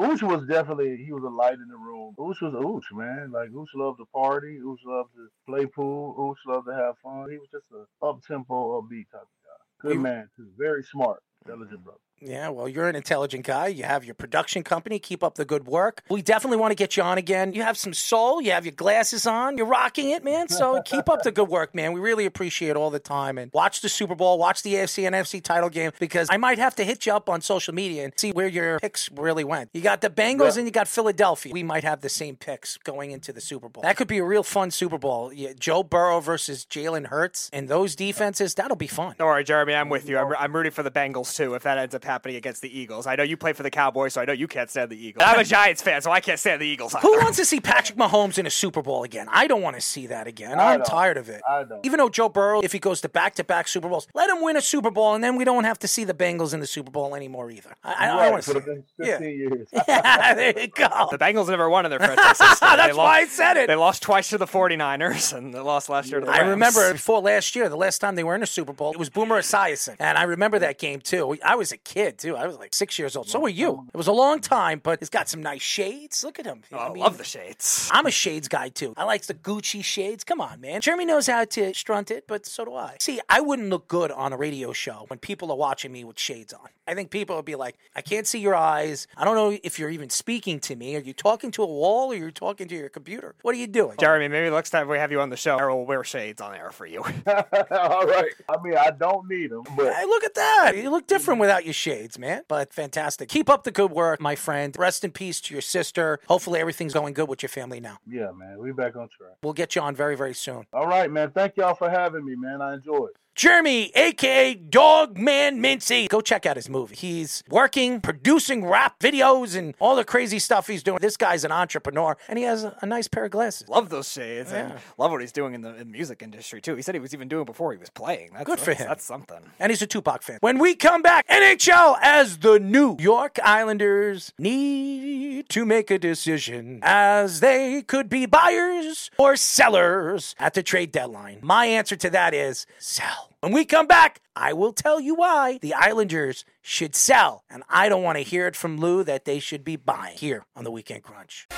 Ooch 0.00 0.22
was 0.22 0.46
definitely 0.46 0.96
he 0.96 1.12
was 1.12 1.22
a 1.22 1.28
light 1.28 1.54
in 1.54 1.68
the 1.68 1.76
room. 1.76 2.14
Ooch 2.18 2.40
was 2.40 2.54
Ooch, 2.54 2.96
man. 2.96 3.30
Like 3.30 3.50
Ooch 3.50 3.74
loved 3.74 3.98
to 3.98 4.06
party. 4.06 4.58
Ooch 4.58 4.84
loved 4.84 5.10
to 5.14 5.28
play 5.46 5.66
pool. 5.66 6.14
Ooch 6.18 6.50
loved 6.50 6.66
to 6.66 6.74
have 6.74 6.96
fun. 6.98 7.30
He 7.30 7.38
was 7.38 7.48
just 7.52 7.66
a 7.72 8.06
up 8.06 8.22
tempo, 8.26 8.80
upbeat 8.80 9.10
type 9.10 9.22
of 9.22 9.40
guy. 9.44 9.88
Good 9.88 10.00
man, 10.00 10.28
too. 10.36 10.48
Very 10.56 10.82
smart, 10.82 11.22
intelligent 11.44 11.84
brother. 11.84 11.98
Yeah, 12.24 12.50
well, 12.50 12.68
you're 12.68 12.88
an 12.88 12.94
intelligent 12.94 13.44
guy. 13.44 13.66
You 13.66 13.82
have 13.82 14.04
your 14.04 14.14
production 14.14 14.62
company. 14.62 14.98
Keep 14.98 15.24
up 15.24 15.34
the 15.34 15.44
good 15.44 15.66
work. 15.66 16.02
We 16.08 16.22
definitely 16.22 16.58
want 16.58 16.70
to 16.70 16.76
get 16.76 16.96
you 16.96 17.02
on 17.02 17.18
again. 17.18 17.52
You 17.52 17.62
have 17.62 17.76
some 17.76 17.92
soul. 17.92 18.40
You 18.40 18.52
have 18.52 18.64
your 18.64 18.74
glasses 18.74 19.26
on. 19.26 19.56
You're 19.58 19.66
rocking 19.66 20.10
it, 20.10 20.22
man. 20.22 20.48
So 20.48 20.80
keep 20.84 21.08
up 21.08 21.22
the 21.22 21.32
good 21.32 21.48
work, 21.48 21.74
man. 21.74 21.92
We 21.92 22.00
really 22.00 22.24
appreciate 22.24 22.76
all 22.76 22.90
the 22.90 23.00
time. 23.00 23.38
And 23.38 23.50
watch 23.52 23.80
the 23.80 23.88
Super 23.88 24.14
Bowl, 24.14 24.38
watch 24.38 24.62
the 24.62 24.74
AFC 24.74 25.04
and 25.06 25.16
NFC 25.16 25.42
title 25.42 25.68
game 25.68 25.90
because 25.98 26.28
I 26.30 26.36
might 26.36 26.58
have 26.58 26.76
to 26.76 26.84
hit 26.84 27.06
you 27.06 27.12
up 27.12 27.28
on 27.28 27.40
social 27.40 27.74
media 27.74 28.04
and 28.04 28.12
see 28.16 28.30
where 28.30 28.46
your 28.46 28.78
picks 28.78 29.10
really 29.10 29.44
went. 29.44 29.70
You 29.72 29.80
got 29.80 30.00
the 30.00 30.10
Bengals 30.10 30.52
yeah. 30.52 30.58
and 30.58 30.66
you 30.66 30.70
got 30.70 30.86
Philadelphia. 30.86 31.52
We 31.52 31.64
might 31.64 31.84
have 31.84 32.02
the 32.02 32.08
same 32.08 32.36
picks 32.36 32.76
going 32.78 33.10
into 33.10 33.32
the 33.32 33.40
Super 33.40 33.68
Bowl. 33.68 33.82
That 33.82 33.96
could 33.96 34.08
be 34.08 34.18
a 34.18 34.24
real 34.24 34.44
fun 34.44 34.70
Super 34.70 34.98
Bowl. 34.98 35.32
Yeah, 35.32 35.52
Joe 35.58 35.82
Burrow 35.82 36.20
versus 36.20 36.64
Jalen 36.70 37.06
Hurts 37.06 37.50
and 37.52 37.68
those 37.68 37.96
defenses. 37.96 38.54
That'll 38.54 38.76
be 38.76 38.86
fun. 38.86 39.16
All 39.18 39.28
right, 39.28 39.44
Jeremy, 39.44 39.74
I'm 39.74 39.88
with 39.88 40.08
you. 40.08 40.18
I'm, 40.18 40.32
I'm 40.38 40.54
rooting 40.54 40.72
for 40.72 40.84
the 40.84 40.90
Bengals 40.90 41.34
too 41.36 41.54
if 41.54 41.64
that 41.64 41.78
ends 41.78 41.94
up 41.94 42.04
happening 42.04 42.11
against 42.24 42.62
the 42.62 42.78
Eagles. 42.78 43.06
I 43.06 43.16
know 43.16 43.22
you 43.22 43.36
play 43.36 43.52
for 43.52 43.62
the 43.62 43.70
Cowboys, 43.70 44.14
so 44.14 44.20
I 44.20 44.24
know 44.24 44.32
you 44.32 44.48
can't 44.48 44.70
stand 44.70 44.90
the 44.90 45.06
Eagles. 45.06 45.24
I'm 45.26 45.38
a 45.38 45.44
Giants 45.52 45.82
fan, 45.82 46.02
so 46.02 46.10
I 46.10 46.20
can't 46.20 46.38
stand 46.38 46.60
the 46.60 46.66
Eagles. 46.66 46.94
Who 47.00 47.12
wants 47.18 47.38
to 47.38 47.44
see 47.44 47.60
Patrick 47.60 47.98
Mahomes 47.98 48.38
in 48.38 48.46
a 48.46 48.50
Super 48.50 48.82
Bowl 48.82 49.04
again? 49.04 49.26
I 49.30 49.46
don't 49.46 49.62
want 49.62 49.76
to 49.76 49.82
see 49.82 50.06
that 50.08 50.26
again. 50.26 50.58
I 50.58 50.74
am 50.74 50.80
don't. 50.80 50.88
tired 50.88 51.16
of 51.16 51.28
it. 51.28 51.42
I 51.48 51.64
don't. 51.64 51.84
Even 51.84 51.98
though 51.98 52.08
Joe 52.08 52.28
Burrow, 52.28 52.60
if 52.60 52.72
he 52.72 52.78
goes 52.78 53.00
to 53.02 53.08
back-to-back 53.08 53.68
Super 53.68 53.88
Bowls, 53.88 54.06
let 54.14 54.30
him 54.30 54.42
win 54.42 54.56
a 54.56 54.62
Super 54.62 54.90
Bowl, 54.90 55.14
and 55.14 55.22
then 55.22 55.36
we 55.36 55.44
don't 55.44 55.64
have 55.64 55.78
to 55.80 55.88
see 55.88 56.04
the 56.04 56.14
Bengals 56.14 56.54
in 56.54 56.60
the 56.60 56.66
Super 56.66 56.90
Bowl 56.90 57.14
anymore 57.14 57.50
either. 57.50 57.74
I, 57.82 57.92
I, 57.92 58.08
right, 58.08 58.26
I 58.26 58.30
want 58.30 58.42
to 58.44 58.52
see. 58.52 58.58
It. 58.58 58.84
Yeah. 58.98 59.20
Years. 59.20 59.68
yeah, 59.88 60.34
there 60.34 60.60
you 60.60 60.68
go. 60.68 61.08
The 61.10 61.18
Bengals 61.18 61.48
never 61.48 61.68
won 61.68 61.86
in 61.86 61.90
their 61.90 61.98
franchise. 62.00 62.38
That's 62.38 62.60
lost, 62.60 62.96
why 62.96 63.20
I 63.20 63.26
said 63.26 63.56
it. 63.56 63.66
They 63.66 63.76
lost 63.76 64.02
twice 64.02 64.30
to 64.30 64.38
the 64.38 64.46
49ers, 64.46 65.36
and 65.36 65.54
they 65.54 65.60
lost 65.60 65.88
last 65.88 66.10
year 66.10 66.20
to 66.20 66.26
the 66.26 66.32
Rams. 66.32 66.44
I 66.44 66.48
remember 66.48 66.92
before 66.92 67.20
last 67.20 67.54
year, 67.54 67.68
the 67.68 67.76
last 67.76 67.98
time 67.98 68.14
they 68.14 68.24
were 68.24 68.34
in 68.34 68.42
a 68.42 68.46
Super 68.46 68.72
Bowl, 68.72 68.92
it 68.92 68.98
was 68.98 69.10
Boomer 69.10 69.40
Esiason, 69.40 69.96
and 69.98 70.18
I 70.18 70.24
remember 70.24 70.58
that 70.58 70.78
game 70.78 71.00
too. 71.00 71.36
I 71.44 71.54
was 71.54 71.72
a 71.72 71.76
kid 71.76 72.01
too. 72.10 72.36
I 72.36 72.46
was 72.46 72.58
like 72.58 72.74
six 72.74 72.98
years 72.98 73.14
old. 73.16 73.28
So 73.28 73.38
were 73.38 73.48
you. 73.48 73.86
It 73.92 73.96
was 73.96 74.08
a 74.08 74.12
long 74.12 74.40
time, 74.40 74.80
but 74.82 74.98
he's 74.98 75.08
got 75.08 75.28
some 75.28 75.42
nice 75.42 75.62
shades. 75.62 76.24
Look 76.24 76.38
at 76.38 76.46
him. 76.46 76.62
Oh, 76.72 76.78
I 76.78 76.92
mean, 76.92 77.02
love 77.02 77.18
the 77.18 77.24
shades. 77.24 77.88
I'm 77.92 78.06
a 78.06 78.10
shades 78.10 78.48
guy 78.48 78.68
too. 78.68 78.94
I 78.96 79.04
like 79.04 79.22
the 79.26 79.34
Gucci 79.34 79.84
shades. 79.84 80.24
Come 80.24 80.40
on, 80.40 80.60
man. 80.60 80.80
Jeremy 80.80 81.04
knows 81.04 81.26
how 81.26 81.44
to 81.44 81.74
strunt 81.74 82.10
it, 82.10 82.26
but 82.26 82.46
so 82.46 82.64
do 82.64 82.74
I. 82.74 82.96
See, 83.00 83.20
I 83.28 83.40
wouldn't 83.40 83.68
look 83.68 83.88
good 83.88 84.10
on 84.10 84.32
a 84.32 84.36
radio 84.36 84.72
show 84.72 85.04
when 85.08 85.18
people 85.18 85.50
are 85.50 85.56
watching 85.56 85.92
me 85.92 86.04
with 86.04 86.18
shades 86.18 86.52
on. 86.52 86.68
I 86.86 86.94
think 86.94 87.10
people 87.10 87.36
would 87.36 87.44
be 87.44 87.54
like, 87.54 87.76
I 87.94 88.00
can't 88.00 88.26
see 88.26 88.40
your 88.40 88.56
eyes. 88.56 89.06
I 89.16 89.24
don't 89.24 89.36
know 89.36 89.56
if 89.62 89.78
you're 89.78 89.90
even 89.90 90.10
speaking 90.10 90.58
to 90.60 90.74
me. 90.74 90.96
Are 90.96 91.00
you 91.00 91.12
talking 91.12 91.52
to 91.52 91.62
a 91.62 91.66
wall 91.66 92.10
or 92.10 92.16
you're 92.16 92.32
talking 92.32 92.66
to 92.68 92.74
your 92.74 92.88
computer? 92.88 93.36
What 93.42 93.54
are 93.54 93.58
you 93.58 93.68
doing? 93.68 93.96
Jeremy, 93.98 94.28
maybe 94.28 94.50
next 94.50 94.70
time 94.70 94.88
we 94.88 94.98
have 94.98 95.12
you 95.12 95.20
on 95.20 95.30
the 95.30 95.36
show, 95.36 95.58
Errol 95.58 95.78
will 95.78 95.86
wear 95.86 96.02
shades 96.02 96.40
on 96.40 96.54
air 96.54 96.70
for 96.72 96.86
you. 96.86 97.02
All 97.26 98.06
right. 98.06 98.32
I 98.48 98.62
mean, 98.62 98.76
I 98.76 98.90
don't 98.90 99.28
need 99.28 99.50
them, 99.50 99.62
but. 99.76 99.94
Hey, 99.94 100.04
look 100.04 100.24
at 100.24 100.34
that. 100.34 100.72
You 100.76 100.90
look 100.90 101.06
different 101.06 101.40
without 101.40 101.64
your 101.64 101.74
shades, 101.82 102.18
man. 102.18 102.42
But 102.48 102.72
fantastic. 102.72 103.28
Keep 103.28 103.50
up 103.50 103.64
the 103.64 103.70
good 103.70 103.90
work, 103.90 104.20
my 104.20 104.36
friend. 104.36 104.74
Rest 104.78 105.04
in 105.04 105.10
peace 105.10 105.40
to 105.42 105.54
your 105.54 105.60
sister. 105.60 106.20
Hopefully 106.28 106.60
everything's 106.60 106.94
going 106.94 107.14
good 107.14 107.28
with 107.28 107.42
your 107.42 107.48
family 107.50 107.80
now. 107.80 107.98
Yeah, 108.06 108.30
man. 108.32 108.58
We 108.58 108.72
back 108.72 108.96
on 108.96 109.08
track. 109.08 109.36
We'll 109.42 109.52
get 109.52 109.74
you 109.74 109.82
on 109.82 109.94
very, 109.94 110.16
very 110.16 110.34
soon. 110.34 110.64
All 110.72 110.86
right, 110.86 111.10
man. 111.10 111.30
Thank 111.32 111.56
y'all 111.56 111.74
for 111.74 111.90
having 111.90 112.24
me, 112.24 112.36
man. 112.36 112.62
I 112.62 112.74
enjoyed. 112.74 113.10
Jeremy, 113.34 113.90
aka 113.94 114.54
Dogman 114.54 115.60
Mincey. 115.60 116.06
Go 116.08 116.20
check 116.20 116.44
out 116.44 116.56
his 116.56 116.68
movie. 116.68 116.94
He's 116.96 117.42
working, 117.48 118.00
producing 118.00 118.64
rap 118.66 118.98
videos, 119.00 119.56
and 119.56 119.74
all 119.78 119.96
the 119.96 120.04
crazy 120.04 120.38
stuff 120.38 120.66
he's 120.66 120.82
doing. 120.82 120.98
This 121.00 121.16
guy's 121.16 121.42
an 121.44 121.50
entrepreneur, 121.52 122.16
and 122.28 122.38
he 122.38 122.44
has 122.44 122.64
a, 122.64 122.76
a 122.82 122.86
nice 122.86 123.08
pair 123.08 123.24
of 123.24 123.30
glasses. 123.30 123.68
Love 123.68 123.88
those 123.88 124.10
shades 124.10 124.52
and 124.52 124.74
love 124.98 125.10
what 125.10 125.20
he's 125.22 125.32
doing 125.32 125.54
in 125.54 125.62
the 125.62 125.74
in 125.76 125.90
music 125.90 126.22
industry 126.22 126.60
too. 126.60 126.76
He 126.76 126.82
said 126.82 126.94
he 126.94 127.00
was 127.00 127.14
even 127.14 127.26
doing 127.28 127.44
before 127.46 127.72
he 127.72 127.78
was 127.78 127.88
playing. 127.90 128.30
That's, 128.34 128.44
Good 128.44 128.58
for 128.58 128.66
that's- 128.66 128.80
him. 128.82 128.88
That's 128.88 129.04
something. 129.04 129.38
And 129.58 129.70
he's 129.70 129.80
a 129.82 129.86
Tupac 129.86 130.22
fan. 130.22 130.38
When 130.40 130.58
we 130.58 130.74
come 130.74 131.00
back, 131.02 131.26
NHL 131.28 131.96
as 132.02 132.38
the 132.38 132.58
New 132.60 132.96
York 133.00 133.38
Islanders 133.42 134.32
need 134.38 135.48
to 135.48 135.64
make 135.64 135.90
a 135.90 135.98
decision 135.98 136.80
as 136.82 137.40
they 137.40 137.82
could 137.82 138.08
be 138.08 138.26
buyers 138.26 139.10
or 139.18 139.36
sellers 139.36 140.34
at 140.38 140.54
the 140.54 140.62
trade 140.62 140.92
deadline. 140.92 141.38
My 141.42 141.66
answer 141.66 141.96
to 141.96 142.10
that 142.10 142.34
is 142.34 142.66
sell. 142.78 143.21
When 143.40 143.52
we 143.52 143.64
come 143.64 143.86
back, 143.86 144.20
I 144.36 144.52
will 144.52 144.72
tell 144.72 145.00
you 145.00 145.14
why 145.14 145.58
the 145.60 145.74
Islanders 145.74 146.44
should 146.60 146.94
sell. 146.94 147.44
And 147.50 147.62
I 147.68 147.88
don't 147.88 148.02
want 148.02 148.18
to 148.18 148.24
hear 148.24 148.46
it 148.46 148.56
from 148.56 148.78
Lou 148.78 149.04
that 149.04 149.24
they 149.24 149.38
should 149.38 149.64
be 149.64 149.76
buying 149.76 150.16
here 150.16 150.44
on 150.54 150.64
the 150.64 150.70
Weekend 150.70 151.02
Crunch. 151.02 151.48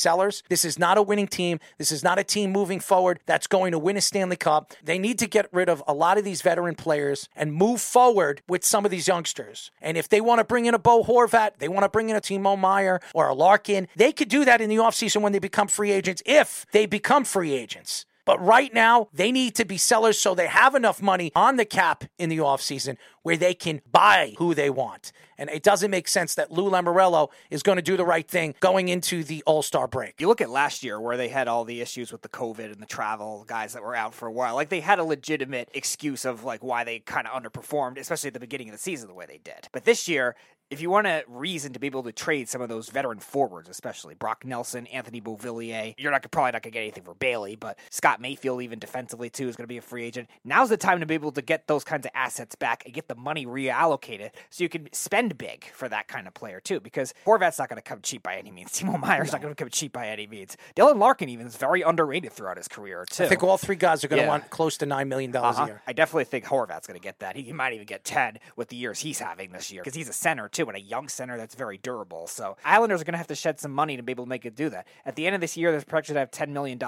This 0.49 0.65
is 0.65 0.79
not 0.79 0.97
a 0.97 1.01
winning 1.01 1.27
team. 1.27 1.59
This 1.77 1.91
is 1.91 2.03
not 2.03 2.19
a 2.19 2.23
team 2.23 2.51
moving 2.51 2.79
forward 2.79 3.19
that's 3.25 3.47
going 3.47 3.71
to 3.71 3.79
win 3.79 3.97
a 3.97 4.01
Stanley 4.01 4.35
Cup. 4.35 4.73
They 4.83 4.97
need 4.97 5.19
to 5.19 5.27
get 5.27 5.47
rid 5.51 5.69
of 5.69 5.83
a 5.87 5.93
lot 5.93 6.17
of 6.17 6.23
these 6.23 6.41
veteran 6.41 6.75
players 6.75 7.29
and 7.35 7.53
move 7.53 7.81
forward 7.81 8.41
with 8.47 8.63
some 8.63 8.85
of 8.85 8.91
these 8.91 9.07
youngsters. 9.07 9.71
And 9.81 9.97
if 9.97 10.09
they 10.09 10.21
want 10.21 10.39
to 10.39 10.43
bring 10.43 10.65
in 10.65 10.73
a 10.73 10.79
Bo 10.79 11.03
Horvat, 11.03 11.57
they 11.59 11.67
want 11.67 11.83
to 11.83 11.89
bring 11.89 12.09
in 12.09 12.15
a 12.15 12.21
Timo 12.21 12.57
Meier 12.57 12.99
or 13.13 13.27
a 13.27 13.33
Larkin, 13.33 13.87
they 13.95 14.11
could 14.11 14.29
do 14.29 14.45
that 14.45 14.61
in 14.61 14.69
the 14.69 14.77
offseason 14.77 15.21
when 15.21 15.31
they 15.31 15.39
become 15.39 15.67
free 15.67 15.91
agents 15.91 16.21
if 16.25 16.65
they 16.71 16.85
become 16.85 17.23
free 17.23 17.53
agents. 17.53 18.05
But 18.25 18.43
right 18.43 18.73
now, 18.73 19.07
they 19.13 19.31
need 19.31 19.55
to 19.55 19.65
be 19.65 19.77
sellers 19.77 20.19
so 20.19 20.35
they 20.35 20.47
have 20.47 20.75
enough 20.75 21.01
money 21.01 21.31
on 21.35 21.57
the 21.57 21.65
cap 21.65 22.03
in 22.17 22.29
the 22.29 22.39
offseason 22.39 22.97
where 23.21 23.37
they 23.37 23.53
can 23.53 23.81
buy 23.91 24.35
who 24.37 24.53
they 24.53 24.69
want. 24.69 25.11
And 25.37 25.49
it 25.49 25.63
doesn't 25.63 25.91
make 25.91 26.07
sense 26.07 26.35
that 26.35 26.51
Lou 26.51 26.69
Lamoriello 26.69 27.29
is 27.49 27.61
going 27.61 27.75
to 27.75 27.81
do 27.81 27.97
the 27.97 28.05
right 28.05 28.27
thing 28.27 28.55
going 28.59 28.87
into 28.87 29.23
the 29.23 29.43
All 29.45 29.61
Star 29.61 29.87
break. 29.87 30.19
You 30.19 30.27
look 30.27 30.41
at 30.41 30.49
last 30.49 30.83
year 30.83 30.99
where 30.99 31.17
they 31.17 31.27
had 31.27 31.47
all 31.47 31.65
the 31.65 31.81
issues 31.81 32.11
with 32.11 32.21
the 32.21 32.29
COVID 32.29 32.71
and 32.71 32.81
the 32.81 32.85
travel 32.85 33.43
guys 33.47 33.73
that 33.73 33.83
were 33.83 33.95
out 33.95 34.13
for 34.13 34.27
a 34.27 34.31
while. 34.31 34.55
Like 34.55 34.69
they 34.69 34.79
had 34.79 34.99
a 34.99 35.03
legitimate 35.03 35.69
excuse 35.73 36.23
of 36.23 36.43
like 36.43 36.63
why 36.63 36.83
they 36.83 36.99
kind 36.99 37.27
of 37.27 37.41
underperformed, 37.41 37.97
especially 37.97 38.29
at 38.29 38.33
the 38.33 38.39
beginning 38.39 38.69
of 38.69 38.73
the 38.73 38.79
season 38.79 39.07
the 39.07 39.13
way 39.13 39.25
they 39.27 39.39
did. 39.43 39.67
But 39.71 39.83
this 39.83 40.07
year, 40.07 40.35
if 40.71 40.81
you 40.81 40.89
want 40.89 41.05
a 41.07 41.23
reason 41.27 41.73
to 41.73 41.79
be 41.79 41.87
able 41.87 42.03
to 42.03 42.11
trade 42.11 42.49
some 42.49 42.61
of 42.61 42.69
those 42.69 42.89
veteran 42.89 43.19
forwards, 43.19 43.69
especially 43.69 44.15
Brock 44.15 44.43
Nelson, 44.45 44.87
Anthony 44.87 45.21
Beauvillier, 45.21 45.93
you're 45.97 46.11
not 46.11 46.29
probably 46.31 46.51
not 46.53 46.63
gonna 46.63 46.71
get 46.71 46.79
anything 46.81 47.03
for 47.03 47.13
Bailey, 47.13 47.55
but 47.55 47.77
Scott 47.91 48.19
Mayfield, 48.19 48.61
even 48.63 48.79
defensively 48.79 49.29
too, 49.29 49.47
is 49.47 49.55
gonna 49.55 49.67
be 49.67 49.77
a 49.77 49.81
free 49.81 50.03
agent. 50.03 50.29
Now's 50.43 50.69
the 50.69 50.77
time 50.77 50.99
to 50.99 51.05
be 51.05 51.13
able 51.13 51.31
to 51.33 51.41
get 51.41 51.67
those 51.67 51.83
kinds 51.83 52.05
of 52.05 52.11
assets 52.15 52.55
back 52.55 52.83
and 52.85 52.93
get 52.93 53.07
the 53.07 53.15
money 53.15 53.45
reallocated 53.45 54.31
so 54.49 54.63
you 54.63 54.69
can 54.69 54.89
spend 54.91 55.37
big 55.37 55.65
for 55.73 55.87
that 55.89 56.07
kind 56.07 56.27
of 56.27 56.33
player 56.33 56.59
too. 56.59 56.79
Because 56.79 57.13
Horvat's 57.25 57.59
not 57.59 57.69
gonna 57.69 57.81
come 57.81 57.99
cheap 58.01 58.23
by 58.23 58.35
any 58.35 58.51
means. 58.51 58.71
Timo 58.79 58.99
Meier's 58.99 59.31
not 59.31 59.41
gonna 59.41 59.55
come 59.55 59.69
cheap 59.69 59.93
by 59.93 60.07
any 60.07 60.27
means. 60.27 60.57
Dylan 60.75 60.97
Larkin 60.97 61.29
even 61.29 61.47
is 61.47 61.55
very 61.57 61.81
underrated 61.83 62.31
throughout 62.33 62.57
his 62.57 62.67
career 62.67 63.05
too. 63.09 63.23
I 63.25 63.27
think 63.27 63.43
all 63.43 63.57
three 63.57 63.75
guys 63.75 64.03
are 64.03 64.07
going 64.07 64.17
to 64.19 64.23
Yeah. 64.25 64.29
want 64.29 64.49
close 64.49 64.77
to 64.77 64.85
$9 64.85 65.07
million 65.07 65.35
Uh-huh. 65.35 65.63
a 65.63 65.65
year. 65.67 65.81
I 65.87 65.93
definitely 65.93 66.25
think 66.25 66.45
Horvat's 66.45 66.87
going 66.87 66.99
to 66.99 67.03
get 67.03 67.19
that. 67.19 67.35
He, 67.35 67.43
he 67.43 67.53
might 67.53 67.73
even 67.73 67.85
get 67.85 68.03
10 68.03 68.39
with 68.55 68.69
the 68.69 68.75
years 68.75 68.99
he's 68.99 69.19
having 69.19 69.51
this 69.51 69.71
year 69.71 69.83
because 69.83 69.95
he's 69.95 70.09
a 70.09 70.13
center 70.13 70.47
too 70.55 70.67
and 70.67 70.75
a 70.77 70.81
young 70.81 71.07
center 71.09 71.37
that's 71.37 71.55
very 71.55 71.77
durable. 71.77 72.27
So 72.27 72.57
Islanders 72.63 73.01
are 73.01 73.03
going 73.03 73.13
to 73.13 73.17
have 73.17 73.27
to 73.27 73.35
shed 73.35 73.59
some 73.59 73.71
money 73.71 73.97
to 73.97 74.03
be 74.03 74.11
able 74.11 74.23
to 74.25 74.29
make 74.29 74.45
it 74.45 74.55
do 74.55 74.69
that. 74.69 74.87
At 75.05 75.15
the 75.15 75.25
end 75.27 75.35
of 75.35 75.41
this 75.41 75.57
year, 75.57 75.71
they're 75.71 75.81
projected 75.81 76.13
to 76.15 76.19
have 76.19 76.31
$10 76.31 76.49
million, 76.49 76.79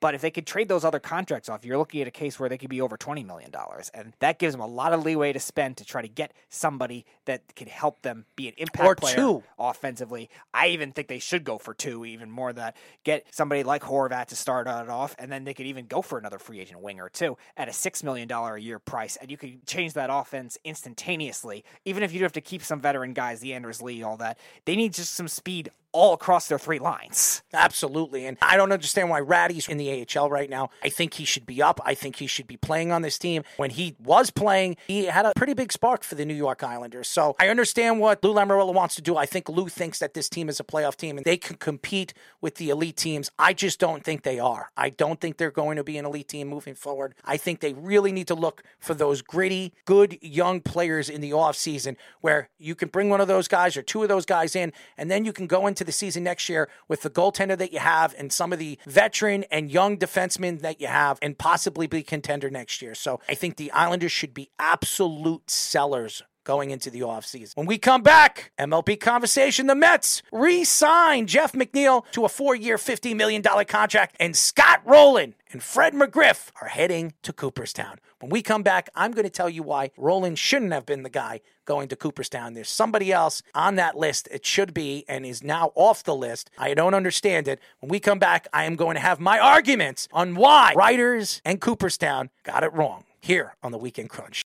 but 0.00 0.14
if 0.14 0.20
they 0.20 0.30
could 0.30 0.46
trade 0.46 0.68
those 0.68 0.84
other 0.84 0.98
contracts 0.98 1.48
off, 1.48 1.64
you're 1.64 1.78
looking 1.78 2.00
at 2.02 2.08
a 2.08 2.10
case 2.12 2.38
where 2.40 2.48
they 2.48 2.58
could 2.58 2.70
be 2.70 2.80
over 2.80 2.96
$20 2.96 3.24
million. 3.24 3.50
And 3.94 4.12
that 4.18 4.38
gives 4.38 4.54
them 4.54 4.60
a 4.60 4.66
lot 4.66 4.92
of 4.92 5.04
leeway 5.04 5.32
to 5.32 5.40
spend 5.40 5.76
to 5.78 5.84
try 5.84 6.02
to 6.02 6.08
get 6.08 6.32
somebody 6.48 7.04
that 7.26 7.54
can 7.54 7.68
help 7.68 8.02
them 8.02 8.24
be 8.34 8.48
an 8.48 8.54
impact 8.58 8.86
Or 8.86 8.94
player 8.96 9.16
two. 9.16 9.42
offensively. 9.58 10.28
I 10.52 10.68
even 10.68 10.92
think 10.92 11.08
they 11.08 11.18
should 11.20 11.44
go 11.44 11.58
for 11.58 11.74
two, 11.74 12.04
even 12.04 12.30
more 12.30 12.52
that. 12.52 12.76
Get 13.04 13.26
somebody 13.30 13.62
like 13.62 13.82
Horvat 13.82 14.26
to 14.26 14.36
start 14.36 14.66
it 14.66 14.88
off, 14.88 15.14
and 15.18 15.30
then 15.30 15.44
they 15.44 15.54
could 15.54 15.66
even 15.66 15.86
go 15.86 16.02
for 16.02 16.18
another 16.18 16.38
free 16.38 16.60
agent 16.60 16.80
winger 16.80 17.08
too 17.08 17.36
at 17.56 17.68
a 17.68 17.72
six 17.72 18.02
million 18.02 18.26
dollar 18.26 18.56
a 18.56 18.60
year 18.60 18.78
price, 18.78 19.16
and 19.20 19.30
you 19.30 19.36
could 19.36 19.64
change 19.66 19.92
that 19.92 20.10
offense 20.10 20.58
instantaneously. 20.64 21.64
Even 21.84 22.02
if 22.02 22.12
you 22.12 22.18
do 22.18 22.24
have 22.24 22.32
to 22.32 22.40
keep 22.40 22.62
some 22.62 22.80
veteran 22.80 22.95
guys, 23.12 23.40
the 23.40 23.54
Anders 23.54 23.82
Lee, 23.82 24.02
all 24.02 24.16
that, 24.18 24.38
they 24.64 24.76
need 24.76 24.94
just 24.94 25.14
some 25.14 25.28
speed 25.28 25.70
all 25.96 26.12
across 26.12 26.48
their 26.48 26.58
three 26.58 26.78
lines. 26.78 27.42
Absolutely. 27.52 28.26
And 28.26 28.36
I 28.42 28.56
don't 28.56 28.70
understand 28.70 29.10
why 29.10 29.20
Räty's 29.20 29.68
in 29.68 29.78
the 29.78 30.06
AHL 30.14 30.30
right 30.30 30.50
now. 30.50 30.70
I 30.84 30.90
think 30.90 31.14
he 31.14 31.24
should 31.24 31.46
be 31.46 31.62
up. 31.62 31.80
I 31.84 31.94
think 31.94 32.16
he 32.16 32.26
should 32.26 32.46
be 32.46 32.56
playing 32.56 32.92
on 32.92 33.02
this 33.02 33.18
team. 33.18 33.42
When 33.56 33.70
he 33.70 33.96
was 33.98 34.30
playing, 34.30 34.76
he 34.86 35.06
had 35.06 35.24
a 35.24 35.32
pretty 35.34 35.54
big 35.54 35.72
spark 35.72 36.04
for 36.04 36.14
the 36.14 36.24
New 36.24 36.34
York 36.34 36.62
Islanders. 36.62 37.08
So 37.08 37.34
I 37.40 37.48
understand 37.48 37.98
what 37.98 38.22
Lou 38.22 38.34
Lamoriello 38.34 38.74
wants 38.74 38.94
to 38.96 39.02
do. 39.02 39.16
I 39.16 39.26
think 39.26 39.48
Lou 39.48 39.68
thinks 39.68 39.98
that 40.00 40.14
this 40.14 40.28
team 40.28 40.48
is 40.48 40.60
a 40.60 40.64
playoff 40.64 40.96
team 40.96 41.16
and 41.16 41.24
they 41.24 41.38
can 41.38 41.56
compete 41.56 42.12
with 42.40 42.56
the 42.56 42.68
elite 42.68 42.96
teams. 42.96 43.30
I 43.38 43.54
just 43.54 43.80
don't 43.80 44.04
think 44.04 44.22
they 44.22 44.38
are. 44.38 44.70
I 44.76 44.90
don't 44.90 45.20
think 45.20 45.38
they're 45.38 45.50
going 45.50 45.76
to 45.76 45.84
be 45.84 45.96
an 45.96 46.04
elite 46.04 46.28
team 46.28 46.48
moving 46.48 46.74
forward. 46.74 47.14
I 47.24 47.38
think 47.38 47.60
they 47.60 47.72
really 47.72 48.12
need 48.12 48.28
to 48.28 48.34
look 48.34 48.62
for 48.78 48.92
those 48.92 49.22
gritty, 49.22 49.72
good 49.86 50.18
young 50.20 50.60
players 50.60 51.08
in 51.08 51.22
the 51.22 51.30
offseason 51.30 51.96
where 52.20 52.50
you 52.58 52.74
can 52.74 52.88
bring 52.88 53.08
one 53.08 53.20
of 53.20 53.28
those 53.28 53.48
guys 53.48 53.76
or 53.76 53.82
two 53.82 54.02
of 54.02 54.08
those 54.08 54.26
guys 54.26 54.54
in, 54.54 54.72
and 54.98 55.10
then 55.10 55.24
you 55.24 55.32
can 55.32 55.46
go 55.46 55.66
into 55.66 55.84
the 55.86 55.92
season 55.92 56.24
next 56.24 56.48
year 56.48 56.68
with 56.88 57.02
the 57.02 57.10
goaltender 57.10 57.56
that 57.56 57.72
you 57.72 57.78
have 57.78 58.14
and 58.18 58.32
some 58.32 58.52
of 58.52 58.58
the 58.58 58.78
veteran 58.86 59.44
and 59.50 59.70
young 59.70 59.96
defensemen 59.96 60.60
that 60.60 60.80
you 60.80 60.86
have 60.86 61.18
and 61.22 61.38
possibly 61.38 61.86
be 61.86 62.02
contender 62.02 62.50
next 62.50 62.82
year. 62.82 62.94
So 62.94 63.20
I 63.28 63.34
think 63.34 63.56
the 63.56 63.70
Islanders 63.72 64.12
should 64.12 64.34
be 64.34 64.50
absolute 64.58 65.50
sellers 65.50 66.22
going 66.46 66.70
into 66.70 66.88
the 66.88 67.00
offseason. 67.00 67.56
When 67.56 67.66
we 67.66 67.76
come 67.76 68.02
back, 68.02 68.52
MLB 68.58 68.98
conversation, 69.00 69.66
the 69.66 69.74
Mets 69.74 70.22
re-sign 70.32 71.26
Jeff 71.26 71.52
McNeil 71.52 72.10
to 72.12 72.24
a 72.24 72.28
four-year, 72.28 72.78
$50 72.78 73.14
million 73.14 73.42
contract, 73.42 74.16
and 74.20 74.34
Scott 74.34 74.80
Rolen 74.86 75.34
and 75.52 75.62
Fred 75.62 75.92
McGriff 75.92 76.50
are 76.62 76.68
heading 76.68 77.14
to 77.22 77.32
Cooperstown. 77.32 77.98
When 78.20 78.30
we 78.30 78.42
come 78.42 78.62
back, 78.62 78.88
I'm 78.94 79.10
going 79.10 79.24
to 79.24 79.30
tell 79.30 79.50
you 79.50 79.62
why 79.62 79.90
Rolen 79.96 80.36
shouldn't 80.36 80.72
have 80.72 80.86
been 80.86 81.02
the 81.02 81.10
guy 81.10 81.40
going 81.64 81.88
to 81.88 81.96
Cooperstown. 81.96 82.54
There's 82.54 82.70
somebody 82.70 83.12
else 83.12 83.42
on 83.54 83.74
that 83.74 83.96
list. 83.96 84.28
It 84.30 84.46
should 84.46 84.72
be 84.72 85.04
and 85.08 85.26
is 85.26 85.42
now 85.42 85.72
off 85.74 86.04
the 86.04 86.14
list. 86.14 86.50
I 86.56 86.74
don't 86.74 86.94
understand 86.94 87.48
it. 87.48 87.60
When 87.80 87.90
we 87.90 88.00
come 88.00 88.18
back, 88.18 88.46
I 88.52 88.64
am 88.64 88.76
going 88.76 88.94
to 88.94 89.00
have 89.00 89.18
my 89.18 89.38
arguments 89.38 90.08
on 90.12 90.36
why 90.36 90.72
writers 90.76 91.42
and 91.44 91.60
Cooperstown 91.60 92.30
got 92.44 92.62
it 92.62 92.72
wrong 92.72 93.04
here 93.20 93.56
on 93.62 93.72
the 93.72 93.78
Weekend 93.78 94.10
Crunch. 94.10 94.42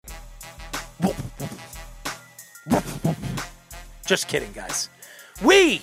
Just 4.05 4.27
kidding, 4.27 4.51
guys. 4.51 4.89
We 5.43 5.81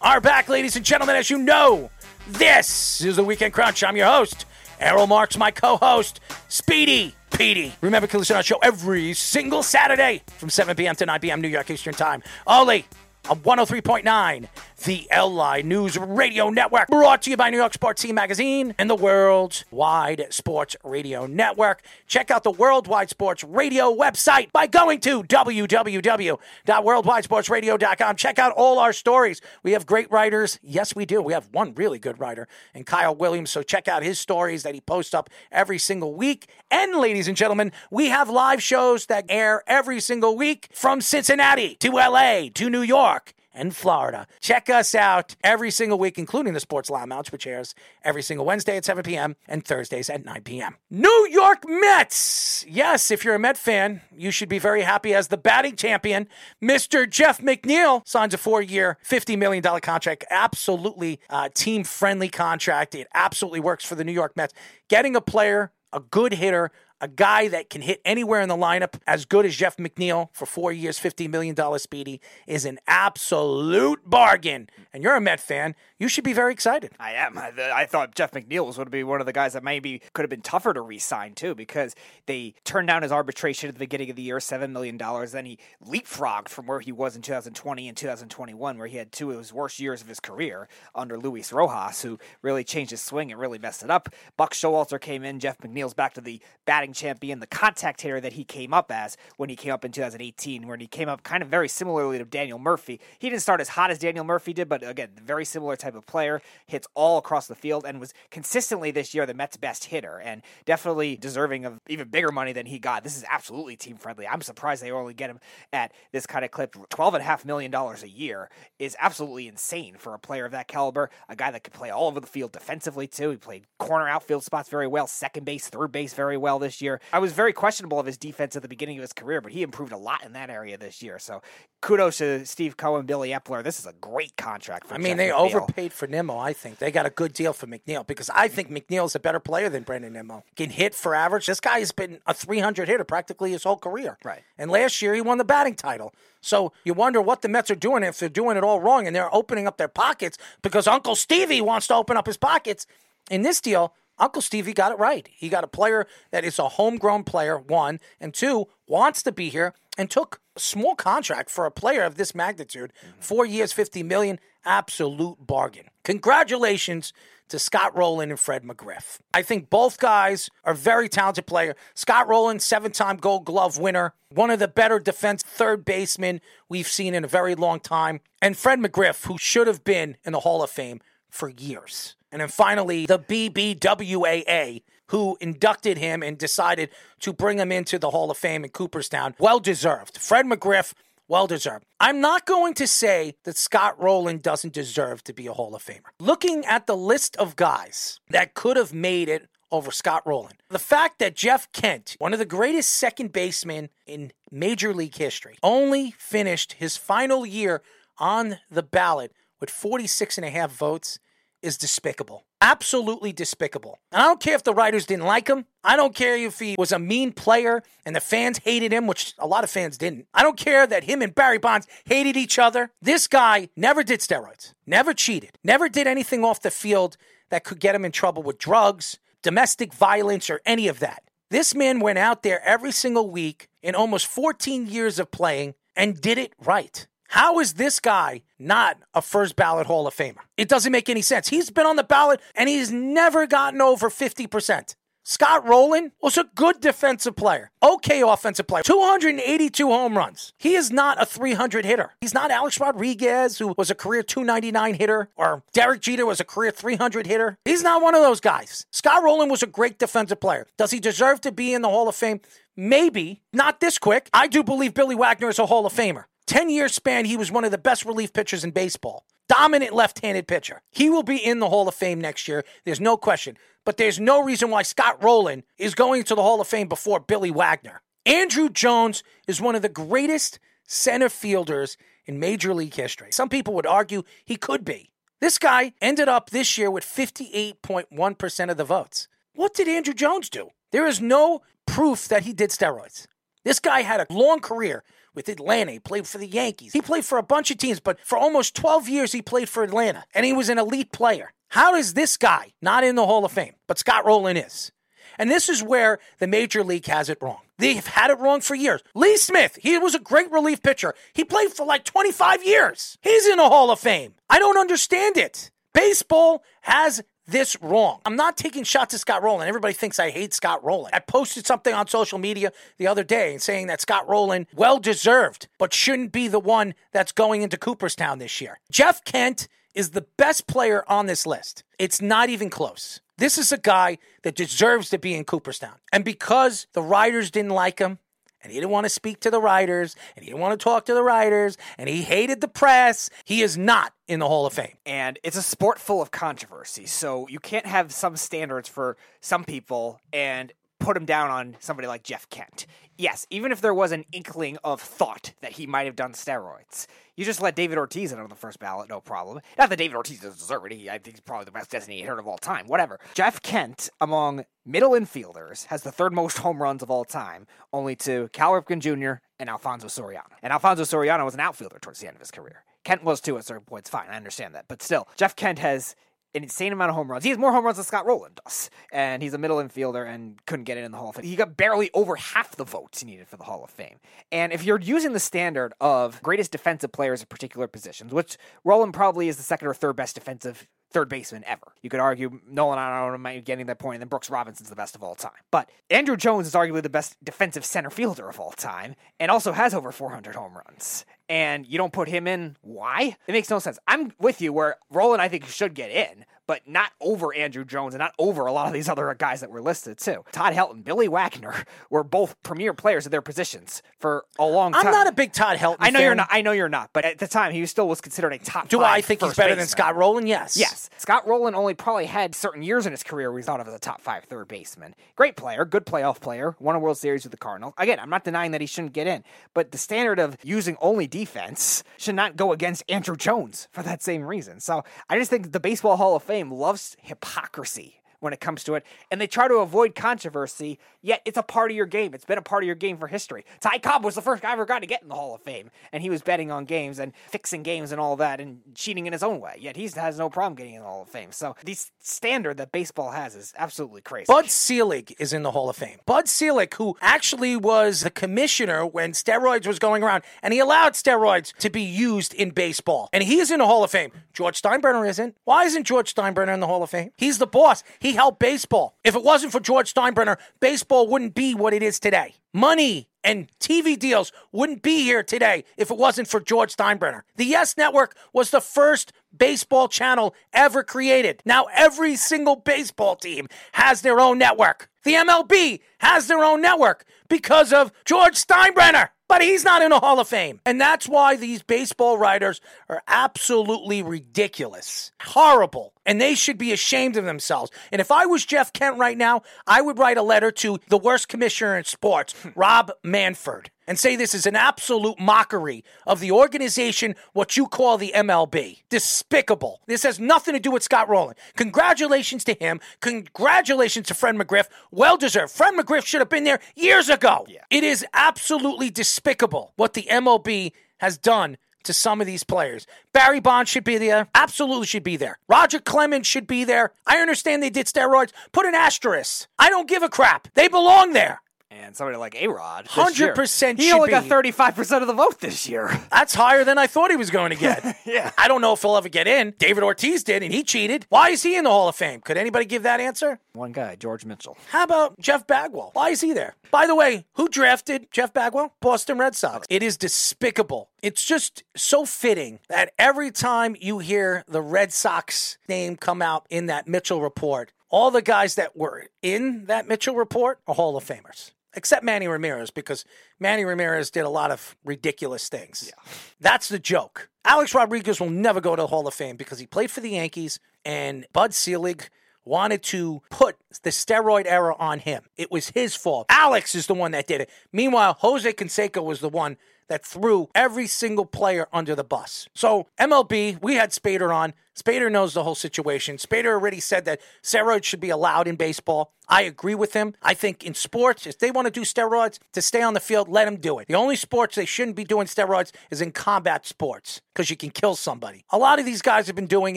are 0.00 0.20
back, 0.20 0.48
ladies 0.48 0.76
and 0.76 0.84
gentlemen. 0.84 1.16
As 1.16 1.28
you 1.28 1.38
know, 1.38 1.90
this 2.28 3.00
is 3.02 3.16
the 3.16 3.24
Weekend 3.24 3.52
Crunch. 3.52 3.82
I'm 3.82 3.96
your 3.96 4.06
host, 4.06 4.46
Errol 4.78 5.08
Marks, 5.08 5.36
my 5.36 5.50
co 5.50 5.76
host, 5.76 6.20
Speedy 6.48 7.16
Petey. 7.32 7.74
Remember, 7.80 8.06
to 8.06 8.18
listen 8.18 8.34
to 8.34 8.38
our 8.38 8.42
show 8.44 8.58
every 8.62 9.12
single 9.12 9.64
Saturday 9.64 10.22
from 10.38 10.50
7 10.50 10.76
p.m. 10.76 10.94
to 10.94 11.06
9 11.06 11.20
p.m. 11.20 11.40
New 11.40 11.48
York 11.48 11.68
Eastern 11.68 11.94
Time. 11.94 12.22
Only 12.46 12.86
on 13.28 13.40
103.9, 13.40 14.48
the 14.84 15.08
LI 15.10 15.62
News 15.62 15.96
Radio 15.96 16.50
Network, 16.50 16.88
brought 16.88 17.22
to 17.22 17.30
you 17.30 17.38
by 17.38 17.48
New 17.48 17.56
York 17.56 17.72
Sports 17.72 18.02
Team 18.02 18.16
Magazine 18.16 18.74
and 18.78 18.90
the 18.90 18.94
Worldwide 18.94 20.26
Sports 20.28 20.76
Radio 20.84 21.24
Network. 21.26 21.80
Check 22.06 22.30
out 22.30 22.44
the 22.44 22.50
Worldwide 22.50 23.08
Sports 23.08 23.42
Radio 23.42 23.90
website 23.94 24.52
by 24.52 24.66
going 24.66 25.00
to 25.00 25.22
www.worldwidesportsradio.com. 25.22 28.16
Check 28.16 28.38
out 28.38 28.52
all 28.52 28.78
our 28.78 28.92
stories. 28.92 29.40
We 29.62 29.72
have 29.72 29.86
great 29.86 30.12
writers. 30.12 30.58
Yes, 30.62 30.94
we 30.94 31.06
do. 31.06 31.22
We 31.22 31.32
have 31.32 31.48
one 31.52 31.72
really 31.74 31.98
good 31.98 32.20
writer, 32.20 32.46
and 32.74 32.84
Kyle 32.84 33.14
Williams. 33.14 33.50
So 33.50 33.62
check 33.62 33.88
out 33.88 34.02
his 34.02 34.18
stories 34.18 34.64
that 34.64 34.74
he 34.74 34.82
posts 34.82 35.14
up 35.14 35.30
every 35.50 35.78
single 35.78 36.14
week. 36.14 36.46
And, 36.70 36.98
ladies 36.98 37.26
and 37.26 37.38
gentlemen, 37.38 37.72
we 37.90 38.10
have 38.10 38.28
live 38.28 38.62
shows 38.62 39.06
that 39.06 39.24
air 39.30 39.62
every 39.66 40.00
single 40.00 40.36
week 40.36 40.68
from 40.72 41.00
Cincinnati 41.00 41.76
to 41.76 41.92
LA 41.92 42.48
to 42.52 42.68
New 42.68 42.82
York 42.82 43.32
and 43.54 43.74
Florida. 43.74 44.26
Check 44.40 44.68
us 44.68 44.94
out 44.94 45.36
every 45.42 45.70
single 45.70 45.98
week, 45.98 46.18
including 46.18 46.52
the 46.52 46.60
Sports 46.60 46.90
Lounge, 46.90 47.32
which 47.32 47.46
airs 47.46 47.74
every 48.02 48.22
single 48.22 48.44
Wednesday 48.44 48.76
at 48.76 48.84
7 48.84 49.02
p.m. 49.02 49.36
and 49.46 49.64
Thursdays 49.64 50.10
at 50.10 50.24
9 50.24 50.42
p.m. 50.42 50.76
New 50.90 51.28
York 51.30 51.64
Mets. 51.66 52.64
Yes, 52.68 53.10
if 53.10 53.24
you're 53.24 53.34
a 53.34 53.38
Met 53.38 53.56
fan, 53.56 54.00
you 54.14 54.30
should 54.30 54.48
be 54.48 54.58
very 54.58 54.82
happy 54.82 55.14
as 55.14 55.28
the 55.28 55.36
batting 55.36 55.76
champion, 55.76 56.28
Mr. 56.62 57.08
Jeff 57.08 57.40
McNeil, 57.40 58.06
signs 58.06 58.34
a 58.34 58.38
four 58.38 58.62
year, 58.62 58.98
$50 59.08 59.38
million 59.38 59.62
contract. 59.80 60.24
Absolutely 60.30 61.20
uh, 61.30 61.48
team 61.54 61.84
friendly 61.84 62.28
contract. 62.28 62.94
It 62.94 63.06
absolutely 63.14 63.60
works 63.60 63.84
for 63.84 63.94
the 63.94 64.04
New 64.04 64.12
York 64.12 64.36
Mets. 64.36 64.54
Getting 64.88 65.14
a 65.14 65.20
player, 65.20 65.72
a 65.92 66.00
good 66.00 66.34
hitter, 66.34 66.70
a 67.00 67.08
guy 67.08 67.48
that 67.48 67.70
can 67.70 67.82
hit 67.82 68.00
anywhere 68.04 68.40
in 68.40 68.48
the 68.48 68.56
lineup 68.56 69.00
as 69.06 69.24
good 69.24 69.44
as 69.44 69.54
Jeff 69.54 69.76
McNeil 69.76 70.28
for 70.32 70.46
four 70.46 70.72
years, 70.72 70.98
$50 70.98 71.28
million 71.28 71.56
speedy, 71.78 72.20
is 72.46 72.64
an 72.64 72.78
absolute 72.86 74.00
bargain. 74.08 74.68
And 74.92 75.02
you're 75.02 75.14
a 75.14 75.20
Met 75.20 75.40
fan. 75.40 75.74
You 75.98 76.08
should 76.08 76.24
be 76.24 76.32
very 76.32 76.52
excited. 76.52 76.92
I 77.00 77.12
am. 77.12 77.36
I, 77.36 77.52
I 77.74 77.86
thought 77.86 78.14
Jeff 78.14 78.32
McNeil 78.32 78.66
was 78.66 78.76
going 78.76 78.86
to 78.86 78.90
be 78.90 79.04
one 79.04 79.20
of 79.20 79.26
the 79.26 79.32
guys 79.32 79.54
that 79.54 79.64
maybe 79.64 80.02
could 80.12 80.22
have 80.22 80.30
been 80.30 80.42
tougher 80.42 80.72
to 80.72 80.80
re 80.80 80.98
sign, 80.98 81.34
too, 81.34 81.54
because 81.54 81.94
they 82.26 82.54
turned 82.64 82.88
down 82.88 83.02
his 83.02 83.12
arbitration 83.12 83.68
at 83.68 83.74
the 83.74 83.78
beginning 83.78 84.10
of 84.10 84.16
the 84.16 84.22
year, 84.22 84.38
$7 84.38 84.70
million. 84.70 84.96
Then 84.96 85.46
he 85.46 85.58
leapfrogged 85.84 86.48
from 86.48 86.66
where 86.66 86.80
he 86.80 86.92
was 86.92 87.16
in 87.16 87.22
2020 87.22 87.88
and 87.88 87.96
2021, 87.96 88.78
where 88.78 88.86
he 88.86 88.96
had 88.96 89.12
two 89.12 89.30
of 89.30 89.38
his 89.38 89.52
worst 89.52 89.80
years 89.80 90.00
of 90.00 90.08
his 90.08 90.20
career 90.20 90.68
under 90.94 91.18
Luis 91.18 91.52
Rojas, 91.52 92.02
who 92.02 92.18
really 92.42 92.64
changed 92.64 92.90
his 92.90 93.00
swing 93.00 93.32
and 93.32 93.40
really 93.40 93.58
messed 93.58 93.82
it 93.82 93.90
up. 93.90 94.08
Buck 94.36 94.52
Showalter 94.52 95.00
came 95.00 95.24
in. 95.24 95.40
Jeff 95.40 95.58
McNeil's 95.58 95.94
back 95.94 96.14
to 96.14 96.20
the 96.20 96.40
batting 96.64 96.83
champion, 96.92 97.40
the 97.40 97.46
contact 97.46 98.02
hitter 98.02 98.20
that 98.20 98.34
he 98.34 98.44
came 98.44 98.74
up 98.74 98.90
as 98.90 99.16
when 99.36 99.48
he 99.48 99.56
came 99.56 99.72
up 99.72 99.84
in 99.84 99.92
2018, 99.92 100.66
when 100.66 100.80
he 100.80 100.86
came 100.86 101.08
up 101.08 101.22
kind 101.22 101.42
of 101.42 101.48
very 101.48 101.68
similarly 101.68 102.18
to 102.18 102.24
Daniel 102.24 102.58
Murphy. 102.58 103.00
He 103.18 103.30
didn't 103.30 103.42
start 103.42 103.60
as 103.60 103.70
hot 103.70 103.90
as 103.90 103.98
Daniel 103.98 104.24
Murphy 104.24 104.52
did, 104.52 104.68
but 104.68 104.86
again, 104.86 105.10
very 105.22 105.44
similar 105.44 105.76
type 105.76 105.94
of 105.94 106.06
player, 106.06 106.42
hits 106.66 106.86
all 106.94 107.18
across 107.18 107.46
the 107.46 107.54
field, 107.54 107.84
and 107.86 108.00
was 108.00 108.12
consistently 108.30 108.90
this 108.90 109.14
year 109.14 109.26
the 109.26 109.34
Mets' 109.34 109.56
best 109.56 109.84
hitter, 109.86 110.20
and 110.20 110.42
definitely 110.64 111.16
deserving 111.16 111.64
of 111.64 111.80
even 111.88 112.08
bigger 112.08 112.32
money 112.32 112.52
than 112.52 112.66
he 112.66 112.78
got. 112.78 113.04
This 113.04 113.16
is 113.16 113.24
absolutely 113.30 113.76
team 113.76 113.96
friendly. 113.96 114.26
I'm 114.26 114.42
surprised 114.42 114.82
they 114.82 114.90
only 114.90 115.14
get 115.14 115.30
him 115.30 115.40
at 115.72 115.92
this 116.12 116.26
kind 116.26 116.44
of 116.44 116.50
clip. 116.50 116.74
$12.5 116.74 117.44
million 117.44 117.74
a 117.74 118.06
year 118.06 118.50
is 118.78 118.96
absolutely 118.98 119.48
insane 119.48 119.96
for 119.98 120.14
a 120.14 120.18
player 120.18 120.44
of 120.44 120.52
that 120.52 120.68
caliber, 120.68 121.10
a 121.28 121.36
guy 121.36 121.50
that 121.50 121.64
could 121.64 121.72
play 121.72 121.90
all 121.90 122.08
over 122.08 122.20
the 122.20 122.26
field 122.26 122.52
defensively, 122.52 123.06
too. 123.06 123.30
He 123.30 123.36
played 123.36 123.64
corner 123.78 124.08
outfield 124.08 124.42
spots 124.44 124.68
very 124.68 124.86
well, 124.86 125.06
second 125.06 125.44
base, 125.44 125.68
third 125.68 125.92
base 125.92 126.14
very 126.14 126.36
well 126.36 126.58
this 126.58 126.73
year. 126.80 127.00
I 127.12 127.18
was 127.18 127.32
very 127.32 127.52
questionable 127.52 127.98
of 127.98 128.06
his 128.06 128.16
defense 128.16 128.56
at 128.56 128.62
the 128.62 128.68
beginning 128.68 128.98
of 128.98 129.02
his 129.02 129.12
career, 129.12 129.40
but 129.40 129.52
he 129.52 129.62
improved 129.62 129.92
a 129.92 129.96
lot 129.96 130.24
in 130.24 130.32
that 130.32 130.50
area 130.50 130.76
this 130.78 131.02
year. 131.02 131.18
So 131.18 131.42
kudos 131.80 132.18
to 132.18 132.44
Steve 132.46 132.76
Cohen, 132.76 133.06
Billy 133.06 133.30
Eppler. 133.30 133.62
This 133.62 133.78
is 133.78 133.86
a 133.86 133.92
great 133.92 134.36
contract 134.36 134.86
for 134.86 134.94
I 134.94 134.98
mean, 134.98 135.16
Jeff 135.16 135.16
they 135.18 135.28
McNeil. 135.28 135.54
overpaid 135.54 135.92
for 135.92 136.06
Nimmo, 136.06 136.38
I 136.38 136.52
think. 136.52 136.78
They 136.78 136.90
got 136.90 137.06
a 137.06 137.10
good 137.10 137.32
deal 137.32 137.52
for 137.52 137.66
McNeil 137.66 138.06
because 138.06 138.30
I 138.34 138.48
think 138.48 138.70
McNeil's 138.70 139.14
a 139.14 139.20
better 139.20 139.40
player 139.40 139.68
than 139.68 139.82
Brandon 139.82 140.12
Nimmo. 140.12 140.44
Can 140.56 140.70
hit 140.70 140.94
for 140.94 141.14
average. 141.14 141.46
This 141.46 141.60
guy 141.60 141.78
has 141.80 141.92
been 141.92 142.20
a 142.26 142.34
300 142.34 142.88
hitter 142.88 143.04
practically 143.04 143.52
his 143.52 143.64
whole 143.64 143.76
career. 143.76 144.16
Right. 144.24 144.42
And 144.58 144.70
last 144.70 145.02
year 145.02 145.14
he 145.14 145.20
won 145.20 145.38
the 145.38 145.44
batting 145.44 145.74
title. 145.74 146.14
So 146.40 146.72
you 146.84 146.94
wonder 146.94 147.20
what 147.20 147.42
the 147.42 147.48
Mets 147.48 147.70
are 147.70 147.74
doing 147.74 148.02
if 148.02 148.18
they're 148.18 148.28
doing 148.28 148.56
it 148.56 148.64
all 148.64 148.80
wrong 148.80 149.06
and 149.06 149.14
they're 149.16 149.34
opening 149.34 149.66
up 149.66 149.78
their 149.78 149.88
pockets 149.88 150.36
because 150.62 150.86
Uncle 150.86 151.16
Stevie 151.16 151.60
wants 151.60 151.86
to 151.88 151.94
open 151.94 152.16
up 152.16 152.26
his 152.26 152.36
pockets. 152.36 152.86
In 153.30 153.40
this 153.42 153.60
deal, 153.62 153.94
Uncle 154.18 154.42
Stevie 154.42 154.72
got 154.72 154.92
it 154.92 154.98
right. 154.98 155.28
He 155.32 155.48
got 155.48 155.64
a 155.64 155.68
player 155.68 156.06
that 156.30 156.44
is 156.44 156.58
a 156.58 156.68
homegrown 156.70 157.24
player, 157.24 157.58
one, 157.58 158.00
and 158.20 158.32
two, 158.32 158.66
wants 158.86 159.22
to 159.24 159.32
be 159.32 159.48
here 159.48 159.74
and 159.96 160.10
took 160.10 160.40
a 160.56 160.60
small 160.60 160.94
contract 160.94 161.50
for 161.50 161.66
a 161.66 161.70
player 161.70 162.02
of 162.02 162.16
this 162.16 162.34
magnitude. 162.34 162.92
Mm-hmm. 162.98 163.20
Four 163.20 163.46
years, 163.46 163.72
50 163.72 164.02
million, 164.02 164.38
absolute 164.64 165.46
bargain. 165.46 165.86
Congratulations 166.04 167.12
to 167.48 167.58
Scott 167.58 167.96
Rolen 167.96 168.30
and 168.30 168.40
Fred 168.40 168.62
McGriff. 168.64 169.18
I 169.32 169.42
think 169.42 169.68
both 169.68 169.98
guys 169.98 170.48
are 170.64 170.74
very 170.74 171.08
talented 171.08 171.46
player. 171.46 171.76
Scott 171.94 172.26
Rolen, 172.28 172.58
seven-time 172.58 173.18
Gold 173.18 173.44
Glove 173.44 173.78
winner, 173.78 174.14
one 174.30 174.50
of 174.50 174.58
the 174.58 174.68
better 174.68 174.98
defense 174.98 175.42
third 175.42 175.84
basemen 175.84 176.40
we've 176.68 176.88
seen 176.88 177.14
in 177.14 177.24
a 177.24 177.28
very 177.28 177.54
long 177.54 177.80
time, 177.80 178.20
and 178.40 178.56
Fred 178.56 178.80
McGriff, 178.80 179.26
who 179.26 179.38
should 179.38 179.66
have 179.66 179.84
been 179.84 180.16
in 180.24 180.32
the 180.32 180.40
Hall 180.40 180.62
of 180.62 180.70
Fame 180.70 181.00
for 181.28 181.48
years. 181.48 182.16
And 182.34 182.40
then 182.40 182.48
finally, 182.48 183.06
the 183.06 183.20
BBWAA, 183.20 184.82
who 185.10 185.38
inducted 185.40 185.98
him 185.98 186.20
and 186.20 186.36
decided 186.36 186.90
to 187.20 187.32
bring 187.32 187.60
him 187.60 187.70
into 187.70 187.96
the 187.96 188.10
Hall 188.10 188.28
of 188.28 188.36
Fame 188.36 188.64
in 188.64 188.70
Cooperstown. 188.70 189.36
Well 189.38 189.60
deserved. 189.60 190.18
Fred 190.18 190.44
McGriff, 190.44 190.94
well 191.28 191.46
deserved. 191.46 191.84
I'm 192.00 192.20
not 192.20 192.44
going 192.44 192.74
to 192.74 192.88
say 192.88 193.36
that 193.44 193.56
Scott 193.56 194.02
Rolen 194.02 194.38
doesn't 194.38 194.72
deserve 194.72 195.22
to 195.24 195.32
be 195.32 195.46
a 195.46 195.52
Hall 195.52 195.76
of 195.76 195.84
Famer. 195.84 196.10
Looking 196.18 196.64
at 196.64 196.88
the 196.88 196.96
list 196.96 197.36
of 197.36 197.54
guys 197.54 198.18
that 198.30 198.54
could 198.54 198.76
have 198.76 198.92
made 198.92 199.28
it 199.28 199.46
over 199.70 199.92
Scott 199.92 200.26
Rolen, 200.26 200.54
the 200.70 200.80
fact 200.80 201.20
that 201.20 201.36
Jeff 201.36 201.70
Kent, 201.70 202.16
one 202.18 202.32
of 202.32 202.40
the 202.40 202.44
greatest 202.44 202.90
second 202.90 203.32
basemen 203.32 203.90
in 204.08 204.32
Major 204.50 204.92
League 204.92 205.14
history, 205.14 205.56
only 205.62 206.10
finished 206.18 206.72
his 206.72 206.96
final 206.96 207.46
year 207.46 207.80
on 208.18 208.58
the 208.68 208.82
ballot 208.82 209.32
with 209.60 209.70
46 209.70 210.36
and 210.36 210.44
a 210.44 210.50
half 210.50 210.72
votes 210.72 211.20
is 211.64 211.78
despicable. 211.78 212.44
Absolutely 212.60 213.32
despicable. 213.32 213.98
And 214.12 214.22
I 214.22 214.26
don't 214.26 214.40
care 214.40 214.54
if 214.54 214.62
the 214.62 214.74
writers 214.74 215.06
didn't 215.06 215.24
like 215.24 215.48
him. 215.48 215.64
I 215.82 215.96
don't 215.96 216.14
care 216.14 216.36
if 216.36 216.58
he 216.58 216.76
was 216.78 216.92
a 216.92 216.98
mean 216.98 217.32
player 217.32 217.82
and 218.04 218.14
the 218.14 218.20
fans 218.20 218.58
hated 218.58 218.92
him, 218.92 219.06
which 219.06 219.34
a 219.38 219.46
lot 219.46 219.64
of 219.64 219.70
fans 219.70 219.98
didn't. 219.98 220.26
I 220.34 220.42
don't 220.42 220.58
care 220.58 220.86
that 220.86 221.04
him 221.04 221.22
and 221.22 221.34
Barry 221.34 221.58
Bonds 221.58 221.86
hated 222.04 222.36
each 222.36 222.58
other. 222.58 222.92
This 223.00 223.26
guy 223.26 223.70
never 223.76 224.02
did 224.02 224.20
steroids, 224.20 224.74
never 224.86 225.14
cheated, 225.14 225.58
never 225.64 225.88
did 225.88 226.06
anything 226.06 226.44
off 226.44 226.62
the 226.62 226.70
field 226.70 227.16
that 227.50 227.64
could 227.64 227.80
get 227.80 227.94
him 227.94 228.04
in 228.04 228.12
trouble 228.12 228.42
with 228.42 228.58
drugs, 228.58 229.18
domestic 229.42 229.94
violence, 229.94 230.50
or 230.50 230.60
any 230.66 230.86
of 230.88 230.98
that. 231.00 231.22
This 231.50 231.74
man 231.74 232.00
went 232.00 232.18
out 232.18 232.42
there 232.42 232.62
every 232.66 232.92
single 232.92 233.30
week 233.30 233.68
in 233.82 233.94
almost 233.94 234.26
14 234.26 234.86
years 234.86 235.18
of 235.18 235.30
playing 235.30 235.74
and 235.96 236.20
did 236.20 236.38
it 236.38 236.52
right. 236.64 237.06
How 237.28 237.58
is 237.58 237.74
this 237.74 238.00
guy 238.00 238.42
not 238.58 238.98
a 239.12 239.22
first 239.22 239.56
ballot 239.56 239.86
Hall 239.86 240.06
of 240.06 240.14
Famer? 240.14 240.38
It 240.56 240.68
doesn't 240.68 240.92
make 240.92 241.08
any 241.08 241.22
sense. 241.22 241.48
He's 241.48 241.70
been 241.70 241.86
on 241.86 241.96
the 241.96 242.04
ballot 242.04 242.40
and 242.54 242.68
he's 242.68 242.92
never 242.92 243.46
gotten 243.46 243.80
over 243.80 244.08
50%. 244.08 244.94
Scott 245.26 245.66
Rolen 245.66 246.12
was 246.20 246.36
a 246.36 246.44
good 246.54 246.82
defensive 246.82 247.34
player, 247.34 247.70
okay 247.82 248.20
offensive 248.20 248.66
player, 248.66 248.82
282 248.82 249.88
home 249.88 250.18
runs. 250.18 250.52
He 250.58 250.74
is 250.74 250.90
not 250.90 251.20
a 251.20 251.24
300 251.24 251.86
hitter. 251.86 252.12
He's 252.20 252.34
not 252.34 252.50
Alex 252.50 252.78
Rodriguez, 252.78 253.56
who 253.56 253.74
was 253.78 253.90
a 253.90 253.94
career 253.94 254.22
299 254.22 254.94
hitter, 254.94 255.30
or 255.34 255.62
Derek 255.72 256.02
Jeter 256.02 256.26
was 256.26 256.40
a 256.40 256.44
career 256.44 256.70
300 256.70 257.26
hitter. 257.26 257.56
He's 257.64 257.82
not 257.82 258.02
one 258.02 258.14
of 258.14 258.20
those 258.20 258.40
guys. 258.40 258.84
Scott 258.90 259.22
Rolen 259.22 259.48
was 259.48 259.62
a 259.62 259.66
great 259.66 259.98
defensive 259.98 260.40
player. 260.40 260.66
Does 260.76 260.90
he 260.90 261.00
deserve 261.00 261.40
to 261.40 261.50
be 261.50 261.72
in 261.72 261.80
the 261.80 261.88
Hall 261.88 262.06
of 262.06 262.14
Fame? 262.14 262.42
Maybe. 262.76 263.40
Not 263.50 263.80
this 263.80 263.96
quick. 263.96 264.28
I 264.34 264.46
do 264.46 264.62
believe 264.62 264.92
Billy 264.92 265.14
Wagner 265.14 265.48
is 265.48 265.58
a 265.58 265.64
Hall 265.66 265.86
of 265.86 265.94
Famer. 265.94 266.24
10 266.46 266.70
year 266.70 266.88
span, 266.88 267.24
he 267.24 267.36
was 267.36 267.50
one 267.50 267.64
of 267.64 267.70
the 267.70 267.78
best 267.78 268.04
relief 268.04 268.32
pitchers 268.32 268.64
in 268.64 268.70
baseball. 268.70 269.24
Dominant 269.48 269.92
left 269.92 270.20
handed 270.20 270.48
pitcher. 270.48 270.82
He 270.90 271.10
will 271.10 271.22
be 271.22 271.36
in 271.36 271.58
the 271.58 271.68
Hall 271.68 271.86
of 271.88 271.94
Fame 271.94 272.20
next 272.20 272.48
year. 272.48 272.64
There's 272.84 273.00
no 273.00 273.16
question. 273.16 273.56
But 273.84 273.98
there's 273.98 274.18
no 274.18 274.42
reason 274.42 274.70
why 274.70 274.82
Scott 274.82 275.22
Rolen 275.22 275.64
is 275.76 275.94
going 275.94 276.24
to 276.24 276.34
the 276.34 276.42
Hall 276.42 276.60
of 276.60 276.66
Fame 276.66 276.88
before 276.88 277.20
Billy 277.20 277.50
Wagner. 277.50 278.00
Andruw 278.26 278.72
Jones 278.72 279.22
is 279.46 279.60
one 279.60 279.74
of 279.74 279.82
the 279.82 279.88
greatest 279.90 280.58
center 280.86 281.28
fielders 281.28 281.98
in 282.24 282.38
Major 282.38 282.72
League 282.72 282.94
history. 282.94 283.28
Some 283.30 283.50
people 283.50 283.74
would 283.74 283.86
argue 283.86 284.22
he 284.44 284.56
could 284.56 284.84
be. 284.84 285.10
This 285.40 285.58
guy 285.58 285.92
ended 286.00 286.28
up 286.28 286.48
this 286.48 286.78
year 286.78 286.90
with 286.90 287.04
58.1% 287.04 288.70
of 288.70 288.76
the 288.78 288.84
votes. 288.84 289.28
What 289.54 289.74
did 289.74 289.88
Andruw 289.88 290.16
Jones 290.16 290.48
do? 290.48 290.70
There 290.90 291.06
is 291.06 291.20
no 291.20 291.60
proof 291.86 292.28
that 292.28 292.44
he 292.44 292.54
did 292.54 292.70
steroids. 292.70 293.26
This 293.62 293.78
guy 293.78 294.02
had 294.02 294.20
a 294.20 294.26
long 294.32 294.60
career 294.60 295.04
with 295.34 295.48
Atlanta. 295.48 295.92
He 295.92 295.98
played 295.98 296.26
for 296.26 296.38
the 296.38 296.46
Yankees. 296.46 296.92
He 296.92 297.00
played 297.00 297.24
for 297.24 297.38
a 297.38 297.42
bunch 297.42 297.70
of 297.70 297.78
teams, 297.78 298.00
but 298.00 298.18
for 298.20 298.38
almost 298.38 298.74
12 298.74 299.08
years, 299.08 299.32
he 299.32 299.42
played 299.42 299.68
for 299.68 299.82
Atlanta, 299.82 300.24
and 300.34 300.46
he 300.46 300.52
was 300.52 300.68
an 300.68 300.78
elite 300.78 301.12
player. 301.12 301.52
How 301.68 301.94
is 301.94 302.14
this 302.14 302.36
guy 302.36 302.72
not 302.80 303.04
in 303.04 303.16
the 303.16 303.26
Hall 303.26 303.44
of 303.44 303.52
Fame, 303.52 303.74
but 303.86 303.98
Scott 303.98 304.24
Rolen 304.24 304.56
is? 304.56 304.92
And 305.38 305.50
this 305.50 305.68
is 305.68 305.82
where 305.82 306.18
the 306.38 306.46
major 306.46 306.84
league 306.84 307.06
has 307.06 307.28
it 307.28 307.38
wrong. 307.42 307.60
They've 307.78 308.06
had 308.06 308.30
it 308.30 308.38
wrong 308.38 308.60
for 308.60 308.76
years. 308.76 309.02
Lee 309.14 309.36
Smith, 309.36 309.78
he 309.82 309.98
was 309.98 310.14
a 310.14 310.20
great 310.20 310.50
relief 310.52 310.82
pitcher. 310.82 311.14
He 311.32 311.44
played 311.44 311.72
for 311.72 311.84
like 311.84 312.04
25 312.04 312.64
years. 312.64 313.18
He's 313.20 313.48
in 313.48 313.56
the 313.56 313.68
Hall 313.68 313.90
of 313.90 313.98
Fame. 313.98 314.34
I 314.48 314.60
don't 314.60 314.78
understand 314.78 315.36
it. 315.36 315.72
Baseball 315.92 316.62
has 316.82 317.22
this 317.46 317.76
wrong. 317.80 318.20
I'm 318.24 318.36
not 318.36 318.56
taking 318.56 318.84
shots 318.84 319.14
at 319.14 319.20
Scott 319.20 319.42
Rolen. 319.42 319.68
Everybody 319.68 319.94
thinks 319.94 320.18
I 320.18 320.30
hate 320.30 320.54
Scott 320.54 320.84
Rolen. 320.84 321.10
I 321.12 321.20
posted 321.20 321.66
something 321.66 321.94
on 321.94 322.06
social 322.08 322.38
media 322.38 322.72
the 322.98 323.06
other 323.06 323.24
day 323.24 323.58
saying 323.58 323.88
that 323.88 324.00
Scott 324.00 324.28
Rolen, 324.28 324.66
well 324.74 324.98
deserved, 324.98 325.68
but 325.78 325.92
shouldn't 325.92 326.32
be 326.32 326.48
the 326.48 326.60
one 326.60 326.94
that's 327.12 327.32
going 327.32 327.62
into 327.62 327.76
Cooperstown 327.76 328.38
this 328.38 328.60
year. 328.60 328.80
Jeff 328.90 329.24
Kent 329.24 329.68
is 329.94 330.10
the 330.10 330.26
best 330.36 330.66
player 330.66 331.04
on 331.08 331.26
this 331.26 331.46
list. 331.46 331.84
It's 331.98 332.20
not 332.20 332.48
even 332.48 332.70
close. 332.70 333.20
This 333.38 333.58
is 333.58 333.72
a 333.72 333.78
guy 333.78 334.18
that 334.42 334.54
deserves 334.54 335.10
to 335.10 335.18
be 335.18 335.34
in 335.34 335.44
Cooperstown. 335.44 335.96
And 336.12 336.24
because 336.24 336.86
the 336.92 337.02
writers 337.02 337.50
didn't 337.50 337.72
like 337.72 337.98
him, 337.98 338.18
and 338.64 338.72
he 338.72 338.78
didn't 338.80 338.90
want 338.90 339.04
to 339.04 339.10
speak 339.10 339.38
to 339.40 339.50
the 339.50 339.60
writers, 339.60 340.16
and 340.34 340.44
he 340.44 340.50
didn't 340.50 340.60
want 340.60 340.78
to 340.78 340.82
talk 340.82 341.04
to 341.04 341.14
the 341.14 341.22
writers, 341.22 341.76
and 341.98 342.08
he 342.08 342.22
hated 342.22 342.60
the 342.60 342.68
press. 342.68 343.30
He 343.44 343.62
is 343.62 343.78
not 343.78 344.12
in 344.26 344.40
the 344.40 344.48
Hall 344.48 344.66
of 344.66 344.72
Fame. 344.72 344.96
And 345.06 345.38
it's 345.44 345.56
a 345.56 345.62
sport 345.62 346.00
full 346.00 346.20
of 346.20 346.30
controversy. 346.30 347.06
So 347.06 347.46
you 347.48 347.60
can't 347.60 347.86
have 347.86 348.12
some 348.12 348.36
standards 348.36 348.88
for 348.88 349.16
some 349.40 349.64
people 349.64 350.18
and 350.32 350.72
put 351.04 351.16
him 351.16 351.26
down 351.26 351.50
on 351.50 351.76
somebody 351.80 352.08
like 352.08 352.22
Jeff 352.22 352.48
Kent. 352.48 352.86
Yes, 353.16 353.46
even 353.50 353.70
if 353.70 353.80
there 353.80 353.94
was 353.94 354.10
an 354.10 354.24
inkling 354.32 354.78
of 354.82 355.00
thought 355.00 355.52
that 355.60 355.72
he 355.72 355.86
might 355.86 356.06
have 356.06 356.16
done 356.16 356.32
steroids, 356.32 357.06
you 357.36 357.44
just 357.44 357.60
let 357.60 357.76
David 357.76 357.98
Ortiz 357.98 358.32
in 358.32 358.40
on 358.40 358.48
the 358.48 358.54
first 358.54 358.80
ballot, 358.80 359.08
no 359.08 359.20
problem. 359.20 359.60
Not 359.78 359.90
that 359.90 359.98
David 359.98 360.16
Ortiz 360.16 360.40
doesn't 360.40 360.58
deserve 360.58 360.86
it. 360.86 360.92
He, 360.92 361.08
I 361.08 361.18
think 361.18 361.36
he's 361.36 361.40
probably 361.40 361.66
the 361.66 361.70
best 361.72 361.90
designated 361.90 362.24
hitter 362.24 362.38
of 362.38 362.48
all 362.48 362.58
time. 362.58 362.86
Whatever. 362.86 363.20
Jeff 363.34 363.62
Kent, 363.62 364.08
among 364.20 364.64
middle 364.84 365.10
infielders, 365.10 365.86
has 365.86 366.02
the 366.02 366.10
third 366.10 366.32
most 366.32 366.58
home 366.58 366.82
runs 366.82 367.02
of 367.02 367.10
all 367.10 367.24
time, 367.24 367.66
only 367.92 368.16
to 368.16 368.48
Cal 368.52 368.72
Ripken 368.72 369.00
Jr. 369.00 369.42
and 369.60 369.68
Alfonso 369.68 370.08
Soriano. 370.08 370.50
And 370.62 370.72
Alfonso 370.72 371.02
Soriano 371.02 371.44
was 371.44 371.54
an 371.54 371.60
outfielder 371.60 371.98
towards 372.00 372.18
the 372.20 372.26
end 372.26 372.36
of 372.36 372.40
his 372.40 372.50
career. 372.50 372.84
Kent 373.04 373.22
was 373.22 373.40
too 373.40 373.56
at 373.58 373.66
certain 373.66 373.84
points. 373.84 374.10
Fine, 374.10 374.28
I 374.30 374.36
understand 374.36 374.74
that. 374.74 374.86
But 374.88 375.02
still, 375.02 375.28
Jeff 375.36 375.54
Kent 375.54 375.78
has 375.80 376.16
an 376.54 376.62
insane 376.62 376.92
amount 376.92 377.10
of 377.10 377.16
home 377.16 377.30
runs. 377.30 377.44
He 377.44 377.50
has 377.50 377.58
more 377.58 377.72
home 377.72 377.84
runs 377.84 377.96
than 377.96 378.04
Scott 378.04 378.26
Rolen 378.26 378.52
does. 378.64 378.90
And 379.12 379.42
he's 379.42 379.54
a 379.54 379.58
middle 379.58 379.78
infielder 379.78 380.26
and 380.26 380.64
couldn't 380.66 380.84
get 380.84 380.98
it 380.98 381.04
in 381.04 381.12
the 381.12 381.18
Hall 381.18 381.30
of 381.30 381.36
Fame. 381.36 381.44
He 381.44 381.56
got 381.56 381.76
barely 381.76 382.10
over 382.14 382.36
half 382.36 382.76
the 382.76 382.84
votes 382.84 383.20
he 383.20 383.26
needed 383.26 383.48
for 383.48 383.56
the 383.56 383.64
Hall 383.64 383.82
of 383.84 383.90
Fame. 383.90 384.18
And 384.52 384.72
if 384.72 384.84
you're 384.84 385.00
using 385.00 385.32
the 385.32 385.40
standard 385.40 385.92
of 386.00 386.40
greatest 386.42 386.72
defensive 386.72 387.12
players 387.12 387.42
at 387.42 387.48
particular 387.48 387.86
positions, 387.86 388.32
which 388.32 388.56
Rolen 388.84 389.12
probably 389.12 389.48
is 389.48 389.56
the 389.56 389.62
second 389.62 389.88
or 389.88 389.94
third 389.94 390.16
best 390.16 390.34
defensive 390.34 390.86
third 391.14 391.28
baseman 391.28 391.62
ever. 391.64 391.94
You 392.02 392.10
could 392.10 392.18
argue 392.18 392.60
Nolan 392.68 392.98
Arenado 392.98 393.38
might 393.38 393.54
be 393.54 393.60
getting 393.62 393.86
that 393.86 394.00
point, 394.00 394.16
and 394.16 394.22
then 394.22 394.28
Brooks 394.28 394.50
Robinson's 394.50 394.90
the 394.90 394.96
best 394.96 395.14
of 395.14 395.22
all 395.22 395.36
time. 395.36 395.52
But 395.70 395.88
Andruw 396.10 396.36
Jones 396.36 396.66
is 396.66 396.74
arguably 396.74 397.02
the 397.02 397.08
best 397.08 397.36
defensive 397.42 397.84
center 397.84 398.10
fielder 398.10 398.48
of 398.48 398.58
all 398.58 398.72
time, 398.72 399.14
and 399.38 399.48
also 399.48 399.70
has 399.70 399.94
over 399.94 400.10
400 400.10 400.56
home 400.56 400.74
runs. 400.74 401.24
And 401.48 401.86
you 401.86 401.98
don't 401.98 402.12
put 402.12 402.28
him 402.28 402.46
in. 402.46 402.76
Why? 402.80 403.36
It 403.46 403.52
makes 403.52 403.68
no 403.68 403.78
sense. 403.78 403.98
I'm 404.08 404.32
with 404.38 404.60
you 404.60 404.72
where 404.72 404.96
Rolen, 405.10 405.40
I 405.40 405.48
think, 405.48 405.66
should 405.66 405.94
get 405.94 406.10
in, 406.10 406.44
but 406.66 406.86
not 406.86 407.12
over 407.20 407.48
Andruw 407.48 407.86
Jones 407.86 408.14
and 408.14 408.20
not 408.20 408.34
over 408.38 408.66
a 408.66 408.72
lot 408.72 408.86
of 408.86 408.92
these 408.92 409.08
other 409.08 409.34
guys 409.38 409.60
that 409.60 409.70
were 409.70 409.82
listed 409.82 410.18
too. 410.18 410.44
Todd 410.52 410.72
Helton, 410.72 411.04
Billy 411.04 411.28
Wagner 411.28 411.84
were 412.10 412.24
both 412.24 412.60
premier 412.62 412.94
players 412.94 413.26
at 413.26 413.32
their 413.32 413.42
positions 413.42 414.02
for 414.18 414.44
a 414.58 414.66
long 414.66 414.92
time. 414.92 415.06
I'm 415.06 415.12
not 415.12 415.26
a 415.26 415.32
big 415.32 415.52
Todd 415.52 415.76
Helton. 415.76 415.96
I 416.00 416.10
know 416.10 416.18
fan. 416.18 416.26
you're 416.26 416.34
not. 416.34 416.48
I 416.50 416.62
know 416.62 416.72
you're 416.72 416.88
not. 416.88 417.10
But 417.12 417.24
at 417.24 417.38
the 417.38 417.46
time, 417.46 417.72
he 417.72 417.84
still 417.86 418.08
was 418.08 418.20
considered 418.20 418.52
a 418.52 418.58
top. 418.58 418.88
Do 418.88 419.02
I 419.02 419.20
think 419.20 419.42
he's 419.42 419.54
better 419.54 419.74
than. 419.74 419.86
Scott 419.86 420.16
Rolen? 420.16 420.46
Yes. 420.46 420.76
Yes. 420.76 421.10
Scott 421.18 421.46
Rolen 421.46 421.74
only 421.74 421.94
probably 421.94 422.26
had 422.26 422.54
certain 422.54 422.82
years 422.82 423.06
in 423.06 423.12
his 423.12 423.22
career 423.22 423.50
where 423.50 423.58
he's 423.58 423.66
thought 423.66 423.80
of 423.80 423.88
as 423.88 423.94
a 423.94 423.98
top 423.98 424.20
five 424.20 424.44
third 424.44 424.68
baseman. 424.68 425.14
Great 425.36 425.56
player, 425.56 425.84
good 425.84 426.06
playoff 426.06 426.40
player, 426.40 426.74
won 426.80 426.96
a 426.96 426.98
World 426.98 427.18
Series 427.18 427.44
with 427.44 427.50
the 427.50 427.56
Cardinals. 427.56 427.94
Again, 427.98 428.18
I'm 428.18 428.30
not 428.30 428.44
denying 428.44 428.72
that 428.72 428.80
he 428.80 428.86
shouldn't 428.86 429.12
get 429.12 429.26
in, 429.26 429.44
but 429.74 429.92
the 429.92 429.98
standard 429.98 430.38
of 430.38 430.56
using 430.62 430.96
only 431.00 431.26
defense 431.26 432.02
should 432.16 432.34
not 432.34 432.56
go 432.56 432.72
against 432.72 433.06
Andruw 433.08 433.36
Jones 433.36 433.88
for 433.92 434.02
that 434.02 434.22
same 434.22 434.42
reason. 434.42 434.80
So 434.80 435.04
I 435.28 435.38
just 435.38 435.50
think 435.50 435.72
the 435.72 435.80
Baseball 435.80 436.16
Hall 436.16 436.36
of 436.36 436.42
Fame 436.42 436.53
loves 436.62 437.16
hypocrisy 437.20 438.20
when 438.44 438.52
it 438.52 438.60
comes 438.60 438.84
to 438.84 438.94
it, 438.94 439.04
and 439.30 439.40
they 439.40 439.46
try 439.46 439.66
to 439.66 439.76
avoid 439.76 440.14
controversy, 440.14 440.98
yet 441.22 441.40
it's 441.44 441.58
a 441.58 441.62
part 441.62 441.90
of 441.90 441.96
your 441.96 442.06
game. 442.06 442.34
It's 442.34 442.44
been 442.44 442.58
a 442.58 442.62
part 442.62 442.84
of 442.84 442.86
your 442.86 442.94
game 442.94 443.16
for 443.16 443.26
history. 443.26 443.64
Ty 443.80 443.98
Cobb 443.98 444.24
was 444.24 444.34
the 444.34 444.42
first 444.42 444.62
guy 444.62 444.70
I 444.70 444.72
ever 444.74 444.84
got 444.84 445.00
to 445.00 445.06
get 445.06 445.22
in 445.22 445.28
the 445.28 445.34
Hall 445.34 445.54
of 445.54 445.62
Fame, 445.62 445.90
and 446.12 446.22
he 446.22 446.30
was 446.30 446.42
betting 446.42 446.70
on 446.70 446.84
games 446.84 447.18
and 447.18 447.32
fixing 447.48 447.82
games 447.82 448.12
and 448.12 448.20
all 448.20 448.36
that 448.36 448.60
and 448.60 448.82
cheating 448.94 449.26
in 449.26 449.32
his 449.32 449.42
own 449.42 449.60
way, 449.60 449.78
yet 449.80 449.96
he 449.96 450.08
has 450.14 450.38
no 450.38 450.50
problem 450.50 450.76
getting 450.76 450.94
in 450.94 451.00
the 451.00 451.08
Hall 451.08 451.22
of 451.22 451.28
Fame. 451.28 451.50
So 451.50 451.74
the 451.84 451.96
standard 452.20 452.76
that 452.76 452.92
baseball 452.92 453.30
has 453.30 453.56
is 453.56 453.72
absolutely 453.76 454.20
crazy. 454.20 454.46
Bud 454.46 454.70
Selig 454.70 455.34
is 455.38 455.52
in 455.52 455.62
the 455.62 455.70
Hall 455.70 455.88
of 455.88 455.96
Fame. 455.96 456.18
Bud 456.26 456.46
Selig, 456.46 456.94
who 456.94 457.16
actually 457.20 457.76
was 457.76 458.20
the 458.20 458.30
commissioner 458.30 459.06
when 459.06 459.32
steroids 459.32 459.86
was 459.86 459.98
going 459.98 460.22
around, 460.22 460.44
and 460.62 460.74
he 460.74 460.80
allowed 460.80 461.14
steroids 461.14 461.74
to 461.78 461.88
be 461.88 462.02
used 462.02 462.52
in 462.52 462.70
baseball. 462.70 463.28
And 463.32 463.42
he's 463.42 463.70
in 463.70 463.78
the 463.78 463.86
Hall 463.86 464.04
of 464.04 464.10
Fame. 464.10 464.30
George 464.52 464.80
Steinbrenner 464.80 465.28
isn't. 465.28 465.56
Why 465.64 465.84
isn't 465.84 466.04
George 466.04 466.34
Steinbrenner 466.34 466.74
in 466.74 466.80
the 466.80 466.86
Hall 466.86 467.02
of 467.02 467.10
Fame? 467.10 467.30
He's 467.36 467.58
the 467.58 467.66
boss. 467.66 468.04
He 468.18 468.33
helped 468.34 468.60
baseball. 468.60 469.16
If 469.24 469.34
it 469.34 469.42
wasn't 469.42 469.72
for 469.72 469.80
George 469.80 470.12
Steinbrenner, 470.12 470.58
baseball 470.80 471.28
wouldn't 471.28 471.54
be 471.54 471.74
what 471.74 471.94
it 471.94 472.02
is 472.02 472.20
today. 472.20 472.54
Money 472.72 473.28
and 473.42 473.68
TV 473.78 474.18
deals 474.18 474.52
wouldn't 474.72 475.02
be 475.02 475.22
here 475.22 475.42
today 475.42 475.84
if 475.96 476.10
it 476.10 476.16
wasn't 476.16 476.48
for 476.48 476.60
George 476.60 476.94
Steinbrenner. 476.94 477.42
The 477.56 477.64
Yes 477.64 477.96
Network 477.96 478.36
was 478.52 478.70
the 478.70 478.80
first 478.80 479.32
baseball 479.56 480.08
channel 480.08 480.54
ever 480.72 481.02
created. 481.02 481.62
Now 481.64 481.86
every 481.94 482.36
single 482.36 482.76
baseball 482.76 483.36
team 483.36 483.68
has 483.92 484.22
their 484.22 484.40
own 484.40 484.58
network. 484.58 485.08
The 485.24 485.34
MLB 485.34 486.00
has 486.18 486.46
their 486.46 486.64
own 486.64 486.82
network 486.82 487.24
because 487.48 487.92
of 487.92 488.12
George 488.24 488.54
Steinbrenner. 488.54 489.30
But 489.48 489.62
he's 489.62 489.84
not 489.84 490.02
in 490.02 490.10
the 490.10 490.20
Hall 490.20 490.40
of 490.40 490.48
Fame. 490.48 490.80
And 490.86 491.00
that's 491.00 491.28
why 491.28 491.56
these 491.56 491.82
baseball 491.82 492.38
writers 492.38 492.80
are 493.08 493.22
absolutely 493.28 494.22
ridiculous, 494.22 495.32
horrible, 495.42 496.14
and 496.24 496.40
they 496.40 496.54
should 496.54 496.78
be 496.78 496.92
ashamed 496.92 497.36
of 497.36 497.44
themselves. 497.44 497.90
And 498.10 498.20
if 498.20 498.32
I 498.32 498.46
was 498.46 498.64
Jeff 498.64 498.92
Kent 498.92 499.18
right 499.18 499.36
now, 499.36 499.62
I 499.86 500.00
would 500.00 500.18
write 500.18 500.38
a 500.38 500.42
letter 500.42 500.70
to 500.72 500.98
the 501.08 501.18
worst 501.18 501.48
commissioner 501.48 501.98
in 501.98 502.04
sports, 502.04 502.54
hmm. 502.62 502.70
Rob 502.74 503.12
Manfred, 503.22 503.90
and 504.06 504.18
say 504.18 504.36
this 504.36 504.54
is 504.54 504.66
an 504.66 504.76
absolute 504.76 505.38
mockery 505.38 506.04
of 506.26 506.40
the 506.40 506.52
organization, 506.52 507.34
what 507.52 507.76
you 507.76 507.86
call 507.86 508.18
the 508.18 508.32
MLB. 508.34 509.02
Despicable. 509.08 510.00
This 510.06 510.22
has 510.22 510.38
nothing 510.38 510.74
to 510.74 510.80
do 510.80 510.90
with 510.90 511.02
Scott 511.02 511.28
Rolen. 511.28 511.54
Congratulations 511.76 512.64
to 512.64 512.74
him. 512.74 513.00
Congratulations 513.20 514.26
to 514.28 514.34
Fred 514.34 514.56
McGriff. 514.56 514.86
Well 515.10 515.36
deserved. 515.36 515.72
Fred 515.72 515.94
McGriff 515.94 516.26
should 516.26 516.40
have 516.40 516.48
been 516.48 516.64
there 516.64 516.80
years 516.94 517.28
ago. 517.28 517.66
It 517.90 518.04
is 518.04 518.24
absolutely 518.34 519.10
despicable 519.10 519.92
what 519.96 520.14
the 520.14 520.28
MLB 520.30 520.92
has 521.18 521.38
done 521.38 521.76
to 522.04 522.12
some 522.12 522.40
of 522.40 522.46
these 522.46 522.64
players. 522.64 523.06
Barry 523.32 523.60
Bonds 523.60 523.90
should 523.90 524.04
be 524.04 524.18
there. 524.18 524.46
Absolutely 524.54 525.06
should 525.06 525.24
be 525.24 525.36
there. 525.36 525.58
Roger 525.68 525.98
Clemens 525.98 526.46
should 526.46 526.66
be 526.66 526.84
there. 526.84 527.12
I 527.26 527.38
understand 527.38 527.82
they 527.82 527.90
did 527.90 528.06
steroids. 528.06 528.52
Put 528.72 528.86
an 528.86 528.94
asterisk. 528.94 529.68
I 529.78 529.88
don't 529.88 530.08
give 530.08 530.22
a 530.22 530.28
crap. 530.28 530.68
They 530.74 530.88
belong 530.88 531.32
there. 531.32 531.62
Than 532.04 532.12
somebody 532.12 532.36
like 532.36 532.54
A 532.60 532.68
Rod. 532.68 533.06
100% 533.06 533.96
He 533.96 534.08
should 534.08 534.14
only 534.16 534.28
got 534.28 534.44
35% 534.44 535.22
of 535.22 535.26
the 535.26 535.32
vote 535.32 535.58
this 535.60 535.88
year. 535.88 536.10
That's 536.30 536.54
higher 536.54 536.84
than 536.84 536.98
I 536.98 537.06
thought 537.06 537.30
he 537.30 537.36
was 537.38 537.50
going 537.50 537.70
to 537.70 537.76
get. 537.76 538.04
Yeah. 538.26 538.52
I 538.56 538.68
don't 538.68 538.80
know 538.80 538.94
if 538.94 539.02
he'll 539.02 539.16
ever 539.16 539.28
get 539.28 539.46
in. 539.46 539.74
David 539.78 540.02
Ortiz 540.02 540.44
did, 540.44 540.62
and 540.62 540.72
he 540.72 540.82
cheated. 540.82 541.26
Why 541.28 541.50
is 541.50 541.62
he 541.62 541.76
in 541.76 541.84
the 541.84 541.90
Hall 541.90 542.08
of 542.08 542.16
Fame? 542.16 542.40
Could 542.40 542.56
anybody 542.56 542.84
give 542.84 543.02
that 543.02 543.20
answer? 543.20 543.60
One 543.74 543.92
guy, 543.92 544.16
George 544.16 544.44
Mitchell. 544.44 544.76
How 544.90 545.04
about 545.04 545.38
Jeff 545.38 545.66
Bagwell? 545.66 546.10
Why 546.14 546.30
is 546.30 546.40
he 546.40 546.52
there? 546.52 546.74
By 546.90 547.06
the 547.06 547.14
way, 547.14 547.44
who 547.54 547.68
drafted 547.68 548.28
Jeff 548.30 548.52
Bagwell? 548.54 548.94
Boston 549.00 549.38
Red 549.38 549.54
Sox. 549.54 549.86
It 549.90 550.02
is 550.02 550.16
despicable. 550.16 551.10
It's 551.22 551.44
just 551.44 551.82
so 551.96 552.24
fitting 552.24 552.80
that 552.88 553.12
every 553.18 553.50
time 553.50 553.94
you 554.00 554.18
hear 554.20 554.64
the 554.66 554.82
Red 554.82 555.12
Sox 555.12 555.76
name 555.88 556.16
come 556.16 556.40
out 556.40 556.66
in 556.70 556.86
that 556.86 557.06
Mitchell 557.06 557.40
report, 557.42 557.92
all 558.08 558.30
the 558.30 558.42
guys 558.42 558.76
that 558.76 558.96
were 558.96 559.26
in 559.42 559.86
that 559.86 560.08
Mitchell 560.08 560.34
report 560.36 560.80
are 560.86 560.94
Hall 560.94 561.16
of 561.16 561.24
Famers. 561.24 561.72
Except 561.96 562.24
Manny 562.24 562.48
Ramirez, 562.48 562.90
because 562.90 563.24
Manny 563.58 563.84
Ramirez 563.84 564.30
did 564.30 564.40
a 564.40 564.48
lot 564.48 564.70
of 564.70 564.96
ridiculous 565.04 565.68
things. 565.68 566.12
That's 566.60 566.88
the 566.88 566.98
joke. 566.98 567.48
Alex 567.64 567.94
Rodriguez 567.94 568.40
will 568.40 568.50
never 568.50 568.80
go 568.80 568.96
to 568.96 569.02
the 569.02 569.06
Hall 569.06 569.26
of 569.26 569.34
Fame 569.34 569.56
because 569.56 569.78
he 569.78 569.86
played 569.86 570.10
for 570.10 570.20
the 570.20 570.30
Yankees 570.30 570.80
and 571.04 571.46
Bud 571.52 571.72
Selig 571.72 572.28
wanted 572.64 573.02
to 573.02 573.42
put 573.50 573.76
the 574.02 574.10
steroid 574.10 574.66
era 574.66 574.94
on 574.98 575.18
him. 575.18 575.44
It 575.56 575.70
was 575.70 575.90
his 575.90 576.14
fault. 576.14 576.46
Alex 576.48 576.94
is 576.94 577.06
the 577.06 577.14
one 577.14 577.32
that 577.32 577.46
did 577.46 577.60
it. 577.60 577.70
Meanwhile, 577.92 578.38
Jose 578.40 578.72
Canseco 578.72 579.22
was 579.22 579.40
the 579.40 579.48
one 579.48 579.76
that 580.08 580.24
threw 580.24 580.68
every 580.74 581.06
single 581.06 581.46
player 581.46 581.86
under 581.92 582.14
the 582.14 582.24
bus. 582.24 582.68
So, 582.74 583.06
MLB, 583.18 583.80
we 583.82 583.94
had 583.94 584.10
Spader 584.10 584.54
on. 584.54 584.74
Spader 584.94 585.30
knows 585.30 585.54
the 585.54 585.64
whole 585.64 585.74
situation. 585.74 586.36
Spader 586.36 586.66
already 586.66 587.00
said 587.00 587.24
that 587.24 587.40
steroids 587.62 588.04
should 588.04 588.20
be 588.20 588.30
allowed 588.30 588.68
in 588.68 588.76
baseball. 588.76 589.32
I 589.48 589.62
agree 589.62 589.94
with 589.94 590.14
him. 590.14 590.34
I 590.42 590.54
think 590.54 590.84
in 590.84 590.94
sports, 590.94 591.46
if 591.46 591.58
they 591.58 591.70
want 591.70 591.86
to 591.86 591.90
do 591.90 592.02
steroids 592.02 592.58
to 592.72 592.80
stay 592.80 593.02
on 593.02 593.14
the 593.14 593.20
field, 593.20 593.48
let 593.48 593.66
them 593.66 593.76
do 593.76 593.98
it. 593.98 594.08
The 594.08 594.14
only 594.14 594.36
sports 594.36 594.76
they 594.76 594.86
shouldn't 594.86 595.16
be 595.16 595.24
doing 595.24 595.46
steroids 595.46 595.92
is 596.10 596.22
in 596.22 596.32
combat 596.32 596.86
sports 596.86 597.42
because 597.52 597.68
you 597.70 597.76
can 597.76 597.90
kill 597.90 598.14
somebody. 598.14 598.64
A 598.70 598.78
lot 598.78 598.98
of 598.98 599.04
these 599.04 599.20
guys 599.20 599.46
have 599.48 599.56
been 599.56 599.66
doing 599.66 599.96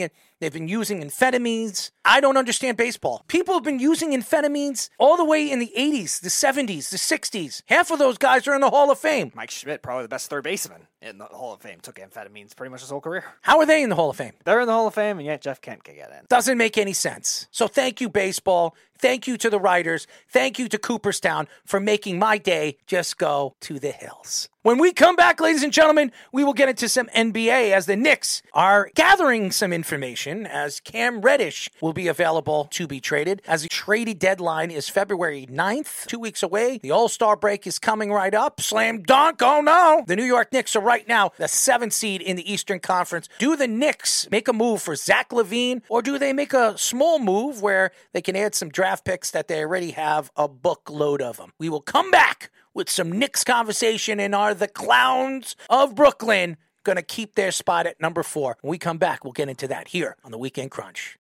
it. 0.00 0.12
They've 0.40 0.52
been 0.52 0.68
using 0.68 1.02
amphetamines. 1.02 1.90
I 2.04 2.20
don't 2.20 2.36
understand 2.36 2.76
baseball. 2.76 3.24
People 3.26 3.54
have 3.54 3.64
been 3.64 3.80
using 3.80 4.12
amphetamines 4.12 4.90
all 4.98 5.16
the 5.16 5.24
way 5.24 5.50
in 5.50 5.58
the 5.58 5.72
80s, 5.76 6.20
the 6.20 6.28
70s, 6.28 6.90
the 6.90 6.96
60s. 6.96 7.62
Half 7.66 7.90
of 7.90 7.98
those 7.98 8.18
guys 8.18 8.46
are 8.46 8.54
in 8.54 8.60
the 8.60 8.70
Hall 8.70 8.90
of 8.90 8.98
Fame. 8.98 9.32
Mike 9.34 9.50
Schmidt, 9.50 9.82
probably 9.82 10.04
the 10.04 10.08
best 10.08 10.30
third 10.30 10.44
baseman 10.44 10.86
in 11.00 11.18
the 11.18 11.24
Hall 11.24 11.54
of 11.54 11.60
Fame, 11.60 11.78
took 11.80 11.96
amphetamines 11.96 12.56
pretty 12.56 12.70
much 12.70 12.80
his 12.80 12.90
whole 12.90 13.00
career. 13.00 13.24
How 13.42 13.58
are 13.58 13.66
they 13.66 13.82
in 13.82 13.90
the 13.90 13.96
Hall 13.96 14.10
of 14.10 14.16
Fame? 14.16 14.32
They're 14.44 14.60
in 14.60 14.66
the 14.66 14.72
Hall 14.72 14.86
of 14.86 14.94
Fame, 14.94 15.18
and 15.18 15.26
yet 15.26 15.40
Jeff 15.42 15.60
Kent 15.60 15.84
can 15.84 15.94
get 15.94 16.10
in. 16.10 16.26
Doesn't 16.28 16.58
make 16.58 16.76
any 16.76 16.92
sense. 16.92 17.46
So 17.50 17.68
thank 17.68 18.00
you, 18.00 18.08
baseball. 18.08 18.74
Thank 19.00 19.26
you 19.26 19.36
to 19.38 19.50
the 19.50 19.60
writers. 19.60 20.06
Thank 20.28 20.58
you 20.58 20.68
to 20.68 20.78
Cooperstown 20.78 21.48
for 21.64 21.80
making 21.80 22.18
my 22.18 22.38
day 22.38 22.78
just 22.86 23.18
go 23.18 23.54
to 23.60 23.78
the 23.78 23.92
hills. 23.92 24.48
When 24.62 24.78
we 24.78 24.92
come 24.92 25.14
back, 25.14 25.40
ladies 25.40 25.62
and 25.62 25.72
gentlemen, 25.72 26.10
we 26.32 26.42
will 26.42 26.52
get 26.52 26.68
into 26.68 26.88
some 26.88 27.06
NBA 27.16 27.70
as 27.70 27.86
the 27.86 27.96
Knicks 27.96 28.42
are 28.52 28.90
gathering 28.94 29.52
some 29.52 29.72
information 29.72 30.46
as 30.46 30.80
Cam 30.80 31.20
Reddish 31.20 31.70
will 31.80 31.92
be 31.92 32.08
available 32.08 32.66
to 32.72 32.88
be 32.88 33.00
traded. 33.00 33.40
As 33.46 33.62
the 33.62 33.68
trading 33.68 34.18
deadline 34.18 34.72
is 34.72 34.88
February 34.88 35.46
9th, 35.48 36.06
two 36.06 36.18
weeks 36.18 36.42
away. 36.42 36.78
The 36.82 36.90
All 36.90 37.08
Star 37.08 37.36
break 37.36 37.68
is 37.68 37.78
coming 37.78 38.12
right 38.12 38.34
up. 38.34 38.60
Slam 38.60 39.02
dunk. 39.02 39.40
Oh 39.42 39.60
no. 39.60 40.04
The 40.06 40.16
New 40.16 40.24
York 40.24 40.52
Knicks 40.52 40.74
are 40.74 40.82
right 40.82 41.06
now 41.06 41.30
the 41.38 41.48
seventh 41.48 41.92
seed 41.92 42.20
in 42.20 42.34
the 42.34 42.52
Eastern 42.52 42.80
Conference. 42.80 43.28
Do 43.38 43.54
the 43.54 43.68
Knicks 43.68 44.28
make 44.30 44.48
a 44.48 44.52
move 44.52 44.82
for 44.82 44.96
Zach 44.96 45.30
LaVine 45.30 45.82
or 45.88 46.02
do 46.02 46.18
they 46.18 46.32
make 46.32 46.52
a 46.52 46.76
small 46.76 47.20
move 47.20 47.62
where 47.62 47.92
they 48.12 48.20
can 48.20 48.34
add 48.34 48.56
some 48.56 48.68
draft 48.68 48.87
picks 48.96 49.30
that 49.30 49.48
they 49.48 49.60
already 49.60 49.92
have 49.92 50.30
a 50.36 50.48
bookload 50.48 51.20
of 51.20 51.36
them? 51.36 51.52
We 51.58 51.68
will 51.68 51.80
come 51.80 52.10
back 52.10 52.50
with 52.74 52.88
some 52.88 53.12
Knicks 53.12 53.44
conversation 53.44 54.18
and 54.18 54.34
are 54.34 54.54
the 54.54 54.68
clowns 54.68 55.56
of 55.68 55.94
Brooklyn 55.94 56.56
going 56.84 56.96
to 56.96 57.02
keep 57.02 57.34
their 57.34 57.50
spot 57.52 57.86
at 57.86 58.00
number 58.00 58.22
four? 58.22 58.56
When 58.62 58.70
we 58.70 58.78
come 58.78 58.98
back, 58.98 59.24
we'll 59.24 59.32
get 59.32 59.48
into 59.48 59.68
that 59.68 59.88
here 59.88 60.16
on 60.24 60.30
the 60.30 60.38
Weekend 60.38 60.70
Crunch. 60.70 61.18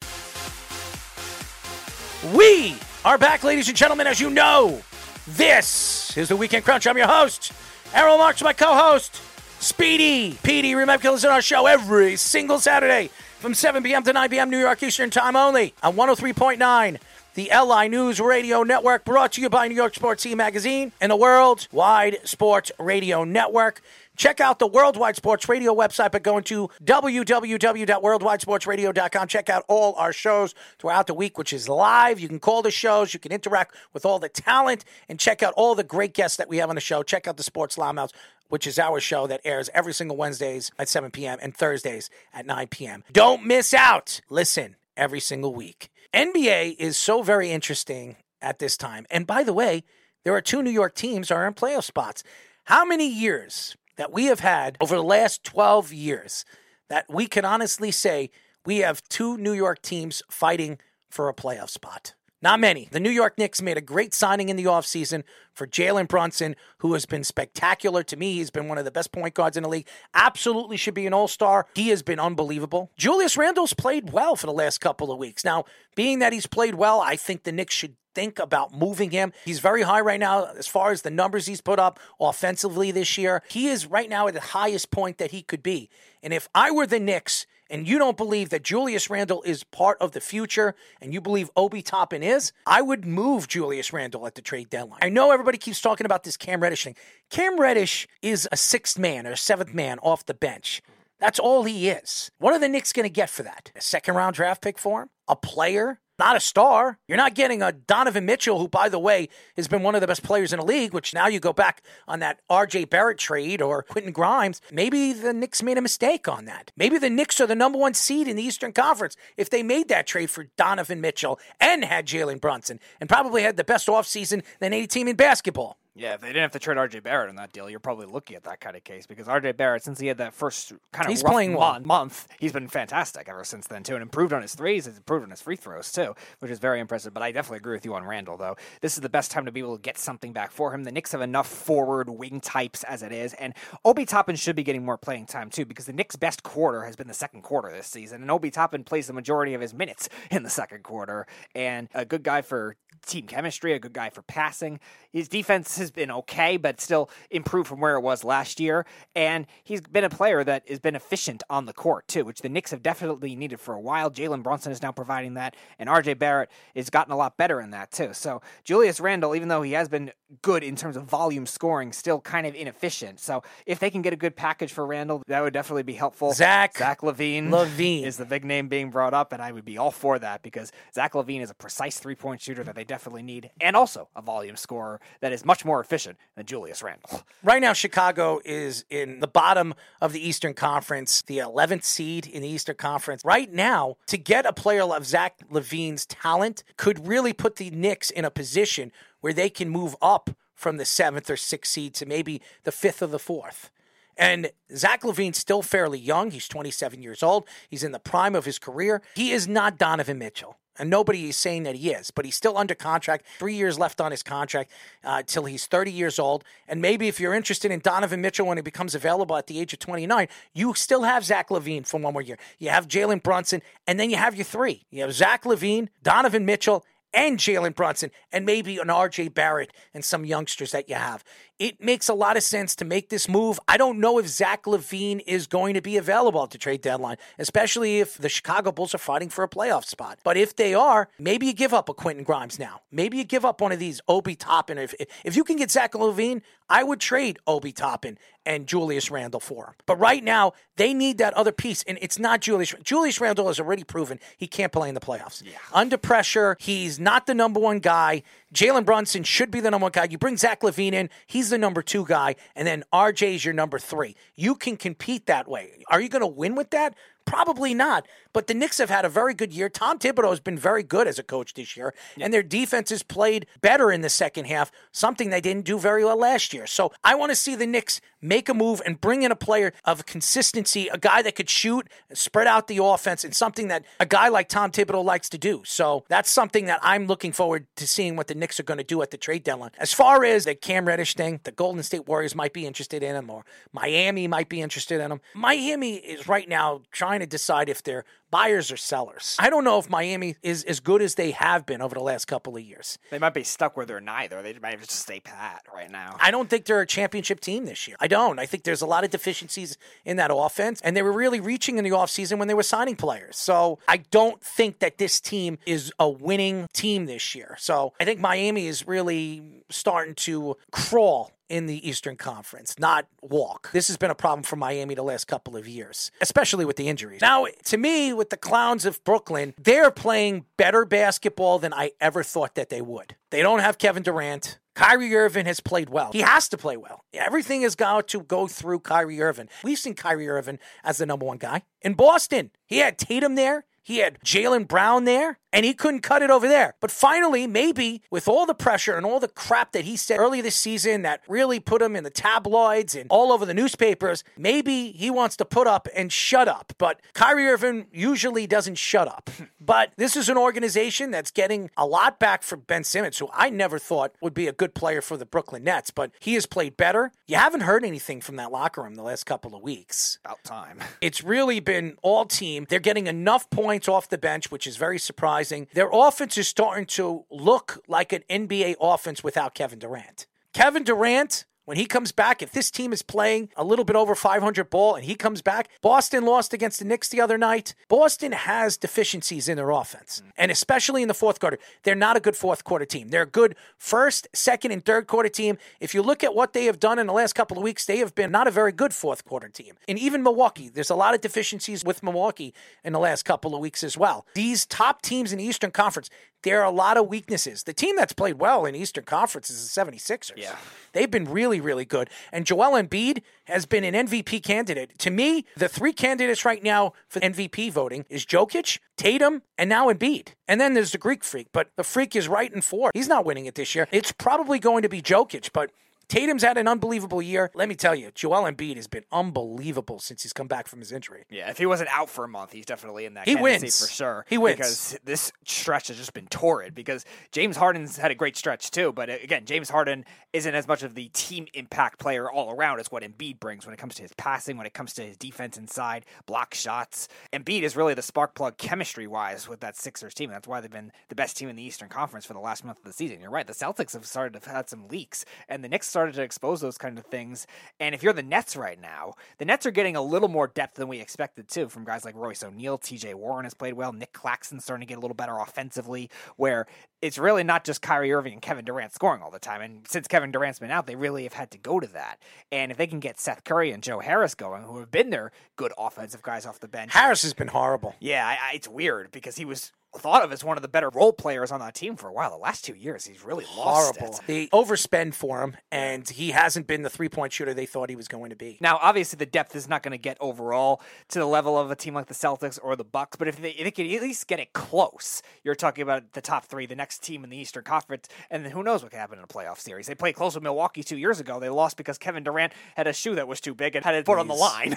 We 2.33 2.77
are 3.05 3.19
back, 3.19 3.43
ladies 3.43 3.69
and 3.69 3.77
gentlemen, 3.77 4.07
as 4.07 4.21
you 4.21 4.31
know. 4.31 4.81
This 5.27 6.17
is 6.17 6.29
the 6.29 6.37
Weekend 6.37 6.65
Crunch. 6.65 6.87
I'm 6.87 6.97
your 6.97 7.09
host, 7.09 7.53
Errol 7.93 8.19
Marks, 8.19 8.43
my 8.43 8.53
co-host, 8.53 9.21
Speedy. 9.61 10.39
Petey, 10.43 10.75
remember 10.75 11.03
to 11.03 11.13
listen 11.13 11.31
to 11.31 11.35
our 11.35 11.43
show 11.43 11.67
every 11.67 12.17
single 12.17 12.61
Saturday 12.61 13.11
from 13.39 13.55
7 13.55 13.83
p.m. 13.83 14.03
to 14.05 14.13
9 14.13 14.29
p.m. 14.29 14.51
New 14.51 14.59
York 14.59 14.83
Eastern 14.83 15.11
Time 15.11 15.37
only 15.37 15.75
on 15.83 15.95
103.9 15.95 16.99
the 17.37 17.53
LI 17.55 17.87
News 17.89 18.19
Radio 18.19 18.63
Network, 18.63 19.05
brought 19.05 19.33
to 19.33 19.43
you 19.43 19.51
by 19.51 19.69
New 19.69 19.75
York 19.75 19.95
Sports 19.95 20.25
E 20.25 20.35
Magazine 20.35 20.91
and 21.03 21.13
the 21.13 21.17
Worldwide 21.17 22.27
Sports 22.27 22.73
Radio 22.79 23.25
Network. 23.25 23.83
Check 24.17 24.41
out 24.41 24.59
the 24.59 24.67
Worldwide 24.67 25.17
Sports 25.17 25.47
Radio 25.47 25.75
website 25.75 26.13
by 26.13 26.19
going 26.19 26.45
to 26.45 26.71
www.worldwidesportsradio.com. 26.83 29.29
Check 29.29 29.51
out 29.51 29.65
all 29.69 29.95
our 29.97 30.15
shows 30.15 30.55
throughout 30.79 31.07
the 31.07 31.13
week, 31.13 31.37
which 31.37 31.53
is 31.53 31.69
live. 31.69 32.19
You 32.19 32.29
can 32.29 32.41
call 32.41 32.63
the 32.63 32.71
shows, 32.71 33.13
you 33.13 33.21
can 33.21 33.33
interact 33.33 33.75
with 33.93 34.07
all 34.07 34.19
the 34.19 34.31
talent, 34.31 34.87
and 35.07 35.21
check 35.21 35.43
out 35.43 35.53
all 35.59 35.75
the 35.75 35.85
great 35.85 36.15
guests 36.15 36.39
that 36.39 36.49
we 36.49 36.57
have 36.57 36.71
on 36.71 36.75
the 36.75 36.81
show. 36.81 37.03
Check 37.03 37.29
out 37.29 37.37
the 37.37 37.43
Sports 37.43 37.77
Loudmouths 37.77 38.13
which 38.49 38.65
is 38.65 38.79
our 38.79 39.01
show 39.01 39.27
that 39.27 39.41
airs 39.45 39.69
every 39.75 39.93
single 39.93 40.17
Wednesdays 40.17 40.71
at 40.79 40.89
7 40.89 41.11
p.m. 41.11 41.37
and 41.43 41.53
Thursdays 41.53 42.09
at 42.33 42.47
9 42.47 42.69
p.m. 42.69 43.03
Don't 43.13 43.45
miss 43.45 43.75
out. 43.75 44.21
Listen 44.31 44.77
every 44.97 45.19
single 45.19 45.53
week. 45.53 45.91
NBA 46.17 46.77
is 46.79 46.97
so 46.97 47.21
very 47.21 47.51
interesting 47.51 48.17
at 48.41 48.59
this 48.59 48.79
time. 48.79 49.05
And 49.11 49.27
by 49.27 49.45
the 49.45 49.53
way, 49.53 49.85
there 50.25 50.35
are 50.35 50.41
two 50.41 50.63
New 50.63 50.71
York 50.71 50.95
teams 50.95 51.31
are 51.31 51.47
in 51.47 51.53
playoff 51.53 51.85
spots. 51.85 52.23
How 52.65 52.87
many 52.87 53.07
years 53.07 53.77
that 53.99 54.11
we 54.15 54.25
have 54.25 54.41
had 54.41 54.79
over 54.81 54.97
the 54.97 55.03
last 55.03 55.45
12 55.45 55.93
years 55.93 56.47
that 56.89 57.05
we 57.11 57.27
can 57.27 57.45
honestly 57.45 57.91
say 57.91 58.31
we 58.65 58.79
have 58.79 59.07
two 59.11 59.37
New 59.37 59.53
York 59.53 59.83
teams 59.83 60.23
fighting 60.31 60.79
for 61.11 61.29
a 61.29 61.35
playoff 61.35 61.69
spot? 61.69 62.15
Not 62.47 62.60
many. 62.60 62.89
The 62.93 63.01
New 63.01 63.10
York 63.10 63.39
Knicks 63.39 63.60
made 63.60 63.77
a 63.77 63.81
great 63.81 64.14
signing 64.14 64.51
in 64.51 64.56
the 64.56 64.66
offseason 64.66 65.24
for 65.52 65.66
Jalen 65.66 66.06
Brunson, 66.06 66.55
who 66.78 66.93
has 66.93 67.05
been 67.05 67.24
spectacular 67.24 68.05
to 68.05 68.16
me. 68.16 68.35
He's 68.35 68.52
been 68.52 68.68
one 68.68 68.78
of 68.78 68.85
the 68.85 68.93
best 68.93 69.10
point 69.10 69.35
guards 69.35 69.56
in 69.56 69.64
the 69.64 69.68
league. 69.68 69.89
Absolutely 70.14 70.77
should 70.77 70.94
be 70.94 71.09
an 71.09 71.12
all 71.12 71.27
star. 71.27 71.66
He 71.74 71.89
has 71.89 72.05
been 72.05 72.20
unbelievable. 72.20 72.93
Julius 72.97 73.36
Randle's 73.36 73.74
played 73.74 74.12
well 74.12 74.36
for 74.36 74.47
the 74.47 74.52
last 74.52 74.78
couple 74.78 75.10
of 75.10 75.18
weeks. 75.18 75.44
Now, 75.44 75.64
being 75.97 76.20
that 76.20 76.32
he's 76.32 76.47
played 76.47 76.77
well, 76.77 77.01
I 77.01 77.16
think 77.16 77.43
the 77.43 77.51
Knicks 77.51 77.74
should 77.74 77.97
think 78.14 78.39
about 78.39 78.73
moving 78.73 79.10
him. 79.10 79.32
He's 79.44 79.59
very 79.59 79.82
high 79.82 80.02
right 80.02 80.20
now 80.20 80.44
as 80.44 80.68
far 80.68 80.93
as 80.93 81.02
the 81.02 81.10
numbers 81.10 81.47
he's 81.47 81.60
put 81.60 81.81
up 81.81 81.98
offensively 82.20 82.93
this 82.93 83.18
year. 83.18 83.43
He 83.48 83.66
is 83.66 83.86
right 83.86 84.09
now 84.09 84.28
at 84.28 84.35
the 84.35 84.40
highest 84.40 84.93
point 84.93 85.18
that 85.18 85.32
he 85.32 85.43
could 85.43 85.64
be. 85.64 85.90
And 86.23 86.32
if 86.32 86.48
I 86.55 86.70
were 86.70 86.86
the 86.86 87.01
Knicks, 87.01 87.44
and 87.71 87.87
you 87.87 87.99
don't 87.99 88.17
believe 88.17 88.51
that 88.51 88.63
Julius 88.63 89.11
Randle 89.11 89.43
is 89.43 89.65
part 89.65 89.99
of 90.01 90.13
the 90.13 90.21
future 90.21 90.75
and 91.01 91.13
you 91.13 91.21
believe 91.21 91.51
Obi 91.57 91.83
Toppin 91.83 92.23
is, 92.23 92.53
I 92.67 92.83
would 92.83 93.05
move 93.05 93.49
Julius 93.49 93.93
Randle 93.93 94.27
at 94.27 94.35
the 94.35 94.43
trade 94.43 94.71
deadline. 94.71 95.01
I 95.03 95.09
know 95.09 95.33
everybody 95.33 95.59
keeps 95.59 95.81
talking 95.81 96.05
about 96.05 96.25
this 96.25 96.37
Cam 96.37 96.61
Reddish 96.61 96.85
thing. 96.85 96.97
Cam 97.31 97.59
Reddish 97.61 98.07
is 98.23 98.49
a 98.53 98.57
sixth 98.57 98.99
man 98.99 99.27
or 99.27 99.33
a 99.33 99.37
seventh 99.37 99.75
man 99.75 99.99
off 100.01 100.27
the 100.27 100.35
bench. 100.35 100.83
That's 101.19 101.39
all 101.39 101.65
he 101.65 101.89
is. 101.89 102.31
What 102.39 102.53
are 102.53 102.59
the 102.59 102.69
Knicks 102.69 102.93
going 102.93 103.05
to 103.05 103.11
get 103.11 103.31
for 103.31 103.43
that? 103.43 103.73
A 103.75 103.81
second 103.81 104.15
round 104.15 104.37
draft 104.37 104.63
pick 104.63 104.79
for 104.79 105.03
him? 105.03 105.11
A 105.29 105.37
player? 105.37 106.01
Not 106.19 106.37
a 106.37 106.41
star. 106.41 106.99
You're 107.07 107.19
not 107.19 107.35
getting 107.35 107.61
a 107.61 107.73
Donovan 107.73 108.25
Mitchell, 108.25 108.59
who, 108.59 108.69
by 108.69 108.89
the 108.89 108.99
way, 108.99 109.29
has 109.55 109.69
been 109.69 109.83
one 109.83 109.95
of 109.95 110.01
the 110.01 110.07
best 110.07 110.23
players 110.23 110.51
in 110.51 110.59
the 110.59 110.65
league, 110.65 110.95
which 110.95 111.13
now 111.13 111.27
you 111.27 111.41
go 111.41 111.53
back 111.53 111.83
on 112.09 112.21
that 112.21 112.41
RJ 112.51 112.89
Barrett 112.89 113.19
trade 113.19 113.61
or 113.61 113.83
Quentin 113.83 114.13
Grimes. 114.13 114.63
Maybe 114.73 115.13
the 115.13 115.35
Knicks 115.35 115.63
made 115.63 115.77
a 115.77 115.83
mistake 115.83 116.27
on 116.27 116.47
that. 116.47 116.73
Maybe 116.75 116.97
the 116.97 117.11
Knicks 117.11 117.39
are 117.41 117.47
the 117.47 117.55
number 117.55 117.79
one 117.79 117.93
seed 117.93 118.29
in 118.29 118.37
the 118.37 118.43
Eastern 118.43 118.73
Conference 118.73 119.15
if 119.37 119.51
they 119.51 119.63
made 119.63 119.89
that 119.89 120.07
trade 120.07 120.31
for 120.31 120.45
Donovan 120.57 121.03
Mitchell 121.03 121.39
and 121.61 121.85
had 121.85 122.07
Jalen 122.07 122.41
Brunson 122.41 122.81
and 122.99 123.11
probably 123.11 123.43
had 123.43 123.59
the 123.59 123.65
best 123.65 123.87
offseason 123.89 124.43
than 124.59 124.73
any 124.73 124.87
team 124.87 125.09
in 125.09 125.17
basketball. 125.17 125.79
Yeah, 125.98 126.12
if 126.12 126.20
they 126.20 126.28
didn't 126.28 126.43
have 126.43 126.52
to 126.52 126.59
trade 126.59 126.77
RJ 126.77 127.02
Barrett 127.02 127.31
on 127.31 127.36
that 127.36 127.52
deal, 127.52 127.70
you're 127.70 127.81
probably 127.81 128.05
looking 128.05 128.36
at 128.36 128.44
that 128.44 128.60
kind 128.60 128.77
of 128.77 128.85
case 128.85 129.06
because 129.06 129.27
RJ 129.27 129.56
Barrett, 129.56 129.82
since 129.82 129.98
he 129.98 130.09
had 130.09 130.18
that 130.18 130.35
first 130.35 130.74
kind 130.93 131.06
of 131.06 131.10
He's 131.10 131.23
playing 131.23 131.55
well. 131.55 131.81
month, 131.81 132.28
he's 132.39 132.52
been 132.52 132.68
fantastic 132.68 133.28
ever 133.31 133.44
since 133.44 133.66
then 133.66 133.82
too, 133.82 133.94
and 133.94 134.02
improved 134.02 134.35
on 134.35 134.43
his 134.43 134.55
threes, 134.55 134.85
has 134.85 134.98
improved 134.98 135.24
on 135.24 135.31
his 135.31 135.40
free 135.40 135.56
throws 135.56 135.90
too, 135.90 136.14
which 136.40 136.51
is 136.51 136.59
very 136.59 136.81
impressive. 136.81 137.14
But 137.14 137.23
I 137.23 137.32
definitely 137.32 137.59
agree 137.59 137.74
with 137.74 137.86
you 137.86 137.94
on 137.94 138.05
Randle 138.05 138.36
though. 138.36 138.56
This 138.82 138.94
is 138.94 139.01
the 139.01 139.09
best 139.09 139.31
time 139.31 139.47
to 139.47 139.52
be 139.52 139.60
able 139.60 139.77
to 139.77 139.82
get 139.82 139.97
something 139.97 140.35
back 140.35 140.51
for 140.51 140.74
him. 140.74 140.85
The 140.85 140.93
Knicks 140.93 141.12
have 141.12 141.23
enough 141.23 141.47
forward 141.47 142.10
wing 142.10 142.40
types 142.40 142.85
as 142.85 143.02
it 143.02 143.12
is, 143.12 143.32
and 143.32 143.55
Obi 143.82 144.05
Toppin 144.05 144.36
should 144.36 144.56
be 144.56 144.62
getting 144.64 144.85
more 144.85 144.98
playing 144.98 145.24
time 145.24 145.48
too 145.48 145.64
because 145.64 145.86
the 145.86 145.94
Knicks' 145.94 146.16
best 146.16 146.43
quarter 146.43 146.85
has 146.85 146.94
been 146.94 147.09
the 147.09 147.14
second 147.14 147.40
quarter 147.40 147.70
this 147.70 147.86
season, 147.86 148.20
and 148.20 148.31
Obi 148.31 148.51
Toppin 148.51 148.85
plays 148.85 149.06
the 149.06 149.14
majority 149.14 149.55
of 149.55 149.62
his 149.62 149.73
minutes 149.73 150.10
in 150.31 150.43
the 150.43 150.51
second 150.51 150.82
quarter, 150.82 151.27
and 151.55 151.89
a 151.94 152.05
good 152.05 152.23
guy 152.23 152.43
for 152.43 152.77
team 153.05 153.27
chemistry, 153.27 153.73
a 153.73 153.78
good 153.78 153.93
guy 153.93 154.10
for 154.10 154.23
passing. 154.23 154.81
His 155.10 155.28
defense 155.28 155.78
has 155.78 155.90
been 155.90 156.10
okay, 156.10 156.56
but 156.56 156.81
still 156.81 157.10
improved 157.31 157.68
from 157.68 157.81
where 157.81 157.97
it 157.97 158.01
was 158.01 158.24
last 158.24 158.60
year. 158.60 158.86
And 159.14 159.47
he's 159.64 159.81
been 159.81 160.05
a 160.05 160.10
player 160.10 160.44
that 160.44 160.68
has 160.68 160.78
been 160.78 160.94
efficient 160.94 161.43
on 161.48 161.66
the 161.66 161.73
court, 161.73 162.09
too, 162.09 162.24
which 162.24 162.43
the 162.43 162.48
Knicks 162.48 162.70
have 162.70 162.82
definitely 162.82 163.35
needed 163.35 163.60
for 163.60 163.74
a 163.74 163.81
while. 163.81 164.10
Jalen 164.10 164.43
Brunson 164.43 164.73
is 164.73 164.82
now 164.82 164.93
providing 164.93 165.35
that, 165.35 165.56
and 165.78 165.89
RJ 165.89 166.18
Barrett 166.18 166.51
has 166.74 166.90
gotten 166.90 167.12
a 167.12 167.16
lot 167.16 167.36
better 167.36 167.60
in 167.60 167.70
that, 167.70 167.90
too. 167.90 168.12
So 168.12 168.43
Julius 168.64 169.01
Randle, 169.01 169.35
even 169.35 169.48
though 169.48 169.62
he 169.62 169.73
has 169.73 169.89
been 169.89 170.12
good 170.43 170.62
in 170.62 170.77
terms 170.77 170.97
of 170.97 171.05
volume 171.05 171.47
scoring, 171.47 171.93
still 171.93 172.20
kind 172.20 172.47
of 172.47 172.55
inefficient. 172.55 173.20
So 173.20 173.43
if 173.64 173.78
they 173.78 173.90
can 173.90 174.02
get 174.02 174.12
a 174.12 174.16
good 174.16 174.36
package 174.36 174.73
for 174.73 174.86
Randle, 174.86 175.23
that 175.27 175.43
would 175.43 175.52
definitely 175.52 175.85
be 175.85 175.94
helpful. 175.94 176.32
Zach 176.32 176.77
Zach 176.77 177.01
LaVine, 177.01 177.48
LaVine. 177.48 178.05
is 178.05 178.16
the 178.16 178.24
big 178.24 178.44
name 178.44 178.68
being 178.68 178.90
brought 178.90 179.14
up, 179.14 179.32
and 179.32 179.43
I 179.43 179.52
would 179.52 179.64
be 179.64 179.78
all 179.78 179.90
for 179.90 180.18
that 180.18 180.43
because 180.43 180.73
Zach 180.94 181.12
LaVine 181.12 181.43
is 181.43 181.51
a 181.51 181.55
precise 181.55 181.98
three 181.98 182.14
point 182.14 182.40
shooter 182.40 182.64
that 182.64 182.74
they 182.74 182.85
definitely 182.87 183.23
need, 183.23 183.51
and 183.61 183.77
also 183.77 184.09
a 184.17 184.23
volume 184.23 184.57
scorer 184.57 185.01
that 185.21 185.33
is 185.33 185.45
much 185.45 185.65
more 185.65 185.81
efficient 185.81 186.19
than 186.37 186.47
Julius 186.47 186.83
Randle. 186.83 187.23
Right 187.43 187.61
now, 187.61 187.73
Chicago 187.73 188.41
is 188.45 188.85
in 188.91 189.21
the 189.21 189.27
bottom 189.27 189.75
of 190.01 190.13
the 190.13 190.27
Eastern 190.27 190.55
Conference, 190.55 191.23
the 191.23 191.39
11th 191.39 191.85
seed 191.85 192.27
in 192.27 192.43
the 192.43 192.49
Eastern 192.49 192.77
Conference. 192.77 193.23
Right 193.25 193.53
now, 193.53 193.97
to 194.07 194.19
get 194.19 194.47
a 194.47 194.53
player 194.53 194.83
of 194.83 195.07
Zach 195.07 195.39
LaVine's 195.51 196.07
talent 196.07 196.65
could 196.77 197.07
really 197.07 197.33
put 197.33 197.57
the 197.57 197.71
Knicks 197.71 198.11
in 198.11 198.25
a 198.25 198.31
position 198.31 198.93
where 199.21 199.33
they 199.33 199.51
can 199.51 199.69
move 199.69 199.97
up 200.01 200.31
from 200.55 200.77
the 200.77 200.85
seventh 200.85 201.29
or 201.31 201.37
sixth 201.37 201.73
seed 201.73 201.95
to 201.95 202.07
maybe 202.07 202.41
the 202.65 202.73
fifth 202.73 203.03
or 203.03 203.07
the 203.07 203.19
fourth. 203.19 203.71
And 204.17 204.51
Zach 204.75 205.03
LaVine's 205.03 205.39
still 205.39 205.63
fairly 205.63 205.99
young. 205.99 206.31
He's 206.31 206.49
27 206.49 207.03
years 207.03 207.23
old. 207.23 207.47
He's 207.69 207.85
in 207.85 207.93
the 207.93 207.99
prime 207.99 208.35
of 208.35 208.45
his 208.45 208.59
career. 208.59 209.03
He 209.15 209.33
is 209.33 209.47
not 209.47 209.79
Donovan 209.79 210.19
Mitchell. 210.19 210.57
And 210.78 210.90
nobody 210.90 211.28
is 211.28 211.36
saying 211.36 211.62
that 211.65 211.74
he 211.77 211.90
is, 211.90 212.11
but 212.11 212.24
he's 212.24 212.35
still 212.36 212.57
under 212.59 212.74
contract. 212.74 213.27
Three 213.39 213.55
years 213.55 213.78
left 213.78 214.01
on 214.01 214.11
his 214.11 214.23
contract 214.23 214.70
uh, 215.05 215.23
till 215.27 215.44
he's 215.44 215.66
30 215.66 215.90
years 215.90 216.19
old. 216.19 216.44
And 216.69 216.81
maybe 216.81 217.09
if 217.09 217.19
you're 217.20 217.35
interested 217.35 217.70
in 217.70 217.81
Donovan 217.81 218.20
Mitchell 218.20 218.47
when 218.47 218.59
he 218.59 218.62
becomes 218.62 218.94
available 218.94 219.36
at 219.36 219.47
the 219.47 219.59
age 219.61 219.73
of 219.73 219.78
29, 219.78 220.28
you 220.53 220.74
still 220.74 221.03
have 221.03 221.24
Zach 221.24 221.48
LaVine 221.48 221.86
for 221.86 222.01
one 222.01 222.12
more 222.12 222.23
year. 222.23 222.39
You 222.59 222.70
have 222.70 222.89
Jalen 222.89 223.23
Brunson, 223.23 223.62
and 223.86 223.98
then 223.98 224.11
you 224.11 224.16
have 224.16 224.35
your 224.35 224.44
three. 224.44 224.85
You 224.90 225.03
have 225.03 225.12
Zach 225.12 225.44
LaVine, 225.44 225.89
Donovan 226.03 226.44
Mitchell, 226.44 226.85
and 227.17 227.39
Jalen 227.39 227.75
Brunson, 227.75 228.11
and 228.31 228.45
maybe 228.45 228.77
an 228.79 228.89
RJ 228.89 229.33
Barrett 229.35 229.73
and 229.95 230.05
some 230.05 230.25
youngsters 230.27 230.71
that 230.73 230.89
you 230.89 230.95
have. 230.95 231.25
It 231.59 231.83
makes 231.83 232.11
a 232.11 232.15
lot 232.15 232.37
of 232.37 232.43
sense 232.43 232.77
to 232.77 232.85
make 232.85 233.09
this 233.09 233.27
move. 233.29 233.59
I 233.67 233.79
don't 233.79 233.99
know 233.99 234.19
if 234.19 234.29
Zach 234.29 234.65
LaVine 234.65 235.23
is 235.27 235.47
going 235.47 235.73
to 235.73 235.81
be 235.81 235.97
available 235.97 236.43
at 236.43 236.51
the 236.51 236.59
trade 236.59 236.83
deadline, 236.83 237.17
especially 237.39 238.01
if 238.01 238.19
the 238.19 238.29
Chicago 238.29 238.71
Bulls 238.71 238.95
are 238.95 238.99
fighting 238.99 239.31
for 239.31 239.43
a 239.43 239.49
playoff 239.49 239.87
spot. 239.87 240.19
But 240.23 240.37
if 240.37 240.55
they 240.55 240.75
are, 240.75 241.09
maybe 241.19 241.47
you 241.47 241.55
give 241.55 241.73
up 241.73 241.89
a 241.89 241.95
Quentin 241.95 242.25
Grimes 242.25 242.59
now. 242.59 242.83
Maybe 242.93 243.17
you 243.17 243.25
give 243.25 243.47
up 243.47 243.63
one 243.63 243.73
of 243.73 243.79
these 243.79 244.03
Obi 244.07 244.37
Toppin. 244.37 244.77
If, 244.77 244.95
if 245.25 245.35
you 245.35 245.45
can 245.45 245.57
get 245.57 245.71
Zach 245.71 245.93
LaVine, 245.95 246.43
I 246.69 246.83
would 246.83 247.01
trade 247.01 247.39
Obi 247.47 247.73
Toppin 247.73 248.19
and 248.47 248.66
Julius 248.66 249.10
Randle 249.10 249.40
for 249.40 249.66
him. 249.66 249.74
But 249.85 249.97
right 249.97 250.23
now, 250.24 250.52
they 250.77 250.94
need 250.94 251.18
that 251.18 251.35
other 251.35 251.52
piece, 251.52 251.82
and 251.82 251.98
it's 252.01 252.18
not 252.18 252.40
Julius. 252.40 252.74
Julius 252.82 253.20
Randle 253.20 253.48
has 253.48 253.60
already 253.60 253.85
proven 253.85 254.20
he 254.36 254.47
can't 254.47 254.73
play 254.73 254.89
in 254.89 254.94
the 254.94 255.01
playoffs. 255.01 255.43
Yeah. 255.44 255.59
Under 255.73 255.98
pressure, 255.98 256.56
he's 256.60 256.98
not 256.98 257.27
the 257.27 257.35
number 257.35 257.60
one 257.60 257.81
guy. 257.81 258.23
Jalen 258.55 258.86
Brunson 258.86 259.24
should 259.24 259.51
be 259.51 259.60
the 259.60 259.70
number 259.70 259.85
one 259.85 259.93
guy. 259.93 260.05
You 260.05 260.16
bring 260.16 260.36
Zach 260.36 260.60
LaVine 260.60 260.93
in, 260.93 261.10
he's 261.27 261.51
the 261.51 261.59
number 261.59 261.82
two 261.82 262.06
guy, 262.06 262.36
and 262.55 262.66
then 262.66 262.85
RJ 262.93 263.35
is 263.35 263.44
your 263.44 263.55
number 263.55 263.78
three. 263.78 264.16
You 264.36 264.55
can 264.55 264.77
compete 264.77 265.27
that 265.27 265.48
way. 265.48 265.82
Are 265.90 266.01
you 266.01 266.09
going 266.09 266.20
to 266.20 266.27
win 266.27 266.55
with 266.55 266.70
that? 266.70 266.94
Probably 267.27 267.74
not. 267.74 268.06
But 268.37 268.49
the 268.49 268.55
Knicks 268.55 268.77
have 268.77 268.91
had 268.91 269.07
a 269.07 269.09
very 269.09 269.33
good 269.33 269.55
year. 269.55 269.71
Tom 269.71 269.99
Thibodeau 269.99 270.29
has 270.29 270.41
been 270.41 270.59
very 270.59 270.83
good 270.83 271.09
as 271.09 271.19
a 271.19 271.23
coach 271.23 271.55
this 271.55 271.75
year, 271.75 271.95
and 272.21 272.35
their 272.35 272.43
defense 272.43 272.91
has 272.91 273.03
played 273.03 273.47
better 273.63 273.91
in 273.91 274.03
the 274.03 274.11
second 274.11 274.45
half, 274.45 274.71
something 274.93 275.31
they 275.31 275.41
didn't 275.41 275.65
do 275.65 275.79
very 275.79 276.05
well 276.05 276.19
last 276.19 276.53
year. 276.53 276.67
So 276.67 276.93
I 277.03 277.15
want 277.15 277.31
to 277.31 277.35
see 277.35 277.55
the 277.55 277.67
Knicks 277.67 277.99
make 278.21 278.51
a 278.51 278.55
move 278.55 278.83
and 278.85 279.01
bring 279.01 279.23
in 279.23 279.33
a 279.33 279.37
player 279.37 279.73
of 279.87 280.05
consistency, 280.05 280.89
a 280.89 280.99
guy 280.99 281.23
that 281.23 281.35
could 281.35 281.49
shoot, 281.49 281.89
spread 282.13 282.47
out 282.47 282.67
the 282.67 282.83
offense, 282.83 283.25
and 283.25 283.35
something 283.35 283.69
that 283.69 283.87
a 284.01 284.05
guy 284.05 284.29
like 284.29 284.51
Tom 284.51 284.71
Thibodeau 284.71 285.03
likes 285.03 285.31
to 285.31 285.39
do. 285.39 285.63
So 285.65 286.05
that's 286.09 286.31
something 286.31 286.67
that 286.67 286.81
I'm 286.83 287.07
looking 287.07 287.33
forward 287.33 287.67
to 287.77 287.89
seeing 287.89 288.17
what 288.17 288.27
the 288.27 288.35
Knicks 288.35 288.61
are 288.61 288.65
going 288.65 288.77
to 288.77 288.85
do 288.85 289.01
at 289.01 289.13
the 289.13 289.17
trade 289.17 289.45
deadline. 289.45 289.71
As 289.79 289.95
far 289.95 290.25
as 290.25 290.45
the 290.45 290.55
Cam 290.55 290.87
Reddish 290.87 291.15
thing, 291.15 291.41
the 291.45 291.53
Golden 291.53 291.83
State 291.83 292.07
Warriors 292.07 292.35
might 292.35 292.53
be 292.53 292.67
interested 292.67 293.03
in 293.03 293.17
him, 293.17 293.31
or 293.31 293.47
Miami 293.73 294.29
might 294.29 294.51
be 294.51 294.61
interested 294.61 295.01
in 295.01 295.11
him. 295.11 295.23
Miami 295.35 295.95
is 295.97 296.29
right 296.29 296.49
now 296.51 296.83
trying 296.93 297.21
to 297.21 297.27
decide 297.27 297.71
if 297.71 297.83
they're 297.83 298.05
buyers 298.37 298.71
or 298.71 298.77
sellers. 298.77 299.35
I 299.39 299.49
don't 299.49 299.65
know 299.65 299.79
if 299.79 299.89
Miami 299.89 300.37
is 300.43 300.63
as 300.65 300.79
good 300.81 301.01
as 301.01 301.15
they 301.15 301.31
have 301.31 301.65
been 301.65 301.81
over 301.81 301.95
the 301.95 302.03
last 302.03 302.27
couple 302.27 302.55
of 302.55 302.63
years. 302.63 302.99
They 303.11 303.19
might 303.19 303.33
be 303.33 303.43
stuck 303.43 303.79
where 303.79 303.87
they're 303.87 303.99
neither. 303.99 304.43
They 304.43 304.59
might 304.59 304.79
just 304.79 304.91
stay 304.91 305.21
pat 305.21 305.65
right 305.75 305.91
now. 305.91 306.19
I 306.21 306.31
don't 306.31 306.51
think 306.51 306.67
they're 306.67 306.83
a 306.83 306.87
championship 306.87 307.41
team 307.41 307.65
this 307.65 307.89
year. 307.89 307.97
I 307.99 308.09
don't. 308.09 308.39
I 308.39 308.45
think 308.45 308.65
there's 308.65 308.83
a 308.83 308.87
lot 308.87 309.05
of 309.05 309.11
deficiencies 309.11 309.79
in 310.05 310.19
that 310.19 310.31
offense, 310.31 310.83
and 310.83 310.95
they 310.95 311.01
were 311.01 311.13
really 311.13 311.41
reaching 311.41 311.79
in 311.79 311.85
the 311.85 311.91
offseason 311.91 312.39
when 312.39 312.47
they 312.47 312.53
were 312.53 312.63
signing 312.63 312.95
players. 312.97 313.39
So 313.39 313.79
I 313.89 313.97
don't 314.11 314.43
think 314.43 314.81
that 314.81 314.99
this 314.99 315.19
team 315.19 315.57
is 315.65 315.91
a 315.99 316.11
winning 316.11 316.67
team 316.75 317.07
this 317.07 317.35
year. 317.35 317.57
So 317.59 317.95
I 317.99 318.05
think 318.05 318.21
Miami 318.21 318.67
is 318.67 318.87
really 318.87 319.63
starting 319.71 320.15
to 320.15 320.59
crawl 320.73 321.33
in 321.48 321.66
the 321.66 321.89
Eastern 321.89 322.16
Conference, 322.16 322.78
not 322.78 323.06
walk. 323.20 323.70
This 323.73 323.89
has 323.89 323.97
been 323.97 324.10
a 324.10 324.14
problem 324.14 324.43
for 324.43 324.56
Miami 324.56 324.94
the 324.94 325.02
last 325.02 325.27
couple 325.27 325.56
of 325.56 325.68
years, 325.68 326.10
especially 326.20 326.64
with 326.64 326.77
the 326.77 326.89
injuries. 326.89 327.20
Now, 327.20 327.47
to 327.64 327.77
me, 327.77 328.12
with 328.12 328.31
the 328.31 328.36
Clowns 328.36 328.85
of 328.85 329.02
Brooklyn, 329.05 329.55
they're 329.59 329.90
playing 329.90 330.44
better 330.56 330.85
basketball 330.85 331.59
than 331.59 331.73
I 331.73 331.93
ever 332.01 332.23
thought 332.23 332.55
that 332.55 332.68
they 332.68 332.81
would. 332.81 333.16
They 333.31 333.43
don't 333.43 333.60
have 333.60 333.78
Kevin 333.78 334.02
Durant. 334.02 334.59
Kyrie 334.74 335.16
Irving 335.16 335.47
has 335.47 335.59
played 335.59 335.89
well. 335.89 336.10
He 336.12 336.20
has 336.20 336.51
to 336.51 336.59
play 336.59 336.77
well. 336.77 337.02
Everything 337.14 337.62
has 337.62 337.74
got 337.74 338.09
to 338.09 338.20
go 338.20 338.47
through 338.47 338.81
Kyrie 338.81 339.23
Irving. 339.23 339.48
We've 339.64 339.78
seen 339.78 339.94
Kyrie 339.94 340.28
Irving 340.28 340.59
as 340.85 340.98
the 340.98 341.06
number 341.06 341.24
one 341.24 341.39
guy. 341.39 341.62
In 341.81 341.94
Boston, 341.94 342.51
he 342.66 342.78
had 342.78 342.98
Tatum 342.98 343.36
there. 343.36 343.64
He 343.87 343.99
had 343.99 344.19
Jaylen 344.25 344.67
Brown 344.67 345.05
there, 345.05 345.39
and 345.53 345.65
he 345.65 345.73
couldn't 345.73 346.01
cut 346.01 346.21
it 346.21 346.29
over 346.29 346.49
there. 346.49 346.75
But 346.81 346.91
finally, 346.91 347.47
maybe 347.47 348.03
with 348.11 348.27
all 348.27 348.45
the 348.45 348.53
pressure 348.53 348.97
and 348.97 349.07
all 349.07 349.21
the 349.21 349.29
crap 349.29 349.71
that 349.73 349.85
he 349.85 349.97
said 349.97 350.19
early 350.19 350.41
this 350.41 350.57
season 350.57 351.03
that 351.03 351.23
really 351.29 351.61
put 351.61 351.81
him 351.81 351.95
in 351.95 352.03
the 352.03 352.11
tabloids 352.11 352.97
and 352.97 353.07
all 353.11 353.31
over 353.31 353.47
the 353.47 353.55
newspapers, 353.55 354.25
maybe 354.37 354.91
he 354.91 355.09
wants 355.09 355.37
to 355.37 355.45
put 355.45 355.69
up 355.69 355.87
and 355.95 356.13
shut 356.13 356.49
up. 356.49 356.73
But 356.79 357.01
Kyrie 357.15 357.47
Irving 357.47 357.87
usually 357.93 358.49
doesn't 358.49 358.75
shut 358.75 359.07
up. 359.07 359.31
But 359.67 359.91
this 359.97 360.15
is 360.15 360.29
an 360.29 360.37
organization 360.37 361.11
that's 361.11 361.33
getting 361.33 361.71
a 361.77 361.85
lot 361.85 362.21
back 362.21 362.45
from 362.45 362.61
Ben 362.61 362.85
Simmons, 362.85 363.19
who 363.19 363.29
I 363.33 363.51
never 363.51 363.81
thought 363.81 364.15
would 364.21 364.33
be 364.33 364.47
a 364.47 364.53
good 364.53 364.77
player 364.77 365.03
for 365.03 365.17
the 365.17 365.27
Brooklyn 365.27 365.65
Nets, 365.65 365.91
but 365.91 366.13
he 366.21 366.35
has 366.35 366.47
played 366.47 366.77
better. 366.77 367.11
You 367.27 367.35
haven't 367.35 367.63
heard 367.63 367.85
anything 367.85 368.21
from 368.21 368.37
that 368.37 368.53
locker 368.53 368.85
room 368.85 368.95
the 368.95 369.03
last 369.03 369.25
couple 369.27 369.57
of 369.57 369.63
weeks. 369.63 370.21
About 370.25 370.45
time. 370.45 370.79
It's 371.01 371.25
really 371.25 371.59
been 371.59 371.97
all 372.01 372.27
team. 372.27 372.67
They're 372.69 372.79
getting 372.79 373.09
enough 373.09 373.51
points 373.51 373.76
off 373.89 374.09
the 374.09 374.19
bench, 374.19 374.51
which 374.51 374.66
is 374.66 374.77
very 374.77 374.98
surprising. 374.98 375.69
Their 375.74 375.90
offense 375.93 376.39
is 376.39 376.48
starting 376.48 376.86
to 376.86 377.24
look 377.31 377.82
like 377.86 378.12
an 378.12 378.23
NBA 378.31 378.77
offense 378.81 379.23
without 379.23 379.55
Kevin 379.55 379.78
Durant. 379.78 380.27
Kevin 380.53 380.85
Durant, 380.85 381.44
when 381.67 381.77
he 381.77 381.85
comes 381.85 382.13
back, 382.13 382.43
if 382.43 382.53
this 382.53 382.71
team 382.71 382.93
is 382.93 383.03
playing 383.03 383.51
a 383.57 383.65
little 383.65 383.85
bit 383.85 383.97
over 383.97 384.15
500 384.15 384.71
ball 384.71 384.95
and 384.95 385.05
he 385.05 385.15
comes 385.17 385.43
back, 385.43 385.69
Boston 385.83 386.25
lost 386.25 386.55
against 386.55 386.79
the 386.79 386.85
Knicks 386.85 387.09
the 387.09 387.21
other 387.21 387.37
night. 387.37 387.75
Boston 387.89 388.33
has 388.33 388.77
deficiencies 388.77 389.49
in 389.49 389.57
their 389.57 389.71
offense, 389.71 390.23
mm. 390.25 390.31
and 390.37 390.51
especially 390.51 391.03
in 391.03 391.09
the 391.09 391.15
fourth 391.15 391.41
quarter. 391.41 391.59
They're 391.83 391.97
not 391.97 392.17
a 392.17 392.21
good 392.21 392.37
fourth 392.37 392.63
quarter 392.63 392.85
team. 392.87 393.09
They're 393.09 393.23
a 393.23 393.27
good 393.27 393.57
first, 393.77 394.29
second, 394.33 394.71
and 394.71 394.85
third 394.85 395.09
quarter 395.09 395.29
team. 395.29 395.59
If 395.81 395.93
you 395.93 396.03
look 396.03 396.23
at 396.23 396.35
what 396.35 396.53
they 396.53 396.67
have 396.67 396.79
done 396.79 397.01
in 397.01 397.09
the 397.09 397.13
last 397.13 397.35
couple 397.35 397.57
of 397.57 397.65
weeks, 397.65 397.85
they 397.85 397.99
have 397.99 398.15
been 398.15 398.31
not 398.31 398.47
a 398.47 398.53
very 398.53 398.73
good 398.73 398.95
fourth 398.95 399.25
quarter 399.25 399.49
team. 399.49 399.75
And 399.89 399.99
even 399.99 400.23
Milwaukee, 400.23 400.69
there's 400.69 400.91
a 400.91 400.95
lot 400.95 401.15
of 401.15 401.21
deficiencies 401.21 401.85
with 401.85 402.03
Milwaukee 402.03 402.55
in 402.85 402.93
the 402.93 403.01
last 403.01 403.25
couple 403.25 403.55
of 403.55 403.61
weeks 403.61 403.83
as 403.83 403.99
well. 403.99 404.25
These 404.35 404.67
top 404.67 405.03
teams 405.03 405.33
in 405.33 405.39
the 405.39 405.45
Eastern 405.45 405.73
Conference, 405.73 406.11
there 406.47 406.60
are 406.62 406.64
a 406.64 406.70
lot 406.70 406.97
of 406.97 407.09
weaknesses. 407.09 407.64
The 407.64 407.73
team 407.73 407.97
that's 407.97 408.12
played 408.12 408.39
well 408.39 408.64
in 408.66 408.77
Eastern 408.77 409.02
Conference 409.02 409.51
is 409.51 409.74
the 409.74 409.85
76ers. 409.85 410.36
Yeah. 410.36 410.55
They've 410.93 411.10
been 411.10 411.24
really, 411.24 411.60
really 411.60 411.85
good. 411.85 412.09
And 412.32 412.47
Joel 412.47 412.81
Embiid 412.81 413.23
has 413.47 413.66
been 413.66 413.82
an 413.82 414.06
MVP 414.06 414.44
candidate. 414.44 414.97
To 415.01 415.10
me, 415.10 415.44
the 415.56 415.68
three 415.68 415.93
candidates 415.93 416.44
right 416.44 416.62
now 416.62 416.93
for 417.09 417.18
MVP 417.18 417.73
voting 417.73 418.05
is 418.09 418.24
Jokic, 418.24 418.78
Tatum, 418.97 419.43
and 419.59 419.68
now 419.68 419.93
Embiid. 419.93 420.28
And 420.47 420.60
then 420.60 420.74
there's 420.74 420.93
the 420.93 420.98
Greek 420.98 421.24
freak, 421.24 421.48
but 421.52 421.70
the 421.74 421.82
freak 421.82 422.14
is 422.14 422.28
right 422.28 422.52
in 422.52 422.60
four. 422.60 422.93
He's 422.94 423.09
not 423.09 423.24
winning 423.24 423.47
it 423.47 423.56
this 423.56 423.74
year. 423.74 423.89
It's 423.90 424.12
probably 424.12 424.60
going 424.60 424.82
to 424.82 424.89
be 424.89 425.02
Jokic, 425.02 425.51
but 425.52 425.73
Tatum's 426.09 426.43
had 426.43 426.57
an 426.57 426.69
unbelievable 426.69 427.20
year. 427.20 427.51
Let 427.55 427.69
me 427.69 427.74
tell 427.74 427.95
you, 427.95 428.11
Joel 428.15 428.45
Embiid 428.51 428.77
has 428.77 428.87
been 428.87 429.05
unbelievable 429.11 429.99
since 429.99 430.23
he's 430.23 430.33
come 430.33 430.47
back 430.47 430.69
from 430.69 430.78
his 430.78 430.93
injury. 430.93 431.24
Yeah, 431.31 431.51
if 431.51 431.59
he 431.59 431.66
wasn't 431.66 431.91
out 431.93 432.09
for 432.09 432.24
a 432.24 432.28
month, 432.28 432.53
he's 432.53 432.66
definitely 432.66 433.05
in 433.07 433.15
that. 433.15 433.27
He 433.27 433.35
wins. 433.35 433.85
for 433.85 433.91
sure. 433.91 434.24
He 434.28 434.39
wins. 434.39 434.57
because 434.57 434.99
this 435.05 435.33
stretch 435.45 435.89
has 435.89 435.97
just 435.97 436.15
been 436.15 436.27
torrid. 436.28 436.74
Because 436.74 437.05
James 437.33 437.57
Harden's 437.57 437.97
had 437.97 438.11
a 438.11 438.15
great 438.15 438.37
stretch 438.37 438.70
too, 438.70 438.93
but 438.93 439.11
uh, 439.11 439.16
again, 439.23 439.45
James 439.47 439.69
Harden 439.70 440.05
isn't 440.33 440.55
as 440.55 440.69
much 440.69 440.83
of 440.83 440.95
the 440.95 441.09
team 441.09 441.47
impact 441.55 441.99
player 441.99 442.31
all 442.31 442.53
around 442.53 442.78
as 442.78 442.91
what 442.93 443.03
Embiid 443.03 443.41
brings 443.41 443.66
when 443.66 443.73
it 443.73 443.78
comes 443.78 443.95
to 443.97 444.03
his 444.03 444.12
passing, 444.16 444.57
when 444.57 444.66
it 444.66 444.74
comes 444.74 444.93
to 444.95 445.03
his 445.03 445.16
defense 445.16 445.57
inside, 445.57 446.05
block 446.27 446.55
shots. 446.55 447.09
Embiid 447.33 447.62
is 447.62 447.74
really 447.77 447.95
the 447.95 448.03
spark 448.03 448.35
plug 448.35 448.57
chemistry 448.59 449.07
wise 449.07 449.49
with 449.49 449.61
that 449.61 449.77
Sixers 449.77 450.15
team. 450.15 450.31
That's 450.31 450.47
why 450.47 450.61
they've 450.61 450.70
been 450.70 450.93
the 451.09 451.15
best 451.15 451.37
team 451.37 451.49
in 451.49 451.57
the 451.57 451.62
Eastern 451.62 451.89
Conference 451.89 452.24
for 452.24 452.35
the 452.35 452.39
last 452.41 452.65
month 452.65 452.78
of 452.78 452.85
the 452.85 452.93
season. 452.93 453.20
You're 453.20 453.31
right. 453.31 453.47
The 453.47 453.53
Celtics 453.55 453.93
have 453.95 454.07
started 454.07 454.35
to 454.41 454.47
have 454.47 454.57
had 454.57 454.69
some 454.69 454.87
leaks, 454.89 455.24
and 455.49 455.65
the 455.65 455.69
Knicks 455.69 455.89
started 455.97 456.14
to 456.14 456.23
expose 456.23 456.60
those 456.60 456.77
kind 456.77 456.98
of 456.98 457.06
things. 457.06 457.47
And 457.81 457.94
if 457.94 458.02
you're 458.02 458.12
the 458.12 458.23
Nets 458.23 458.55
right 458.55 458.78
now, 458.78 459.14
the 459.39 459.47
Nets 459.47 459.64
are 459.64 459.70
getting 459.70 459.97
a 459.97 460.02
little 460.02 460.28
more 460.28 460.47
depth 460.47 460.74
than 460.74 460.89
we 460.89 461.01
expected 461.01 461.48
too 461.48 461.70
from 461.70 461.86
guys 461.86 462.05
like 462.05 462.14
Royce 462.14 462.43
O'Neale, 462.43 462.77
T.J. 462.77 463.14
Warren 463.14 463.44
has 463.44 463.55
played 463.55 463.73
well, 463.73 463.94
Nick 463.94 464.12
Claxton's 464.12 464.62
starting 464.62 464.86
to 464.86 464.90
get 464.90 464.98
a 464.98 465.01
little 465.01 465.14
better 465.14 465.39
offensively. 465.39 466.10
Where 466.36 466.66
it's 467.01 467.16
really 467.16 467.44
not 467.44 467.64
just 467.64 467.81
Kyrie 467.81 468.12
Irving 468.12 468.35
and 468.35 468.43
Kevin 468.43 468.66
Durant 468.66 468.93
scoring 468.93 469.23
all 469.23 469.31
the 469.31 469.39
time. 469.39 469.62
And 469.62 469.89
since 469.89 470.06
Kevin 470.06 470.31
Durant's 470.31 470.59
been 470.59 470.70
out, 470.70 470.86
they 470.86 470.97
really 470.97 471.23
have 471.23 471.32
had 471.32 471.51
to 471.52 471.59
go 471.59 471.81
to 471.81 471.86
that. 471.89 472.20
And 472.52 472.70
if 472.70 472.77
they 472.77 472.86
can 472.86 473.01
get 473.01 473.18
Seth 473.18 473.43
Curry 473.44 473.70
and 473.70 473.82
Joe 473.82 474.01
Harris 474.01 474.35
going, 474.35 474.64
who 474.64 474.78
have 474.81 474.90
been 474.90 475.09
their 475.09 475.32
good 475.56 475.73
offensive 475.78 476.20
guys 476.20 476.44
off 476.44 476.60
the 476.60 476.68
bench, 476.68 476.93
Harris 476.93 477.23
has 477.23 477.32
been 477.32 477.48
horrible. 477.48 477.94
yeah, 478.01 478.27
I, 478.27 478.32
I, 478.32 478.55
it's 478.55 478.68
weird 478.68 479.12
because 479.12 479.36
he 479.36 479.47
was 479.47 479.73
thought 479.98 480.23
of 480.23 480.32
as 480.32 480.44
one 480.44 480.56
of 480.56 480.62
the 480.62 480.68
better 480.68 480.89
role 480.90 481.12
players 481.12 481.51
on 481.51 481.60
that 481.60 481.74
team 481.74 481.97
for 481.97 482.09
a 482.09 482.12
while. 482.12 482.31
The 482.31 482.36
last 482.36 482.64
two 482.64 482.74
years, 482.74 483.06
he's 483.06 483.24
really 483.24 483.44
lost 483.56 483.97
Horrible. 483.98 484.16
it. 484.16 484.27
They 484.27 484.47
overspend 484.48 485.14
for 485.14 485.43
him, 485.43 485.56
and 485.70 486.09
he 486.09 486.31
hasn't 486.31 486.66
been 486.66 486.82
the 486.82 486.90
three 486.90 487.09
point 487.09 487.32
shooter 487.32 487.55
they 487.55 487.66
thought 487.66 487.90
he 487.90 487.97
was 487.97 488.09
going 488.09 488.31
to 488.31 488.36
be. 488.36 488.59
Now, 488.60 488.78
obviously, 488.81 489.16
the 489.16 489.27
depth 489.27 489.56
is 489.56 489.68
not 489.68 489.82
going 489.82 489.93
to 489.93 489.98
get 489.98 490.16
overall 490.20 490.81
to 491.09 491.18
the 491.18 491.27
level 491.27 491.59
of 491.59 491.70
a 491.70 491.77
team 491.77 491.94
like 491.94 492.06
the 492.06 492.14
Celtics 492.14 492.59
or 492.62 492.77
the 492.77 492.85
Bucks, 492.85 493.16
but 493.16 493.28
if 493.28 493.40
they, 493.40 493.51
if 493.51 493.64
they 493.64 493.70
can 493.70 493.86
at 493.86 494.02
least 494.02 494.27
get 494.27 494.40
it 494.40 494.52
close, 494.52 495.23
you're 495.43 495.55
talking 495.55 495.82
about 495.82 496.12
the 496.12 496.20
top 496.20 496.47
three, 496.47 496.66
the 496.66 496.77
next 496.77 497.02
team 497.02 497.24
in 497.24 497.31
the 497.31 497.36
Eastern 497.36 497.64
Conference, 497.64 498.09
and 498.31 498.44
then 498.44 498.52
who 498.52 498.62
knows 498.62 498.82
what 498.82 498.90
can 498.90 499.01
happen 499.01 499.18
in 499.18 499.24
a 499.24 499.28
playoff 499.28 499.59
series. 499.59 499.86
They 499.86 499.94
played 499.94 500.14
close 500.14 500.35
with 500.35 500.44
Milwaukee 500.44 500.82
two 500.82 500.97
years 500.97 501.20
ago. 501.20 501.40
They 501.40 501.48
lost 501.48 501.77
because 501.77 501.98
Kevin 501.98 502.24
Durant 502.24 502.52
had 502.77 502.86
a 502.86 502.93
shoe 502.93 503.14
that 503.14 503.28
was 503.28 503.40
too 503.40 503.55
big 503.55 503.77
and 503.77 503.85
had 503.85 503.94
it 503.94 504.05
put 504.05 504.18
on 504.18 504.28
the 504.28 504.35
line. 504.35 504.77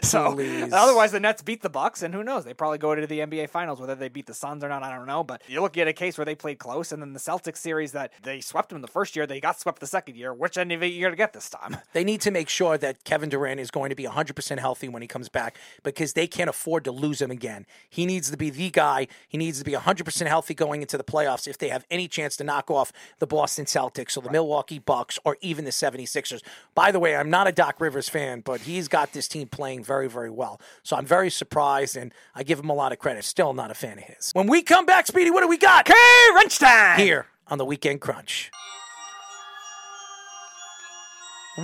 so 0.02 0.32
Please. 0.34 0.72
otherwise, 0.72 1.12
the 1.12 1.20
Nets 1.20 1.42
beat 1.42 1.62
the 1.62 1.70
Bucks, 1.70 2.02
and 2.02 2.14
who 2.14 2.22
knows? 2.24 2.44
They 2.44 2.54
probably 2.54 2.78
go 2.78 2.94
to 2.94 3.06
the 3.06 3.20
NBA 3.20 3.50
Finals. 3.50 3.80
Whether 3.80 3.94
they 3.94 4.08
beat 4.08 4.26
the 4.26 4.34
Suns 4.38 4.64
or 4.64 4.68
not, 4.68 4.82
I 4.82 4.94
don't 4.94 5.06
know. 5.06 5.24
But 5.24 5.42
you 5.46 5.60
look 5.60 5.76
at 5.76 5.88
a 5.88 5.92
case 5.92 6.16
where 6.16 6.24
they 6.24 6.34
played 6.34 6.58
close, 6.58 6.92
and 6.92 7.02
then 7.02 7.12
the 7.12 7.18
Celtics 7.18 7.58
series 7.58 7.92
that 7.92 8.12
they 8.22 8.40
swept 8.40 8.70
them 8.70 8.80
the 8.80 8.88
first 8.88 9.16
year, 9.16 9.26
they 9.26 9.40
got 9.40 9.60
swept 9.60 9.80
the 9.80 9.86
second 9.86 10.16
year. 10.16 10.32
Which 10.32 10.56
end 10.56 10.72
of 10.72 10.82
it 10.82 10.86
you're 10.86 11.08
going 11.08 11.12
to 11.12 11.16
get 11.16 11.32
this 11.32 11.50
time? 11.50 11.76
They 11.92 12.04
need 12.04 12.20
to 12.22 12.30
make 12.30 12.48
sure 12.48 12.78
that 12.78 13.04
Kevin 13.04 13.28
Durant 13.28 13.60
is 13.60 13.70
going 13.70 13.90
to 13.90 13.96
be 13.96 14.04
100% 14.04 14.58
healthy 14.58 14.88
when 14.88 15.02
he 15.02 15.08
comes 15.08 15.28
back 15.28 15.56
because 15.82 16.12
they 16.12 16.26
can't 16.26 16.50
afford 16.50 16.84
to 16.84 16.92
lose 16.92 17.20
him 17.20 17.30
again. 17.30 17.66
He 17.88 18.06
needs 18.06 18.30
to 18.30 18.36
be 18.36 18.50
the 18.50 18.70
guy. 18.70 19.08
He 19.28 19.38
needs 19.38 19.58
to 19.58 19.64
be 19.64 19.72
100% 19.72 20.26
healthy 20.26 20.54
going 20.54 20.82
into 20.82 20.96
the 20.96 21.04
playoffs 21.04 21.48
if 21.48 21.58
they 21.58 21.68
have 21.68 21.84
any 21.90 22.08
chance 22.08 22.36
to 22.36 22.44
knock 22.44 22.70
off 22.70 22.92
the 23.18 23.26
Boston 23.26 23.64
Celtics 23.64 24.16
or 24.16 24.20
the 24.22 24.30
Milwaukee 24.30 24.78
Bucks 24.78 25.18
or 25.24 25.36
even 25.40 25.64
the 25.64 25.70
76ers. 25.70 26.42
By 26.74 26.92
the 26.92 27.00
way, 27.00 27.16
I'm 27.16 27.30
not 27.30 27.48
a 27.48 27.52
Doc 27.52 27.80
Rivers 27.80 28.08
fan, 28.08 28.40
but 28.40 28.62
he's 28.62 28.88
got 28.88 29.12
this 29.12 29.28
team 29.28 29.48
playing 29.48 29.84
very, 29.84 30.08
very 30.08 30.30
well. 30.30 30.60
So 30.82 30.96
I'm 30.96 31.06
very 31.06 31.30
surprised 31.30 31.96
and 31.96 32.12
I 32.34 32.42
give 32.42 32.58
him 32.58 32.68
a 32.68 32.74
lot 32.74 32.92
of 32.92 32.98
credit. 32.98 33.24
Still 33.24 33.52
not 33.54 33.70
a 33.70 33.74
fan 33.74 33.98
of 33.98 34.04
his. 34.04 34.17
When 34.32 34.48
we 34.48 34.62
come 34.62 34.84
back, 34.84 35.06
Speedy, 35.06 35.30
what 35.30 35.42
do 35.42 35.48
we 35.48 35.58
got? 35.58 35.86
Crunch 35.86 36.58
time! 36.58 36.98
here 36.98 37.26
on 37.46 37.58
the 37.58 37.64
Weekend 37.64 38.00
Crunch. 38.00 38.50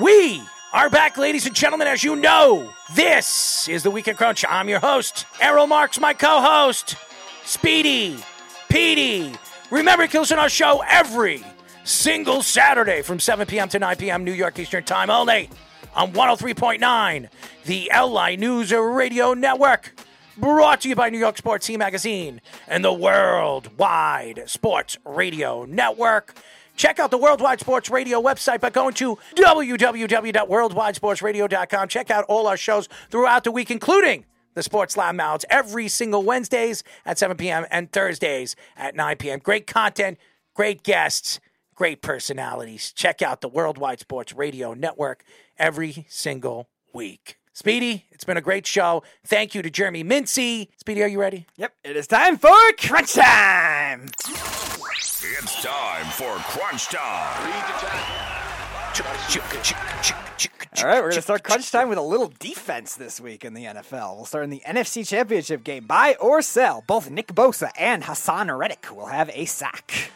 We 0.01 0.41
are 0.73 0.89
back, 0.89 1.19
ladies 1.19 1.47
and 1.47 1.55
gentlemen. 1.55 1.89
As 1.89 2.05
you 2.05 2.15
know, 2.15 2.71
this 2.95 3.69
is 3.69 3.83
the 3.83 3.91
Weekend 3.91 4.19
Crunch. 4.19 4.45
I'm 4.49 4.69
your 4.69 4.79
host, 4.79 5.27
Errol 5.41 5.67
Marks, 5.67 5.99
my 5.99 6.15
co 6.15 6.41
host, 6.41 6.97
Speedy, 7.45 8.19
Petey. 8.69 9.33
Remember, 9.71 10.07
to 10.07 10.21
listen 10.21 10.37
to 10.37 10.45
our 10.45 10.49
show 10.49 10.83
every 10.89 11.43
single 11.83 12.41
Saturday 12.41 13.03
from 13.03 13.19
7 13.19 13.47
p.m. 13.47 13.69
to 13.69 13.79
9 13.81 13.97
p.m. 13.97 14.25
New 14.25 14.33
York 14.33 14.59
Eastern 14.61 14.85
Time 14.85 15.11
only 15.11 15.51
on 15.97 16.13
103.9, 16.13 17.29
the 17.65 17.91
LI 17.97 18.37
News 18.37 18.73
Radio 18.73 19.35
Network. 19.35 19.93
Brought 20.36 20.81
to 20.81 20.89
you 20.89 20.97
by 20.97 21.11
New 21.11 21.19
York 21.19 21.39
Sports 21.39 21.65
Team 21.66 21.78
Magazine 21.78 22.40
and 22.66 22.85
the 22.85 22.93
Worldwide 22.93 24.43
Sports 24.47 24.98
Radio 25.05 25.65
Network. 25.65 26.35
Check 26.77 26.98
out 26.98 27.12
the 27.12 27.19
Worldwide 27.19 27.61
Sports 27.61 27.89
Radio 27.89 28.20
website 28.20 28.61
by 28.61 28.70
going 28.70 28.94
to 28.94 29.16
www.worldwidesportsradio.com. 29.36 31.89
Check 31.89 32.11
out 32.11 32.24
all 32.24 32.48
our 32.48 32.56
shows 32.56 32.89
throughout 33.11 33.44
the 33.44 33.52
week, 33.52 33.70
including 33.70 34.24
the 34.55 34.62
Sports 34.65 34.97
Lab 34.97 35.15
Mounts 35.15 35.44
every 35.48 35.86
single 35.86 36.24
Wednesdays 36.24 36.82
at 37.06 37.16
7 37.16 37.36
p.m. 37.36 37.65
and 37.70 37.93
Thursdays 37.93 38.56
at 38.77 38.97
9 38.97 39.16
p.m. 39.19 39.39
Great 39.39 39.69
content, 39.69 40.19
great 40.55 40.82
guests, 40.82 41.39
great 41.77 42.02
personalities. 42.02 42.93
Check 42.93 43.23
out 43.23 43.40
the 43.40 43.48
Worldwide 43.48 44.01
Sports 44.01 44.32
Radio 44.32 44.74
Network 44.74 45.23
every 45.59 46.06
single 46.09 46.69
week. 46.93 47.39
Speedy, 47.57 48.05
it's 48.11 48.25
been 48.25 48.37
a 48.37 48.41
great 48.41 48.67
show. 48.67 49.05
Thank 49.25 49.55
you 49.55 49.63
to 49.63 49.71
Jeremy 49.71 50.03
Mincey. 50.03 50.71
Speedy, 50.77 51.05
are 51.05 51.07
you 51.07 51.21
ready? 51.21 51.47
Yep, 51.57 51.73
it 51.85 51.97
is 51.97 52.09
time 52.09 52.37
for 52.37 52.51
crunch 52.81 53.15
time. 53.15 54.11
It's 54.27 55.63
time 55.63 56.07
for 56.07 56.35
Crunch 56.51 56.89
Time. 56.89 57.53
All 60.79 60.85
right, 60.85 60.97
we're 60.97 61.03
going 61.03 61.13
to 61.13 61.23
start 61.23 61.45
crunch 61.45 61.71
time 61.71 61.89
with 61.89 61.97
a 61.97 62.03
little 62.03 62.33
defense 62.41 62.97
this 62.97 63.21
week 63.21 63.45
in 63.45 63.55
the 63.55 63.65
NFL. 63.67 64.17
We'll 64.17 64.25
start 64.25 64.43
in 64.45 64.51
the 64.51 64.63
NFC 64.67 65.07
Championship 65.07 65.63
game. 65.63 65.87
Buy 65.87 66.17
or 66.21 66.43
sell, 66.43 66.83
both 66.89 67.09
Nick 67.09 67.29
Bosa 67.29 67.71
and 67.79 68.03
Haason 68.03 68.57
Reddick 68.59 68.89
will 68.95 69.07
have 69.07 69.31
a 69.33 69.45
sack. 69.45 70.11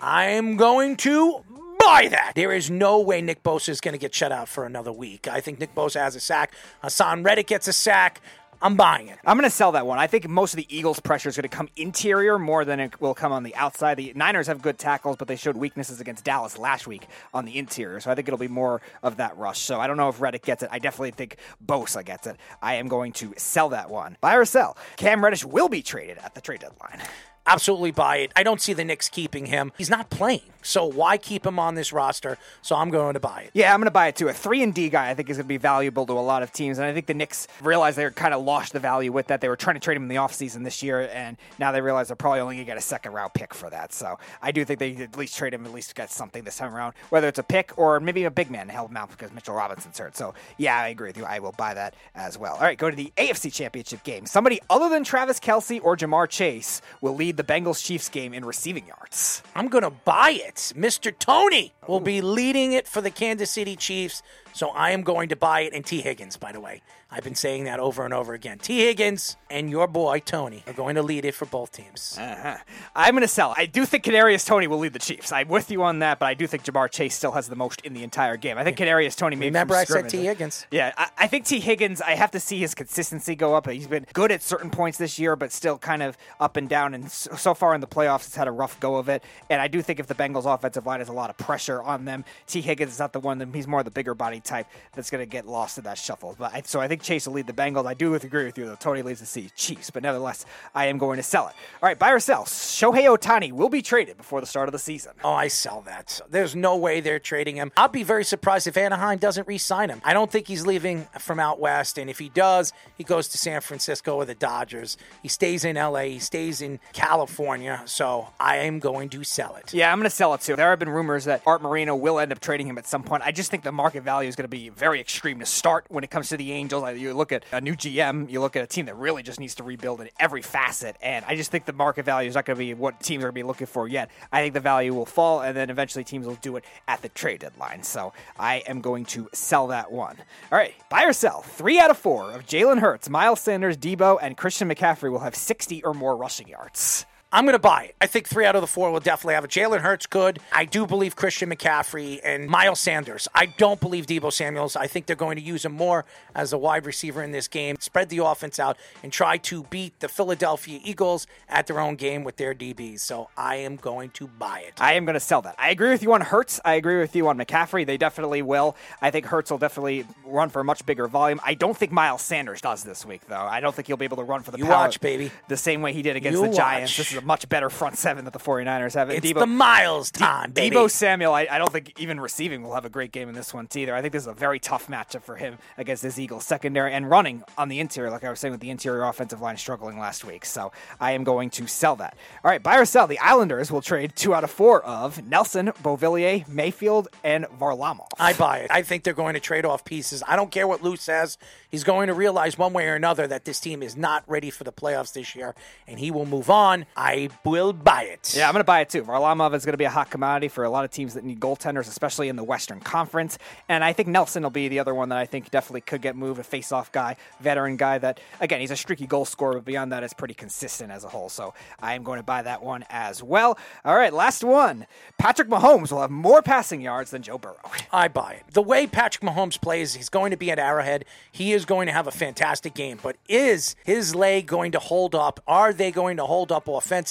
I'm 0.00 0.56
going 0.56 0.96
to 0.98 1.44
buy 1.86 2.08
that. 2.08 2.32
There 2.34 2.52
is 2.52 2.70
no 2.70 3.00
way 3.00 3.20
Nick 3.20 3.42
Bosa 3.42 3.68
is 3.70 3.80
going 3.80 3.92
to 3.92 3.98
get 3.98 4.14
shut 4.14 4.32
out 4.32 4.48
for 4.48 4.66
another 4.66 4.92
week. 4.92 5.28
I 5.28 5.40
think 5.40 5.60
Nick 5.60 5.74
Bosa 5.74 6.00
has 6.00 6.16
a 6.16 6.20
sack. 6.20 6.52
Haason 6.82 7.24
Reddick 7.24 7.46
gets 7.46 7.68
a 7.68 7.72
sack. 7.72 8.20
I'm 8.62 8.76
buying 8.76 9.08
it. 9.08 9.18
I'm 9.26 9.36
going 9.36 9.48
to 9.48 9.54
sell 9.54 9.72
that 9.72 9.86
one. 9.86 9.98
I 9.98 10.06
think 10.06 10.26
most 10.26 10.54
of 10.54 10.56
the 10.56 10.66
Eagles' 10.74 10.98
pressure 10.98 11.28
is 11.28 11.36
going 11.36 11.42
to 11.42 11.54
come 11.54 11.68
interior 11.76 12.38
more 12.38 12.64
than 12.64 12.80
it 12.80 12.98
will 12.98 13.12
come 13.12 13.30
on 13.30 13.42
the 13.42 13.54
outside. 13.56 13.96
The 13.96 14.12
Niners 14.14 14.46
have 14.46 14.62
good 14.62 14.78
tackles, 14.78 15.16
but 15.16 15.28
they 15.28 15.36
showed 15.36 15.56
weaknesses 15.56 16.00
against 16.00 16.24
Dallas 16.24 16.56
last 16.56 16.86
week 16.86 17.06
on 17.34 17.44
the 17.44 17.58
interior. 17.58 18.00
So 18.00 18.10
I 18.10 18.14
think 18.14 18.26
it'll 18.26 18.38
be 18.38 18.48
more 18.48 18.80
of 19.02 19.18
that 19.18 19.36
rush. 19.36 19.58
So 19.58 19.80
I 19.80 19.86
don't 19.86 19.98
know 19.98 20.08
if 20.08 20.18
Reddick 20.20 20.44
gets 20.46 20.62
it. 20.62 20.70
I 20.72 20.78
definitely 20.78 21.10
think 21.10 21.36
Bosa 21.64 22.02
gets 22.02 22.26
it. 22.26 22.36
I 22.62 22.76
am 22.76 22.88
going 22.88 23.12
to 23.14 23.34
sell 23.36 23.68
that 23.70 23.90
one. 23.90 24.16
Buy 24.22 24.36
or 24.36 24.46
sell. 24.46 24.78
Cam 24.96 25.22
Reddish 25.22 25.44
will 25.44 25.68
be 25.68 25.82
traded 25.82 26.16
at 26.18 26.34
the 26.34 26.40
trade 26.40 26.60
deadline. 26.60 27.02
Absolutely 27.46 27.90
buy 27.90 28.18
it. 28.18 28.32
I 28.34 28.42
don't 28.42 28.60
see 28.60 28.72
the 28.72 28.84
Knicks 28.84 29.08
keeping 29.08 29.46
him. 29.46 29.72
He's 29.76 29.90
not 29.90 30.10
playing. 30.10 30.42
So 30.62 30.86
why 30.86 31.18
keep 31.18 31.44
him 31.44 31.58
on 31.58 31.74
this 31.74 31.92
roster? 31.92 32.38
So 32.62 32.74
I'm 32.74 32.88
going 32.88 33.12
to 33.14 33.20
buy 33.20 33.42
it. 33.42 33.50
Yeah, 33.52 33.74
I'm 33.74 33.80
going 33.80 33.86
to 33.86 33.90
buy 33.90 34.08
it 34.08 34.16
too. 34.16 34.28
A 34.28 34.32
three 34.32 34.62
and 34.62 34.72
D 34.72 34.88
guy, 34.88 35.10
I 35.10 35.14
think, 35.14 35.28
is 35.28 35.36
going 35.36 35.44
to 35.44 35.48
be 35.48 35.58
valuable 35.58 36.06
to 36.06 36.14
a 36.14 36.20
lot 36.20 36.42
of 36.42 36.52
teams, 36.52 36.78
and 36.78 36.86
I 36.86 36.94
think 36.94 37.04
the 37.04 37.12
Knicks 37.12 37.46
realized 37.60 37.98
they 37.98 38.08
kind 38.10 38.32
of 38.32 38.42
lost 38.42 38.72
the 38.72 38.80
value 38.80 39.12
with 39.12 39.26
that. 39.26 39.42
They 39.42 39.50
were 39.50 39.56
trying 39.56 39.76
to 39.76 39.80
trade 39.80 39.98
him 39.98 40.04
in 40.04 40.08
the 40.08 40.14
offseason 40.14 40.64
this 40.64 40.82
year, 40.82 41.10
and 41.12 41.36
now 41.58 41.70
they 41.70 41.82
realize 41.82 42.08
they're 42.08 42.16
probably 42.16 42.40
only 42.40 42.56
going 42.56 42.64
to 42.64 42.70
get 42.70 42.78
a 42.78 42.82
second 42.82 43.12
round 43.12 43.34
pick 43.34 43.52
for 43.52 43.68
that. 43.68 43.92
So 43.92 44.18
I 44.40 44.52
do 44.52 44.64
think 44.64 44.78
they 44.80 44.96
at 44.96 45.18
least 45.18 45.36
trade 45.36 45.52
him, 45.52 45.66
at 45.66 45.72
least 45.72 45.94
get 45.94 46.10
something 46.10 46.44
this 46.44 46.56
time 46.56 46.74
around, 46.74 46.94
whether 47.10 47.28
it's 47.28 47.38
a 47.38 47.42
pick 47.42 47.76
or 47.76 48.00
maybe 48.00 48.24
a 48.24 48.30
big 48.30 48.50
man 48.50 48.68
to 48.68 48.72
help 48.72 48.90
him 48.90 48.96
out 48.96 49.10
because 49.10 49.32
Mitchell 49.34 49.54
Robinson's 49.54 49.98
hurt. 49.98 50.16
So 50.16 50.32
yeah, 50.56 50.78
I 50.78 50.88
agree 50.88 51.10
with 51.10 51.18
you. 51.18 51.26
I 51.26 51.40
will 51.40 51.52
buy 51.52 51.74
that 51.74 51.94
as 52.14 52.38
well. 52.38 52.54
All 52.54 52.62
right, 52.62 52.78
go 52.78 52.88
to 52.88 52.96
the 52.96 53.12
AFC 53.18 53.52
Championship 53.52 54.02
game. 54.02 54.24
Somebody 54.24 54.60
other 54.70 54.88
than 54.88 55.04
Travis 55.04 55.38
Kelce 55.38 55.78
or 55.84 55.94
Ja'Marr 55.94 56.28
Chase 56.30 56.80
will 57.02 57.14
lead 57.14 57.33
the 57.36 57.44
Bengals 57.44 57.84
Chiefs 57.84 58.08
game 58.08 58.32
in 58.34 58.44
receiving 58.44 58.86
yards. 58.86 59.42
I'm 59.54 59.68
going 59.68 59.84
to 59.84 59.90
buy 59.90 60.30
it. 60.30 60.72
Mr. 60.76 61.16
Toney 61.16 61.72
will 61.86 62.00
be 62.00 62.20
leading 62.20 62.72
it 62.72 62.86
for 62.86 63.00
the 63.00 63.10
Kansas 63.10 63.50
City 63.50 63.76
Chiefs. 63.76 64.22
So 64.54 64.68
I 64.68 64.92
am 64.92 65.02
going 65.02 65.28
to 65.28 65.36
buy 65.36 65.60
it. 65.60 65.72
And 65.74 65.84
Tee 65.84 66.00
Higgins, 66.00 66.36
by 66.36 66.52
the 66.52 66.60
way. 66.60 66.82
I've 67.10 67.22
been 67.22 67.36
saying 67.36 67.64
that 67.64 67.78
over 67.78 68.04
and 68.04 68.12
over 68.12 68.34
again. 68.34 68.58
Tee 68.58 68.80
Higgins 68.80 69.36
and 69.48 69.70
your 69.70 69.86
boy, 69.86 70.18
Toney, 70.18 70.64
are 70.66 70.72
going 70.72 70.96
to 70.96 71.02
lead 71.02 71.24
it 71.24 71.34
for 71.34 71.46
both 71.46 71.70
teams. 71.70 72.16
Uh-huh. 72.20 72.56
I'm 72.96 73.14
going 73.14 73.22
to 73.22 73.28
sell. 73.28 73.54
I 73.56 73.66
do 73.66 73.84
think 73.84 74.04
Kadarius 74.04 74.44
Toney 74.44 74.66
will 74.66 74.78
lead 74.78 74.94
the 74.94 74.98
Chiefs. 74.98 75.30
I'm 75.30 75.46
with 75.46 75.70
you 75.70 75.84
on 75.84 76.00
that, 76.00 76.18
but 76.18 76.26
I 76.26 76.34
do 76.34 76.48
think 76.48 76.64
Ja'Marr 76.64 76.90
Chase 76.90 77.14
still 77.14 77.30
has 77.32 77.48
the 77.48 77.54
most 77.54 77.82
in 77.82 77.94
the 77.94 78.02
entire 78.02 78.36
game. 78.36 78.58
I 78.58 78.64
think 78.64 78.78
Kadarius 78.78 79.16
Toney. 79.16 79.36
Remember 79.36 79.76
I 79.76 79.84
said 79.84 80.08
Tee 80.08 80.24
Higgins? 80.24 80.66
Yeah, 80.72 80.92
I, 80.96 81.08
I 81.18 81.26
think 81.28 81.44
Tee 81.44 81.60
Higgins. 81.60 82.00
I 82.02 82.16
have 82.16 82.32
to 82.32 82.40
see 82.40 82.58
his 82.58 82.74
consistency 82.74 83.36
go 83.36 83.54
up. 83.54 83.68
He's 83.68 83.86
been 83.86 84.06
good 84.12 84.32
at 84.32 84.42
certain 84.42 84.70
points 84.70 84.98
this 84.98 85.16
year, 85.16 85.36
but 85.36 85.52
still 85.52 85.78
kind 85.78 86.02
of 86.02 86.18
up 86.40 86.56
and 86.56 86.68
down 86.68 86.94
And 86.94 87.10
so 87.10 87.54
far 87.54 87.74
in 87.76 87.80
the 87.80 87.86
playoffs, 87.86 88.26
it's 88.26 88.34
had 88.34 88.48
a 88.48 88.52
rough 88.52 88.80
go 88.80 88.96
of 88.96 89.08
it. 89.08 89.22
And 89.48 89.60
I 89.62 89.68
do 89.68 89.82
think 89.82 90.00
if 90.00 90.08
the 90.08 90.16
Bengals 90.16 90.52
offensive 90.52 90.84
line 90.84 90.98
has 90.98 91.08
a 91.08 91.12
lot 91.12 91.30
of 91.30 91.36
pressure 91.36 91.80
on 91.80 92.06
them, 92.06 92.24
Tee 92.48 92.60
Higgins 92.60 92.92
is 92.92 92.98
not 92.98 93.12
the 93.12 93.20
one. 93.20 93.52
He's 93.52 93.68
more 93.68 93.84
the 93.84 93.90
bigger 93.92 94.14
body 94.14 94.40
type 94.44 94.66
that's 94.92 95.10
going 95.10 95.22
to 95.22 95.30
get 95.30 95.46
lost 95.46 95.78
in 95.78 95.84
that 95.84 95.98
shuffle. 95.98 96.34
But 96.38 96.54
I, 96.54 96.62
so 96.64 96.80
I 96.80 96.88
think 96.88 97.02
Chase 97.02 97.26
will 97.26 97.34
lead 97.34 97.46
the 97.46 97.52
Bengals. 97.52 97.86
I 97.86 97.94
do 97.94 98.14
agree 98.14 98.44
with 98.44 98.58
you 98.58 98.66
though. 98.66 98.76
Toney 98.76 99.02
leads 99.02 99.20
the 99.20 99.50
Chiefs, 99.56 99.90
but 99.90 100.02
nevertheless, 100.02 100.46
I 100.74 100.86
am 100.86 100.98
going 100.98 101.16
to 101.16 101.22
sell 101.22 101.48
it. 101.48 101.54
All 101.82 101.88
right, 101.88 101.98
buy 101.98 102.10
or 102.10 102.20
sell. 102.20 102.44
Shohei 102.44 103.04
Ohtani 103.04 103.52
will 103.52 103.68
be 103.68 103.82
traded 103.82 104.16
before 104.16 104.40
the 104.40 104.46
start 104.46 104.68
of 104.68 104.72
the 104.72 104.78
season. 104.78 105.12
Oh, 105.24 105.32
I 105.32 105.48
sell 105.48 105.82
that. 105.82 106.20
There's 106.28 106.54
no 106.54 106.76
way 106.76 107.00
they're 107.00 107.18
trading 107.18 107.56
him. 107.56 107.72
I'll 107.76 107.88
be 107.88 108.02
very 108.02 108.24
surprised 108.24 108.66
if 108.66 108.76
Anaheim 108.76 109.18
doesn't 109.18 109.46
re-sign 109.48 109.90
him. 109.90 110.00
I 110.04 110.12
don't 110.12 110.30
think 110.30 110.46
he's 110.46 110.66
leaving 110.66 111.06
from 111.18 111.40
out 111.40 111.60
west, 111.60 111.98
and 111.98 112.08
if 112.10 112.18
he 112.18 112.28
does, 112.28 112.72
he 112.96 113.04
goes 113.04 113.28
to 113.28 113.38
San 113.38 113.60
Francisco 113.60 114.16
or 114.16 114.24
the 114.24 114.34
Dodgers. 114.34 114.96
He 115.22 115.28
stays 115.28 115.64
in 115.64 115.76
LA. 115.76 116.02
He 116.04 116.18
stays 116.18 116.62
in 116.62 116.80
California. 116.92 117.82
So 117.86 118.28
I 118.38 118.56
am 118.58 118.78
going 118.78 119.08
to 119.10 119.24
sell 119.24 119.56
it. 119.56 119.72
Yeah, 119.72 119.92
I'm 119.92 119.98
going 119.98 120.10
to 120.10 120.14
sell 120.14 120.34
it 120.34 120.40
too. 120.40 120.56
There 120.56 120.70
have 120.70 120.78
been 120.78 120.88
rumors 120.88 121.24
that 121.24 121.42
Arte 121.46 121.62
Moreno 121.62 121.96
will 121.96 122.18
end 122.18 122.32
up 122.32 122.40
trading 122.40 122.66
him 122.66 122.78
at 122.78 122.86
some 122.86 123.02
point. 123.02 123.22
I 123.24 123.32
just 123.32 123.50
think 123.50 123.62
the 123.62 123.72
market 123.72 124.02
value 124.02 124.28
is 124.34 124.36
going 124.36 124.44
to 124.44 124.48
be 124.48 124.68
very 124.68 125.00
extreme 125.00 125.38
to 125.38 125.46
start 125.46 125.86
when 125.88 126.02
it 126.02 126.10
comes 126.10 126.28
to 126.28 126.36
the 126.36 126.50
Angels. 126.50 126.98
You 126.98 127.14
look 127.14 127.30
at 127.30 127.44
a 127.52 127.60
new 127.60 127.74
GM, 127.74 128.28
you 128.28 128.40
look 128.40 128.56
at 128.56 128.64
a 128.64 128.66
team 128.66 128.86
that 128.86 128.96
really 128.96 129.22
just 129.22 129.38
needs 129.38 129.54
to 129.56 129.62
rebuild 129.62 130.00
in 130.00 130.08
every 130.18 130.42
facet, 130.42 130.96
and 131.00 131.24
I 131.26 131.36
just 131.36 131.52
think 131.52 131.66
the 131.66 131.72
market 131.72 132.04
value 132.04 132.28
is 132.28 132.34
not 132.34 132.44
going 132.44 132.56
to 132.56 132.58
be 132.58 132.74
what 132.74 133.00
teams 133.00 133.22
are 133.22 133.28
going 133.28 133.34
to 133.34 133.40
be 133.40 133.42
looking 133.44 133.68
for 133.68 133.86
yet. 133.86 134.10
I 134.32 134.42
think 134.42 134.54
the 134.54 134.60
value 134.60 134.92
will 134.92 135.06
fall, 135.06 135.40
and 135.40 135.56
then 135.56 135.70
eventually 135.70 136.02
teams 136.02 136.26
will 136.26 136.34
do 136.36 136.56
it 136.56 136.64
at 136.88 137.00
the 137.02 137.08
trade 137.10 137.40
deadline. 137.40 137.84
So 137.84 138.12
I 138.36 138.56
am 138.66 138.80
going 138.80 139.04
to 139.06 139.28
sell 139.32 139.68
that 139.68 139.92
one. 139.92 140.16
All 140.50 140.58
right, 140.58 140.74
buy 140.90 141.04
or 141.04 141.12
sell. 141.12 141.42
Three 141.42 141.78
out 141.78 141.90
of 141.90 141.98
four 141.98 142.32
of 142.32 142.44
Jalen 142.44 142.80
Hurts, 142.80 143.08
Miles 143.08 143.40
Sanders, 143.40 143.76
Deebo, 143.76 144.18
and 144.20 144.36
Christian 144.36 144.68
McCaffrey 144.68 145.12
will 145.12 145.20
have 145.20 145.36
60 145.36 145.84
or 145.84 145.94
more 145.94 146.16
rushing 146.16 146.48
yards. 146.48 147.06
I'm 147.34 147.44
going 147.46 147.54
to 147.54 147.58
buy 147.58 147.86
it. 147.86 147.96
I 148.00 148.06
think 148.06 148.28
three 148.28 148.46
out 148.46 148.54
of 148.54 148.60
the 148.60 148.68
four 148.68 148.92
will 148.92 149.00
definitely 149.00 149.34
have 149.34 149.44
it. 149.44 149.50
Jalen 149.50 149.80
Hurts 149.80 150.06
good. 150.06 150.38
I 150.52 150.64
do 150.66 150.86
believe 150.86 151.16
Christian 151.16 151.50
McCaffrey 151.50 152.20
and 152.22 152.46
Miles 152.46 152.78
Sanders. 152.78 153.26
I 153.34 153.46
don't 153.46 153.80
believe 153.80 154.06
Deebo 154.06 154.32
Samuels. 154.32 154.76
I 154.76 154.86
think 154.86 155.06
they're 155.06 155.16
going 155.16 155.34
to 155.34 155.42
use 155.42 155.64
him 155.64 155.72
more 155.72 156.04
as 156.36 156.52
a 156.52 156.58
wide 156.58 156.86
receiver 156.86 157.24
in 157.24 157.32
this 157.32 157.48
game. 157.48 157.74
Spread 157.80 158.08
the 158.08 158.18
offense 158.18 158.60
out 158.60 158.76
and 159.02 159.12
try 159.12 159.36
to 159.38 159.64
beat 159.64 159.98
the 159.98 160.06
Philadelphia 160.08 160.78
Eagles 160.84 161.26
at 161.48 161.66
their 161.66 161.80
own 161.80 161.96
game 161.96 162.22
with 162.22 162.36
their 162.36 162.54
DBs. 162.54 163.00
So 163.00 163.28
I 163.36 163.56
am 163.56 163.74
going 163.74 164.10
to 164.10 164.28
buy 164.28 164.60
it. 164.60 164.74
I 164.80 164.92
am 164.92 165.04
going 165.04 165.14
to 165.14 165.20
sell 165.20 165.42
that. 165.42 165.56
I 165.58 165.70
agree 165.70 165.90
with 165.90 166.04
you 166.04 166.12
on 166.12 166.20
Hurts. 166.20 166.60
I 166.64 166.74
agree 166.74 167.00
with 167.00 167.16
you 167.16 167.26
on 167.26 167.36
McCaffrey. 167.36 167.84
They 167.84 167.96
definitely 167.96 168.42
will. 168.42 168.76
I 169.02 169.10
think 169.10 169.26
Hurts 169.26 169.50
will 169.50 169.58
definitely 169.58 170.06
run 170.24 170.50
for 170.50 170.60
a 170.60 170.64
much 170.64 170.86
bigger 170.86 171.08
volume. 171.08 171.40
I 171.44 171.54
don't 171.54 171.76
think 171.76 171.90
Miles 171.90 172.22
Sanders 172.22 172.60
does 172.60 172.84
this 172.84 173.04
week, 173.04 173.22
though. 173.26 173.34
I 173.34 173.58
don't 173.58 173.74
think 173.74 173.88
he'll 173.88 173.96
be 173.96 174.04
able 174.04 174.18
to 174.18 174.22
run 174.22 174.42
for 174.44 174.52
the 174.52 174.58
you 174.58 174.66
power 174.66 174.84
watch, 174.84 175.00
baby. 175.00 175.32
the 175.48 175.56
same 175.56 175.82
way 175.82 175.92
he 175.92 176.02
did 176.02 176.14
against 176.14 176.38
You 176.40 176.46
the 176.46 176.54
Giants. 176.54 176.92
watch. 176.92 176.98
This 176.98 177.10
is 177.10 177.18
a 177.18 177.23
much 177.24 177.48
better 177.48 177.70
front 177.70 177.98
seven 177.98 178.24
that 178.24 178.32
the 178.32 178.38
49ers 178.38 178.94
have. 178.94 179.08
And 179.10 179.18
It's 179.18 179.26
Deebo, 179.26 179.40
the 179.40 179.46
Miles 179.46 180.10
time, 180.10 180.52
baby. 180.52 180.76
Deebo 180.76 180.90
Samuel, 180.90 181.32
I, 181.32 181.46
I 181.50 181.58
don't 181.58 181.72
think 181.72 181.98
even 181.98 182.20
receiving 182.20 182.62
will 182.62 182.74
have 182.74 182.84
a 182.84 182.90
great 182.90 183.12
game 183.12 183.28
in 183.28 183.34
this 183.34 183.52
one 183.52 183.68
either. 183.74 183.94
I 183.94 184.00
think 184.00 184.12
this 184.12 184.22
is 184.22 184.28
a 184.28 184.34
very 184.34 184.58
tough 184.58 184.86
matchup 184.88 185.22
for 185.22 185.36
him 185.36 185.58
against 185.78 186.02
this 186.02 186.18
Eagles 186.18 186.44
secondary 186.44 186.92
and 186.92 187.08
running 187.10 187.42
on 187.58 187.68
the 187.68 187.80
interior, 187.80 188.10
like 188.10 188.24
I 188.24 188.30
was 188.30 188.40
saying 188.40 188.52
with 188.52 188.60
the 188.60 188.70
interior 188.70 189.04
offensive 189.04 189.40
line 189.40 189.56
struggling 189.56 189.98
last 189.98 190.24
week. 190.24 190.44
So 190.44 190.72
I 191.00 191.12
am 191.12 191.24
going 191.24 191.50
to 191.50 191.66
sell 191.66 191.96
that. 191.96 192.16
All 192.44 192.50
right, 192.50 192.62
buy 192.62 192.78
or 192.78 192.84
sell. 192.84 193.06
The 193.06 193.18
Islanders 193.18 193.70
will 193.72 193.82
trade 193.82 194.14
two 194.14 194.34
out 194.34 194.44
of 194.44 194.50
four 194.50 194.82
of 194.84 195.24
Nelson, 195.26 195.72
Beauvillier, 195.82 196.46
Mayfield, 196.48 197.08
and 197.22 197.46
Varlamov. 197.46 198.06
I 198.18 198.32
buy 198.32 198.58
it. 198.58 198.70
I 198.70 198.82
think 198.82 199.04
they're 199.04 199.14
going 199.14 199.34
to 199.34 199.40
trade 199.40 199.64
off 199.64 199.84
pieces. 199.84 200.22
I 200.26 200.36
don't 200.36 200.50
care 200.50 200.66
what 200.66 200.82
Lou 200.82 200.96
says. 200.96 201.38
He's 201.70 201.84
going 201.84 202.06
to 202.08 202.14
realize 202.14 202.56
one 202.56 202.72
way 202.72 202.86
or 202.88 202.94
another 202.94 203.26
that 203.26 203.44
this 203.44 203.58
team 203.60 203.82
is 203.82 203.96
not 203.96 204.22
ready 204.28 204.50
for 204.50 204.64
the 204.64 204.72
playoffs 204.72 205.12
this 205.12 205.34
year, 205.34 205.54
and 205.88 205.98
he 205.98 206.10
will 206.10 206.26
move 206.26 206.48
on. 206.50 206.86
I 206.96 207.13
will 207.44 207.72
buy 207.72 208.04
it. 208.04 208.34
Yeah, 208.36 208.46
I'm 208.46 208.52
going 208.52 208.60
to 208.60 208.64
buy 208.64 208.80
it 208.80 208.88
too. 208.88 209.02
Varlamov 209.02 209.54
is 209.54 209.64
going 209.64 209.72
to 209.72 209.78
be 209.78 209.84
a 209.84 209.90
hot 209.90 210.10
commodity 210.10 210.48
for 210.48 210.64
a 210.64 210.70
lot 210.70 210.84
of 210.84 210.90
teams 210.90 211.14
that 211.14 211.24
need 211.24 211.40
goaltenders, 211.40 211.88
especially 211.88 212.28
in 212.28 212.36
the 212.36 212.44
Western 212.44 212.80
Conference. 212.80 213.38
And 213.68 213.84
I 213.84 213.92
think 213.92 214.08
Nelson 214.08 214.42
will 214.42 214.50
be 214.50 214.68
the 214.68 214.78
other 214.78 214.94
one 214.94 215.08
that 215.10 215.18
I 215.18 215.26
think 215.26 215.50
definitely 215.50 215.82
could 215.82 216.02
get 216.02 216.16
moved. 216.16 216.40
A 216.40 216.44
face-off 216.44 216.90
guy, 216.92 217.16
veteran 217.40 217.76
guy 217.76 217.98
that, 217.98 218.20
again, 218.40 218.60
he's 218.60 218.70
a 218.70 218.76
streaky 218.76 219.06
goal 219.06 219.24
scorer, 219.24 219.54
but 219.54 219.64
beyond 219.64 219.92
that, 219.92 220.02
it's 220.02 220.12
pretty 220.12 220.34
consistent 220.34 220.90
as 220.90 221.04
a 221.04 221.08
whole. 221.08 221.28
So 221.28 221.54
I 221.80 221.94
am 221.94 222.02
going 222.02 222.18
to 222.18 222.24
buy 222.24 222.42
that 222.42 222.62
one 222.62 222.84
as 222.90 223.22
well. 223.22 223.58
All 223.84 223.96
right, 223.96 224.12
last 224.12 224.42
one. 224.42 224.86
Patrick 225.18 225.48
Mahomes 225.48 225.92
will 225.92 226.00
have 226.00 226.10
more 226.10 226.42
passing 226.42 226.80
yards 226.80 227.10
than 227.10 227.22
Joe 227.22 227.38
Burrow. 227.38 227.56
I 227.92 228.08
buy 228.08 228.32
it. 228.32 228.42
The 228.52 228.62
way 228.62 228.86
Patrick 228.86 229.22
Mahomes 229.22 229.60
plays, 229.60 229.94
he's 229.94 230.08
going 230.08 230.30
to 230.32 230.36
be 230.36 230.50
at 230.50 230.58
Arrowhead. 230.58 231.04
He 231.30 231.52
is 231.52 231.64
going 231.64 231.86
to 231.86 231.92
have 231.92 232.06
a 232.06 232.12
fantastic 232.12 232.74
game. 232.74 232.98
But 233.02 233.16
is 233.28 233.76
his 233.84 234.14
leg 234.14 234.46
going 234.46 234.72
to 234.72 234.78
hold 234.78 235.14
up? 235.14 235.40
Are 235.46 235.72
they 235.72 235.90
going 235.90 236.16
to 236.16 236.24
hold 236.24 236.50
up 236.50 236.66
offensively? 236.68 237.03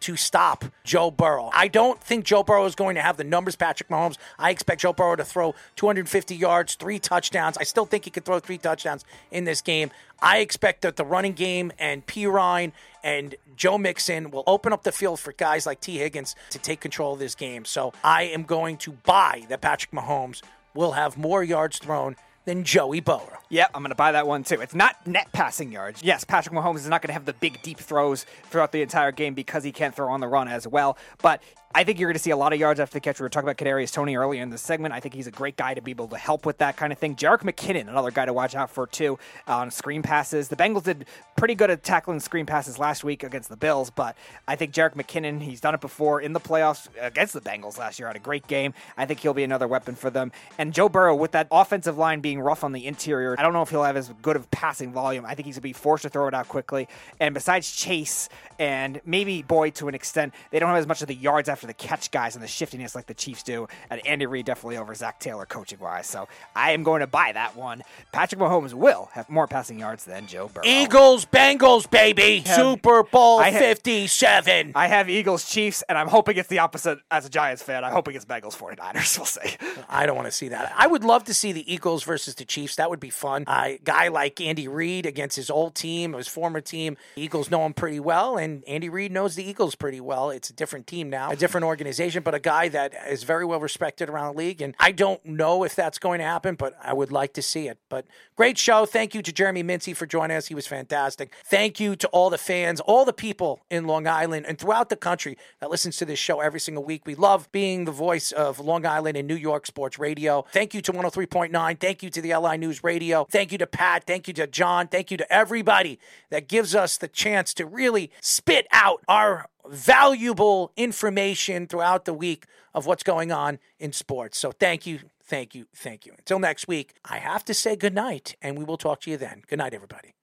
To 0.00 0.16
stop 0.16 0.64
Joe 0.82 1.12
Burrow. 1.12 1.50
I 1.52 1.68
don't 1.68 2.00
think 2.02 2.24
Joe 2.24 2.42
Burrow 2.42 2.64
is 2.66 2.74
going 2.74 2.96
to 2.96 3.02
have 3.02 3.16
the 3.16 3.24
numbers 3.24 3.54
Patrick 3.54 3.88
Mahomes. 3.88 4.16
I 4.36 4.50
expect 4.50 4.80
Joe 4.80 4.92
Burrow 4.92 5.14
to 5.14 5.24
throw 5.24 5.54
250 5.76 6.34
yards, 6.34 6.74
three 6.74 6.98
touchdowns. 6.98 7.56
I 7.56 7.62
still 7.62 7.86
think 7.86 8.04
he 8.04 8.10
could 8.10 8.24
throw 8.24 8.40
three 8.40 8.58
touchdowns 8.58 9.04
in 9.30 9.44
this 9.44 9.60
game. 9.60 9.92
I 10.20 10.38
expect 10.38 10.82
that 10.82 10.96
the 10.96 11.04
running 11.04 11.34
game 11.34 11.72
and 11.78 12.04
Perine 12.06 12.72
and 13.04 13.36
Joe 13.56 13.78
Mixon 13.78 14.30
will 14.30 14.44
open 14.46 14.72
up 14.72 14.82
the 14.82 14.92
field 14.92 15.20
for 15.20 15.32
guys 15.32 15.66
like 15.66 15.80
Tee 15.80 15.98
Higgins 15.98 16.34
to 16.50 16.58
take 16.58 16.80
control 16.80 17.12
of 17.12 17.18
this 17.18 17.34
game. 17.34 17.64
So 17.64 17.92
I 18.02 18.24
am 18.24 18.42
going 18.42 18.78
to 18.78 18.92
buy 18.92 19.44
that 19.48 19.60
Patrick 19.60 19.92
Mahomes 19.92 20.42
will 20.74 20.92
have 20.92 21.16
more 21.16 21.44
yards 21.44 21.78
thrown 21.78 22.16
than 22.44 22.64
Joey 22.64 23.00
Burrow. 23.00 23.38
Yep, 23.50 23.70
I'm 23.74 23.82
going 23.82 23.90
to 23.90 23.94
buy 23.94 24.12
that 24.12 24.26
one 24.26 24.44
too. 24.44 24.60
It's 24.60 24.74
not 24.74 25.06
net 25.06 25.30
passing 25.32 25.70
yards. 25.72 26.02
Yes, 26.02 26.24
Patrick 26.24 26.54
Mahomes 26.54 26.76
is 26.76 26.88
not 26.88 27.02
going 27.02 27.08
to 27.08 27.12
have 27.14 27.26
the 27.26 27.34
big 27.34 27.60
deep 27.62 27.78
throws 27.78 28.24
throughout 28.44 28.72
the 28.72 28.82
entire 28.82 29.12
game 29.12 29.34
because 29.34 29.62
he 29.62 29.72
can't 29.72 29.94
throw 29.94 30.10
on 30.10 30.20
the 30.20 30.28
run 30.28 30.48
as 30.48 30.66
well. 30.66 30.96
But 31.20 31.42
I 31.74 31.84
think 31.84 31.98
you're 31.98 32.08
going 32.08 32.16
to 32.16 32.22
see 32.22 32.30
a 32.30 32.36
lot 32.36 32.52
of 32.52 32.60
yards 32.60 32.80
after 32.80 32.94
the 32.94 33.00
catch. 33.00 33.18
We 33.18 33.24
were 33.24 33.30
talking 33.30 33.48
about 33.48 33.56
Kadarius 33.56 33.92
Toney 33.92 34.16
earlier 34.16 34.42
in 34.42 34.50
the 34.50 34.58
segment. 34.58 34.92
I 34.92 35.00
think 35.00 35.14
he's 35.14 35.26
a 35.26 35.30
great 35.30 35.56
guy 35.56 35.72
to 35.72 35.80
be 35.80 35.90
able 35.90 36.08
to 36.08 36.18
help 36.18 36.44
with 36.44 36.58
that 36.58 36.76
kind 36.76 36.92
of 36.92 36.98
thing. 36.98 37.16
Jerick 37.16 37.40
McKinnon, 37.40 37.88
another 37.88 38.10
guy 38.10 38.26
to 38.26 38.32
watch 38.32 38.54
out 38.54 38.70
for 38.70 38.86
too 38.86 39.18
on 39.46 39.70
screen 39.70 40.02
passes. 40.02 40.48
The 40.48 40.56
Bengals 40.56 40.84
did 40.84 41.06
pretty 41.36 41.54
good 41.54 41.70
at 41.70 41.82
tackling 41.82 42.20
screen 42.20 42.44
passes 42.44 42.78
last 42.78 43.04
week 43.04 43.22
against 43.22 43.48
the 43.48 43.56
Bills, 43.56 43.88
but 43.88 44.16
I 44.46 44.54
think 44.54 44.74
Jerick 44.74 44.94
McKinnon, 44.94 45.40
he's 45.40 45.62
done 45.62 45.74
it 45.74 45.80
before 45.80 46.20
in 46.20 46.34
the 46.34 46.40
playoffs 46.40 46.88
against 47.00 47.32
the 47.32 47.40
Bengals 47.40 47.78
last 47.78 47.98
year. 47.98 48.06
Had 48.06 48.16
a 48.16 48.20
great 48.20 48.46
game. 48.46 48.74
I 48.98 49.06
think 49.06 49.20
he'll 49.20 49.32
be 49.32 49.44
another 49.44 49.66
weapon 49.66 49.94
for 49.94 50.10
them. 50.10 50.30
And 50.58 50.74
Joe 50.74 50.90
Burrow, 50.90 51.14
with 51.14 51.32
that 51.32 51.48
offensive 51.50 51.96
line 51.96 52.20
being 52.20 52.31
rough 52.38 52.64
on 52.64 52.72
the 52.72 52.86
interior, 52.86 53.34
I 53.38 53.42
don't 53.42 53.52
know 53.52 53.62
if 53.62 53.70
he'll 53.70 53.82
have 53.82 53.96
as 53.96 54.08
good 54.22 54.36
of 54.36 54.50
passing 54.50 54.92
volume. 54.92 55.24
I 55.24 55.34
think 55.34 55.46
he's 55.46 55.56
going 55.56 55.60
to 55.60 55.68
be 55.68 55.72
forced 55.72 56.02
to 56.02 56.08
throw 56.08 56.28
it 56.28 56.34
out 56.34 56.48
quickly. 56.48 56.88
And 57.20 57.34
besides 57.34 57.70
Chase 57.74 58.28
and 58.62 59.00
maybe 59.04 59.42
Boyd 59.42 59.74
to 59.76 59.88
an 59.88 59.94
extent, 59.96 60.32
they 60.52 60.60
don't 60.60 60.68
have 60.68 60.78
as 60.78 60.86
much 60.86 61.02
of 61.02 61.08
the 61.08 61.14
yards 61.16 61.48
after 61.48 61.66
the 61.66 61.74
catch 61.74 62.12
guys 62.12 62.36
and 62.36 62.44
the 62.44 62.48
shiftiness 62.48 62.94
like 62.94 63.06
the 63.06 63.14
Chiefs 63.14 63.42
do. 63.42 63.66
And 63.90 64.04
Andy 64.06 64.26
Reid 64.26 64.46
definitely 64.46 64.76
over 64.76 64.94
Zac 64.94 65.18
Taylor 65.18 65.46
coaching 65.46 65.80
wise. 65.80 66.06
So 66.06 66.28
I 66.54 66.70
am 66.70 66.84
going 66.84 67.00
to 67.00 67.08
buy 67.08 67.32
that 67.32 67.56
one. 67.56 67.82
Patrick 68.12 68.40
Mahomes 68.40 68.72
will 68.72 69.08
have 69.14 69.28
more 69.28 69.48
passing 69.48 69.80
yards 69.80 70.04
than 70.04 70.28
Joe 70.28 70.48
Burrow. 70.52 70.64
Eagles, 70.64 71.24
Bengals, 71.26 71.90
baby. 71.90 72.38
have- 72.46 72.54
Super 72.56 73.02
Bowl 73.02 73.40
I 73.40 73.50
ha- 73.50 73.58
57. 73.58 74.72
I 74.76 74.86
have 74.86 75.10
Eagles 75.10 75.50
Chiefs, 75.50 75.82
and 75.88 75.98
I'm 75.98 76.08
hoping 76.08 76.36
it's 76.36 76.48
the 76.48 76.60
opposite 76.60 76.98
as 77.10 77.26
a 77.26 77.30
Giants 77.30 77.62
fan. 77.62 77.84
I'm 77.84 77.92
hoping 77.92 78.14
it's 78.14 78.24
Bengals 78.24 78.56
49ers. 78.56 79.18
We'll 79.22 79.26
see. 79.26 79.56
I 79.88 80.04
don't 80.06 80.16
want 80.16 80.26
to 80.26 80.32
see 80.32 80.48
that. 80.48 80.72
I 80.76 80.86
would 80.86 81.04
love 81.04 81.24
to 81.24 81.34
see 81.34 81.52
the 81.52 81.72
Eagles 81.72 82.02
versus 82.02 82.34
the 82.34 82.44
Chiefs. 82.44 82.76
That 82.76 82.90
would 82.90 82.98
be 83.00 83.10
fun. 83.10 83.44
A 83.46 83.78
guy 83.84 84.08
like 84.08 84.40
Andy 84.40 84.66
Reid 84.68 85.06
against 85.06 85.36
his 85.36 85.48
old 85.50 85.74
team, 85.76 86.12
his 86.14 86.26
former 86.28 86.60
team. 86.60 86.96
Eagles 87.16 87.50
know 87.50 87.64
him 87.64 87.72
pretty 87.72 88.00
well, 88.00 88.36
and 88.36 88.51
Andy 88.66 88.88
Reid 88.88 89.12
knows 89.12 89.34
the 89.34 89.44
Eagles 89.44 89.74
pretty 89.74 90.00
well. 90.00 90.30
It's 90.30 90.50
a 90.50 90.52
different 90.52 90.86
team 90.86 91.10
now, 91.10 91.30
a 91.30 91.36
different 91.36 91.64
organization, 91.64 92.22
but 92.22 92.34
a 92.34 92.40
guy 92.40 92.68
that 92.68 92.92
is 93.08 93.22
very 93.22 93.44
well 93.44 93.60
respected 93.60 94.08
around 94.08 94.34
the 94.34 94.38
league. 94.38 94.60
And 94.60 94.74
I 94.78 94.92
don't 94.92 95.24
know 95.24 95.64
if 95.64 95.74
that's 95.74 95.98
going 95.98 96.18
to 96.18 96.24
happen, 96.24 96.54
but 96.54 96.74
I 96.82 96.92
would 96.92 97.12
like 97.12 97.32
to 97.34 97.42
see 97.42 97.68
it. 97.68 97.78
But 97.88 98.06
great 98.36 98.58
show. 98.58 98.86
Thank 98.86 99.14
you 99.14 99.22
to 99.22 99.32
Jeremy 99.32 99.62
Mincey 99.62 99.94
for 99.94 100.06
joining 100.06 100.36
us. 100.36 100.46
He 100.46 100.54
was 100.54 100.66
fantastic. 100.66 101.32
Thank 101.46 101.80
you 101.80 101.96
to 101.96 102.08
all 102.08 102.30
the 102.30 102.38
fans, 102.38 102.80
all 102.80 103.04
the 103.04 103.12
people 103.12 103.62
in 103.70 103.86
Long 103.86 104.06
Island 104.06 104.46
and 104.46 104.58
throughout 104.58 104.88
the 104.88 104.96
country 104.96 105.36
that 105.60 105.70
listens 105.70 105.96
to 105.98 106.04
this 106.04 106.18
show 106.18 106.40
every 106.40 106.60
single 106.60 106.84
week. 106.84 107.02
We 107.06 107.14
love 107.14 107.50
being 107.52 107.84
the 107.84 107.92
voice 107.92 108.32
of 108.32 108.60
Long 108.60 108.84
Island 108.86 109.16
and 109.16 109.28
New 109.28 109.36
York 109.36 109.66
sports 109.66 109.98
radio. 109.98 110.44
Thank 110.52 110.74
you 110.74 110.82
to 110.82 110.92
103.9. 110.92 111.80
Thank 111.80 112.02
you 112.02 112.10
to 112.10 112.20
the 112.20 112.34
LI 112.34 112.56
News 112.56 112.84
Radio. 112.84 113.26
Thank 113.30 113.52
you 113.52 113.58
to 113.58 113.66
Pat. 113.66 114.04
Thank 114.06 114.28
you 114.28 114.34
to 114.34 114.46
John. 114.46 114.88
Thank 114.88 115.10
you 115.10 115.16
to 115.16 115.32
everybody 115.32 115.98
that 116.30 116.48
gives 116.48 116.74
us 116.74 116.96
the 116.96 117.08
chance 117.08 117.54
to 117.54 117.66
really 117.66 118.10
spit 118.42 118.66
out 118.72 119.00
our 119.06 119.46
valuable 119.68 120.72
information 120.76 121.68
throughout 121.68 122.06
the 122.06 122.12
week 122.12 122.46
of 122.74 122.86
what's 122.86 123.04
going 123.04 123.30
on 123.30 123.60
in 123.78 123.92
sports. 123.92 124.36
So 124.36 124.50
thank 124.50 124.84
you, 124.84 124.98
thank 125.22 125.54
you, 125.54 125.66
thank 125.76 126.06
you. 126.06 126.12
Until 126.18 126.40
next 126.40 126.66
week, 126.66 126.94
I 127.04 127.18
have 127.18 127.44
to 127.44 127.54
say 127.54 127.76
good 127.76 127.94
night, 127.94 128.34
and 128.42 128.58
we 128.58 128.64
will 128.64 128.76
talk 128.76 129.00
to 129.02 129.10
you 129.10 129.16
then. 129.16 129.42
Good 129.46 129.58
night, 129.60 129.74
everybody. 129.74 130.14